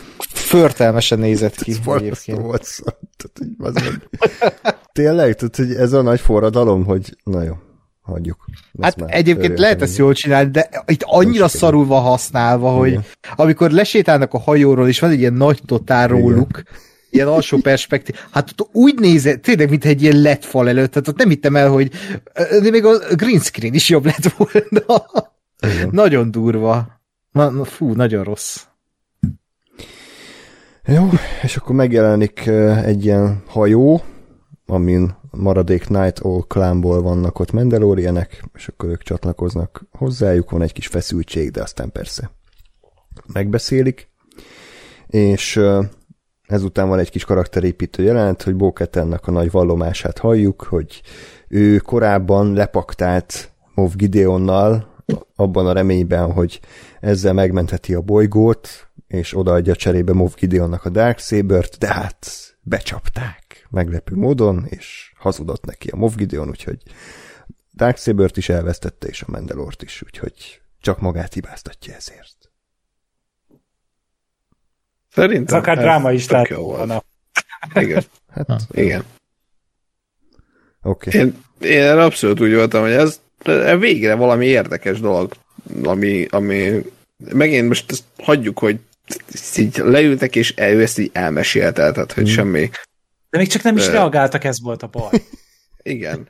Förtelmesen 0.58 1.18
nézett 1.18 1.54
ki 1.54 1.70
ez 1.70 1.78
egyébként. 1.94 2.38
volt 2.38 2.64
szó. 2.64 2.84
Tényleg? 4.92 5.34
Tehát, 5.34 5.56
hogy 5.56 5.74
ez 5.74 5.92
a 5.92 6.02
nagy 6.02 6.20
forradalom, 6.20 6.84
hogy 6.84 7.16
na 7.24 7.42
jó, 7.42 7.54
hagyjuk. 8.00 8.44
Ezt 8.78 9.00
hát 9.00 9.10
egyébként 9.10 9.58
lehet 9.58 9.82
ezt 9.82 9.96
jól 9.96 10.12
csinálni, 10.12 10.50
de 10.50 10.68
itt 10.86 11.02
annyira 11.06 11.48
szarul 11.48 11.86
van 11.86 12.02
használva, 12.02 12.70
hogy 12.70 12.88
Igen. 12.88 13.04
amikor 13.36 13.70
lesétálnak 13.70 14.34
a 14.34 14.38
hajóról, 14.38 14.88
és 14.88 15.00
van 15.00 15.10
egy 15.10 15.18
ilyen 15.18 15.32
nagy 15.32 15.60
totál 15.66 16.08
róluk, 16.08 16.62
ilyen 17.10 17.28
alsó 17.28 17.58
perspektív. 17.58 18.16
Hát 18.30 18.54
ott 18.56 18.68
úgy 18.72 18.98
nézett, 18.98 19.42
tényleg, 19.42 19.70
mint 19.70 19.84
egy 19.84 20.02
ilyen 20.02 20.20
lett 20.20 20.44
fal 20.44 20.68
előtt, 20.68 20.92
tehát 20.92 21.08
ott 21.08 21.18
nem 21.18 21.28
hittem 21.28 21.56
el, 21.56 21.68
hogy 21.68 21.90
de 22.62 22.70
még 22.70 22.84
a 22.84 22.98
green 23.14 23.40
screen 23.40 23.74
is 23.74 23.88
jobb 23.88 24.04
lett 24.04 24.34
volna. 24.36 25.10
Igen. 25.74 25.88
Nagyon 25.92 26.30
durva. 26.30 27.00
Na, 27.32 27.50
na, 27.50 27.64
fú, 27.64 27.92
nagyon 27.92 28.24
rossz. 28.24 28.62
Jó, 30.86 31.08
és 31.42 31.56
akkor 31.56 31.74
megjelenik 31.74 32.46
egy 32.84 33.04
ilyen 33.04 33.42
hajó, 33.46 34.02
amin 34.66 35.16
maradék 35.30 35.88
Night 35.88 36.18
All 36.18 36.44
Clanból 36.46 37.02
vannak 37.02 37.38
ott 37.38 37.52
Mandalorianek, 37.52 38.44
és 38.54 38.68
akkor 38.68 38.88
ők 38.88 39.02
csatlakoznak 39.02 39.84
hozzájuk, 39.90 40.50
van 40.50 40.62
egy 40.62 40.72
kis 40.72 40.86
feszültség, 40.86 41.50
de 41.50 41.62
aztán 41.62 41.92
persze 41.92 42.30
megbeszélik, 43.32 44.10
és 45.06 45.60
ezután 46.46 46.88
van 46.88 46.98
egy 46.98 47.10
kis 47.10 47.24
karakterépítő 47.24 48.02
jelent, 48.02 48.42
hogy 48.42 48.54
Bóketennek 48.54 49.26
a 49.26 49.30
nagy 49.30 49.50
vallomását 49.50 50.18
halljuk, 50.18 50.62
hogy 50.62 51.02
ő 51.48 51.76
korábban 51.76 52.52
lepaktált 52.52 53.52
Mov 53.74 53.94
Gideonnal, 53.94 54.90
abban 55.36 55.66
a 55.66 55.72
reményben, 55.72 56.32
hogy 56.32 56.60
ezzel 57.00 57.32
megmentheti 57.32 57.94
a 57.94 58.00
bolygót, 58.00 58.91
és 59.12 59.36
odaadja 59.36 59.76
cserébe 59.76 60.12
Mov 60.12 60.34
Gideonnak 60.34 60.84
a 60.84 60.88
Darksaber-t, 60.88 61.78
de 61.78 61.92
hát 61.92 62.26
becsapták 62.60 63.66
meglepő 63.70 64.16
módon, 64.16 64.66
és 64.68 65.12
hazudott 65.16 65.64
neki 65.64 65.88
a 65.88 65.96
Mov 65.96 66.14
Gideon, 66.14 66.48
úgyhogy 66.48 66.82
Darksaber-t 67.74 68.36
is 68.36 68.48
elvesztette, 68.48 69.06
és 69.06 69.22
a 69.22 69.30
Mandalort 69.30 69.82
is, 69.82 70.02
úgyhogy 70.02 70.60
csak 70.80 71.00
magát 71.00 71.32
hibáztatja 71.32 71.94
ezért. 71.94 72.52
Szerintem 75.10 75.56
ez 75.56 75.62
akár 75.62 75.76
ez 75.76 75.82
dráma 75.82 76.12
is 76.12 76.28
lehet 76.28 76.48
volna. 76.48 77.02
Igen. 77.74 78.02
Hát, 78.32 78.66
igen. 78.70 79.04
Oké. 80.82 81.08
Okay. 81.08 81.20
Én, 81.20 81.44
én 81.70 81.98
abszolút 81.98 82.40
úgy 82.40 82.54
voltam, 82.54 82.82
hogy 82.82 82.90
ez 82.90 83.20
végre 83.78 84.14
valami 84.14 84.46
érdekes 84.46 85.00
dolog, 85.00 85.32
ami, 85.82 86.26
ami 86.30 86.82
megint 87.16 87.68
most 87.68 87.90
ezt 87.90 88.04
hagyjuk, 88.18 88.58
hogy 88.58 88.80
így 89.56 89.76
leültek, 89.76 90.36
és 90.36 90.54
ő 90.56 90.82
ezt 90.82 90.98
így 90.98 91.10
elmesélte, 91.12 91.92
tehát 91.92 92.12
hogy 92.12 92.28
mm. 92.28 92.32
semmi. 92.32 92.70
De 93.30 93.38
még 93.38 93.48
csak 93.48 93.62
nem 93.62 93.76
is 93.76 93.86
reagáltak, 93.86 94.44
ez 94.44 94.60
volt 94.62 94.82
a 94.82 94.86
baj. 94.86 95.10
Igen. 95.82 96.26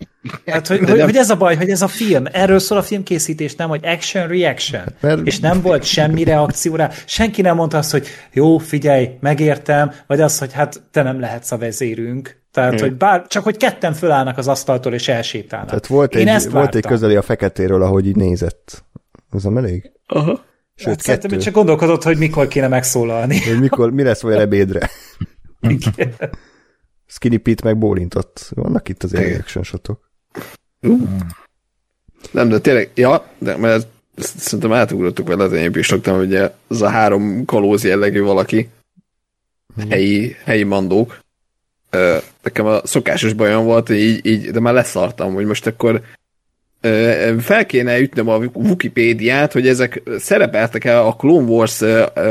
Hát, 0.46 0.66
hogy, 0.66 0.78
hogy, 0.78 1.00
hogy 1.00 1.16
ez 1.16 1.30
a 1.30 1.36
baj, 1.36 1.56
hogy 1.56 1.70
ez 1.70 1.82
a 1.82 1.88
film, 1.88 2.24
erről 2.32 2.58
szól 2.58 2.78
a 2.78 2.82
filmkészítés, 2.82 3.54
nem, 3.54 3.68
hogy 3.68 3.86
action, 3.86 4.28
reaction. 4.28 4.84
Mert... 5.00 5.26
És 5.26 5.38
nem 5.38 5.60
volt 5.60 5.84
semmi 5.84 6.24
reakció 6.24 6.76
rá. 6.76 6.90
Senki 7.06 7.42
nem 7.42 7.56
mondta 7.56 7.78
azt, 7.78 7.90
hogy 7.90 8.06
jó, 8.32 8.58
figyelj, 8.58 9.08
megértem, 9.20 9.92
vagy 10.06 10.20
azt, 10.20 10.38
hogy 10.38 10.52
hát 10.52 10.82
te 10.90 11.02
nem 11.02 11.20
lehetsz 11.20 11.52
a 11.52 11.58
vezérünk. 11.58 12.40
Tehát, 12.50 12.72
hmm. 12.72 12.80
hogy 12.80 12.96
bár, 12.96 13.26
csak 13.26 13.44
hogy 13.44 13.56
ketten 13.56 13.92
fölállnak 13.92 14.38
az 14.38 14.48
asztaltól 14.48 14.94
és 14.94 15.08
elsétálnak. 15.08 15.68
Tehát 15.68 15.86
volt, 15.86 16.14
Én 16.14 16.28
egy, 16.28 16.50
volt 16.50 16.74
egy 16.74 16.86
közeli 16.86 17.16
a 17.16 17.22
feketéről, 17.22 17.82
ahogy 17.82 18.06
így 18.06 18.16
nézett. 18.16 18.84
Ez 19.32 19.42
nem 19.42 19.56
elég? 19.56 19.90
Aha. 20.06 20.44
Sőt, 20.74 20.88
hát 20.88 21.00
szerintem 21.00 21.38
csak 21.38 21.54
gondolkodott, 21.54 22.02
hogy 22.02 22.18
mikor 22.18 22.48
kéne 22.48 22.68
megszólalni. 22.68 23.40
Hogy 23.40 23.60
mikor, 23.60 23.90
mi 23.90 24.02
lesz 24.02 24.20
vagy 24.20 24.34
ebédre. 24.34 24.90
Igen. 25.60 26.14
Skinny 27.06 27.42
Pete 27.42 27.64
meg 27.64 27.78
bólintott. 27.78 28.50
Vannak 28.54 28.88
itt 28.88 29.02
az 29.02 29.14
action 29.14 29.64
shotok. 29.64 30.10
Uh. 30.80 31.00
Nem, 32.30 32.48
de 32.48 32.58
tényleg, 32.58 32.90
ja, 32.94 33.26
de 33.38 33.56
mert 33.56 33.86
szerintem 34.16 34.72
átugrottuk 34.72 35.28
vele, 35.28 35.44
az 35.44 35.52
én 35.52 35.70
is 35.74 35.90
raktam, 35.90 36.16
hogy 36.16 36.34
ez 36.34 36.80
a 36.80 36.88
három 36.88 37.44
kalóz 37.44 37.84
jellegű 37.84 38.20
valaki, 38.20 38.68
helyi, 39.88 40.36
helyi 40.44 40.62
mandók. 40.62 41.18
Nekem 42.42 42.66
a 42.66 42.86
szokásos 42.86 43.32
bajom 43.32 43.64
volt, 43.64 43.86
hogy 43.86 43.96
így, 43.98 44.26
így, 44.26 44.50
de 44.50 44.60
már 44.60 44.74
leszartam, 44.74 45.34
hogy 45.34 45.44
most 45.44 45.66
akkor 45.66 46.02
fel 47.38 47.66
kéne 47.66 48.00
ütnöm 48.00 48.28
a 48.28 48.38
Wikipédiát, 48.52 49.52
hogy 49.52 49.68
ezek 49.68 50.02
szerepeltek 50.18 50.84
el 50.84 51.06
a 51.06 51.12
Clone 51.12 51.48
Wars 51.48 51.80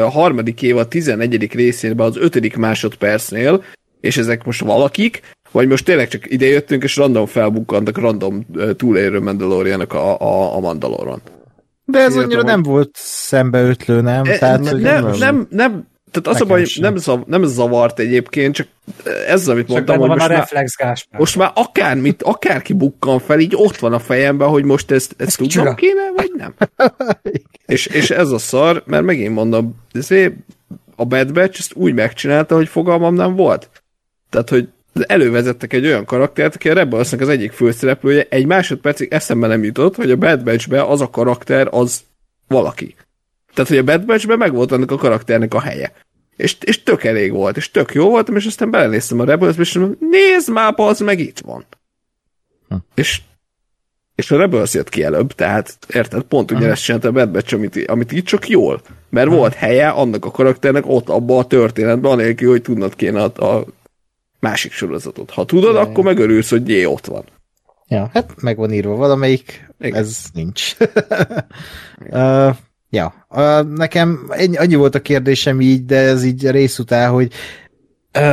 harmadik 0.09 0.61
év 0.61 0.77
a 0.77 0.87
11. 0.87 1.53
részében 1.53 2.07
az 2.07 2.17
5. 2.17 2.55
másodpercnél, 2.55 3.63
és 4.01 4.17
ezek 4.17 4.43
most 4.43 4.61
valakik, 4.61 5.21
vagy 5.51 5.67
most 5.67 5.85
tényleg 5.85 6.07
csak 6.07 6.31
idejöttünk, 6.31 6.83
és 6.83 6.95
random 6.95 7.25
felbukkantak 7.25 7.97
random 7.97 8.45
túlélő 8.75 9.19
Mandalorianak 9.19 9.93
a, 9.93 10.19
a, 10.19 10.55
a 10.55 10.59
Mandaloron. 10.59 11.21
De 11.85 11.99
ez 11.99 12.15
Én 12.15 12.21
annyira 12.21 12.41
nem 12.41 12.63
volt 12.63 12.89
szembeötlő, 12.93 14.01
nem? 14.01 14.23
E, 14.25 14.37
Tehát, 14.37 14.59
nem, 14.59 14.77
nem, 14.77 15.09
nem, 15.19 15.47
nem, 15.49 15.87
tehát 16.11 16.27
az 16.27 16.41
a 16.41 16.45
baj, 16.45 16.65
nem, 16.75 16.95
zav, 16.95 17.21
nem 17.25 17.43
zavart 17.43 17.99
egyébként, 17.99 18.55
csak 18.55 18.67
ez 19.27 19.41
az, 19.41 19.47
amit 19.47 19.65
csak 19.65 19.75
mondtam, 19.75 19.99
hogy 19.99 20.09
most, 20.09 20.19
már, 20.19 20.29
reflex 20.29 20.75
most 21.17 21.35
már 21.35 21.51
akármit, 21.55 22.23
akárki 22.23 22.73
bukkan 22.73 23.19
fel, 23.19 23.39
így 23.39 23.53
ott 23.55 23.77
van 23.77 23.93
a 23.93 23.99
fejemben, 23.99 24.47
hogy 24.47 24.63
most 24.63 24.91
ezt, 24.91 25.15
ezt 25.17 25.41
ez 25.41 25.47
tudnom 25.47 25.75
kéne, 25.75 26.11
vagy 26.15 26.31
nem. 26.37 26.53
és, 27.65 27.85
és 27.85 28.09
ez 28.09 28.29
a 28.29 28.37
szar, 28.37 28.83
mert 28.85 29.03
megint 29.03 29.33
mondom, 29.33 29.75
ezért 29.91 30.33
a 30.95 31.05
Bad 31.05 31.33
Batch 31.33 31.59
ezt 31.59 31.73
úgy 31.73 31.93
megcsinálta, 31.93 32.55
hogy 32.55 32.67
fogalmam 32.67 33.13
nem 33.13 33.35
volt. 33.35 33.69
Tehát, 34.29 34.49
hogy 34.49 34.69
elővezettek 34.93 35.73
egy 35.73 35.85
olyan 35.85 36.05
karaktert, 36.05 36.55
aki 36.55 36.69
a 36.69 36.73
rebels 36.73 37.13
az 37.13 37.29
egyik 37.29 37.51
főszereplője, 37.51 38.25
egy 38.29 38.45
másodpercig 38.45 39.13
eszembe 39.13 39.47
nem 39.47 39.63
jutott, 39.63 39.95
hogy 39.95 40.11
a 40.11 40.15
Bad 40.15 40.43
batch 40.43 40.89
az 40.89 41.01
a 41.01 41.09
karakter 41.09 41.67
az 41.71 42.01
valaki. 42.47 42.95
Tehát, 43.53 43.69
hogy 43.69 43.77
a 43.77 43.83
Bad 43.83 44.05
batch 44.05 44.27
meg 44.27 44.53
volt 44.53 44.71
annak 44.71 44.91
a 44.91 44.95
karakternek 44.95 45.53
a 45.53 45.61
helye. 45.61 45.93
És, 46.35 46.57
és 46.61 46.83
tök 46.83 47.03
elég 47.03 47.31
volt, 47.31 47.57
és 47.57 47.71
tök 47.71 47.93
jó 47.93 48.09
voltam, 48.09 48.35
és 48.35 48.45
aztán 48.45 48.71
belenéztem 48.71 49.19
a 49.19 49.25
rebels 49.25 49.57
és 49.57 49.73
mondom, 49.73 49.97
nézd 49.99 50.51
már, 50.51 50.73
az 50.75 50.99
meg 50.99 51.19
itt 51.19 51.39
van. 51.39 51.65
Hm. 52.67 52.75
És 52.95 53.21
és 54.21 54.31
a 54.31 54.37
Rebels 54.37 54.73
jött 54.73 54.89
ki 54.89 55.03
előbb, 55.03 55.31
tehát 55.33 55.77
érted, 55.93 56.21
pont 56.21 56.51
ugyanezt 56.51 56.83
csinálta 56.83 57.07
a 57.07 57.11
Bad 57.11 57.29
Batch, 57.29 57.53
amit, 57.53 57.87
amit 57.87 58.11
itt 58.11 58.25
csak 58.25 58.49
jól, 58.49 58.81
mert 59.09 59.27
Aha. 59.27 59.35
volt 59.35 59.53
helye 59.53 59.89
annak 59.89 60.25
a 60.25 60.31
karakternek 60.31 60.83
ott 60.87 61.09
abban 61.09 61.37
a 61.37 61.47
történetben, 61.47 62.11
anélkül, 62.11 62.49
hogy 62.49 62.61
tudnod 62.61 62.95
kéne 62.95 63.23
a, 63.23 63.55
a 63.55 63.65
másik 64.39 64.71
sorozatot. 64.71 65.29
Ha 65.29 65.45
tudod, 65.45 65.73
ja, 65.73 65.79
akkor 65.79 65.97
ja. 65.97 66.03
megörülsz, 66.03 66.49
hogy 66.49 66.69
jé, 66.69 66.85
ott 66.85 67.05
van. 67.05 67.23
Ja, 67.87 68.09
hát 68.13 68.41
meg 68.41 68.57
van 68.57 68.73
írva 68.73 68.95
valamelyik, 68.95 69.67
Igen. 69.79 69.99
ez 69.99 70.23
nincs. 70.33 70.75
uh, 72.09 72.55
ja, 72.91 73.27
nekem 73.75 74.29
annyi 74.53 74.75
volt 74.75 74.95
a 74.95 75.01
kérdésem 75.01 75.61
így, 75.61 75.85
de 75.85 75.97
ez 75.97 76.23
így 76.23 76.49
rész 76.49 76.79
után, 76.79 77.11
hogy 77.11 77.31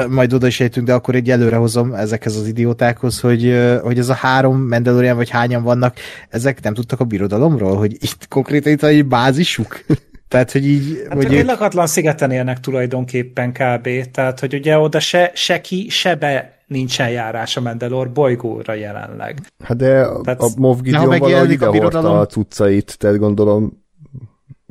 majd 0.09 0.32
oda 0.32 0.47
is 0.47 0.60
ejtünk, 0.60 0.86
de 0.86 0.93
akkor 0.93 1.14
egy 1.14 1.30
előre 1.30 1.56
hozom 1.56 1.94
ezekhez 1.94 2.36
az 2.36 2.47
idiótákhoz, 2.47 3.20
hogy, 3.20 3.59
hogy 3.82 3.98
ez 3.98 4.09
a 4.09 4.14
három 4.14 4.68
Mandalorian, 4.68 5.16
vagy 5.16 5.30
hányan 5.30 5.62
vannak, 5.62 5.97
ezek 6.28 6.62
nem 6.62 6.74
tudtak 6.74 7.01
a 7.01 7.05
birodalomról, 7.05 7.76
hogy 7.76 7.93
itt 7.93 8.28
konkrétan 8.28 8.72
itt 8.72 8.82
egy 8.82 9.06
bázisuk. 9.06 9.80
Tehát, 10.28 10.52
hogy 10.52 10.66
így... 10.66 11.02
Hát 11.09 11.22
hogy 11.22 11.35
ők... 11.35 11.47
lakatlan 11.47 11.86
szigeten 11.86 12.30
élnek 12.30 12.60
tulajdonképpen 12.60 13.52
kb. 13.52 13.89
Tehát, 14.12 14.40
hogy 14.40 14.55
ugye 14.55 14.78
oda 14.78 15.01
se, 15.01 15.30
se 15.35 15.60
ki, 15.60 15.89
se 15.89 16.14
be 16.14 16.59
nincsen 16.66 17.10
járás 17.10 17.56
a 17.56 17.60
Mandalor 17.60 18.12
bolygóra 18.12 18.74
jelenleg. 18.74 19.40
Hát 19.64 19.76
de 19.76 20.06
tehát, 20.22 20.40
a 20.40 20.48
Moff 20.56 20.80
Gideon 20.80 21.18
valahogy 21.18 21.51
ide 21.51 21.66
a, 21.66 22.20
a 22.20 22.26
cuccait, 22.26 22.98
tehát 22.98 23.18
gondolom 23.18 23.86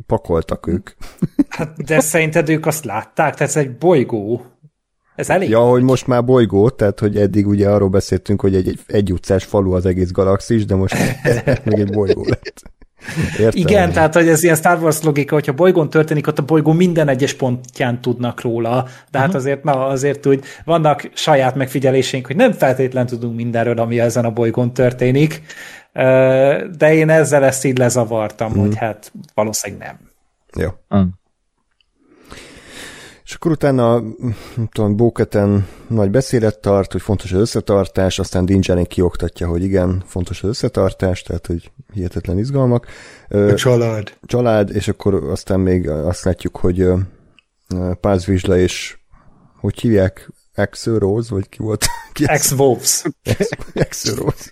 pakoltak 0.08 0.68
ők. 0.68 0.90
Hát 1.50 1.84
de 1.84 2.00
szerinted 2.00 2.50
ők 2.50 2.66
azt 2.66 2.86
látták? 2.86 3.36
Tehát 3.36 3.42
ez 3.42 3.56
egy 3.56 3.78
bolygó. 3.78 4.46
Ez 5.16 5.30
elég. 5.30 5.50
Ja, 5.50 5.60
hogy 5.60 5.84
most 5.84 6.08
már 6.08 6.26
bolygó, 6.26 6.70
tehát 6.70 7.00
hogy 7.00 7.18
eddig 7.18 7.48
ugye 7.48 7.70
arról 7.70 7.90
beszéltünk, 7.90 8.42
hogy 8.42 8.56
egy, 8.56 8.68
egy, 8.68 8.80
egy 8.88 9.12
utcás 9.12 9.44
falu 9.44 9.74
az 9.74 9.86
egész 9.86 10.12
galaxis, 10.12 10.66
de 10.66 10.76
most 10.76 10.96
még 11.64 11.80
egy 11.80 11.92
bolygó 11.92 12.26
lett. 12.28 12.62
Értem. 13.40 13.52
Igen, 13.54 13.92
tehát 13.92 14.14
hogy 14.14 14.28
ez 14.28 14.44
ilyen 14.44 14.56
Star 14.56 14.82
Wars 14.82 15.02
logika, 15.02 15.34
hogyha 15.34 15.54
bolygón 15.54 15.90
történik, 15.90 16.28
ott 16.28 16.40
a 16.40 16.44
bolygó 16.44 16.72
minden 16.72 17.08
egyes 17.08 17.34
pontján 17.34 18.02
tudnak 18.02 18.42
róla, 18.42 18.88
de 19.12 19.18
hát 19.18 19.28
uh-huh. 19.28 19.42
azért, 19.42 19.64
na, 19.64 19.88
azért 19.88 20.26
úgy 20.26 20.44
vannak 20.66 21.10
saját 21.14 21.56
megfigyeléseink, 21.56 22.26
hogy 22.26 22.36
nem 22.36 22.52
feltétlen 22.52 23.06
tudunk 23.06 23.36
mindenről, 23.36 23.80
ami 23.80 24.00
ezen 24.00 24.26
a 24.26 24.32
bolygón 24.32 24.74
történik, 24.74 25.42
de 26.78 26.94
én 26.94 27.10
ezzel 27.10 27.44
ezt 27.44 27.66
így 27.66 27.78
lezavartam, 27.78 28.48
uh-huh. 28.48 28.66
hogy 28.66 28.76
hát 28.76 29.12
valószínűleg 29.34 29.88
nem. 29.88 30.00
Jó. 30.64 30.70
Uh-huh. 30.90 31.10
És 33.24 33.34
akkor 33.34 33.52
utána, 33.52 34.00
nem 34.56 34.68
tudom, 34.72 34.96
Bóketen 34.96 35.68
nagy 35.88 36.10
beszélet 36.10 36.60
tart, 36.60 36.92
hogy 36.92 37.02
fontos 37.02 37.32
az 37.32 37.40
összetartás, 37.40 38.20
aztán 38.20 38.46
Dingerin 38.46 38.86
kioktatja, 38.86 39.48
hogy 39.48 39.64
igen, 39.64 40.04
fontos 40.06 40.44
az 40.44 40.50
összetartás, 40.50 41.22
tehát, 41.22 41.48
hogy 41.48 41.72
hihetetlen 41.94 42.38
izgalmak. 42.38 42.88
A 43.30 43.54
család. 43.54 44.18
Család, 44.26 44.70
és 44.70 44.88
akkor 44.88 45.14
aztán 45.14 45.60
még 45.60 45.90
azt 45.90 46.24
látjuk, 46.24 46.58
hogy 46.58 46.88
Paz 48.02 48.26
Vizsla 48.26 48.58
és 48.58 48.98
hogy 49.60 49.80
hívják? 49.80 50.30
Axel 50.56 51.00
Rose, 51.00 51.34
vagy 51.34 51.50
ki 51.50 51.58
volt? 51.58 51.86
Ex-Wolves. 52.26 53.04
Ex-Rose. 53.74 54.52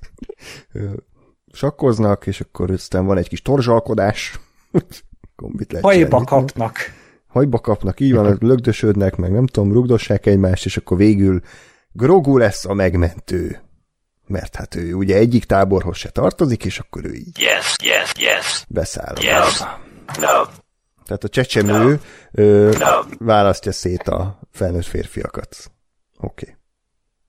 Sakkoznak, 1.55 2.27
és 2.27 2.41
akkor 2.41 2.71
aztán 2.71 3.05
van 3.05 3.17
egy 3.17 3.27
kis 3.27 3.41
torzsalkodás. 3.41 4.39
Kombit 5.35 5.71
lehet 5.71 5.85
Hajba 5.85 6.23
kapnak. 6.23 6.77
Hajba 7.27 7.59
kapnak, 7.59 7.99
így 7.99 8.13
van, 8.13 8.37
lögdösödnek, 8.41 9.15
meg 9.15 9.31
nem 9.31 9.47
tudom, 9.47 9.71
rugdossák 9.71 10.25
egymást, 10.25 10.65
és 10.65 10.77
akkor 10.77 10.97
végül 10.97 11.41
Grogu 11.91 12.37
lesz 12.37 12.65
a 12.65 12.73
megmentő. 12.73 13.59
Mert 14.27 14.55
hát 14.55 14.75
ő 14.75 14.93
ugye 14.93 15.15
egyik 15.15 15.45
táborhoz 15.45 15.97
se 15.97 16.09
tartozik, 16.09 16.65
és 16.65 16.79
akkor 16.79 17.05
ő 17.05 17.13
így 17.13 17.39
yes, 17.39 17.75
yes, 17.83 18.11
yes. 18.19 18.65
beszáll. 18.69 19.15
Yes. 19.21 19.59
No. 20.19 20.43
Tehát 21.05 21.23
a 21.23 21.29
csecsemő 21.29 21.83
no. 21.83 21.97
Ö, 22.31 22.71
no. 22.79 23.15
választja 23.19 23.71
szét 23.71 24.07
a 24.07 24.39
felnőtt 24.51 24.85
férfiakat. 24.85 25.71
Oké. 26.17 26.45
Okay. 26.49 26.55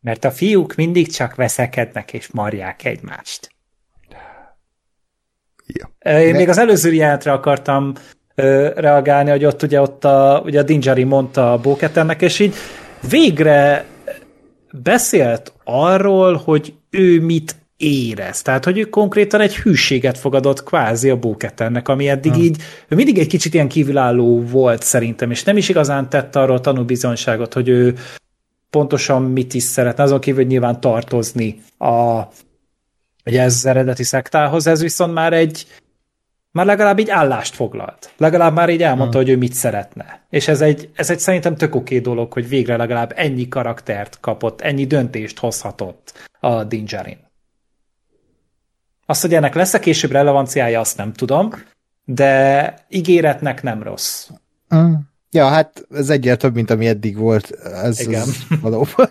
Mert 0.01 0.25
a 0.25 0.31
fiúk 0.31 0.75
mindig 0.75 1.13
csak 1.13 1.35
veszekednek 1.35 2.13
és 2.13 2.29
marják 2.33 2.85
egymást. 2.85 3.56
Ja. 5.77 6.13
Én 6.21 6.33
De... 6.33 6.39
még 6.39 6.49
az 6.49 6.59
előző 6.59 6.93
jelentre 6.93 7.33
akartam 7.33 7.93
ö, 8.35 8.69
reagálni, 8.77 9.31
hogy 9.31 9.45
ott 9.45 9.63
ugye 9.63 9.81
ott 9.81 10.05
a, 10.05 10.43
ugye 10.45 10.61
a 10.61 10.63
Dinjari 10.63 11.05
mondta 11.05 11.53
a 11.53 11.59
Bóketennek, 11.59 12.23
és 12.23 12.39
így 12.39 12.55
végre 13.09 13.85
beszélt 14.83 15.53
arról, 15.65 16.41
hogy 16.45 16.75
ő 16.91 17.21
mit 17.21 17.57
érez. 17.77 18.43
Tehát, 18.43 18.65
hogy 18.65 18.79
ő 18.79 18.85
konkrétan 18.85 19.41
egy 19.41 19.57
hűséget 19.57 20.19
fogadott 20.19 20.63
kvázi 20.63 21.11
a 21.11 21.17
Bóketennek, 21.17 21.89
ami 21.89 22.09
eddig 22.09 22.33
hmm. 22.33 22.43
így, 22.43 22.57
ő 22.89 22.97
mindig 22.97 23.19
egy 23.19 23.27
kicsit 23.27 23.55
ilyen 23.55 23.69
kívülálló 23.69 24.43
volt 24.43 24.83
szerintem, 24.83 25.31
és 25.31 25.45
nem 25.45 25.57
is 25.57 25.69
igazán 25.69 26.09
tett 26.09 26.37
arról 26.37 26.61
tanúbizonyságot, 26.61 27.55
hogy 27.55 27.69
ő 27.69 27.95
pontosan 28.71 29.23
mit 29.23 29.55
is 29.55 29.63
szeretne, 29.63 30.03
azon 30.03 30.21
kívül, 30.21 30.41
hogy 30.41 30.51
nyilván 30.51 30.81
tartozni 30.81 31.63
a, 31.79 32.21
ugye 33.27 33.43
ez 33.43 33.55
az 33.55 33.67
eredeti 33.67 34.05
szektához, 34.05 34.67
ez 34.67 34.81
viszont 34.81 35.13
már 35.13 35.33
egy, 35.33 35.67
már 36.51 36.67
legalább 36.67 36.99
így 36.99 37.11
állást 37.11 37.55
foglalt. 37.55 38.13
Legalább 38.17 38.55
már 38.55 38.69
így 38.69 38.83
elmondta, 38.83 39.19
hmm. 39.19 39.27
hogy 39.27 39.37
ő 39.37 39.39
mit 39.39 39.53
szeretne. 39.53 40.21
És 40.31 40.49
ez 40.49 40.61
egy, 40.61 40.91
ez 40.95 41.11
egy 41.11 41.19
szerintem 41.19 41.57
tök 41.57 41.75
oké 41.75 41.99
dolog, 41.99 42.33
hogy 42.33 42.49
végre 42.49 42.77
legalább 42.77 43.13
ennyi 43.17 43.49
karaktert 43.49 44.21
kapott, 44.21 44.61
ennyi 44.61 44.87
döntést 44.87 45.39
hozhatott 45.39 46.29
a 46.41 46.65
Dingerin. 46.65 47.19
Azt, 49.07 49.23
hogy 49.23 49.35
ennek 49.35 49.55
lesz-e 49.55 49.79
később 49.79 50.11
relevanciája, 50.11 50.81
azt 50.81 50.97
nem 50.97 51.13
tudom, 51.13 51.53
de 52.05 52.75
ígéretnek 52.89 53.63
nem 53.63 53.83
rossz. 53.83 54.29
Mm. 54.75 54.95
Ja, 55.37 55.49
hát 55.49 55.87
ez 55.95 56.11
egyel 56.11 56.37
mint 56.53 56.71
ami 56.71 56.87
eddig 56.87 57.17
volt. 57.17 57.51
Ez, 57.83 58.01
Igen. 58.01 58.21
Ez 58.21 58.37
valóban. 58.63 59.11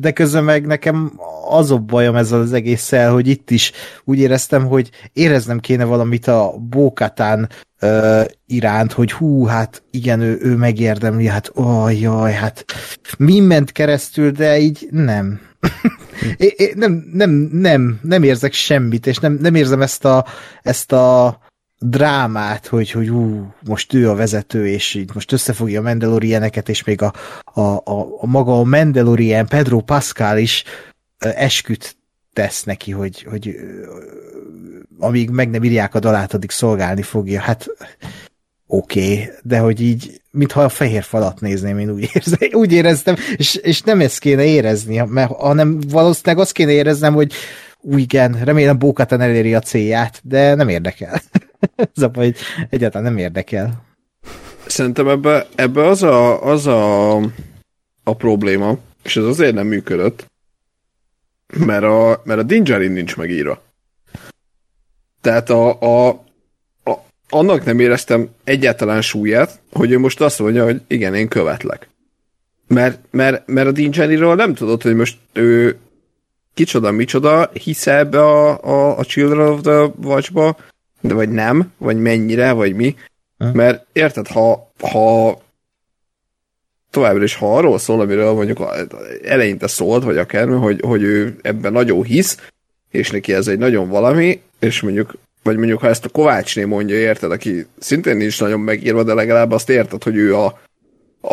De 0.00 0.12
közben 0.12 0.44
meg 0.44 0.66
nekem 0.66 1.12
az 1.48 1.70
a 1.70 1.78
bajom 1.78 2.16
ezzel 2.16 2.40
az 2.40 2.52
egésszel, 2.52 3.12
hogy 3.12 3.28
itt 3.28 3.50
is 3.50 3.72
úgy 4.04 4.18
éreztem, 4.18 4.66
hogy 4.66 4.90
éreznem 5.12 5.58
kéne 5.60 5.84
valamit 5.84 6.26
a 6.26 6.54
Bókatán 6.70 7.48
uh, 7.80 8.24
iránt, 8.46 8.92
hogy 8.92 9.12
hú, 9.12 9.44
hát 9.44 9.82
igen, 9.90 10.20
ő, 10.20 10.38
ő 10.42 10.56
megérdemli, 10.56 11.26
hát 11.26 11.50
oh, 11.54 12.00
jaj, 12.00 12.32
hát 12.32 12.64
mi 13.18 13.40
ment 13.40 13.72
keresztül, 13.72 14.30
de 14.30 14.58
így 14.58 14.88
nem. 14.90 15.40
é, 16.36 16.54
é, 16.56 16.72
nem, 16.74 17.10
nem, 17.12 17.30
nem, 17.52 18.00
nem 18.02 18.22
érzek 18.22 18.52
semmit, 18.52 19.06
és 19.06 19.18
nem, 19.18 19.38
nem 19.40 19.54
érzem 19.54 19.82
ezt 19.82 20.04
a, 20.04 20.24
ezt 20.62 20.92
a 20.92 21.38
drámát, 21.78 22.66
hogy, 22.66 22.90
hogy 22.90 23.08
ú, 23.08 23.54
most 23.66 23.94
ő 23.94 24.10
a 24.10 24.14
vezető, 24.14 24.68
és 24.68 24.94
így 24.94 25.10
most 25.14 25.32
összefogja 25.32 25.80
a 25.80 25.82
Mandalorianeket, 25.82 26.68
és 26.68 26.84
még 26.84 27.02
a, 27.02 27.12
a, 27.44 27.60
a, 27.60 28.06
a 28.20 28.26
maga 28.26 28.58
a 28.58 28.64
Mandalorian 28.64 29.46
Pedro 29.46 29.80
Pascal 29.80 30.38
is 30.38 30.64
esküt 31.18 31.96
tesz 32.32 32.64
neki, 32.64 32.90
hogy, 32.90 33.22
hogy 33.22 33.56
amíg 34.98 35.30
meg 35.30 35.50
nem 35.50 35.64
írják 35.64 35.94
a 35.94 35.98
dalát, 35.98 36.34
addig 36.34 36.50
szolgálni 36.50 37.02
fogja. 37.02 37.40
Hát 37.40 37.66
oké, 38.66 39.12
okay, 39.12 39.30
de 39.42 39.58
hogy 39.58 39.80
így, 39.80 40.20
mintha 40.30 40.62
a 40.62 40.68
fehér 40.68 41.02
falat 41.02 41.40
nézném, 41.40 41.78
én 41.78 41.90
úgy, 41.90 42.10
érze, 42.12 42.36
úgy 42.62 42.72
éreztem, 42.72 43.16
és, 43.36 43.54
és 43.54 43.82
nem 43.82 44.00
ezt 44.00 44.18
kéne 44.18 44.44
érezni, 44.44 45.02
mert, 45.06 45.30
hanem 45.30 45.80
valószínűleg 45.88 46.38
azt 46.38 46.52
kéne 46.52 46.70
éreznem, 46.70 47.14
hogy 47.14 47.32
úgy 47.80 48.00
igen, 48.00 48.44
remélem 48.44 48.78
Bókatan 48.78 49.20
eléri 49.20 49.54
a 49.54 49.60
célját, 49.60 50.20
de 50.24 50.54
nem 50.54 50.68
érdekel. 50.68 51.20
ez 51.94 52.02
a 52.02 52.08
baj, 52.08 52.34
egyáltalán 52.70 53.12
nem 53.12 53.22
érdekel. 53.22 53.86
Szerintem 54.66 55.08
ebbe, 55.08 55.46
ebbe 55.54 55.86
az, 55.86 56.02
a, 56.02 56.44
az 56.44 56.66
a, 56.66 57.16
a 58.02 58.14
probléma, 58.16 58.78
és 59.02 59.16
ez 59.16 59.24
azért 59.24 59.54
nem 59.54 59.66
működött, 59.66 60.26
mert 61.56 61.84
a, 61.84 62.22
mert 62.24 62.40
a 62.40 62.42
Dingerin 62.42 62.90
nincs 62.90 63.16
megírva. 63.16 63.62
Tehát 65.20 65.50
a, 65.50 65.80
a, 65.80 66.08
a, 66.84 66.98
annak 67.28 67.64
nem 67.64 67.80
éreztem 67.80 68.28
egyáltalán 68.44 69.02
súlyát, 69.02 69.60
hogy 69.72 69.90
ő 69.90 69.98
most 69.98 70.20
azt 70.20 70.38
mondja, 70.38 70.64
hogy 70.64 70.82
igen, 70.86 71.14
én 71.14 71.28
követlek. 71.28 71.88
Mert, 72.66 73.00
mert, 73.10 73.46
mert 73.46 73.68
a 73.68 73.72
Dingeriről 73.72 74.34
nem 74.34 74.54
tudod, 74.54 74.82
hogy 74.82 74.94
most 74.94 75.18
ő 75.32 75.78
kicsoda, 76.54 76.90
micsoda, 76.90 77.50
hisz 77.52 77.86
ebbe 77.86 78.20
a, 78.24 78.64
a, 78.64 78.98
a 78.98 79.04
Children 79.04 79.48
of 79.48 79.60
the 79.60 80.06
Watch-ba, 80.08 80.56
de 81.00 81.14
vagy 81.14 81.28
nem, 81.28 81.72
vagy 81.76 81.96
mennyire, 81.96 82.52
vagy 82.52 82.74
mi. 82.74 82.96
Ha. 83.38 83.52
Mert 83.52 83.86
érted, 83.92 84.26
ha, 84.26 84.72
ha 84.80 85.38
továbbra 86.90 87.22
is, 87.22 87.34
ha 87.34 87.56
arról 87.56 87.78
szól, 87.78 88.00
amiről 88.00 88.32
mondjuk 88.32 88.66
eleinte 89.24 89.66
szólt, 89.66 90.04
vagy 90.04 90.18
akármi, 90.18 90.56
hogy, 90.56 90.80
hogy 90.80 91.02
ő 91.02 91.38
ebben 91.42 91.72
nagyon 91.72 92.02
hisz, 92.02 92.36
és 92.90 93.10
neki 93.10 93.32
ez 93.32 93.48
egy 93.48 93.58
nagyon 93.58 93.88
valami, 93.88 94.42
és 94.58 94.80
mondjuk, 94.80 95.14
vagy 95.42 95.56
mondjuk 95.56 95.80
ha 95.80 95.88
ezt 95.88 96.04
a 96.04 96.08
Kovácsné 96.08 96.64
mondja, 96.64 96.96
érted, 96.96 97.30
aki 97.30 97.66
szintén 97.78 98.16
nincs 98.16 98.40
nagyon 98.40 98.60
megírva, 98.60 99.02
de 99.02 99.14
legalább 99.14 99.50
azt 99.50 99.70
érted, 99.70 100.02
hogy 100.02 100.16
ő 100.16 100.36
a, 100.36 100.46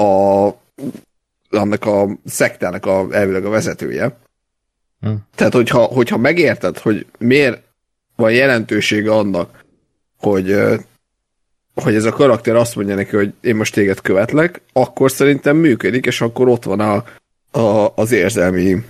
a 0.01 0.63
annak 1.49 1.85
a 1.85 2.07
szektának 2.25 2.85
a, 2.85 3.07
elvileg 3.11 3.45
a 3.45 3.49
vezetője. 3.49 4.17
Hm. 5.01 5.13
Tehát, 5.35 5.53
hogyha, 5.53 5.83
hogyha 5.83 6.17
megérted, 6.17 6.77
hogy 6.77 7.05
miért 7.17 7.61
van 8.15 8.31
jelentősége 8.31 9.11
annak, 9.11 9.63
hogy, 10.17 10.55
hogy 11.75 11.95
ez 11.95 12.05
a 12.05 12.11
karakter 12.11 12.55
azt 12.55 12.75
mondja 12.75 12.95
neki, 12.95 13.15
hogy 13.15 13.33
én 13.41 13.55
most 13.55 13.73
téged 13.73 14.01
követlek, 14.01 14.61
akkor 14.73 15.11
szerintem 15.11 15.57
működik, 15.57 16.05
és 16.05 16.21
akkor 16.21 16.47
ott 16.47 16.63
van 16.63 16.79
a, 16.79 17.03
a, 17.59 17.91
az 17.95 18.11
érzelmi 18.11 18.83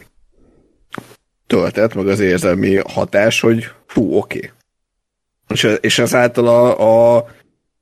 töltet, 1.48 1.94
meg 1.96 2.08
az 2.08 2.20
érzelmi 2.20 2.76
hatás, 2.76 3.40
hogy 3.40 3.68
fú, 3.86 4.16
oké. 4.18 4.38
Okay. 4.38 4.50
És, 5.48 5.78
és 5.82 6.00
ezáltal 6.00 6.48
a, 6.48 6.80
a, 7.18 7.26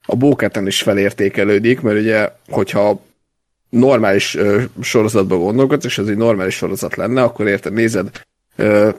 a 0.06 0.15
bóketen 0.15 0.68
is 0.68 0.82
felértékelődik, 0.82 1.82
mert 1.82 1.99
ugye, 1.99 2.30
hogyha 2.49 3.02
normális 3.70 4.36
ö, 4.36 4.61
sorozatban 4.82 5.40
gondolkodsz, 5.40 5.86
és 5.86 5.98
ez 5.98 6.07
egy 6.07 6.18
normális 6.18 6.56
sorozat 6.56 6.95
lenne, 6.95 7.22
akkor 7.22 7.48
érted, 7.48 7.74
nézed 7.74 8.10
ö, 8.56 8.90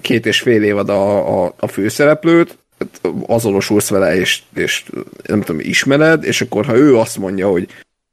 két 0.00 0.26
és 0.26 0.40
fél 0.40 0.62
évad 0.62 0.88
a, 0.88 1.44
a, 1.44 1.54
a 1.58 1.66
főszereplőt, 1.66 2.58
azonosulsz 3.26 3.88
vele, 3.88 4.16
és, 4.16 4.42
és 4.54 4.84
nem 5.26 5.40
tudom, 5.40 5.60
ismered, 5.60 6.24
és 6.24 6.40
akkor 6.40 6.64
ha 6.64 6.76
ő 6.76 6.96
azt 6.96 7.18
mondja, 7.18 7.48
hogy 7.48 7.68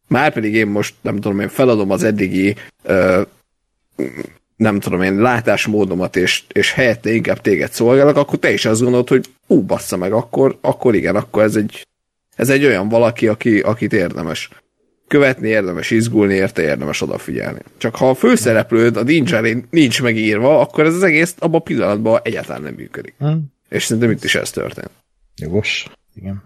már 0.07 0.33
pedig 0.33 0.53
én 0.53 0.67
most, 0.67 0.93
nem 1.01 1.15
tudom, 1.15 1.39
én 1.39 1.49
feladom 1.49 1.91
az 1.91 2.03
eddigi 2.03 2.55
ö, 2.83 3.21
nem 4.55 4.79
tudom 4.79 5.01
én, 5.01 5.15
látásmódomat, 5.15 6.15
és, 6.15 6.43
és 6.51 6.71
helyette 6.71 7.13
inkább 7.13 7.41
téged 7.41 7.71
szolgálok, 7.71 8.17
akkor 8.17 8.39
te 8.39 8.51
is 8.51 8.65
azt 8.65 8.81
gondolod, 8.81 9.09
hogy 9.09 9.25
ú, 9.47 9.61
bassza 9.61 9.97
meg, 9.97 10.11
akkor, 10.11 10.57
akkor 10.61 10.95
igen, 10.95 11.15
akkor 11.15 11.43
ez 11.43 11.55
egy, 11.55 11.87
ez 12.35 12.49
egy 12.49 12.65
olyan 12.65 12.89
valaki, 12.89 13.27
aki, 13.27 13.59
akit 13.59 13.93
érdemes 13.93 14.49
követni, 15.07 15.47
érdemes 15.47 15.91
izgulni, 15.91 16.33
érte 16.33 16.61
érdemes 16.61 17.01
odafigyelni. 17.01 17.59
Csak 17.77 17.95
ha 17.95 18.09
a 18.09 18.13
főszereplőd 18.13 18.97
a 18.97 19.03
Dingerin 19.03 19.67
nincs 19.69 20.01
megírva, 20.01 20.59
akkor 20.59 20.85
ez 20.85 20.93
az 20.93 21.03
egész 21.03 21.35
abban 21.39 21.59
a 21.59 21.63
pillanatban 21.63 22.19
egyáltalán 22.23 22.61
nem 22.61 22.73
működik. 22.73 23.15
Hmm. 23.17 23.53
És 23.69 23.83
szerintem 23.83 24.11
itt 24.11 24.23
is 24.23 24.35
ez 24.35 24.51
történt. 24.51 24.91
Jogos, 25.35 25.87
igen. 26.13 26.43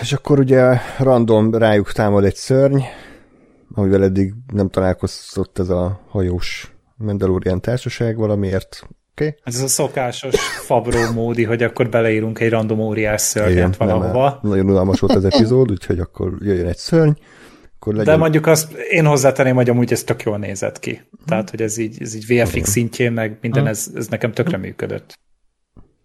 És 0.00 0.12
akkor 0.12 0.38
ugye 0.38 0.78
random 0.98 1.54
rájuk 1.54 1.92
támad 1.92 2.24
egy 2.24 2.34
szörny, 2.34 2.80
amivel 3.74 4.02
eddig 4.02 4.32
nem 4.52 4.68
találkozott 4.68 5.58
ez 5.58 5.68
a 5.68 6.00
hajós 6.08 6.70
Mandalorian 6.96 7.60
társaság 7.60 8.16
valamiért 8.16 8.86
Okay. 9.20 9.34
Ez 9.42 9.60
a 9.60 9.68
szokásos 9.68 10.40
Fabró 10.40 11.12
módi, 11.12 11.44
hogy 11.44 11.62
akkor 11.62 11.88
beleírunk 11.88 12.40
egy 12.40 12.50
random 12.50 12.80
óriás 12.80 13.20
szörnyet 13.20 13.76
valahova. 13.76 14.38
Nem, 14.42 14.50
nagyon 14.50 14.70
unalmas 14.70 15.00
volt 15.00 15.14
az 15.14 15.24
epizód, 15.24 15.70
úgyhogy 15.70 15.98
akkor 15.98 16.36
jöjjön 16.40 16.66
egy 16.66 16.76
szörny. 16.76 17.10
Akkor 17.74 17.94
legyen... 17.94 18.14
De 18.14 18.20
mondjuk 18.20 18.46
azt 18.46 18.72
én 18.72 19.06
hozzátenném, 19.06 19.54
hogy 19.54 19.68
amúgy 19.68 19.92
ez 19.92 20.04
tök 20.04 20.22
jól 20.22 20.38
nézett 20.38 20.78
ki. 20.78 21.00
Tehát, 21.26 21.50
hogy 21.50 21.62
ez 21.62 21.76
így, 21.76 21.96
ez 22.00 22.14
így 22.14 22.26
VFX 22.26 22.70
szintjén, 22.70 23.12
meg 23.12 23.38
minden, 23.40 23.66
ez, 23.66 23.90
ez 23.94 24.06
nekem 24.08 24.32
tökre 24.32 24.56
működött. 24.56 25.18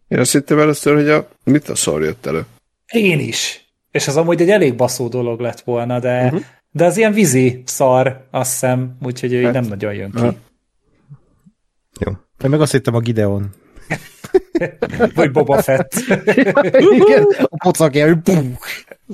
Én 0.08 0.20
azt 0.20 0.32
hittem 0.32 0.60
először, 0.60 0.96
hogy 0.96 1.10
a, 1.10 1.28
mit 1.44 1.70
a 1.70 1.76
szar 1.76 2.02
jött 2.02 2.26
elő. 2.26 2.46
Én 2.92 3.20
is. 3.20 3.66
És 3.92 4.08
az 4.08 4.18
amúgy 4.18 4.42
egy 4.42 4.50
elég 4.50 4.76
baszó 4.76 5.08
dolog 5.08 5.40
lett 5.40 5.62
volna, 5.62 6.00
de, 6.00 6.24
uh-huh. 6.24 6.42
de 6.72 6.86
az 6.86 6.98
ilyen 6.98 7.14
vízi 7.14 7.62
szar, 7.66 8.28
azt 8.32 8.52
hiszem, 8.52 8.98
úgyhogy 9.02 9.34
ő 9.34 9.44
hát, 9.44 9.54
nem 9.54 9.66
nagyon 9.66 9.94
jön 9.94 10.12
ki. 10.12 10.38
Jó. 12.00 12.12
Én 12.44 12.50
meg 12.50 12.62
azt 12.62 12.72
hittem 12.72 12.96
a 12.96 13.00
Gideon. 13.00 13.50
Vagy 15.16 15.32
Boba 15.32 15.62
Fett. 15.62 15.94
Igen, 17.00 17.28
a 17.42 17.58
pocakja, 17.64 18.22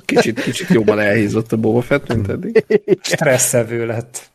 kicsit, 0.06 0.42
kicsit 0.42 0.68
jobban 0.68 1.00
elhízott 1.00 1.52
a 1.52 1.58
Boba 1.58 1.82
Fett, 1.82 2.14
mint 2.14 2.30
eddig. 2.30 2.66
Stresszevő 3.02 3.86
lett. 3.86 4.32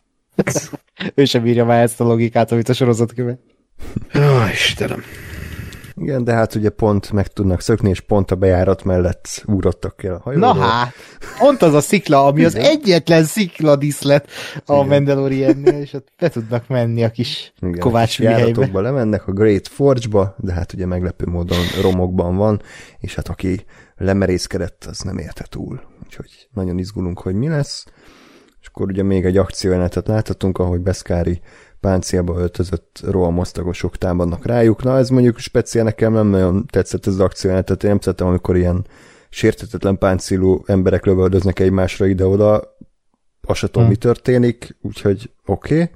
ő 1.15 1.25
sem 1.25 1.43
bírja 1.43 1.65
már 1.65 1.83
ezt 1.83 2.01
a 2.01 2.05
logikát, 2.05 2.53
amit 2.53 2.69
a 2.69 2.73
sorozat 2.73 3.15
követ. 3.15 3.39
Ó, 4.15 4.21
Istenem. 4.53 5.03
Igen, 5.97 6.25
de 6.25 6.33
hát 6.33 6.55
ugye 6.55 6.71
pont 6.71 7.13
meg 7.13 7.27
tudnak 7.27 7.61
szökni, 7.61 7.89
és 7.89 8.01
pont 8.01 8.31
a 8.31 8.35
bejárat 8.35 8.85
mellett 8.85 9.43
úrottak 9.47 10.05
el 10.05 10.15
a 10.15 10.21
hajóról. 10.23 10.55
Na 10.55 10.61
hát, 10.61 10.93
pont 11.39 11.63
az 11.63 11.75
a 11.75 11.81
szikla, 11.81 12.27
ami 12.27 12.45
az 12.45 12.55
egyetlen 12.55 13.25
szikla 13.25 13.77
diszlet 13.77 14.29
a 14.67 14.83
Mandaloriannél, 14.83 15.81
és 15.81 15.93
ott 15.93 16.09
be 16.19 16.29
tudnak 16.29 16.69
menni 16.69 17.05
a 17.05 17.11
kis 17.11 17.53
Igen, 17.61 17.79
Kovács 17.79 18.19
járatokba 18.19 18.81
lemennek 18.81 19.27
a 19.27 19.33
Great 19.33 19.69
Forge-ba, 19.69 20.35
de 20.39 20.53
hát 20.53 20.73
ugye 20.73 20.87
meglepő 20.87 21.27
módon 21.27 21.59
romokban 21.83 22.37
van, 22.37 22.63
és 22.99 23.15
hát 23.15 23.29
aki 23.29 23.65
lemerészkedett, 23.97 24.85
az 24.89 25.01
nem 25.01 25.19
érte 25.19 25.45
túl. 25.49 25.81
Úgyhogy 26.05 26.49
nagyon 26.53 26.79
izgulunk, 26.79 27.21
hogy 27.21 27.35
mi 27.35 27.49
lesz. 27.49 27.85
És 28.61 28.67
akkor 28.67 28.87
ugye 28.87 29.03
még 29.03 29.25
egy 29.25 29.37
akciójelenetet 29.37 30.07
láthatunk, 30.07 30.59
ahogy 30.59 30.81
Beszkári 30.81 31.41
páncélba 31.83 32.39
öltözött 32.39 33.01
rohamosztagosok 33.11 33.97
támadnak 33.97 34.47
rájuk. 34.47 34.83
Na 34.83 34.97
ez 34.99 35.09
mondjuk 35.09 35.39
speciál 35.39 35.85
nekem 35.85 36.13
nem 36.13 36.27
nagyon 36.27 36.67
tetszett 36.71 37.07
ez 37.07 37.13
az 37.13 37.21
akció, 37.21 37.51
tehát 37.51 37.83
én 37.83 37.91
nem 37.91 38.01
szeretem, 38.01 38.27
amikor 38.27 38.57
ilyen 38.57 38.87
sértetetlen 39.31 39.99
páncélú 39.99 40.63
emberek 40.67 41.07
lövöldöznek 41.07 41.59
egymásra 41.59 42.07
ide-oda, 42.07 42.77
azt 43.47 43.59
sem 43.59 43.69
tudom, 43.69 43.83
hmm. 43.83 43.91
mi 43.91 43.97
történik, 43.97 44.77
úgyhogy 44.83 45.31
oké. 45.45 45.75
Okay. 45.75 45.91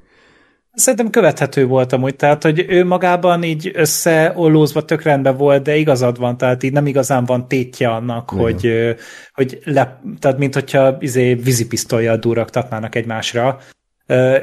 Szerintem 0.73 1.11
követhető 1.11 1.67
volt 1.67 1.93
amúgy, 1.93 2.17
tehát 2.17 2.43
hogy 2.43 2.65
ő 2.69 2.85
magában 2.85 3.43
így 3.43 3.71
összeollózva 3.75 4.85
tök 4.85 5.03
rendben 5.03 5.37
volt, 5.37 5.63
de 5.63 5.77
igazad 5.77 6.19
van, 6.19 6.37
tehát 6.37 6.63
így 6.63 6.73
nem 6.73 6.87
igazán 6.87 7.25
van 7.25 7.49
tétje 7.49 7.89
annak, 7.89 8.31
Igen. 8.33 8.45
hogy, 8.45 8.95
hogy 9.33 9.59
le, 9.65 10.01
tehát 10.19 10.39
mint 10.39 10.55
hogyha 10.55 10.97
izé 11.01 11.35
vízipisztolyjal 11.35 12.17
durraktatnának 12.17 12.95
egymásra, 12.95 13.59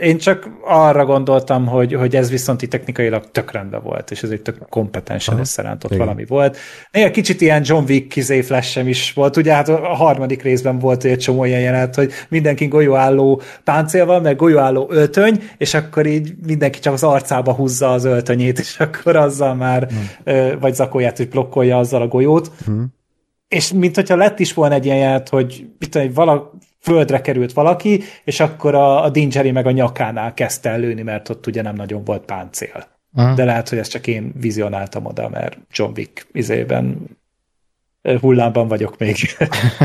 én 0.02 0.18
csak 0.18 0.50
arra 0.64 1.06
gondoltam, 1.06 1.68
hogy, 1.68 1.94
hogy 1.94 2.16
ez 2.16 2.30
viszont 2.30 2.62
itt 2.62 2.70
technikailag 2.70 3.32
tök 3.32 3.52
rendben 3.52 3.84
volt, 3.84 4.12
és 4.12 4.24
ez 4.24 4.30
egy 4.30 4.42
tök 4.42 4.58
kompetensen 4.70 5.40
összerántott 5.40 5.92
Igen. 5.92 6.06
valami 6.06 6.26
volt. 6.26 6.58
Néha 6.92 7.12
kicsit 7.12 7.42
ilyen 7.42 7.62
John 7.66 7.84
Wick 7.88 8.08
kizé 8.08 8.42
flash 8.42 8.88
is 8.88 9.14
volt, 9.14 9.38
ugye 9.38 9.54
hát 9.54 9.70
a 9.70 9.78
harmadik 9.78 10.42
részben 10.42 10.80
volt 10.80 11.04
egy 11.04 11.18
csomó 11.18 11.46
ilyen 11.46 11.62
jelenet, 11.62 11.96
hogy 11.96 12.12
mindenki 12.30 12.68
golyóálló 12.68 13.42
páncél 13.64 14.06
van, 14.06 14.22
meg 14.22 14.36
golyóálló 14.36 14.88
öltöny, 14.92 15.44
és 15.58 15.74
akkor 15.74 16.06
így 16.06 16.34
mindenki 16.46 16.80
csak 16.80 16.94
az 16.94 17.04
arcába 17.04 17.54
húzza 17.54 17.92
az 17.92 18.06
öltönyét, 18.06 18.60
és 18.60 18.80
akkor 18.80 19.16
azzal 19.16 19.56
már, 19.56 19.88
hmm. 20.24 20.60
vagy 20.60 20.74
zakóját, 20.74 21.18
hogy 21.18 21.30
blokkolja 21.30 21.78
azzal 21.78 22.02
a 22.02 22.08
golyót. 22.08 22.52
Hmm. 22.66 22.94
És 23.48 23.74
mint 23.74 23.96
hogyha 23.96 24.16
lett 24.16 24.40
is 24.40 24.54
volna 24.54 24.76
egy 24.76 24.86
ilyen 24.86 24.98
jelenet, 24.98 25.30
hogy 25.30 25.66
mit 25.80 25.90
tudom, 25.90 26.14
vala, 26.14 26.52
földre 26.84 27.22
került 27.22 27.54
valaki, 27.54 28.04
és 28.24 28.40
akkor 28.40 28.76
a, 28.76 29.04
a 29.04 29.10
Dingeri 29.10 29.52
meg 29.52 29.66
a 29.66 29.72
nyakánál 29.72 30.34
kezdte 30.34 30.70
el 30.70 30.80
lőni, 30.80 31.02
mert 31.02 31.30
ott 31.30 31.48
ugye 31.48 31.62
nem 31.62 31.76
nagyon 31.76 32.04
volt 32.04 32.26
páncél. 32.26 32.88
Aha. 33.14 33.34
De 33.34 33.44
lehet, 33.44 33.70
hogy 33.70 33.78
ezt 33.78 33.92
csak 33.92 34.08
én 34.08 34.32
vizionáltam 34.40 35.06
oda, 35.06 35.30
mert 35.30 35.58
John 35.72 35.92
Wick 35.96 36.28
izében 36.32 37.18
hullámban 38.20 38.68
vagyok 38.68 38.98
még. 38.98 39.16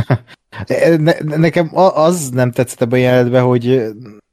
ne, 0.99 1.13
nekem 1.37 1.71
az 1.73 2.31
nem 2.31 2.51
tetszett 2.51 2.81
ebben 2.81 2.99
a 2.99 3.03
jelenetben, 3.03 3.43
hogy 3.43 3.83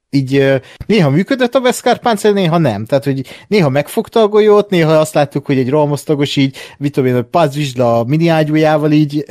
így 0.10 0.62
néha 0.86 1.10
működött 1.10 1.56
a 1.56 1.62
Veszkár 1.62 2.00
páncél, 2.00 2.34
néha 2.34 2.58
nem. 2.58 2.86
Tehát, 2.86 3.04
hogy 3.04 3.28
néha 3.48 3.70
megfogta 3.70 4.20
a 4.22 4.28
golyót, 4.28 4.70
néha 4.70 4.92
azt 4.92 5.14
láttuk, 5.14 5.46
hogy 5.46 5.58
egy 5.58 5.70
rohamosztagos 5.70 6.36
így, 6.36 6.58
mit 6.78 6.94
tudom 6.94 7.10
én, 7.10 7.82
a 7.82 8.04
mini 8.04 8.28
ágyújával 8.28 8.92
így 8.92 9.26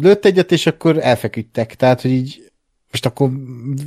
lőtt 0.00 0.24
egyet, 0.24 0.52
és 0.52 0.66
akkor 0.66 0.98
elfeküdtek. 1.00 1.74
Tehát, 1.74 2.00
hogy 2.00 2.10
így 2.10 2.52
most 2.94 3.06
akkor 3.06 3.30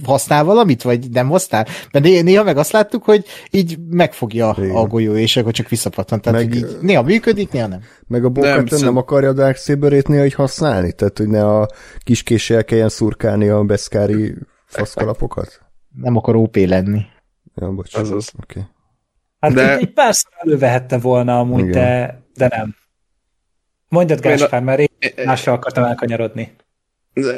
használ 0.03 0.43
valamit, 0.43 0.81
vagy 0.81 1.09
nem 1.09 1.29
használ? 1.29 1.65
Mert 1.91 2.05
néha 2.23 2.43
meg 2.43 2.57
azt 2.57 2.71
láttuk, 2.71 3.03
hogy 3.03 3.25
így 3.51 3.79
megfogja 3.89 4.55
Igen. 4.57 4.75
a 4.75 4.85
golyó, 4.85 5.15
és 5.15 5.37
akkor 5.37 5.51
csak 5.51 5.69
visszapattan. 5.69 6.21
Tehát 6.21 6.39
meg, 6.39 6.55
így 6.55 6.77
néha 6.81 7.01
működik, 7.01 7.51
néha 7.51 7.67
nem. 7.67 7.81
Meg 8.07 8.25
a 8.25 8.29
Bokatan 8.29 8.63
nem, 8.69 8.79
nem 8.79 8.97
akarja 8.97 9.29
a 9.29 9.33
Dark 9.33 9.57
saber 9.57 10.03
néha 10.03 10.25
így 10.25 10.33
használni? 10.33 10.91
Tehát, 10.91 11.17
hogy 11.17 11.27
ne 11.27 11.45
a 11.45 11.67
kis 11.99 12.23
késsel 12.23 12.63
kelljen 12.63 12.89
szurkálni 12.89 13.47
a 13.47 13.63
beszkári 13.63 14.35
faszkalapokat? 14.65 15.61
Nem 16.01 16.15
akar 16.15 16.35
OP 16.35 16.55
lenni. 16.55 17.01
Ja, 17.55 17.71
bocsánat. 17.71 18.11
Az 18.11 18.15
az. 18.15 18.31
Okay. 18.41 18.63
Hát 19.39 19.53
de... 19.53 19.77
egy 19.77 19.93
párszor 19.93 20.31
elővehette 20.37 20.97
volna 20.97 21.39
amúgy, 21.39 21.69
de, 21.69 22.21
de 22.33 22.47
nem. 22.47 22.75
Mondjad 23.89 24.19
Gáspár, 24.19 24.61
mert 24.61 24.79
én 24.79 24.89
másra 25.25 25.53
akartam 25.53 25.83
elkanyarodni. 25.83 26.55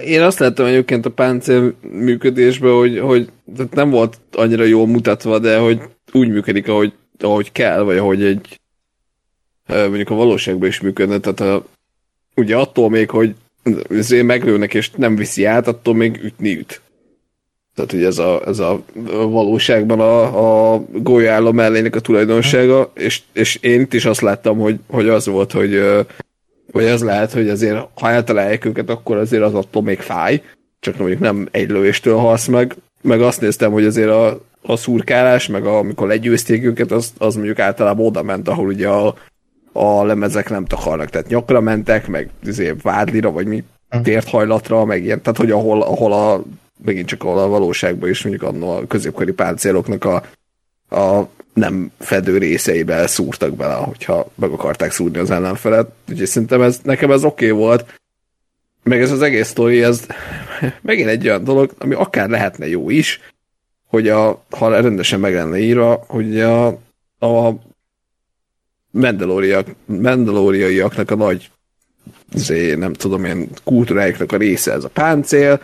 Én 0.06 0.22
azt 0.22 0.40
láttam 0.40 0.66
egyébként 0.66 1.06
a 1.06 1.12
páncél 1.12 1.74
működésben, 1.92 2.72
hogy, 2.72 3.00
hogy 3.00 3.30
tehát 3.56 3.74
nem 3.74 3.90
volt 3.90 4.18
annyira 4.32 4.64
jól 4.64 4.88
mutatva, 4.88 5.40
de 5.40 5.58
hogy 5.58 5.82
úgy 6.12 6.30
működik, 6.30 6.68
ahogy, 6.68 6.94
ahogy 7.20 7.52
kell, 7.52 7.82
vagy 7.82 7.98
ahogy 7.98 8.24
egy 8.24 8.60
mondjuk 9.68 10.10
a 10.10 10.16
valóságban 10.16 10.68
is 10.68 10.80
működne. 10.80 11.20
Tehát 11.20 11.40
a, 11.40 11.66
ugye 12.36 12.56
attól 12.56 12.90
még, 12.90 13.10
hogy 13.10 13.36
meglőnek 14.24 14.74
és 14.74 14.92
nem 14.92 15.16
viszi 15.16 15.46
át, 15.46 15.68
attól 15.68 15.96
még 15.96 16.20
ütni 16.24 16.58
üt. 16.58 16.82
Tehát, 17.76 17.92
hogy 17.92 18.04
ez 18.04 18.18
a, 18.18 18.42
ez 18.46 18.60
a 18.60 18.84
valóságban 19.12 20.00
a, 20.00 20.74
a 20.74 20.84
golyálló 20.92 21.52
mellének 21.52 21.96
a 21.96 22.00
tulajdonsága, 22.00 22.92
és, 22.94 23.22
és 23.34 23.56
én 23.62 23.82
itt 23.82 23.94
is 23.94 24.06
azt 24.06 24.22
láttam, 24.22 24.58
hogy, 24.58 24.80
hogy 24.88 25.10
az 25.10 25.26
volt, 25.26 25.52
hogy 25.52 25.82
vagy 26.72 26.86
az 26.86 27.04
lehet, 27.04 27.32
hogy 27.32 27.50
azért, 27.50 27.88
ha 27.94 28.10
eltalálják 28.10 28.66
őket, 28.66 28.90
akkor 28.90 29.18
azért 29.18 29.44
az 29.44 29.54
attól 29.54 29.82
még 29.82 30.00
fáj, 30.00 30.42
csak 30.80 30.98
mondjuk 30.98 31.20
nem 31.20 31.48
egy 31.52 31.70
lövéstől 31.70 32.18
halsz 32.18 32.48
meg, 32.48 32.76
meg 33.02 33.22
azt 33.22 33.42
néztem, 33.42 33.72
hogy 33.72 33.86
azért 33.86 34.10
a, 34.10 34.42
a 34.62 34.76
szurkálás, 34.76 35.48
meg 35.48 35.66
a, 35.66 35.78
amikor 35.78 36.08
legyőzték 36.08 36.64
őket, 36.64 36.92
az, 36.92 37.14
az 37.18 37.36
mondjuk 37.36 37.60
általában 37.60 38.06
oda 38.06 38.24
ment, 38.24 38.48
ahol 38.48 38.68
ugye 38.68 38.88
a, 38.88 39.16
a 39.72 40.04
lemezek 40.04 40.50
nem 40.50 40.66
takarnak, 40.66 41.10
tehát 41.10 41.28
nyakra 41.28 41.62
mentek, 41.62 42.08
meg 42.08 42.30
azért 42.48 42.82
vádlira, 42.82 43.32
vagy 43.32 43.48
mi 43.48 43.64
térthajlatra, 44.04 44.86
meg 44.86 45.04
ilyen, 45.04 45.22
tehát 45.22 45.38
hogy 45.38 45.52
ahol, 45.52 45.82
ahol 45.82 46.14
a 46.14 46.44
megint 46.86 47.08
csak 47.08 47.24
ahol 47.24 47.40
a 47.40 47.48
valóságban 47.48 48.10
is 48.10 48.24
mondjuk 48.24 48.52
annó 48.52 48.70
a 48.70 48.88
középkori 48.88 49.32
páncéloknak 49.32 50.06
a, 50.06 50.24
a 50.96 51.30
nem 51.54 51.92
fedő 52.00 52.38
részeibe 52.38 53.08
szúrtak 53.08 53.56
bele, 53.56 53.74
hogyha 53.74 54.32
meg 54.36 54.52
akarták 54.52 54.92
szúrni 54.92 55.18
az 55.18 55.32
ellenfelet. 55.32 55.92
Úgyhogy 56.10 56.28
szerintem 56.28 56.62
ez, 56.62 56.80
nekem 56.84 57.12
ez 57.12 57.24
oké 57.24 57.52
okay 57.52 57.58
volt. 57.58 58.00
Meg 58.84 59.02
ez 59.02 59.12
az 59.12 59.22
egész 59.22 59.48
sztori, 59.48 59.84
ez 59.84 60.06
megint 60.82 61.10
egy 61.10 61.28
olyan 61.28 61.44
dolog, 61.44 61.74
ami 61.78 61.94
akár 61.94 62.30
lehetne 62.30 62.68
jó 62.68 62.90
is, 62.90 63.20
hogy 63.88 64.10
a, 64.10 64.44
ha 64.50 64.82
rendesen 64.82 65.20
meg 65.20 65.34
lenne 65.34 65.58
írva, 65.58 66.04
hogy 66.08 66.40
a, 66.40 66.68
a 67.20 67.56
Mandaloriaiaknak 69.86 71.12
a 71.12 71.16
nagy 71.16 71.52
zé, 72.34 72.74
nem 72.74 72.94
tudom 72.94 73.26
én, 73.26 73.50
kultúráiknak 73.64 74.32
a 74.32 74.38
része 74.38 74.72
ez 74.72 74.84
a 74.84 74.90
páncél, 74.90 75.62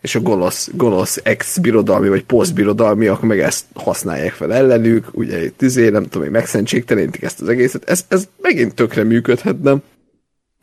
és 0.00 0.14
a 0.14 0.20
gonosz, 0.20 0.70
gonosz 0.72 1.20
ex-birodalmi 1.22 2.08
vagy 2.08 2.24
post-birodalmiak 2.24 3.22
meg 3.22 3.40
ezt 3.40 3.64
használják 3.74 4.32
fel 4.32 4.54
ellenük, 4.54 5.08
ugye 5.12 5.44
itt 5.44 5.62
izé, 5.62 5.88
nem 5.88 6.02
tudom, 6.02 6.22
hogy 6.22 6.30
megszentségtelenítik 6.30 7.22
ezt 7.22 7.40
az 7.40 7.48
egészet, 7.48 7.88
ez, 7.88 8.04
ez 8.08 8.28
megint 8.40 8.74
tökre 8.74 9.02
működhetne, 9.02 9.76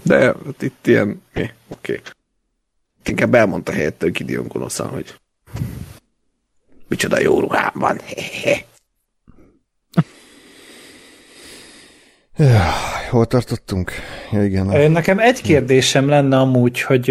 de 0.04 0.20
hát 0.20 0.62
itt 0.62 0.88
ilyen, 0.88 1.22
oké. 1.32 1.52
Okay. 1.68 2.00
Inkább 3.06 3.36
elmondta 3.36 3.72
helyette 3.72 4.08
Gideon 4.08 4.48
gonoszan, 4.48 4.88
hogy 4.88 5.16
micsoda 6.88 7.20
jó 7.20 7.40
ruhám 7.40 7.74
van, 7.74 8.00
hehehe. 8.06 8.66
Hol 13.10 13.26
tartottunk? 13.26 13.92
Ja, 14.32 14.44
igen. 14.44 14.92
Nekem 14.92 15.20
egy 15.20 15.42
kérdésem 15.42 16.08
lenne 16.08 16.38
amúgy, 16.38 16.82
hogy 16.82 17.10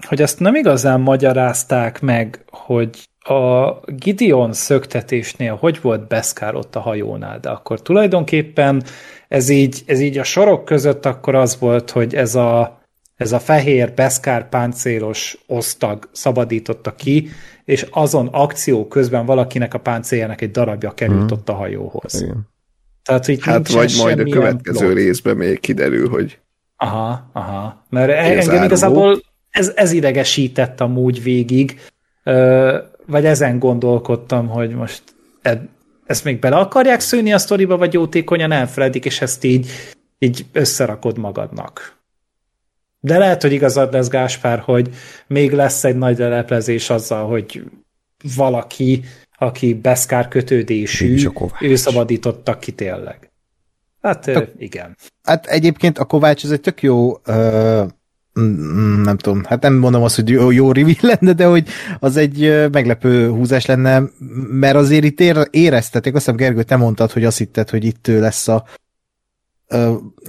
hogy 0.00 0.22
azt 0.22 0.40
nem 0.40 0.54
igazán 0.54 1.00
magyarázták 1.00 2.00
meg, 2.00 2.44
hogy 2.50 3.08
a 3.18 3.72
Gideon 3.86 4.52
szöktetésnél 4.52 5.54
hogy 5.54 5.80
volt 5.80 6.08
Beszkár 6.08 6.54
ott 6.54 6.76
a 6.76 6.80
hajónál, 6.80 7.38
de 7.40 7.48
akkor 7.48 7.82
tulajdonképpen 7.82 8.82
ez 9.28 9.48
így, 9.48 9.82
ez 9.86 10.00
így 10.00 10.18
a 10.18 10.24
sorok 10.24 10.64
között 10.64 11.06
akkor 11.06 11.34
az 11.34 11.58
volt, 11.58 11.90
hogy 11.90 12.14
ez 12.14 12.34
a, 12.34 12.80
ez 13.16 13.32
a 13.32 13.38
fehér 13.38 13.92
Beszkár 13.94 14.48
páncélos 14.48 15.38
osztag 15.46 16.08
szabadította 16.12 16.94
ki, 16.94 17.28
és 17.64 17.86
azon 17.90 18.26
akció 18.26 18.88
közben 18.88 19.26
valakinek 19.26 19.74
a 19.74 19.78
páncéljának 19.78 20.40
egy 20.40 20.50
darabja 20.50 20.90
került 20.90 21.30
mm. 21.32 21.34
ott 21.34 21.48
a 21.48 21.54
hajóhoz. 21.54 22.22
Igen. 22.22 22.48
Tehát, 23.02 23.26
hogy 23.26 23.44
hát 23.44 23.68
vagy 23.68 23.94
majd 23.98 24.18
a 24.18 24.24
következő 24.24 24.92
részben 24.92 25.36
még 25.36 25.60
kiderül, 25.60 26.08
hogy 26.08 26.38
Aha, 26.76 27.30
aha. 27.32 27.84
Mert 27.90 28.10
engem 28.10 28.64
igazából 28.64 29.20
ez, 29.56 29.72
ez 29.74 29.92
idegesített 29.92 30.80
amúgy 30.80 31.22
végig, 31.22 31.80
vagy 33.06 33.24
ezen 33.24 33.58
gondolkodtam, 33.58 34.48
hogy 34.48 34.70
most 34.70 35.02
ezt 36.06 36.24
még 36.24 36.38
bele 36.38 36.56
akarják 36.56 37.00
szűni 37.00 37.32
a 37.32 37.38
sztoriba, 37.38 37.76
vagy 37.76 37.92
jótékonyan 37.92 38.52
elfelejtik, 38.52 39.04
és 39.04 39.20
ezt 39.20 39.44
így, 39.44 39.70
így 40.18 40.46
összerakod 40.52 41.18
magadnak. 41.18 41.96
De 43.00 43.18
lehet, 43.18 43.42
hogy 43.42 43.52
igazad 43.52 43.92
lesz, 43.92 44.08
Gáspár, 44.08 44.58
hogy 44.58 44.90
még 45.26 45.52
lesz 45.52 45.84
egy 45.84 45.96
nagy 45.96 46.18
leleplezés 46.18 46.90
azzal, 46.90 47.26
hogy 47.26 47.62
valaki, 48.36 49.02
aki 49.38 49.74
beszkár 49.74 50.28
kötődésű, 50.28 51.28
ő 51.60 51.76
szabadítottak 51.76 52.60
ki 52.60 52.72
tényleg. 52.72 53.30
Hát 54.02 54.26
a, 54.26 54.44
igen. 54.58 54.96
Hát 55.22 55.46
egyébként 55.46 55.98
a 55.98 56.04
Kovács 56.04 56.44
ez 56.44 56.50
egy 56.50 56.60
tök 56.60 56.82
jó 56.82 57.10
uh, 57.26 57.86
nem 59.02 59.16
tudom, 59.16 59.44
hát 59.44 59.62
nem 59.62 59.74
mondom 59.74 60.02
azt, 60.02 60.14
hogy 60.14 60.28
jó, 60.28 60.50
jó 60.50 60.72
reveal 60.72 60.96
lenne, 61.20 61.32
de 61.32 61.46
hogy 61.46 61.68
az 61.98 62.16
egy 62.16 62.68
meglepő 62.72 63.28
húzás 63.28 63.66
lenne, 63.66 64.02
mert 64.50 64.76
azért 64.76 65.04
itt 65.04 65.20
éreztetek, 65.50 66.14
azt 66.14 66.24
hiszem 66.24 66.36
Gergő, 66.36 66.62
te 66.62 66.76
mondtad, 66.76 67.12
hogy 67.12 67.24
azt 67.24 67.38
hitted, 67.38 67.70
hogy 67.70 67.84
itt 67.84 68.08
ő 68.08 68.20
lesz 68.20 68.48
a 68.48 68.64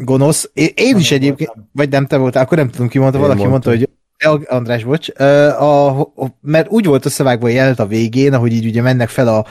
gonosz. 0.02 0.50
Én, 0.54 0.70
én 0.76 0.98
is 0.98 1.12
egyébként, 1.12 1.48
voltam. 1.48 1.70
vagy 1.72 1.90
nem 1.90 2.06
te 2.06 2.18
voltál, 2.18 2.44
akkor 2.44 2.58
nem 2.58 2.70
tudom 2.70 2.88
ki 2.88 3.00
mondta, 3.00 3.20
valaki 3.20 3.46
mondtam. 3.46 3.74
mondta, 3.74 3.90
hogy 4.20 4.46
András, 4.48 4.84
bocs, 4.84 5.10
uh, 5.20 5.62
a, 5.62 6.00
a, 6.00 6.38
mert 6.42 6.70
úgy 6.70 6.86
volt 6.86 7.06
összevágva 7.06 7.48
a 7.48 7.50
jelent 7.50 7.80
a 7.80 7.88
végén, 7.88 8.34
ahogy 8.34 8.54
így 8.54 8.66
ugye 8.66 8.82
mennek 8.82 9.10
fel 9.10 9.28
a, 9.28 9.46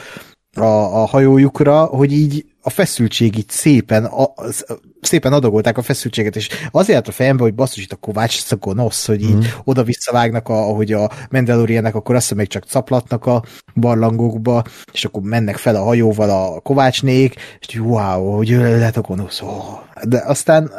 a, 0.57 1.01
a 1.03 1.07
hajójukra, 1.07 1.85
hogy 1.85 2.13
így 2.13 2.45
a 2.67 2.71
feszültség 2.71 3.39
így 3.39 3.49
szépen, 3.49 4.05
a, 4.05 4.33
szépen 5.01 5.33
adagolták 5.33 5.79
a 5.79 5.83
feszültséget, 5.83 6.37
és 6.37 6.49
azért 6.71 7.09
a 7.09 7.13
fejembe, 7.13 7.43
hogy 7.43 7.55
basszus 7.55 7.83
itt 7.83 7.93
a 7.93 7.97
Kovács, 7.97 8.43
ez 8.45 8.53
a 8.53 8.57
gonosz, 8.57 9.07
hogy 9.07 9.23
így 9.23 9.35
mm. 9.35 9.41
oda-visszavágnak, 9.65 10.49
a, 10.49 10.69
ahogy 10.69 10.93
a 10.93 11.11
Mandalorianek, 11.31 11.95
akkor 11.95 12.15
azt 12.15 12.35
még 12.35 12.47
csak 12.47 12.65
caplatnak 12.65 13.27
a 13.27 13.43
barlangokba, 13.75 14.65
és 14.93 15.05
akkor 15.05 15.23
mennek 15.23 15.57
fel 15.57 15.77
a 15.77 15.83
hajóval 15.83 16.31
a 16.31 16.61
Kovácsnék, 16.61 17.35
és 17.61 17.79
wow, 17.79 18.37
hogy 18.37 18.51
ő 18.51 18.59
lehet 18.59 18.97
a 18.97 19.01
gonosz. 19.01 19.41
Oh. 19.41 19.85
De 20.09 20.23
aztán 20.27 20.71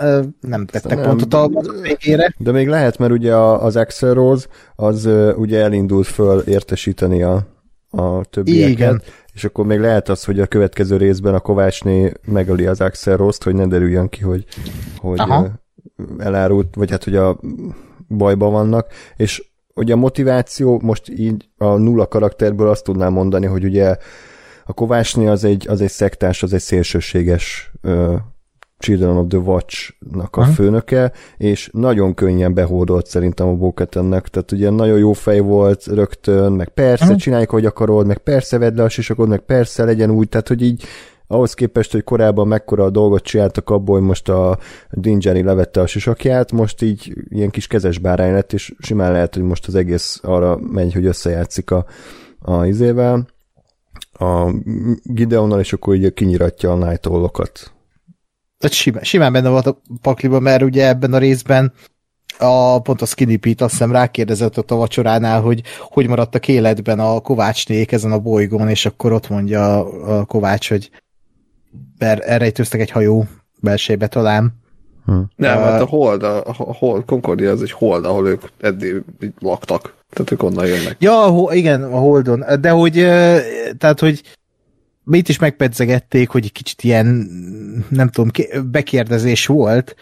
nem 0.42 0.66
tettek 0.66 1.02
pontot 1.02 1.34
a 1.34 1.50
végére. 1.82 2.34
De 2.38 2.52
még 2.52 2.68
lehet, 2.68 2.98
mert 2.98 3.12
ugye 3.12 3.36
az 3.36 3.76
Axel 3.76 4.14
Rose, 4.14 4.48
az 4.76 5.10
ugye 5.36 5.60
elindult 5.60 6.08
föl 6.08 6.40
értesíteni 6.40 7.22
a, 7.22 7.48
a 7.90 8.26
többieket, 8.26 8.72
Igen 8.72 9.02
és 9.38 9.44
akkor 9.44 9.66
még 9.66 9.80
lehet 9.80 10.10
az, 10.10 10.24
hogy 10.24 10.40
a 10.40 10.48
következő 10.48 10.98
részben 10.98 11.34
a 11.34 11.40
Kovácsné 11.40 12.12
megöli 12.26 12.66
az 12.66 12.82
Axel 12.82 13.18
Rost, 13.18 13.44
hogy 13.44 13.56
ne 13.56 13.66
derüljön 13.66 14.10
ki, 14.10 14.22
hogy, 14.22 14.46
hogy 14.98 15.22
elárult, 16.18 16.76
vagy 16.76 16.92
hát, 16.92 17.04
hogy 17.04 17.16
a 17.16 17.40
bajban 18.08 18.52
vannak, 18.52 18.88
és 19.16 19.50
ugye 19.74 19.94
a 19.94 19.98
motiváció, 19.98 20.80
most 20.84 21.10
így 21.10 21.50
a 21.58 21.76
nulla 21.76 22.08
karakterből 22.08 22.70
azt 22.70 22.84
tudnám 22.84 23.14
mondani, 23.14 23.46
hogy 23.46 23.64
ugye 23.64 23.98
a 24.66 24.74
Kovácsné 24.74 25.28
az 25.28 25.44
egy, 25.44 25.68
az 25.68 25.82
egy 25.82 25.92
szektás, 25.92 26.44
az 26.44 26.54
egy 26.54 26.62
szélsőséges 26.62 27.72
ö, 27.82 28.16
Children 28.80 29.18
of 29.18 29.28
the 29.28 29.38
Watch-nak 29.38 30.36
a 30.36 30.42
Aha. 30.42 30.52
főnöke, 30.52 31.12
és 31.38 31.70
nagyon 31.74 32.14
könnyen 32.14 32.54
behódolt 32.54 33.08
szerintem 33.08 33.48
a 33.48 33.54
Bóketennek, 33.54 34.28
tehát 34.28 34.52
ugye 34.52 34.70
nagyon 34.70 34.98
jó 34.98 35.14
fej 35.14 35.40
volt 35.40 35.86
rögtön, 35.86 36.52
meg 36.52 36.70
persze 36.70 37.06
Aha. 37.06 37.16
csináljuk, 37.16 37.50
hogy 37.50 37.66
akarod, 37.66 38.06
meg 38.06 38.18
persze 38.18 38.58
vedd 38.58 38.76
le 38.76 38.84
a 38.84 38.90
sisakod, 38.90 39.28
meg 39.28 39.40
persze 39.40 39.84
legyen 39.84 40.12
úgy, 40.12 40.30
tehát 40.30 40.48
hogy 40.48 40.62
így 40.62 40.84
ahhoz 41.28 41.54
képest, 41.54 41.92
hogy 41.92 42.04
korábban 42.04 42.48
mekkora 42.48 42.84
a 42.84 42.90
dolgot 42.90 43.24
csináltak 43.24 43.70
abból, 43.70 43.98
hogy 43.98 44.08
most 44.08 44.30
a 44.30 44.58
Dingeri 44.92 45.44
levette 45.44 45.82
a 45.82 45.88
sisakját, 45.88 46.52
most 46.52 46.82
így 46.82 47.14
ilyen 47.30 47.50
kis 47.50 47.68
kezes 47.68 47.98
bárány 47.98 48.34
lett, 48.34 48.54
és 48.54 48.76
simán 48.80 49.12
lehet, 49.12 49.34
hogy 49.34 49.44
most 49.44 49.68
az 49.68 49.76
egész 49.76 50.20
arra 50.24 50.58
megy, 50.58 50.94
hogy 50.94 51.06
összejátszik 51.06 51.72
a, 51.72 51.86
a 52.40 52.66
izével, 52.66 53.28
a 54.12 54.52
Gideonnal, 55.04 55.60
és 55.60 55.74
akkor 55.74 55.96
így 55.96 56.14
kinyiratja 56.14 56.72
a 56.72 56.76
night 56.76 57.06
simán, 58.60 59.04
simán 59.04 59.34
benne 59.34 59.50
volt 59.50 59.68
a 59.68 59.82
pakliban, 60.02 60.42
mert 60.42 60.64
ugye 60.64 60.88
ebben 60.88 61.14
a 61.14 61.18
részben 61.18 61.74
a, 62.40 62.80
pont 62.82 63.02
a 63.02 63.06
Skinny 63.06 63.40
Pete 63.40 63.64
azt 63.64 63.74
hiszem 63.74 63.92
rákérdezett 63.92 64.58
ott 64.58 64.72
a 64.72 64.76
vacsoránál, 64.76 65.42
hogy 65.42 65.62
hogy 65.80 66.08
maradtak 66.08 66.48
életben 66.48 67.00
a 67.00 67.20
Kovácsnék 67.20 67.92
ezen 67.92 68.12
a 68.12 68.20
bolygón, 68.20 68.70
és 68.70 68.86
akkor 68.86 69.12
ott 69.12 69.30
mondja 69.30 69.80
a, 69.80 70.18
a 70.20 70.26
Kovács, 70.26 70.70
hogy 70.70 70.90
elrejtőztek 71.98 72.80
egy 72.82 72.92
hajó 72.92 73.26
belsébe 73.60 74.08
talán. 74.08 74.54
Hm. 75.06 75.20
Nem, 75.36 75.58
uh, 75.58 75.64
hát 75.64 75.82
a 75.82 75.86
Hold, 75.86 76.24
a, 76.24 76.44
a 76.46 76.54
Hold, 76.54 77.06
Concordia 77.06 77.52
az 77.52 77.62
egy 77.62 77.72
Hold, 77.72 78.06
ahol 78.06 78.28
ők 78.28 78.42
eddig 78.62 79.04
laktak. 79.40 79.96
Tehát 80.10 80.32
ők 80.32 80.44
onnan 80.44 80.66
jönnek. 80.66 80.96
Ja, 81.00 81.48
igen, 81.50 81.84
a 81.84 81.98
Holdon. 81.98 82.46
De 82.60 82.70
hogy, 82.70 82.94
tehát, 83.78 84.00
hogy 84.00 84.22
itt 85.12 85.28
is 85.28 85.40
megpedzegették, 85.40 86.30
hogy 86.30 86.44
egy 86.44 86.52
kicsit 86.52 86.84
ilyen, 86.84 87.06
nem 87.90 88.10
tudom, 88.10 88.30
bekérdezés 88.72 89.46
volt, 89.46 89.96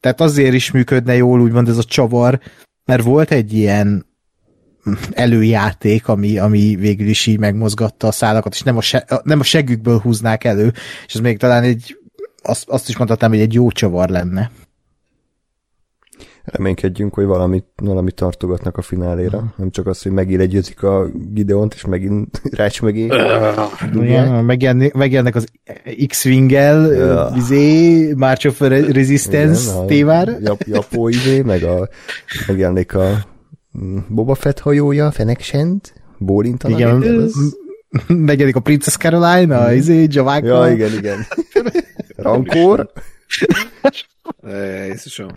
tehát 0.00 0.20
azért 0.20 0.54
is 0.54 0.70
működne 0.70 1.14
jól 1.14 1.40
úgymond 1.40 1.68
ez 1.68 1.78
a 1.78 1.84
csavar, 1.84 2.40
mert 2.84 3.02
volt 3.02 3.30
egy 3.30 3.52
ilyen 3.52 4.06
előjáték, 5.12 6.08
ami, 6.08 6.38
ami 6.38 6.76
végül 6.76 7.08
is 7.08 7.26
így 7.26 7.38
megmozgatta 7.38 8.06
a 8.06 8.12
szálakat, 8.12 8.54
és 8.54 8.62
nem 8.62 8.76
a, 8.76 8.80
se, 8.80 9.06
nem 9.22 9.40
a 9.40 9.42
segükből 9.42 9.98
húznák 9.98 10.44
elő, 10.44 10.72
és 11.06 11.14
ez 11.14 11.20
még 11.20 11.38
talán 11.38 11.62
egy, 11.62 11.98
azt, 12.42 12.68
azt 12.68 12.88
is 12.88 12.96
mondhatnám, 12.96 13.30
hogy 13.30 13.40
egy 13.40 13.54
jó 13.54 13.70
csavar 13.70 14.08
lenne 14.08 14.50
reménykedjünk, 16.44 17.14
hogy 17.14 17.24
valamit, 17.24 17.64
valamit 17.76 18.14
tartogatnak 18.14 18.76
a 18.76 18.82
fináléra. 18.82 19.36
Uh-huh. 19.36 19.52
Nem 19.56 19.70
csak 19.70 19.86
az, 19.86 20.02
hogy 20.02 20.12
megélegyőzik 20.12 20.82
a 20.82 21.06
Gideont, 21.32 21.74
és 21.74 21.84
megint 21.84 22.42
rács 22.58 22.82
megé. 22.82 23.06
Uh, 23.06 24.42
megjelennek 24.92 25.34
az 25.34 25.46
X-Wing-el, 26.06 26.84
uh. 27.30 27.36
izé, 27.36 28.12
March 28.12 28.46
of 28.46 28.60
Resistance 28.60 29.72
Igen, 29.72 29.86
témára. 29.86 30.32
Jap, 30.40 30.62
japó 30.66 31.08
izé, 31.08 31.40
meg 31.40 31.62
a, 31.62 31.88
megjelenik 32.46 32.94
a 32.94 33.26
mm, 33.78 33.96
Boba 34.08 34.34
Fett 34.34 34.58
hajója, 34.58 35.10
Fenneksent, 35.10 35.92
bólintanak. 36.18 36.78
Igen, 36.78 37.28
megjelenik 38.06 38.56
a 38.56 38.60
Princess 38.60 38.96
Caroline, 38.96 39.58
a 39.58 39.72
izé, 39.72 40.06
Javáka. 40.10 40.46
Ja, 40.46 40.72
igen, 40.72 40.92
igen. 40.92 41.26
Rankor. 42.16 42.90
Jézusom. 44.86 45.28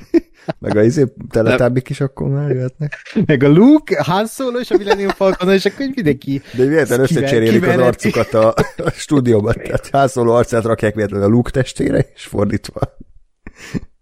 Meg 0.60 0.78
a 0.78 0.84
izé 0.84 1.04
teletábbik 1.30 1.90
is 1.90 2.02
akkor 2.02 2.28
már 2.28 2.50
jöhetnek. 2.50 2.94
Meg 3.26 3.44
a 3.44 3.48
Luke, 3.48 4.04
Han 4.04 4.28
Solo 4.28 4.60
és 4.60 4.72
a 4.72 4.78
Millennium 4.78 5.10
Falcon, 5.10 5.54
és 5.54 5.66
akkor 5.66 5.88
mindenki... 5.96 6.42
De 6.54 6.66
véletlen 6.66 7.00
összecserélik 7.00 7.68
az 7.68 7.78
arcukat 7.78 8.34
a, 8.34 8.54
a 8.78 8.90
stúdióban, 9.04 9.54
tehát 9.54 9.90
Han 9.90 10.08
Solo 10.08 10.34
arcát 10.34 10.64
rakják 10.64 10.96
véletlen 10.96 11.22
a 11.22 11.28
Luke 11.28 11.52
testére, 11.52 12.06
és 12.16 12.24
fordítva. 12.24 12.98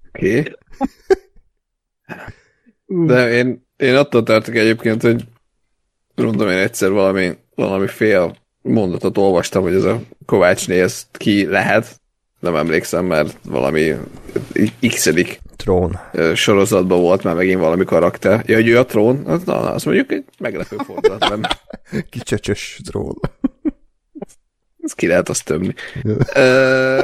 Oké. 0.07 0.39
Okay. 0.39 0.55
De 2.85 3.31
én, 3.31 3.67
én 3.77 3.95
attól 3.95 4.23
tartok 4.23 4.55
egyébként, 4.55 5.01
hogy 5.01 5.23
mondom 6.15 6.49
én 6.49 6.57
egyszer 6.57 6.91
valami, 6.91 7.37
valami 7.55 7.87
fél 7.87 8.35
mondatot 8.61 9.17
olvastam, 9.17 9.63
hogy 9.63 9.73
ez 9.73 9.83
a 9.83 10.01
Kovácsné, 10.25 10.81
ez 10.81 11.07
ki 11.11 11.45
lehet, 11.45 12.01
nem 12.43 12.55
emlékszem, 12.55 13.05
mert 13.05 13.37
valami 13.45 13.93
x 14.87 15.09
Trón. 15.55 15.99
sorozatban 16.35 17.01
volt 17.01 17.23
már 17.23 17.35
megint 17.35 17.59
valami 17.59 17.85
karakter. 17.85 18.43
Ja, 18.45 18.55
hogy 18.55 18.67
ő 18.67 18.77
a 18.77 18.85
trón, 18.85 19.25
az, 19.25 19.43
na, 19.43 19.59
azt 19.73 19.85
mondjuk 19.85 20.11
egy 20.11 20.23
meglepő 20.39 20.75
fordulat, 20.85 21.29
nem? 21.29 21.41
Kicsöcsös 22.09 22.79
trón. 22.85 23.15
Ez 24.83 24.93
ki 24.93 25.07
lehet 25.07 25.29
azt 25.29 25.45
tömni. 25.45 25.73
uh, 26.03 27.03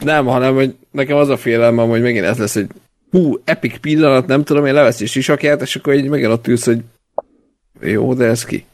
nem, 0.00 0.26
hanem, 0.26 0.54
hogy 0.54 0.76
nekem 0.90 1.16
az 1.16 1.28
a 1.28 1.36
félelmem, 1.36 1.88
hogy 1.88 2.02
megint 2.02 2.24
ez 2.24 2.38
lesz, 2.38 2.54
hogy 2.54 2.66
hú, 3.10 3.40
epic 3.44 3.80
pillanat, 3.80 4.26
nem 4.26 4.44
tudom, 4.44 4.66
én 4.66 4.74
leveszi 4.74 5.06
sisakját, 5.06 5.62
és 5.62 5.76
akkor 5.76 5.94
így 5.94 6.08
megint 6.08 6.32
ott 6.32 6.46
ülsz, 6.46 6.64
hogy 6.64 6.80
jó, 7.80 8.14
de 8.14 8.24
ez 8.24 8.44
ki? 8.44 8.66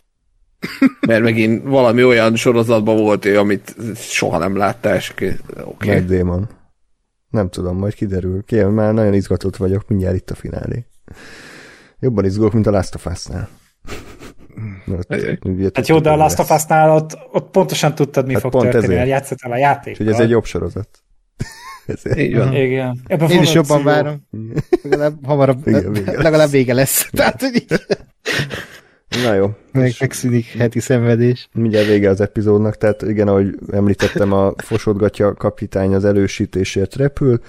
Mert 1.07 1.23
megint 1.23 1.63
valami 1.65 2.05
olyan 2.05 2.37
sorozatban 2.37 2.97
volt 2.97 3.25
ő, 3.25 3.39
amit 3.39 3.77
soha 3.95 4.39
nem 4.39 4.57
láttál, 4.57 4.97
és 4.97 5.11
oké. 5.11 5.37
Okay. 5.65 5.89
Meg 5.89 6.05
Démon. 6.05 6.49
Nem 7.31 7.49
tudom, 7.49 7.79
majd 7.79 7.95
kiderül. 7.95 8.45
Kérem, 8.45 8.73
már 8.73 8.95
nagyon 8.95 9.15
izgatott 9.15 9.57
vagyok, 9.57 9.89
mindjárt 9.89 10.17
itt 10.17 10.31
a 10.31 10.35
finálé. 10.35 10.87
Jobban 11.99 12.25
izgulok, 12.25 12.53
mint 12.53 12.67
a 12.67 12.71
Last 12.71 12.95
of 12.95 13.07
Us-nál. 13.07 13.49
hát 15.75 15.89
jó, 15.89 15.99
de 15.99 16.11
a 16.11 16.17
Last 16.17 16.39
of 16.39 16.51
Us-nál 16.51 16.91
ott, 16.91 17.19
ott 17.33 17.51
pontosan 17.51 17.95
tudtad, 17.95 18.27
mi 18.27 18.33
hát 18.33 18.43
fog 18.43 18.51
pont 18.51 18.71
történni, 18.71 18.95
mert 18.95 19.09
játszottál 19.09 19.53
a 19.53 19.57
játék. 19.57 19.97
Hogy 19.97 20.09
ez 20.09 20.21
egy 20.21 20.31
jobb 20.31 20.45
sorozat. 20.45 20.89
Ezért. 21.87 22.19
Így 22.19 22.37
van. 22.37 22.55
Igen. 22.55 23.01
Ebben 23.07 23.31
Én 23.31 23.43
is 23.43 23.53
jobban 23.53 23.83
várom. 23.83 24.27
Legalább 24.83 25.27
hamarabb, 25.27 25.67
Igen, 25.67 25.93
vége 25.93 26.23
legalább 26.23 26.51
vége 26.51 26.75
lesz. 26.75 27.09
Tehát, 27.11 27.41
hogy 27.41 27.65
Na 29.09 29.35
jó. 29.35 29.51
Meg 29.73 29.93
megszűnik 30.01 30.47
heti 30.47 30.81
szenvedés. 30.81 31.49
Mindjárt 31.53 31.87
vége 31.87 32.11
az 32.11 32.21
epizódnak, 32.21 32.77
tehát 32.77 33.03
igen, 33.03 33.29
ahogy 33.29 33.59
említettem, 33.73 34.33
a 34.33 34.53
fosodgatja 34.57 35.35
kapitány 35.35 35.95
az 35.95 36.05
elősítésért 36.05 36.95
repül, 36.95 37.41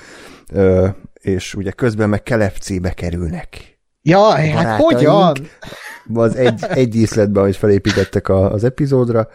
és 1.13 1.53
ugye 1.53 1.71
közben 1.71 2.09
meg 2.09 2.23
kelepcébe 2.23 2.91
kerülnek. 2.93 3.77
Jaj, 4.01 4.47
hát 4.47 4.81
hogyan? 4.81 5.35
Az 6.13 6.35
egy, 6.35 6.63
egy 6.69 6.89
díszletben, 6.89 7.43
amit 7.43 7.55
felépítettek 7.55 8.29
az 8.29 8.63
epizódra, 8.63 9.27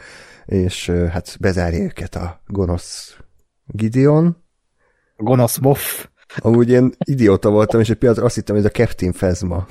és 0.46 0.90
hát 1.10 1.36
bezárja 1.40 1.82
őket 1.82 2.14
a 2.14 2.40
gonosz 2.46 3.16
Gideon. 3.66 4.36
Gonosz 5.16 5.58
Moff. 5.58 6.06
Amúgy 6.36 6.70
én 6.70 6.92
idióta 6.98 7.50
voltam, 7.50 7.80
és 7.80 7.90
egy 7.90 7.96
pillanatra 7.96 8.26
azt 8.26 8.34
hittem, 8.34 8.56
hogy 8.56 8.64
ez 8.64 8.70
a 8.74 8.78
Captain 8.78 9.12
Phasma. 9.12 9.66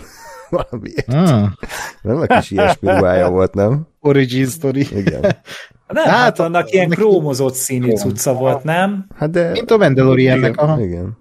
Valamiért. 0.52 1.06
Hmm. 1.06 1.54
Nem 2.02 2.18
a 2.18 2.26
kis 2.26 2.52
ilyesmi 2.52 2.90
ruhája 2.90 3.30
volt, 3.30 3.54
nem? 3.54 3.88
Origin 4.00 4.46
story. 4.46 4.88
Igen. 4.96 5.22
Nem, 5.88 6.04
hát, 6.04 6.14
hát 6.14 6.40
annak 6.40 6.72
ilyen 6.72 6.90
krómozott 6.90 7.54
színű 7.54 7.92
cucca 7.92 8.34
volt, 8.34 8.64
nem? 8.64 9.06
Hát 9.16 9.30
de... 9.30 9.52
Mint 9.52 9.72
a 9.72 9.78
Mandaloriannek, 9.78 10.58
aha. 10.58 10.82
Igen. 10.82 11.18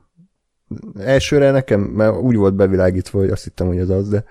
Elsőre 0.98 1.50
nekem, 1.50 1.80
mert 1.80 2.16
úgy 2.16 2.36
volt 2.36 2.54
bevilágítva, 2.54 3.18
hogy 3.18 3.30
azt 3.30 3.44
hittem, 3.44 3.66
hogy 3.66 3.78
ez 3.78 3.88
az, 3.88 4.08
de 4.08 4.24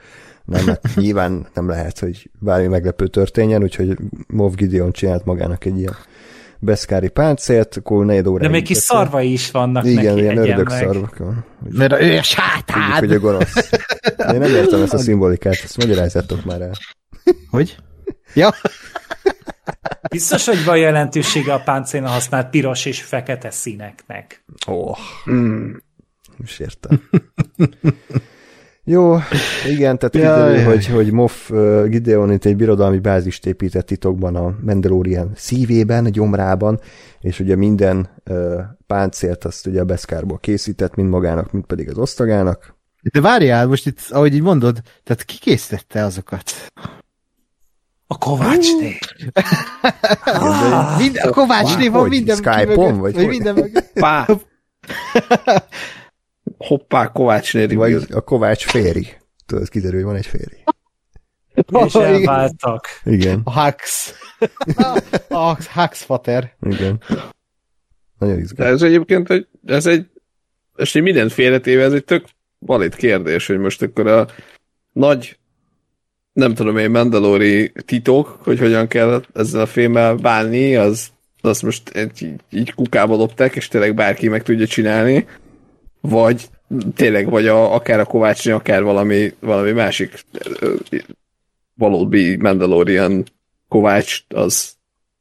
nem, 0.45 0.65
hát 0.65 0.81
nyilván 0.95 1.47
nem 1.53 1.69
lehet, 1.69 1.99
hogy 1.99 2.31
bármi 2.39 2.67
meglepő 2.67 3.07
történjen, 3.07 3.63
úgyhogy 3.63 3.97
Mov 4.27 4.53
Gideon 4.55 4.91
csinált 4.91 5.25
magának 5.25 5.65
egy 5.65 5.77
ilyen 5.77 5.95
beszkári 6.59 7.09
páncélt, 7.09 7.75
akkor 7.75 8.05
negyed 8.05 8.27
óra. 8.27 8.43
De 8.43 8.49
még 8.49 8.63
kis 8.63 8.77
szarvai 8.77 9.31
is 9.31 9.51
vannak 9.51 9.85
Igen, 9.85 10.03
neki 10.03 10.19
ilyen 10.19 10.37
ördög 10.37 10.69
szarvak. 10.69 11.21
Mert 11.69 12.01
ő 12.01 12.19
sátán! 12.21 12.99
hogy 12.99 13.13
a 13.13 13.19
gonosz. 13.19 13.69
De 14.17 14.33
én 14.33 14.39
nem 14.39 14.55
értem 14.55 14.81
ezt 14.81 14.93
a 14.93 14.97
szimbolikát, 14.97 15.53
ezt 15.63 15.77
magyarázzátok 15.77 16.45
már 16.45 16.61
el. 16.61 16.73
Hogy? 17.49 17.77
Ja. 18.33 18.53
Biztos, 20.09 20.45
hogy 20.45 20.63
van 20.65 20.77
jelentősége 20.77 21.53
a 21.53 21.59
páncélna 21.59 22.09
használt 22.09 22.49
piros 22.49 22.85
és 22.85 23.01
fekete 23.01 23.51
színeknek. 23.51 24.43
Ó, 24.67 24.73
oh. 24.73 24.97
mm. 25.31 25.71
értem. 26.57 27.09
Jó, 28.91 29.17
igen, 29.67 29.97
tehát 29.97 30.09
kiderül, 30.09 30.63
hogy, 30.63 30.87
hogy 30.87 31.11
Moff 31.11 31.49
uh, 31.49 31.85
Gideon 31.87 32.31
itt 32.31 32.45
egy 32.45 32.55
birodalmi 32.55 32.99
bázist 32.99 33.45
épített 33.45 33.85
titokban 33.85 34.35
a 34.35 34.55
Mandalorian 34.65 35.31
szívében, 35.35 36.11
gyomrában, 36.11 36.79
és 37.19 37.39
ugye 37.39 37.55
minden 37.55 38.09
uh, 38.29 38.59
páncélt 38.87 39.43
azt 39.43 39.67
ugye 39.67 39.81
a 39.81 39.85
Beszkárból 39.85 40.37
készített, 40.37 40.95
mind 40.95 41.09
magának, 41.09 41.51
mind 41.51 41.65
pedig 41.65 41.89
az 41.89 41.97
osztagának. 41.97 42.75
De 43.11 43.21
várjál, 43.21 43.67
most 43.67 43.87
itt, 43.87 43.99
ahogy 44.09 44.33
így 44.33 44.41
mondod, 44.41 44.81
tehát 45.03 45.23
ki 45.23 45.37
készítette 45.37 46.03
azokat? 46.03 46.51
A 48.07 48.17
Kovácsné. 48.17 48.97
ah, 50.23 50.97
minden, 50.97 51.27
a 51.27 51.31
Kovácsné 51.31 51.87
van 51.87 52.07
minden 52.07 52.35
Skype-on, 52.35 52.97
vagy, 52.97 53.13
vagy 53.13 53.27
minden 53.27 53.71
Pá. 53.93 54.27
Hoppá, 56.57 57.07
Kovács 57.11 57.53
Néri. 57.53 57.75
Vagy 57.75 57.93
a 58.11 58.21
Kovács 58.21 58.65
féri. 58.65 59.07
Tudod, 59.45 59.69
kiderül, 59.69 59.95
hogy 59.95 60.05
van 60.05 60.15
egy 60.15 60.25
féri. 60.25 60.63
És 61.85 61.93
elváltak. 61.93 62.87
Igen. 63.03 63.41
A 63.43 63.61
Hux. 63.61 64.13
a 65.29 65.55
Hux 65.73 66.03
fater. 66.03 66.55
Igen. 66.61 67.01
Nagyon 68.19 68.39
izgalmas. 68.39 68.75
Ez 68.75 68.81
egyébként 68.81 69.29
egy, 69.29 69.47
ez 69.65 69.85
egy, 69.85 70.09
és 70.75 70.91
minden 70.91 71.29
félretéve, 71.29 71.83
ez 71.83 71.93
egy 71.93 72.05
tök 72.05 72.25
valid 72.59 72.95
kérdés, 72.95 73.47
hogy 73.47 73.57
most 73.57 73.81
akkor 73.81 74.07
a 74.07 74.27
nagy 74.91 75.39
nem 76.33 76.53
tudom 76.53 76.77
én, 76.77 76.91
Mandalori 76.91 77.71
titok, 77.85 78.39
hogy 78.43 78.59
hogyan 78.59 78.87
kell 78.87 79.23
ezzel 79.33 79.61
a 79.61 79.65
filmmel 79.65 80.15
bánni, 80.15 80.75
az, 80.75 81.07
az 81.41 81.61
most 81.61 82.09
így, 82.21 82.33
így 82.49 82.73
kukába 82.73 83.15
lopták, 83.15 83.55
és 83.55 83.67
tényleg 83.67 83.95
bárki 83.95 84.27
meg 84.27 84.43
tudja 84.43 84.67
csinálni, 84.67 85.27
vagy 86.01 86.49
tényleg, 86.95 87.29
vagy 87.29 87.47
a, 87.47 87.73
akár 87.73 87.99
a 87.99 88.05
Kovácsnyi, 88.05 88.51
akár 88.51 88.83
valami, 88.83 89.33
valami 89.39 89.71
másik 89.71 90.25
valódi 91.73 92.35
Mandalorian 92.35 93.23
Kovács, 93.67 94.23
az, 94.27 94.73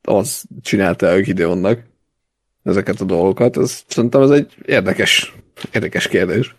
az 0.02 0.44
csinálta 0.60 1.08
a 1.08 1.20
Gideonnak 1.20 1.82
ezeket 2.62 3.00
a 3.00 3.04
dolgokat. 3.04 3.56
Ez, 3.56 3.84
szerintem 3.86 4.22
ez 4.22 4.30
egy 4.30 4.54
érdekes, 4.66 5.34
érdekes 5.72 6.08
kérdés. 6.08 6.56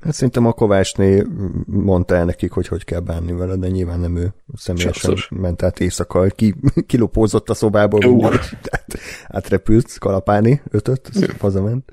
Hát 0.00 0.12
szerintem 0.12 0.46
a 0.46 0.52
Kovácsné 0.52 1.22
mondta 1.66 2.14
el 2.14 2.24
nekik, 2.24 2.50
hogy 2.50 2.68
hogy 2.68 2.84
kell 2.84 3.00
bánni 3.00 3.32
vele, 3.32 3.56
de 3.56 3.68
nyilván 3.68 4.00
nem 4.00 4.16
ő 4.16 4.34
személyesen 4.54 5.14
Sokszor. 5.14 5.38
ment 5.38 5.62
át 5.62 5.80
éjszaka, 5.80 6.26
ki, 6.26 6.54
kilopózott 6.86 7.50
a 7.50 7.54
szobából, 7.54 8.00
tehát 8.62 8.98
átrepült 9.28 9.98
kalapáni, 9.98 10.62
ötöt, 10.70 11.10
hazament. 11.38 11.88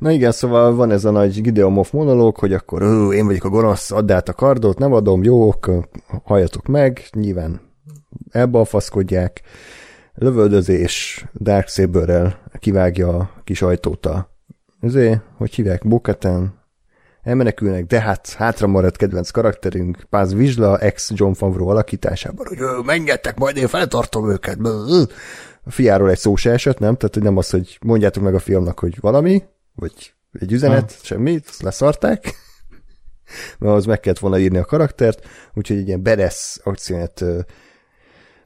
Na 0.00 0.10
igen, 0.10 0.32
szóval 0.32 0.74
van 0.74 0.90
ez 0.90 1.04
a 1.04 1.10
nagy 1.10 1.40
Gideon 1.40 1.84
monológ, 1.92 2.36
hogy 2.36 2.52
akkor 2.52 2.82
ő, 2.82 3.12
én 3.12 3.26
vagyok 3.26 3.44
a 3.44 3.48
gonosz, 3.48 3.90
add 3.90 4.12
át 4.12 4.28
a 4.28 4.32
kardot, 4.32 4.78
nem 4.78 4.92
adom, 4.92 5.22
jó, 5.22 5.54
halljatok 6.24 6.66
meg, 6.66 7.08
nyilván 7.12 7.60
elbalfaszkodják, 8.30 9.40
lövöldözés, 10.14 11.24
Darksaberrel 11.40 12.38
kivágja 12.58 13.08
a 13.08 13.30
kis 13.44 13.62
ajtót 13.62 14.06
a 14.06 14.30
ezért, 14.80 15.20
hogy 15.36 15.54
hívják, 15.54 15.88
Boketen, 15.88 16.54
elmenekülnek, 17.22 17.86
de 17.86 18.00
hát 18.00 18.32
hátra 18.32 18.66
maradt 18.66 18.96
kedvenc 18.96 19.30
karakterünk, 19.30 20.06
Paz 20.10 20.34
Vizsla, 20.34 20.78
ex 20.78 21.10
John 21.14 21.32
Favreau 21.32 21.68
alakításában, 21.68 22.46
hogy 22.46 22.84
menjetek, 22.84 23.38
majd 23.38 23.56
én 23.56 23.68
feltartom 23.68 24.30
őket. 24.30 24.58
A 25.64 25.70
fiáról 25.70 26.10
egy 26.10 26.18
szó 26.18 26.36
se 26.36 26.50
esett, 26.50 26.78
nem? 26.78 26.96
Tehát, 26.96 27.14
hogy 27.14 27.22
nem 27.22 27.36
az, 27.36 27.50
hogy 27.50 27.78
mondjátok 27.80 28.22
meg 28.22 28.34
a 28.34 28.38
fiamnak, 28.38 28.78
hogy 28.78 28.96
valami, 29.00 29.42
vagy 29.80 30.14
egy 30.40 30.52
üzenet, 30.52 30.92
ha. 30.92 30.98
semmit, 31.02 31.46
azt 31.48 31.62
leszarták, 31.62 32.34
mert 33.58 33.74
az 33.74 33.84
meg 33.84 34.00
kellett 34.00 34.18
volna 34.18 34.38
írni 34.38 34.58
a 34.58 34.64
karaktert, 34.64 35.26
úgyhogy 35.54 35.76
egy 35.76 35.86
ilyen 35.86 36.02
bedesz 36.02 36.60
akciót 36.64 37.24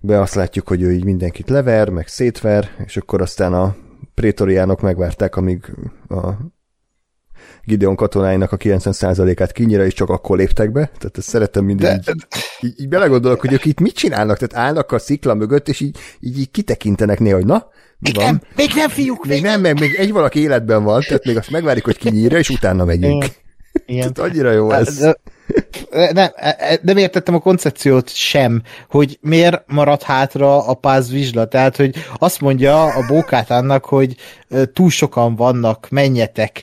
be 0.00 0.20
azt 0.20 0.34
látjuk, 0.34 0.68
hogy 0.68 0.82
ő 0.82 0.92
így 0.92 1.04
mindenkit 1.04 1.48
lever, 1.48 1.88
meg 1.88 2.08
szétver, 2.08 2.70
és 2.84 2.96
akkor 2.96 3.20
aztán 3.20 3.54
a 3.54 3.76
prétoriánok 4.14 4.80
megvárták, 4.80 5.36
amíg 5.36 5.74
a 6.08 6.30
Gideon 7.64 7.96
katonáinak 7.96 8.52
a 8.52 8.56
90%-át 8.56 9.52
kinyira, 9.52 9.84
és 9.84 9.94
csak 9.94 10.08
akkor 10.08 10.36
léptek 10.36 10.72
be. 10.72 10.86
Tehát 10.86 11.18
ezt 11.18 11.28
szeretem 11.28 11.64
mindig 11.64 11.86
De... 11.86 11.92
így, 11.94 12.26
így, 12.60 12.80
így 12.80 12.88
belegondolok, 12.88 13.40
hogy 13.40 13.52
ők 13.52 13.64
itt 13.64 13.80
mit 13.80 13.94
csinálnak, 13.94 14.38
tehát 14.38 14.66
állnak 14.66 14.92
a 14.92 14.98
szikla 14.98 15.34
mögött, 15.34 15.68
és 15.68 15.80
így, 15.80 15.98
így, 16.20 16.38
így 16.38 16.50
kitekintenek 16.50 17.18
néha, 17.18 17.36
hogy 17.36 17.46
na, 17.46 17.68
még 18.04 18.14
van? 18.14 18.24
Nem, 18.24 18.40
még 18.56 18.70
nem, 18.74 18.88
fiúk! 18.88 19.26
Még, 19.26 19.32
még 19.32 19.50
nem, 19.50 19.60
meg 19.60 19.80
még 19.80 19.94
egy 19.94 20.12
valaki 20.12 20.40
életben 20.40 20.84
van, 20.84 21.00
tehát 21.00 21.24
még 21.24 21.36
azt 21.36 21.50
megvárjuk, 21.50 21.84
hogy 21.84 21.98
kinyírja, 21.98 22.38
és 22.38 22.48
utána 22.48 22.84
megyünk. 22.84 23.24
Igen. 23.86 24.12
tehát 24.12 24.30
annyira 24.30 24.50
jó 24.50 24.70
ez. 24.70 24.96
De, 24.96 25.16
nem, 26.12 26.30
e- 26.34 26.56
e- 26.58 26.78
nem 26.82 26.96
értettem 26.96 27.34
a 27.34 27.38
koncepciót 27.38 28.14
sem, 28.14 28.62
hogy 28.88 29.18
miért 29.20 29.62
marad 29.66 30.02
hátra 30.02 30.66
a 30.66 30.74
páz 30.74 31.10
vizsla. 31.10 31.48
Tehát, 31.48 31.76
hogy 31.76 31.94
azt 32.18 32.40
mondja 32.40 32.82
a 32.82 33.06
bókát 33.06 33.50
annak, 33.50 33.84
hogy 33.84 34.16
túl 34.72 34.90
sokan 34.90 35.36
vannak, 35.36 35.86
menjetek, 35.90 36.62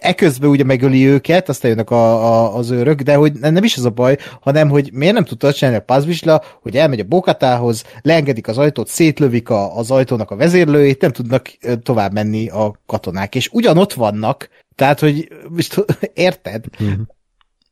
eközben 0.00 0.50
ugye 0.50 0.64
megöli 0.64 1.06
őket, 1.06 1.48
aztán 1.48 1.70
jönnek 1.70 1.90
a, 1.90 2.26
a, 2.26 2.56
az 2.56 2.70
őrök, 2.70 3.00
de 3.00 3.14
hogy 3.14 3.32
nem 3.32 3.64
is 3.64 3.76
az 3.76 3.84
a 3.84 3.90
baj, 3.90 4.16
hanem 4.40 4.68
hogy 4.68 4.90
miért 4.92 5.14
nem 5.14 5.24
tudta 5.24 5.52
csinálni 5.52 5.78
a 5.78 5.84
pazvisla, 5.84 6.42
hogy 6.62 6.76
elmegy 6.76 7.00
a 7.00 7.04
bokatához, 7.04 7.84
leengedik 8.02 8.48
az 8.48 8.58
ajtót, 8.58 8.88
szétlövik 8.88 9.50
a, 9.50 9.76
az 9.76 9.90
ajtónak 9.90 10.30
a 10.30 10.36
vezérlőjét, 10.36 11.00
nem 11.00 11.12
tudnak 11.12 11.50
tovább 11.82 12.12
menni 12.12 12.48
a 12.48 12.80
katonák, 12.86 13.34
és 13.34 13.48
ugyanott 13.52 13.92
vannak, 13.92 14.48
tehát, 14.74 15.00
hogy 15.00 15.28
érted? 16.14 16.64
Mm-hmm 16.82 17.02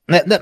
ne, 0.07 0.19
ne, 0.25 0.37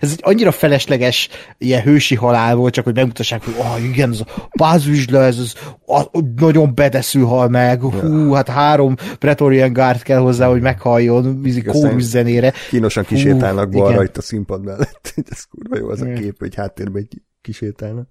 ez 0.00 0.10
egy 0.10 0.20
annyira 0.22 0.52
felesleges 0.52 1.28
ilyen 1.58 1.82
hősi 1.82 2.14
halál 2.14 2.54
volt, 2.54 2.72
csak 2.72 2.84
hogy 2.84 2.94
megmutassák, 2.94 3.44
hogy 3.44 3.54
oh, 3.58 3.84
igen, 3.84 4.10
ez 4.10 4.20
a 4.20 4.48
pázüzsle, 4.58 5.20
ez 5.20 5.38
az, 5.38 5.54
a, 5.86 6.20
nagyon 6.36 6.74
bedeszű 6.74 7.20
hal 7.20 7.48
meg, 7.48 7.80
hú, 7.80 8.32
hát 8.32 8.48
három 8.48 8.94
Pretorian 9.18 9.72
Guard 9.72 10.02
kell 10.02 10.18
hozzá, 10.18 10.48
hogy 10.48 10.60
meghalljon 10.60 11.42
kórus 11.66 12.02
zenére. 12.02 12.52
Kínosan 12.68 13.04
kisétálnak 13.04 13.72
hú, 13.72 13.78
balra 13.78 13.92
igen. 13.92 14.04
itt 14.04 14.16
a 14.16 14.22
színpad 14.22 14.64
mellett. 14.64 15.14
Ez 15.30 15.44
kurva 15.44 15.76
jó 15.76 15.88
az 15.88 16.00
a 16.00 16.12
kép, 16.12 16.38
hogy 16.38 16.54
háttérben 16.54 17.02
egy 17.02 17.22
kisétálnak. 17.40 18.08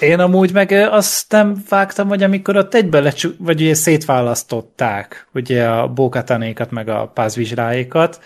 Én 0.00 0.18
amúgy 0.18 0.52
meg 0.52 0.70
azt 0.70 1.32
nem 1.32 1.62
vágtam, 1.68 2.08
hogy 2.08 2.22
amikor 2.22 2.56
ott 2.56 2.74
egybe 2.74 3.00
lecsú, 3.00 3.30
vagy 3.38 3.60
ugye 3.60 3.74
szétválasztották 3.74 5.28
ugye 5.34 5.68
a 5.68 5.88
bókatanékat 5.88 6.70
meg 6.70 6.88
a 6.88 7.10
pázvizsráékat, 7.14 8.20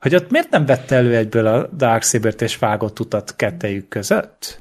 hogy 0.00 0.14
ott 0.14 0.30
miért 0.30 0.50
nem 0.50 0.66
vette 0.66 0.96
elő 0.96 1.16
egyből 1.16 1.46
a 1.46 1.66
Darksaber-t 1.66 2.42
és 2.42 2.58
vágott 2.58 3.00
utat 3.00 3.36
kettejük 3.36 3.88
között? 3.88 4.60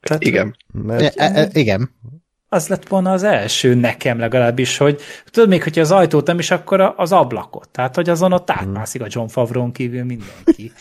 Tehát, 0.00 0.22
igen. 0.22 0.56
Mert... 0.72 1.16
E, 1.16 1.40
e, 1.40 1.48
igen. 1.52 1.90
az 2.48 2.68
lett 2.68 2.88
volna 2.88 3.12
az 3.12 3.22
első 3.22 3.74
nekem 3.74 4.18
legalábbis, 4.18 4.76
hogy 4.76 5.00
tudod 5.30 5.48
még, 5.48 5.62
hogyha 5.62 5.80
az 5.80 5.90
ajtót 5.90 6.26
nem 6.26 6.38
is, 6.38 6.50
akkor 6.50 6.94
az 6.96 7.12
ablakot. 7.12 7.68
Tehát, 7.68 7.94
hogy 7.94 8.08
azon 8.08 8.32
ott 8.32 8.50
átmászik 8.50 9.02
a 9.02 9.06
John 9.08 9.28
Favron 9.28 9.72
kívül 9.72 10.04
mindenki. 10.04 10.72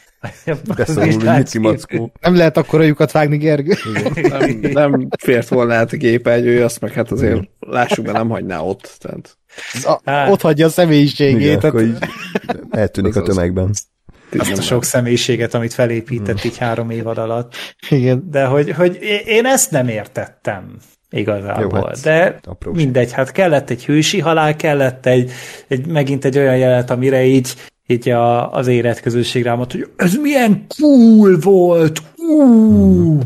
De 0.76 0.86
szorul, 0.86 1.34
Mici 1.34 1.60
Mackó. 1.60 2.12
Nem 2.22 2.36
lehet 2.36 2.58
akkor 2.58 2.80
a 2.80 2.84
lyukat 2.84 3.12
vágni, 3.12 3.38
Gergő. 3.38 3.74
Nem, 4.22 4.60
nem 4.60 5.08
fért 5.20 5.48
volna 5.48 5.74
át 5.74 5.94
a 5.94 5.98
gépegyő, 5.98 6.64
azt 6.64 6.82
meg 6.82 6.92
hát 6.92 7.12
azért 7.12 7.50
lássuk 7.60 8.06
be, 8.06 8.12
nem 8.12 8.30
hagyná 8.30 8.60
ott. 8.60 8.96
Tehát. 9.00 9.38
A, 9.84 10.12
hát. 10.12 10.30
ott 10.30 10.42
hagyja 10.42 10.66
a 10.66 10.70
személyiségét. 10.70 11.42
Igen, 11.42 11.60
akkor 11.60 11.82
így 11.82 11.98
eltűnik 12.70 13.16
a 13.16 13.22
tömegben. 13.22 13.72
Azt 14.38 14.58
a 14.58 14.62
sok 14.62 14.84
személyiséget, 14.84 15.54
amit 15.54 15.74
felépített 15.74 16.40
hmm. 16.40 16.50
így 16.50 16.58
három 16.58 16.90
évad 16.90 17.18
alatt. 17.18 17.54
Igen. 17.90 18.28
De 18.32 18.46
hogy, 18.46 18.72
hogy 18.72 19.00
én 19.26 19.46
ezt 19.46 19.72
nem 19.72 19.88
értettem 19.88 20.78
igazából. 21.10 21.80
Jó, 21.80 21.86
hát 21.86 22.02
De 22.02 22.40
apróság. 22.44 22.84
mindegy, 22.84 23.12
hát 23.12 23.32
kellett 23.32 23.70
egy 23.70 23.86
hősi 23.86 24.20
halál, 24.20 24.56
kellett 24.56 25.06
egy, 25.06 25.32
egy 25.68 25.86
megint 25.86 26.26
egy 26.26 26.38
olyan 26.38 26.58
jelet, 26.58 26.90
amire 26.90 27.24
így, 27.26 27.54
így 27.94 28.10
a, 28.10 28.54
az 28.54 28.68
éretközösség 28.68 29.44
rámad, 29.44 29.72
hogy 29.72 29.90
ez 29.96 30.16
milyen 30.16 30.66
cool 30.78 31.38
volt! 31.40 32.02
Uh! 32.18 33.22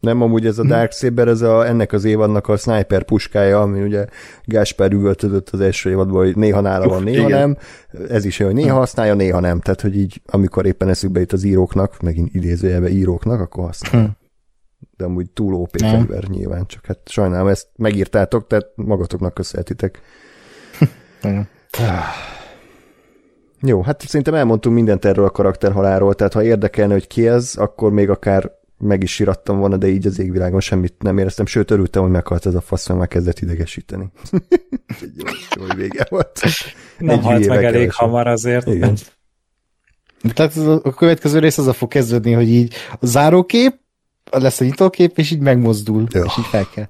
Nem, 0.00 0.22
amúgy 0.22 0.46
ez 0.46 0.58
a 0.58 0.64
Dark 0.64 0.92
Saber, 0.92 1.28
ez 1.28 1.40
a, 1.40 1.66
ennek 1.66 1.92
az 1.92 2.04
évadnak 2.04 2.48
a 2.48 2.56
sniper 2.56 3.02
puskája, 3.02 3.60
ami 3.60 3.82
ugye 3.82 4.06
Gáspár 4.44 4.92
üvöltözött 4.92 5.50
az 5.50 5.60
első 5.60 5.90
évadban, 5.90 6.24
hogy 6.24 6.36
néha 6.36 6.60
nála 6.60 6.88
van, 6.88 7.02
néha 7.02 7.28
Igen. 7.28 7.38
nem. 7.38 7.56
Ez 8.08 8.24
is 8.24 8.40
olyan, 8.40 8.52
hogy 8.52 8.62
néha 8.62 8.76
használja, 8.76 9.14
néha 9.14 9.40
nem. 9.40 9.60
Tehát, 9.60 9.80
hogy 9.80 9.96
így, 9.96 10.20
amikor 10.26 10.66
éppen 10.66 10.88
eszükbe 10.88 11.20
jut 11.20 11.32
az 11.32 11.44
íróknak, 11.44 12.00
megint 12.00 12.34
idézőjelbe 12.34 12.88
íróknak, 12.88 13.40
akkor 13.40 13.64
használja. 13.64 14.06
Hm. 14.06 14.12
De 14.96 15.04
amúgy 15.04 15.30
túl 15.30 15.54
OP 15.54 15.76
fegyver 15.78 16.24
nyilván, 16.24 16.66
csak 16.66 16.86
hát 16.86 16.98
sajnálom, 17.04 17.48
ezt 17.48 17.68
megírtátok, 17.76 18.46
tehát 18.46 18.66
magatoknak 18.74 19.34
köszönhetitek. 19.34 20.00
Jó, 23.66 23.82
hát 23.82 24.00
szerintem 24.00 24.34
elmondtunk 24.34 24.74
mindent 24.74 25.04
erről 25.04 25.24
a 25.24 25.30
karakterhaláról, 25.30 26.14
tehát 26.14 26.32
ha 26.32 26.42
érdekelne, 26.42 26.92
hogy 26.92 27.06
ki 27.06 27.28
ez, 27.28 27.54
akkor 27.56 27.92
még 27.92 28.10
akár 28.10 28.50
meg 28.78 29.02
is 29.02 29.14
sirattam 29.14 29.58
volna, 29.58 29.76
de 29.76 29.88
így 29.88 30.06
az 30.06 30.18
égvilágon 30.18 30.60
semmit 30.60 30.94
nem 31.02 31.18
éreztem, 31.18 31.46
sőt 31.46 31.70
örültem, 31.70 32.02
hogy 32.02 32.10
meghalt 32.10 32.46
ez 32.46 32.54
a 32.54 32.60
fasz, 32.60 32.86
mert 32.86 32.98
már 32.98 33.08
kezdett 33.08 33.38
idegesíteni. 33.38 34.10
egy 35.02 35.12
jó, 35.16 35.24
jó 35.60 35.74
vége 35.76 36.06
volt. 36.08 36.40
Nem 36.98 37.18
Egy 37.18 37.24
halt 37.24 37.46
meg 37.46 37.64
elég 37.64 37.80
keresem. 37.80 38.06
hamar 38.08 38.26
azért. 38.26 38.66
Igen. 38.66 38.96
Tehát 40.34 40.56
a 40.82 40.94
következő 40.94 41.38
rész 41.38 41.58
az 41.58 41.66
a 41.66 41.72
fog 41.72 41.88
kezdődni, 41.88 42.32
hogy 42.32 42.48
így 42.48 42.74
a 43.00 43.06
zárókép, 43.06 43.74
lesz 44.30 44.60
a 44.60 44.64
nyitókép, 44.64 45.18
és 45.18 45.30
így 45.30 45.40
megmozdul, 45.40 46.06
jó. 46.12 46.24
és 46.24 46.38
így 46.38 46.44
fel 46.44 46.68
kell. 46.74 46.88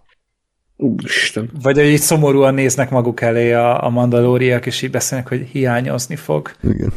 Úristen. 0.77 1.51
Vagy 1.63 1.77
hogy 1.77 1.87
így 1.87 2.01
szomorúan 2.01 2.55
néznek 2.55 2.91
maguk 2.91 3.21
elé 3.21 3.53
a, 3.53 3.85
a 3.85 3.89
mandalóriak, 3.89 4.67
és 4.67 4.83
így 4.83 4.91
beszélnek, 4.91 5.29
hogy 5.29 5.49
hiányozni 5.53 6.17
fog. 6.17 6.51
Igen. 6.63 6.93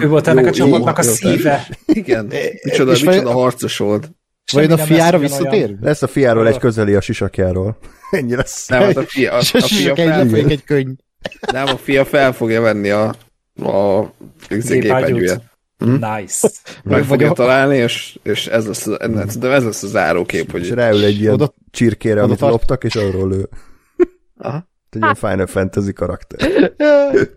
Ő 0.00 0.08
volt 0.08 0.26
ennek 0.26 0.44
jó, 0.44 0.50
a 0.50 0.52
csapatnak 0.52 0.98
a 0.98 1.02
szíve. 1.02 1.68
Igen. 1.86 2.32
Micsoda, 2.64 2.90
micsoda 2.90 3.32
harcos 3.32 3.78
volt. 3.78 4.10
Vagy 4.52 4.72
a 4.72 4.78
fiára 4.78 5.18
visszatér? 5.18 5.76
Lesz 5.80 6.02
a 6.02 6.06
fiáról 6.06 6.48
egy 6.48 6.58
közeli 6.58 6.94
a 6.94 7.00
sisakjáról. 7.00 7.78
Ennyi 8.10 8.34
lesz. 8.34 8.68
Nem, 8.68 8.82
hát 8.82 8.96
a 8.96 9.02
fia, 9.02 9.32
a, 9.32 9.36
a 9.36 9.42
fia 9.42 9.96
fel... 9.96 10.34
egy 10.34 10.64
könyv. 10.64 10.96
Nem, 11.52 11.66
a 11.66 11.76
fia 11.76 12.04
fel 12.04 12.32
fogja 12.32 12.60
venni 12.60 12.90
a, 12.90 13.14
a 13.62 14.12
gépegyűjét. 14.48 15.49
Hm? 15.80 15.90
Nice. 15.90 16.50
Meg 16.84 17.04
fogja 17.04 17.32
találni, 17.32 17.76
és, 17.76 18.18
és 18.22 18.46
ez, 18.46 18.66
lesz, 18.66 18.86
de 19.38 19.48
ez 19.48 19.64
lesz 19.64 19.82
a 19.82 19.86
zárókép. 19.86 20.50
Hogy 20.50 20.60
és 20.60 20.70
ráül 20.70 21.04
egy 21.04 21.20
ilyen 21.20 21.32
oda, 21.32 21.54
csirkére, 21.70 22.22
amit 22.22 22.38
tart... 22.38 22.52
loptak, 22.52 22.84
és 22.84 22.94
arról 22.94 23.28
lő. 23.28 23.48
Aha. 24.38 24.68
Egy 24.90 25.02
ilyen 25.02 25.14
Final 25.14 25.46
Fantasy 25.46 25.92
karakter. 25.92 26.50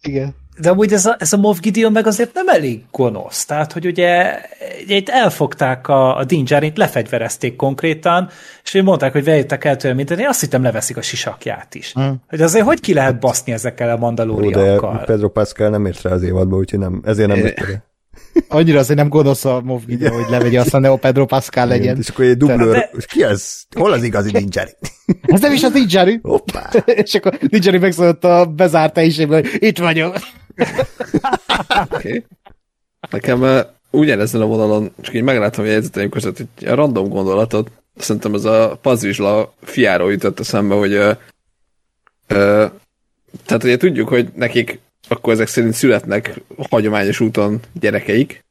Igen. 0.00 0.34
De 0.58 0.70
amúgy 0.70 0.92
ez 0.92 1.06
a, 1.06 1.16
ez 1.18 1.32
a 1.32 1.36
Moff 1.36 1.58
Gideon 1.60 1.92
meg 1.92 2.06
azért 2.06 2.34
nem 2.34 2.48
elég 2.48 2.84
gonosz. 2.90 3.44
Tehát, 3.44 3.72
hogy 3.72 3.86
ugye 3.86 4.40
itt 4.86 5.08
elfogták 5.08 5.88
a, 5.88 6.16
a 6.16 6.24
Dingerint, 6.24 6.76
lefegyverezték 6.76 7.56
konkrétan, 7.56 8.28
és 8.64 8.82
mondták, 8.82 9.12
hogy 9.12 9.24
vegyétek 9.24 9.64
el 9.64 9.76
tőle 9.76 9.94
mindent, 9.94 10.20
én 10.20 10.28
azt 10.28 10.40
hittem 10.40 10.62
leveszik 10.62 10.96
a 10.96 11.02
sisakját 11.02 11.74
is. 11.74 11.92
Hmm. 11.92 12.22
Hogy 12.28 12.40
azért 12.40 12.64
hogy 12.64 12.80
ki 12.80 12.94
lehet 12.94 13.20
baszni 13.20 13.52
ezekkel 13.52 13.90
a 13.90 13.96
mandalóriakkal? 13.96 14.96
De 14.96 15.04
Pedro 15.04 15.28
Pascal 15.28 15.68
nem 15.68 15.86
ért 15.86 16.02
rá 16.02 16.10
az 16.10 16.22
évadba, 16.22 16.56
úgyhogy 16.56 16.78
nem, 16.78 17.00
ezért 17.04 17.28
nem 17.28 17.42
lett 17.42 17.60
Annyira 18.48 18.78
azért 18.78 18.98
nem 18.98 19.08
gonosz 19.08 19.44
a 19.44 19.60
Moff 19.60 19.82
Gideon, 19.86 20.22
hogy 20.22 20.30
levegye 20.30 20.60
azt 20.60 20.74
a 20.74 20.78
Neo 20.78 20.96
Pedro 20.96 21.26
Pascal 21.26 21.66
legyen. 21.66 21.82
Igen, 21.82 21.98
és 21.98 22.08
akkor 22.08 22.24
egy 22.24 22.36
dublőr, 22.36 22.72
de... 22.72 22.90
ki 23.06 23.22
ez? 23.22 23.62
Hol 23.76 23.92
az 23.92 24.02
igazi 24.02 24.30
Dingerin? 24.30 24.74
Ez 25.22 25.40
nem 25.40 25.52
is 25.52 25.62
az 25.62 25.72
Dingerin. 25.72 26.20
Hoppá. 26.22 26.70
és 27.04 27.14
akkor 27.14 27.36
Dingerin 27.36 27.80
megszólott 27.80 28.24
a 28.24 28.46
bezárt 28.46 28.96
helyiségben, 28.96 29.42
hogy 29.42 29.62
itt 29.62 29.78
vagyok. 29.78 30.16
okay. 31.90 32.24
Nekem 33.10 33.42
uh, 33.42 33.60
ugyanezen 33.90 34.40
a 34.40 34.46
vonalon, 34.46 34.92
csak 35.00 35.14
így 35.14 35.22
meglátom 35.22 35.64
a 35.64 35.68
jegyzeteim 35.68 36.08
között 36.08 36.38
egy 36.38 36.48
random 36.60 37.08
gondolatot, 37.08 37.70
szerintem 37.96 38.34
ez 38.34 38.44
a 38.44 38.78
pazvizsla 38.82 39.54
fiáról 39.62 40.12
jutott 40.12 40.40
a 40.40 40.44
szembe, 40.44 40.74
hogy 40.74 40.94
uh, 40.94 41.16
uh, 42.30 42.70
tehát 43.46 43.64
ugye 43.64 43.76
tudjuk, 43.76 44.08
hogy 44.08 44.28
nekik 44.34 44.80
akkor 45.08 45.32
ezek 45.32 45.46
szerint 45.46 45.74
születnek 45.74 46.40
hagyományos 46.70 47.20
úton 47.20 47.60
gyerekeik. 47.72 48.44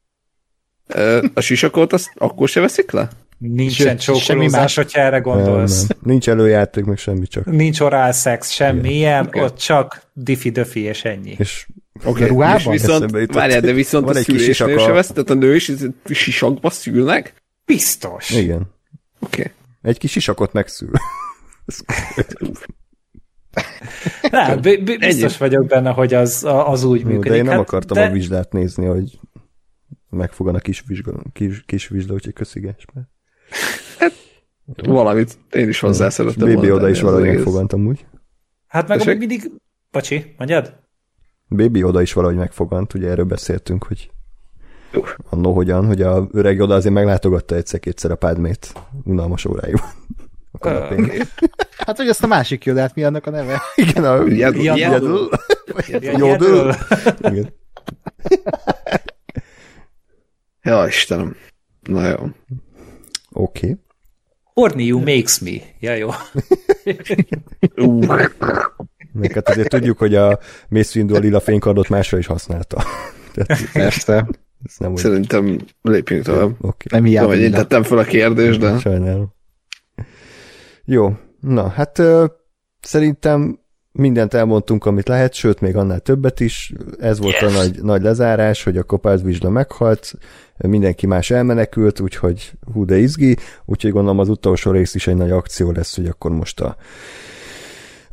A 1.33 1.41
sisakot 1.41 1.93
azt 1.93 2.11
akkor 2.15 2.49
se 2.49 2.59
veszik 2.59 2.91
le? 2.91 3.09
Nincsen 3.37 3.97
semmi 3.97 4.49
más, 4.49 4.75
hogyha 4.75 4.99
erre 4.99 5.19
gondolsz. 5.19 5.79
Nem, 5.79 5.87
nem. 5.89 5.99
Nincs 6.03 6.29
előjáték, 6.29 6.83
meg 6.83 6.97
semmi 6.97 7.27
csak. 7.27 7.45
Nincs 7.45 7.79
orál 7.79 8.11
szex, 8.11 8.49
semmi 8.49 8.93
ilyen, 8.93 9.25
okay. 9.25 9.41
ott 9.41 9.57
csak 9.57 10.01
diffi-döfi 10.13 10.79
és 10.79 11.03
ennyi. 11.03 11.35
És 11.37 11.65
Okay. 12.05 12.27
Ruhában? 12.27 12.73
És 12.73 12.81
viszont, 12.81 13.33
várjál, 13.33 13.61
de 13.61 13.71
viszont 13.71 14.05
Van 14.05 14.15
a 14.15 14.19
szülésnél 14.19 14.77
se 14.77 14.91
vesz, 14.91 15.07
tehát 15.07 15.29
a 15.29 15.33
nő 15.33 15.55
is 15.55 15.71
sisakba 16.05 16.69
szülnek? 16.69 17.33
Biztos. 17.65 18.29
Igen. 18.29 18.71
Oké. 19.19 19.41
Okay. 19.41 19.53
Egy 19.81 19.97
kis 19.97 20.11
sisakot 20.11 20.53
megszül. 20.53 20.91
nem, 24.31 24.61
biztos 24.99 25.37
vagyok 25.37 25.65
benne, 25.65 25.89
hogy 25.89 26.13
az, 26.13 26.45
az 26.47 26.83
úgy 26.83 27.03
működik. 27.03 27.31
De 27.31 27.35
én 27.35 27.43
nem 27.43 27.51
hát, 27.51 27.61
akartam 27.61 27.97
de... 27.97 28.05
a 28.05 28.11
vizsdát 28.11 28.51
nézni, 28.51 28.85
hogy 28.85 29.19
megfogan 30.09 30.55
a 30.55 30.59
kis 30.59 30.83
vizsga, 30.87 31.21
kis, 31.33 31.63
kis 31.65 31.87
vizsda, 31.87 32.13
úgyhogy 32.13 32.33
köszigás. 32.33 32.85
Mert... 32.93 33.07
Hát, 33.99 34.11
valamit 34.85 35.37
én 35.51 35.67
is 35.67 35.79
hozzá 35.79 36.09
szerettem 36.09 36.47
Bébi 36.47 36.71
oda 36.71 36.89
is 36.89 37.01
valahogy 37.01 37.27
megfogantam 37.27 37.87
úgy. 37.87 38.05
Hát 38.67 38.87
meg 38.87 39.01
amúgy 39.01 39.17
mindig... 39.17 39.51
Bocsi, 39.91 40.33
mondjad? 40.37 40.81
Baby 41.47 41.83
oda 41.83 42.01
is 42.01 42.13
valahogy 42.13 42.37
megfogant, 42.37 42.93
ugye 42.93 43.09
erről 43.09 43.25
beszéltünk, 43.25 43.83
hogy 43.83 44.11
annó 45.29 45.53
hogyan, 45.53 45.85
hogy 45.85 46.01
a 46.01 46.27
öreg 46.31 46.59
oda 46.59 46.75
azért 46.75 46.93
meglátogatta 46.93 47.55
egyszer-kétszer 47.55 48.11
a 48.11 48.15
pádmét 48.15 48.73
unalmas 49.03 49.45
óráiban. 49.45 49.81
hát, 51.85 51.97
hogy 51.97 52.07
azt 52.07 52.23
a 52.23 52.27
másik 52.27 52.65
jodát, 52.65 52.95
mi 52.95 53.03
annak 53.03 53.25
a 53.25 53.29
neve? 53.29 53.61
Igen, 53.75 54.03
a 54.03 54.27
Jadul. 54.27 55.29
Jodul. 55.99 56.75
Igen. 57.21 57.53
Ja, 60.61 60.87
Istenem. 60.87 61.35
Na 61.81 62.07
jó. 62.07 62.15
Oké. 62.15 62.29
Okay. 63.31 63.77
Orniu 64.53 64.99
makes 64.99 65.39
me. 65.39 65.51
Ja, 65.79 65.93
jó. 65.93 66.09
Meg 69.13 69.31
hát 69.31 69.49
azért 69.49 69.69
tudjuk, 69.69 69.97
hogy 69.97 70.15
a 70.15 70.39
Mace 70.69 70.99
Windu 70.99 71.15
a 71.15 71.19
lila 71.19 71.39
fénykardot 71.39 71.89
másra 71.89 72.17
is 72.17 72.25
használta. 72.25 72.83
Persze. 73.73 74.27
Ez 74.65 74.75
nem 74.77 74.95
Szerintem 74.95 75.45
úgy... 75.45 75.75
lépjünk 75.81 76.23
tovább. 76.23 76.55
Okay. 76.61 76.87
Nem 76.89 77.03
hiába. 77.03 77.25
Tudom, 77.25 77.41
hogy 77.41 77.51
én 77.51 77.57
tettem 77.57 77.83
fel 77.83 77.97
a 77.97 78.03
kérdést, 78.03 78.59
de... 78.59 78.79
Sajnálom. 78.79 79.33
Jó, 80.85 81.13
na 81.39 81.67
hát 81.67 81.99
uh, 81.99 82.25
szerintem 82.81 83.59
mindent 83.91 84.33
elmondtunk, 84.33 84.85
amit 84.85 85.07
lehet, 85.07 85.33
sőt, 85.33 85.61
még 85.61 85.75
annál 85.75 85.99
többet 85.99 86.39
is. 86.39 86.73
Ez 86.99 87.19
volt 87.19 87.39
yes. 87.39 87.53
a 87.53 87.57
nagy, 87.57 87.81
nagy 87.81 88.01
lezárás, 88.01 88.63
hogy 88.63 88.77
a 88.77 88.83
Kopász 88.83 89.21
Vizsla 89.21 89.49
meghalt, 89.49 90.13
mindenki 90.57 91.05
más 91.05 91.31
elmenekült, 91.31 91.99
úgyhogy 91.99 92.51
hú 92.73 92.85
de 92.85 92.97
izgi, 92.97 93.37
úgyhogy 93.65 93.91
gondolom 93.91 94.19
az 94.19 94.29
utolsó 94.29 94.71
rész 94.71 94.95
is 94.95 95.07
egy 95.07 95.15
nagy 95.15 95.31
akció 95.31 95.71
lesz, 95.71 95.95
hogy 95.95 96.07
akkor 96.07 96.31
most 96.31 96.59
a 96.61 96.75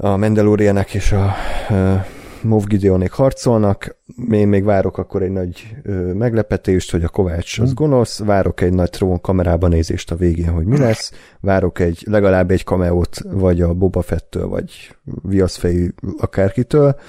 a 0.02 0.16
Mandalorianek 0.16 0.94
és 0.94 1.12
a 1.12 1.34
uh, 1.70 2.05
Moff 2.43 2.65
Gideonék 2.65 3.11
harcolnak, 3.11 3.97
én 4.31 4.49
még 4.49 4.65
várok 4.65 4.99
akkor 4.99 5.23
egy 5.23 5.31
nagy 5.31 5.77
ö, 5.83 6.12
meglepetést, 6.12 6.91
hogy 6.91 7.05
a 7.05 7.09
Kovács 7.09 7.59
az 7.59 7.69
hm. 7.69 7.75
gonosz, 7.75 8.19
várok 8.19 8.61
egy 8.61 8.73
nagy 8.73 8.91
trón 8.91 9.21
kamerában 9.21 9.71
nézést 9.71 10.11
a 10.11 10.17
végén, 10.17 10.51
hogy 10.51 10.65
mi 10.65 10.79
lesz, 10.79 11.12
várok 11.41 11.79
egy 11.79 12.05
legalább 12.07 12.51
egy 12.51 12.65
kameót, 12.65 13.21
vagy 13.31 13.61
a 13.61 13.75
Boba 13.75 14.03
Fettől, 14.03 14.47
vagy 14.47 14.97
viaszfejű 15.23 15.89
akárkitől, 16.19 17.01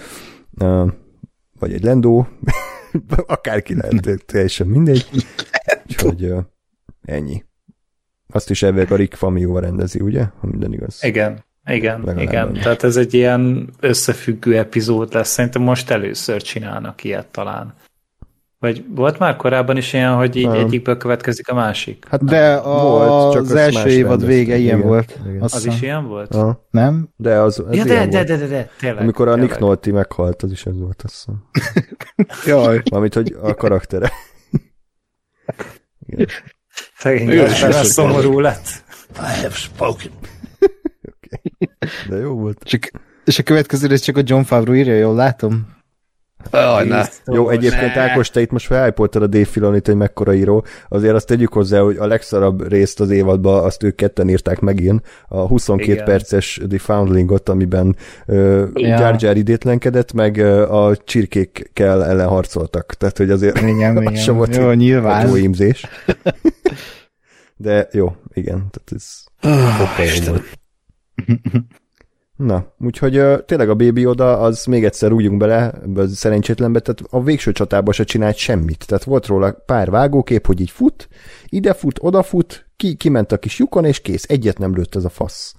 ö, 0.58 0.86
vagy 1.60 1.74
egy 1.74 1.84
Lendó, 1.84 2.28
akárki 3.26 3.76
lehet, 3.76 4.24
teljesen 4.26 4.68
mindegy. 4.68 5.06
Úgyhogy 5.88 6.24
ö, 6.24 6.40
ennyi. 7.02 7.44
Azt 8.28 8.50
is 8.50 8.64
elvileg 8.64 8.92
a 8.92 8.96
Rick 8.96 9.14
Famióval 9.14 9.62
rendezi, 9.62 10.00
ugye? 10.00 10.24
Ha 10.40 10.48
minden 10.48 10.74
igaz. 10.74 11.04
Igen. 11.04 11.44
Igen, 11.66 12.02
Legalább 12.06 12.20
igen. 12.20 12.54
Tehát 12.54 12.84
ez 12.84 12.96
egy 12.96 13.14
ilyen 13.14 13.70
összefüggő 13.80 14.58
epizód 14.58 15.14
lesz. 15.14 15.30
Szerintem 15.30 15.62
most 15.62 15.90
először 15.90 16.42
csinálnak 16.42 17.04
ilyet 17.04 17.26
talán. 17.28 17.74
Vagy 18.60 18.86
volt 18.90 19.20
már 19.20 19.36
korábban 19.36 19.78
is 19.78 19.94
ilyen, 19.94 20.16
hogy 20.16 20.36
így 20.36 20.48
Nem. 20.48 20.56
egyikből 20.66 20.98
következik 20.98 21.50
a 21.50 21.54
másik? 21.54 22.06
Hát 22.10 22.24
De 22.24 22.54
a, 22.54 22.82
volt, 22.82 23.34
csak 23.34 23.42
az 23.42 23.52
azt 23.52 23.60
első 23.60 23.90
évad 23.90 24.26
vége 24.26 24.58
ilyen 24.58 24.78
Igen, 24.78 24.88
volt. 24.90 25.20
igen. 25.28 25.42
Az 25.42 25.66
is 25.66 25.82
ilyen 25.82 26.08
volt? 26.08 26.36
Aha. 26.36 26.68
Nem? 26.72 27.10
De 27.16 27.36
az, 27.40 27.60
az 27.60 27.76
Ja, 27.76 27.84
ilyen 27.84 27.88
de, 27.88 27.94
de, 27.94 28.16
volt. 28.18 28.28
de, 28.28 28.38
de, 28.38 28.48
de, 28.48 28.70
tényleg. 28.80 29.02
Amikor 29.02 29.28
a. 29.28 29.36
Nick 29.36 29.60
Nolte 29.60 29.92
meghalt, 29.92 30.42
az 30.44 30.52
is 30.52 30.66
ez 30.66 30.80
volt, 30.80 31.02
azt 31.04 31.14
hiszem. 31.14 31.44
Jaj. 32.56 32.82
Valamint, 32.90 33.14
hogy 33.14 33.36
a 33.42 33.54
karaktere. 33.56 34.12
Igen. 36.08 36.28
Szegény 36.98 37.40
az 37.40 37.88
szomorú 37.92 38.40
lett. 38.40 38.84
I 39.16 39.42
have 39.42 39.54
spoken. 39.54 40.12
De 42.10 42.18
jó 42.18 42.34
volt. 42.34 42.64
Csak, 42.64 42.92
és 43.26 43.40
a 43.40 43.44
következő 43.44 43.88
rész 43.88 44.02
csak 44.02 44.18
a 44.18 44.22
John 44.26 44.42
Favreau 44.42 44.76
írja, 44.76 44.96
jól 44.96 45.16
látom? 45.16 45.80
Jaj, 46.52 46.88
ne. 46.88 47.06
Jó, 47.26 47.50
egyébként 47.50 47.96
ne. 47.96 48.02
Ákos, 48.02 48.30
te 48.30 48.42
itt 48.42 48.52
most 48.52 48.66
felhájpoltad 48.66 49.22
a 49.22 49.28
Dave 49.28 49.46
Filonit, 49.46 49.86
hogy 49.86 49.96
mekkora 49.96 50.34
író. 50.34 50.66
Azért 50.90 51.14
azt 51.14 51.28
tegyük 51.28 51.54
hozzá, 51.54 51.80
hogy 51.80 51.98
a 51.98 52.08
legszarabb 52.08 52.68
részt 52.68 53.00
az 53.00 53.10
évadban 53.10 53.64
azt 53.64 53.84
ők 53.84 53.96
ketten 53.96 54.30
írták 54.30 54.60
megint, 54.60 55.08
a 55.28 55.48
22 55.48 55.92
Igen. 55.92 56.06
perces 56.06 56.62
The 56.70 56.80
Foundlingot, 56.80 57.50
amiben 57.50 57.96
uh, 58.28 58.68
Ja. 58.74 58.88
Jar 59.00 59.16
Jar 59.20 59.38
idétlenkedett, 59.38 60.14
meg 60.14 60.36
uh, 60.36 60.74
a 60.74 60.96
csirkékkel 60.96 62.06
ellen 62.06 62.28
harcoltak. 62.28 62.94
Tehát, 62.94 63.18
hogy 63.18 63.30
azért 63.30 63.62
Igen, 63.62 63.98
az 63.98 64.02
igen. 64.02 64.16
sem 64.16 64.36
volt 64.36 64.56
Jó, 64.56 64.72
nyilván. 64.72 65.28
jó 65.28 65.38
ímzés. 65.38 65.86
De 67.58 67.88
jó, 67.92 68.16
igen, 68.34 68.68
tehát 68.72 68.92
ez 68.92 69.24
volt. 70.28 70.60
Na, 72.36 72.74
úgyhogy 72.80 73.22
tényleg 73.46 73.70
a 73.70 73.76
Baby 73.76 74.06
Oda, 74.06 74.40
az 74.40 74.66
még 74.66 74.84
egyszer 74.86 75.10
rúgjunk 75.10 75.38
bele 75.38 75.72
ebbe 75.84 76.02
a 76.02 76.08
szerencsétlenbe, 76.08 76.80
tehát 76.80 77.02
a 77.10 77.24
végső 77.24 77.52
csatában 77.52 77.94
se 77.94 78.04
csinált 78.04 78.36
semmit. 78.36 78.88
Tehát 78.88 79.04
volt 79.04 79.26
róla 79.26 79.52
pár 79.66 79.90
vágókép, 79.90 80.46
hogy 80.46 80.60
így 80.60 80.70
fut, 80.72 81.08
ide 81.46 81.74
fut, 81.74 82.00
oda 82.02 82.24
fut, 82.24 82.70
ki, 82.78 82.96
kiment 82.96 83.32
a 83.32 83.38
kis 83.38 83.60
lyukon, 83.60 83.86
és 83.86 84.00
kész. 84.02 84.26
Egyet 84.28 84.58
nem 84.58 84.76
lőtt 84.76 84.96
ez 84.96 85.06
a 85.06 85.10
fasz. 85.10 85.56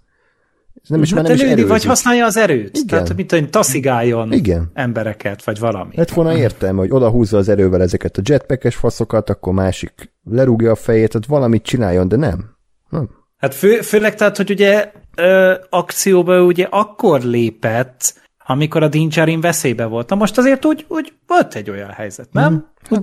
Ez 0.82 0.89
nem 0.89 1.02
is, 1.02 1.12
Hát 1.12 1.22
nem 1.22 1.32
is 1.32 1.40
lőni, 1.40 1.55
vagy 1.55 1.64
erőzik. 1.64 1.89
használja 1.89 2.24
az 2.24 2.36
erőt. 2.36 2.76
Igen. 2.76 2.86
Tehát, 2.86 3.14
mint 3.14 3.30
hogy 3.30 3.51
taszigáljon 3.51 4.32
Igen. 4.32 4.70
embereket, 4.74 5.44
vagy 5.44 5.59
valami. 5.59 5.97
Lett 5.97 6.10
volna 6.10 6.36
értelme, 6.36 6.78
hogy 6.78 6.90
oda 6.90 7.10
húzza 7.10 7.36
az 7.36 7.48
erővel 7.48 7.82
ezeket 7.82 8.16
a 8.16 8.22
jetpackes 8.24 8.76
faszokat, 8.76 9.30
akkor 9.30 9.52
másik 9.52 10.12
lerúgja 10.30 10.70
a 10.70 10.74
fejét, 10.74 11.09
tehát 11.09 11.26
valamit 11.26 11.62
csináljon, 11.62 12.09
de 12.09 12.16
nem. 12.16 12.56
Nem. 12.89 13.10
Hát 13.43 13.55
fő, 13.55 13.81
főleg 13.81 14.14
tehát, 14.14 14.36
hogy 14.36 14.51
ugye 14.51 14.93
ö, 15.16 15.55
akcióba 15.70 16.43
ugye 16.43 16.66
akkor 16.70 17.23
lépett, 17.23 18.20
amikor 18.47 18.82
a 18.82 18.89
Dinjarin 18.89 19.40
veszélybe 19.40 19.85
volt. 19.85 20.09
Na 20.09 20.16
most 20.16 20.39
azért 20.39 20.64
úgy, 20.64 20.85
úgy 20.89 21.12
volt 21.27 21.55
egy 21.55 21.70
olyan 21.70 21.90
helyzet, 21.90 22.32
nem? 22.32 22.52
Mm. 22.94 22.98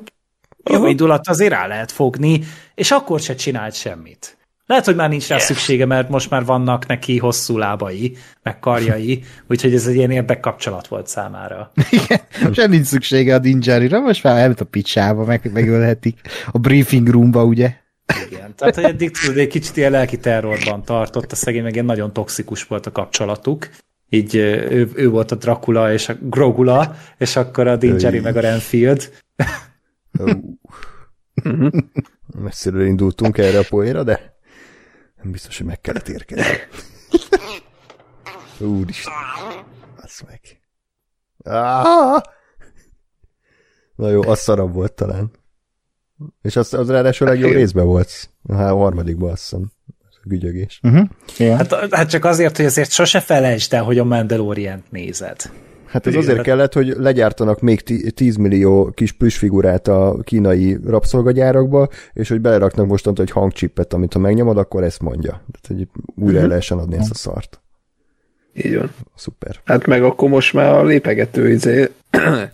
Jó 0.72 0.88
indulat 0.88 1.28
azért 1.28 1.52
rá 1.52 1.68
lehet 1.68 1.92
fogni, 1.92 2.42
és 2.76 2.92
akkor 2.92 3.20
se 3.20 3.36
csinált 3.36 3.74
semmit. 3.74 4.38
Lehet, 4.66 4.86
hogy 4.86 4.96
már 4.96 5.10
nincs 5.10 5.28
rá 5.28 5.36
Yes. 5.36 5.44
szüksége, 5.44 5.86
mert 5.86 6.10
most 6.10 6.30
már 6.30 6.46
vannak 6.46 6.88
neki 6.88 7.18
hosszú 7.18 7.58
lábai, 7.58 8.18
meg 8.44 8.60
karjai, 8.60 9.24
úgyhogy 9.50 9.74
ez 9.74 9.88
egy 9.88 9.96
ilyen 9.96 10.12
érdekkapcsolat 10.12 10.88
volt 10.88 11.08
számára. 11.08 11.72
Igen, 11.90 12.20
sem 12.54 12.70
nincs 12.70 12.86
szüksége 12.86 13.36
a 13.36 13.40
Dinjarira, 13.40 14.00
most 14.00 14.24
már 14.24 14.38
elment 14.38 14.62
a 14.62 14.66
picsába, 14.66 15.26
meg, 15.26 15.50
megölhetik. 15.54 16.20
A 16.52 16.58
briefing 16.58 17.08
roomba, 17.08 17.44
ugye? 17.44 17.74
Igen. 18.28 18.56
Tehát, 18.56 18.76
hogy 18.76 18.84
eddig 18.84 19.12
tudod, 19.12 19.38
egy 19.38 19.48
kicsit 19.48 19.78
ilyen 19.78 19.92
lelki 19.92 20.18
terrorban 20.18 20.84
tartott, 20.84 21.32
a 21.32 21.36
szegény 21.36 21.64
meg 21.64 21.74
ilyen 21.74 21.86
nagyon 21.86 22.14
toxikus 22.14 22.64
volt 22.64 22.86
a 22.86 22.92
kapcsolatuk. 22.92 23.70
Így 24.10 24.36
ő, 24.36 24.92
ő 24.94 25.10
volt 25.10 25.32
a 25.32 25.36
Dracula 25.36 25.94
és 25.94 26.10
a 26.10 26.14
Grogula, 26.22 26.96
és 27.18 27.36
akkor 27.36 27.68
a 27.68 27.76
Dingery 27.76 28.20
meg 28.20 28.38
a 28.38 28.40
Renfield. 28.40 29.12
Messziről 32.40 32.86
indultunk 32.86 33.38
erre 33.38 33.60
a 33.60 33.66
poénra, 33.70 34.04
de 34.04 34.38
nem 35.22 35.32
biztos, 35.32 35.58
hogy 35.58 35.66
meg 35.66 35.82
kellett 35.82 36.10
érkezni. 36.10 36.58
Úristen. 38.58 39.14
Azt 40.02 40.26
meg. 40.28 40.62
Ah! 41.44 42.22
Na 43.96 44.10
jó, 44.10 44.22
az 44.22 44.40
szarabb 44.40 44.74
volt 44.74 44.94
talán. 44.94 45.32
És 46.42 46.56
az, 46.56 46.74
az 46.74 46.90
ráadásul 46.90 47.28
a 47.28 47.30
legjobb 47.30 47.52
részben 47.52 47.86
volt. 47.86 48.30
A 48.44 48.54
harmadikban 48.54 49.32
azt 49.32 49.42
hiszem. 49.42 49.72
Gügyögés. 50.24 50.80
Uh-huh. 50.84 51.58
Hát, 51.58 51.88
hát 51.92 52.10
csak 52.10 52.26
azért, 52.26 52.58
hogy 52.58 52.66
azért 52.66 52.92
sose 52.92 53.20
felejtsd 53.20 53.74
el, 53.74 53.84
hogy 53.84 53.98
a 53.98 54.04
Mandalorian-t 54.04 54.92
nézed. 54.92 55.36
Hát 55.86 56.08
ez 56.08 56.16
azért 56.16 56.42
kellett, 56.42 56.74
hogy 56.74 56.88
legyártanak 56.98 57.62
még 57.62 57.82
ti- 57.82 58.12
10 58.12 58.36
millió 58.36 58.92
kis 58.92 59.12
plüssfigurát 59.12 59.88
a 59.88 60.20
kínai 60.24 60.78
rabszolgagyárakba, 60.86 61.88
és 62.14 62.30
hogy 62.30 62.42
beleraknak 62.42 62.88
mostantól 62.88 63.26
egy 63.26 63.32
hangcsippet, 63.32 63.94
amit 63.94 64.14
ha 64.14 64.20
megnyomod, 64.20 64.58
akkor 64.58 64.84
ezt 64.84 65.02
mondja. 65.02 65.32
Tehát, 65.32 65.68
hogy 65.68 66.02
újra 66.26 66.40
el 66.40 66.48
lehessen 66.48 66.78
adni 66.78 66.98
ezt 66.98 67.12
a 67.12 67.16
szart. 67.16 67.62
Így 68.54 68.78
van. 68.78 68.92
Szuper. 69.16 69.56
Hát 69.66 69.86
meg 69.86 70.04
akkor 70.04 70.30
most 70.30 70.54
már 70.54 70.74
a 70.74 70.84
lépegető 70.84 71.50
izé, 71.50 71.90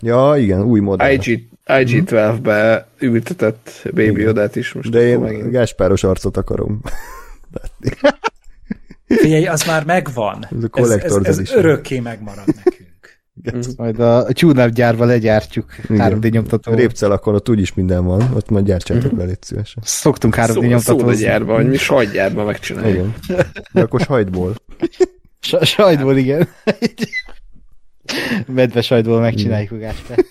Ja, 0.00 0.34
igen, 0.36 0.62
új 0.62 0.80
modell. 0.80 1.10
IG, 1.12 1.48
IG-12-be 1.66 2.86
ültetett 2.98 3.82
Baby 3.84 4.28
Odát 4.28 4.56
is 4.56 4.72
most. 4.72 4.90
De 4.90 4.98
akkor 4.98 5.08
én 5.10 5.18
megint. 5.18 5.50
gáspáros 5.50 6.04
arcot 6.04 6.36
akarom. 6.36 6.80
Figyelj, 9.06 9.46
az 9.46 9.64
már 9.66 9.84
megvan. 9.84 10.48
Ez 10.72 10.90
a 10.90 11.02
ez, 11.02 11.14
ez, 11.22 11.38
ez 11.38 11.50
örökké 11.52 12.00
megmarad 12.00 12.44
nekünk. 12.46 12.84
Majd 13.76 14.00
a, 14.00 14.16
a 14.24 14.32
tune 14.32 14.68
gyárba 14.68 15.04
legyártjuk 15.04 15.74
Igen. 15.88 16.18
3D 16.20 16.30
nyomtató. 16.30 16.74
Répcelakon 16.74 17.34
ott 17.34 17.48
úgyis 17.48 17.74
minden 17.74 18.04
van, 18.04 18.30
ott 18.34 18.48
majd 18.50 18.64
gyártsátok 18.66 19.10
Mhm. 19.10 19.20
le, 19.20 19.24
légy 19.26 19.42
szívesen. 19.42 19.82
Szoktunk 19.86 20.34
3D 20.36 20.52
Szó, 20.52 20.60
nyomtatózni. 20.60 21.00
szódagyárba, 21.00 21.52
vagy 21.52 21.68
mi 21.68 21.76
sajtgyárba 21.76 22.44
megcsináljuk. 22.44 23.14
Igen. 23.28 23.46
De 23.72 23.80
akkor 23.80 24.00
sajtból. 24.00 24.54
Sa- 25.40 25.64
sajtból, 25.64 26.16
igen. 26.16 26.48
Medve 28.46 28.82
sajtból 28.82 29.20
megcsináljuk 29.20 29.70
a 29.70 29.76
gáspát. 29.76 30.24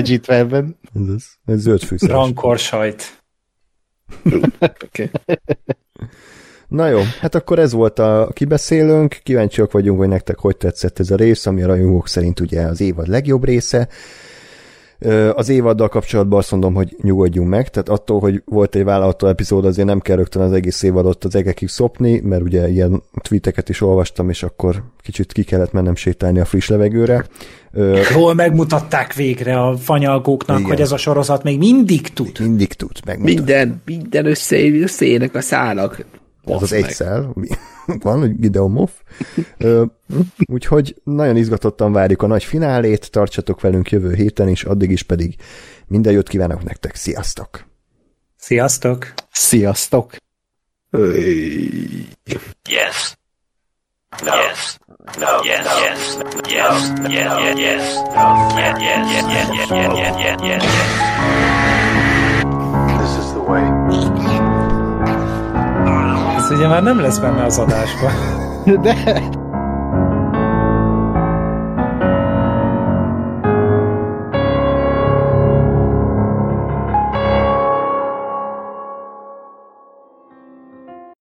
IG-12-ben. 0.00 0.78
Ez, 0.94 1.08
az. 1.08 1.24
ez 1.44 1.60
zöld 1.60 1.82
fűszeres. 1.82 2.14
Rankor 2.14 2.58
sajt. 2.58 3.22
Okay. 4.84 5.10
Na 6.68 6.88
jó, 6.88 7.00
hát 7.20 7.34
akkor 7.34 7.58
ez 7.58 7.72
volt 7.72 7.98
a 7.98 8.30
kibeszélőnk, 8.32 9.20
kíváncsiak 9.22 9.72
vagyunk, 9.72 9.98
hogy 9.98 10.08
nektek 10.08 10.38
hogy 10.38 10.56
tetszett 10.56 10.98
ez 10.98 11.10
a 11.10 11.16
rész, 11.16 11.46
ami 11.46 11.62
a 11.62 11.66
rajongók 11.66 12.08
szerint 12.08 12.40
ugye 12.40 12.60
az 12.62 12.80
évad 12.80 13.08
legjobb 13.08 13.44
része. 13.44 13.88
Az 15.34 15.48
évaddal 15.48 15.88
kapcsolatban 15.88 16.38
azt 16.38 16.50
mondom, 16.50 16.74
hogy 16.74 16.96
nyugodjunk 17.02 17.48
meg, 17.48 17.70
tehát 17.70 17.88
attól, 17.88 18.20
hogy 18.20 18.42
volt 18.44 18.74
egy 18.74 18.84
vállalható 18.84 19.26
epizód, 19.26 19.64
azért 19.64 19.86
nem 19.86 20.00
kell 20.00 20.16
rögtön 20.16 20.42
az 20.42 20.52
egész 20.52 20.82
évadot 20.82 21.24
az 21.24 21.34
egekig 21.34 21.68
szopni, 21.68 22.20
mert 22.20 22.42
ugye 22.42 22.68
ilyen 22.68 23.02
tweeteket 23.22 23.68
is 23.68 23.80
olvastam, 23.80 24.28
és 24.30 24.42
akkor 24.42 24.82
kicsit 25.02 25.32
ki 25.32 25.42
kellett 25.42 25.72
mennem 25.72 25.94
sétálni 25.94 26.40
a 26.40 26.44
friss 26.44 26.68
levegőre. 26.68 27.24
Jól 28.14 28.34
megmutatták 28.34 29.14
végre 29.14 29.60
a 29.62 29.76
fanyalgóknak, 29.76 30.58
Igen. 30.58 30.70
hogy 30.70 30.80
ez 30.80 30.92
a 30.92 30.96
sorozat 30.96 31.42
még 31.42 31.58
mindig 31.58 32.08
tud. 32.08 32.40
Mindig 32.40 32.72
tud 32.72 32.96
meg. 33.04 33.22
Minden, 33.22 33.82
minden 33.84 34.26
össze, 34.26 34.56
összeérnek 34.56 35.34
a 35.34 35.40
szálak. 35.40 36.04
Ez 36.44 36.62
az 36.62 36.70
Basz 36.70 37.02
van, 37.86 38.18
hogy 38.18 38.38
Gideon 38.40 38.70
Moff. 38.70 38.90
Ö, 39.58 39.84
úgyhogy 40.46 41.00
nagyon 41.04 41.36
izgatottan 41.36 41.92
várjuk 41.92 42.22
a 42.22 42.26
nagy 42.26 42.44
finálét, 42.44 43.10
tartsatok 43.10 43.60
velünk 43.60 43.90
jövő 43.90 44.14
héten 44.14 44.48
is, 44.48 44.64
addig 44.64 44.90
is 44.90 45.02
pedig 45.02 45.36
minden 45.86 46.12
jót 46.12 46.28
kívánok 46.28 46.64
nektek, 46.64 46.94
sziasztok! 46.94 47.66
Sziasztok! 48.36 49.12
Sziasztok! 49.30 50.16
Yes. 52.68 53.16
No. 54.24 54.34
Yes. 54.36 54.78
No. 55.18 55.42
Yes. 55.44 55.64
Yes. 55.64 56.16
Yes. 56.48 56.90
Yes. 57.08 57.32
Yes. 57.38 57.58
Yes. 57.58 57.94
No. 58.14 58.24
Yes. 58.56 58.78
Yes. 58.80 59.06
Yes. 59.08 59.28
Yes. 59.28 59.46
Yes. 59.46 59.70
Yes. 59.70 59.70
Yes. 59.70 60.40
Yes. 60.42 60.62
Yes. 60.62 61.55
Ez 66.46 66.52
ugye 66.52 66.68
már 66.68 66.82
nem 66.82 67.00
lesz 67.00 67.18
benne 67.18 67.44
az 67.44 67.58
adásban. 67.58 68.12
De 68.82 69.22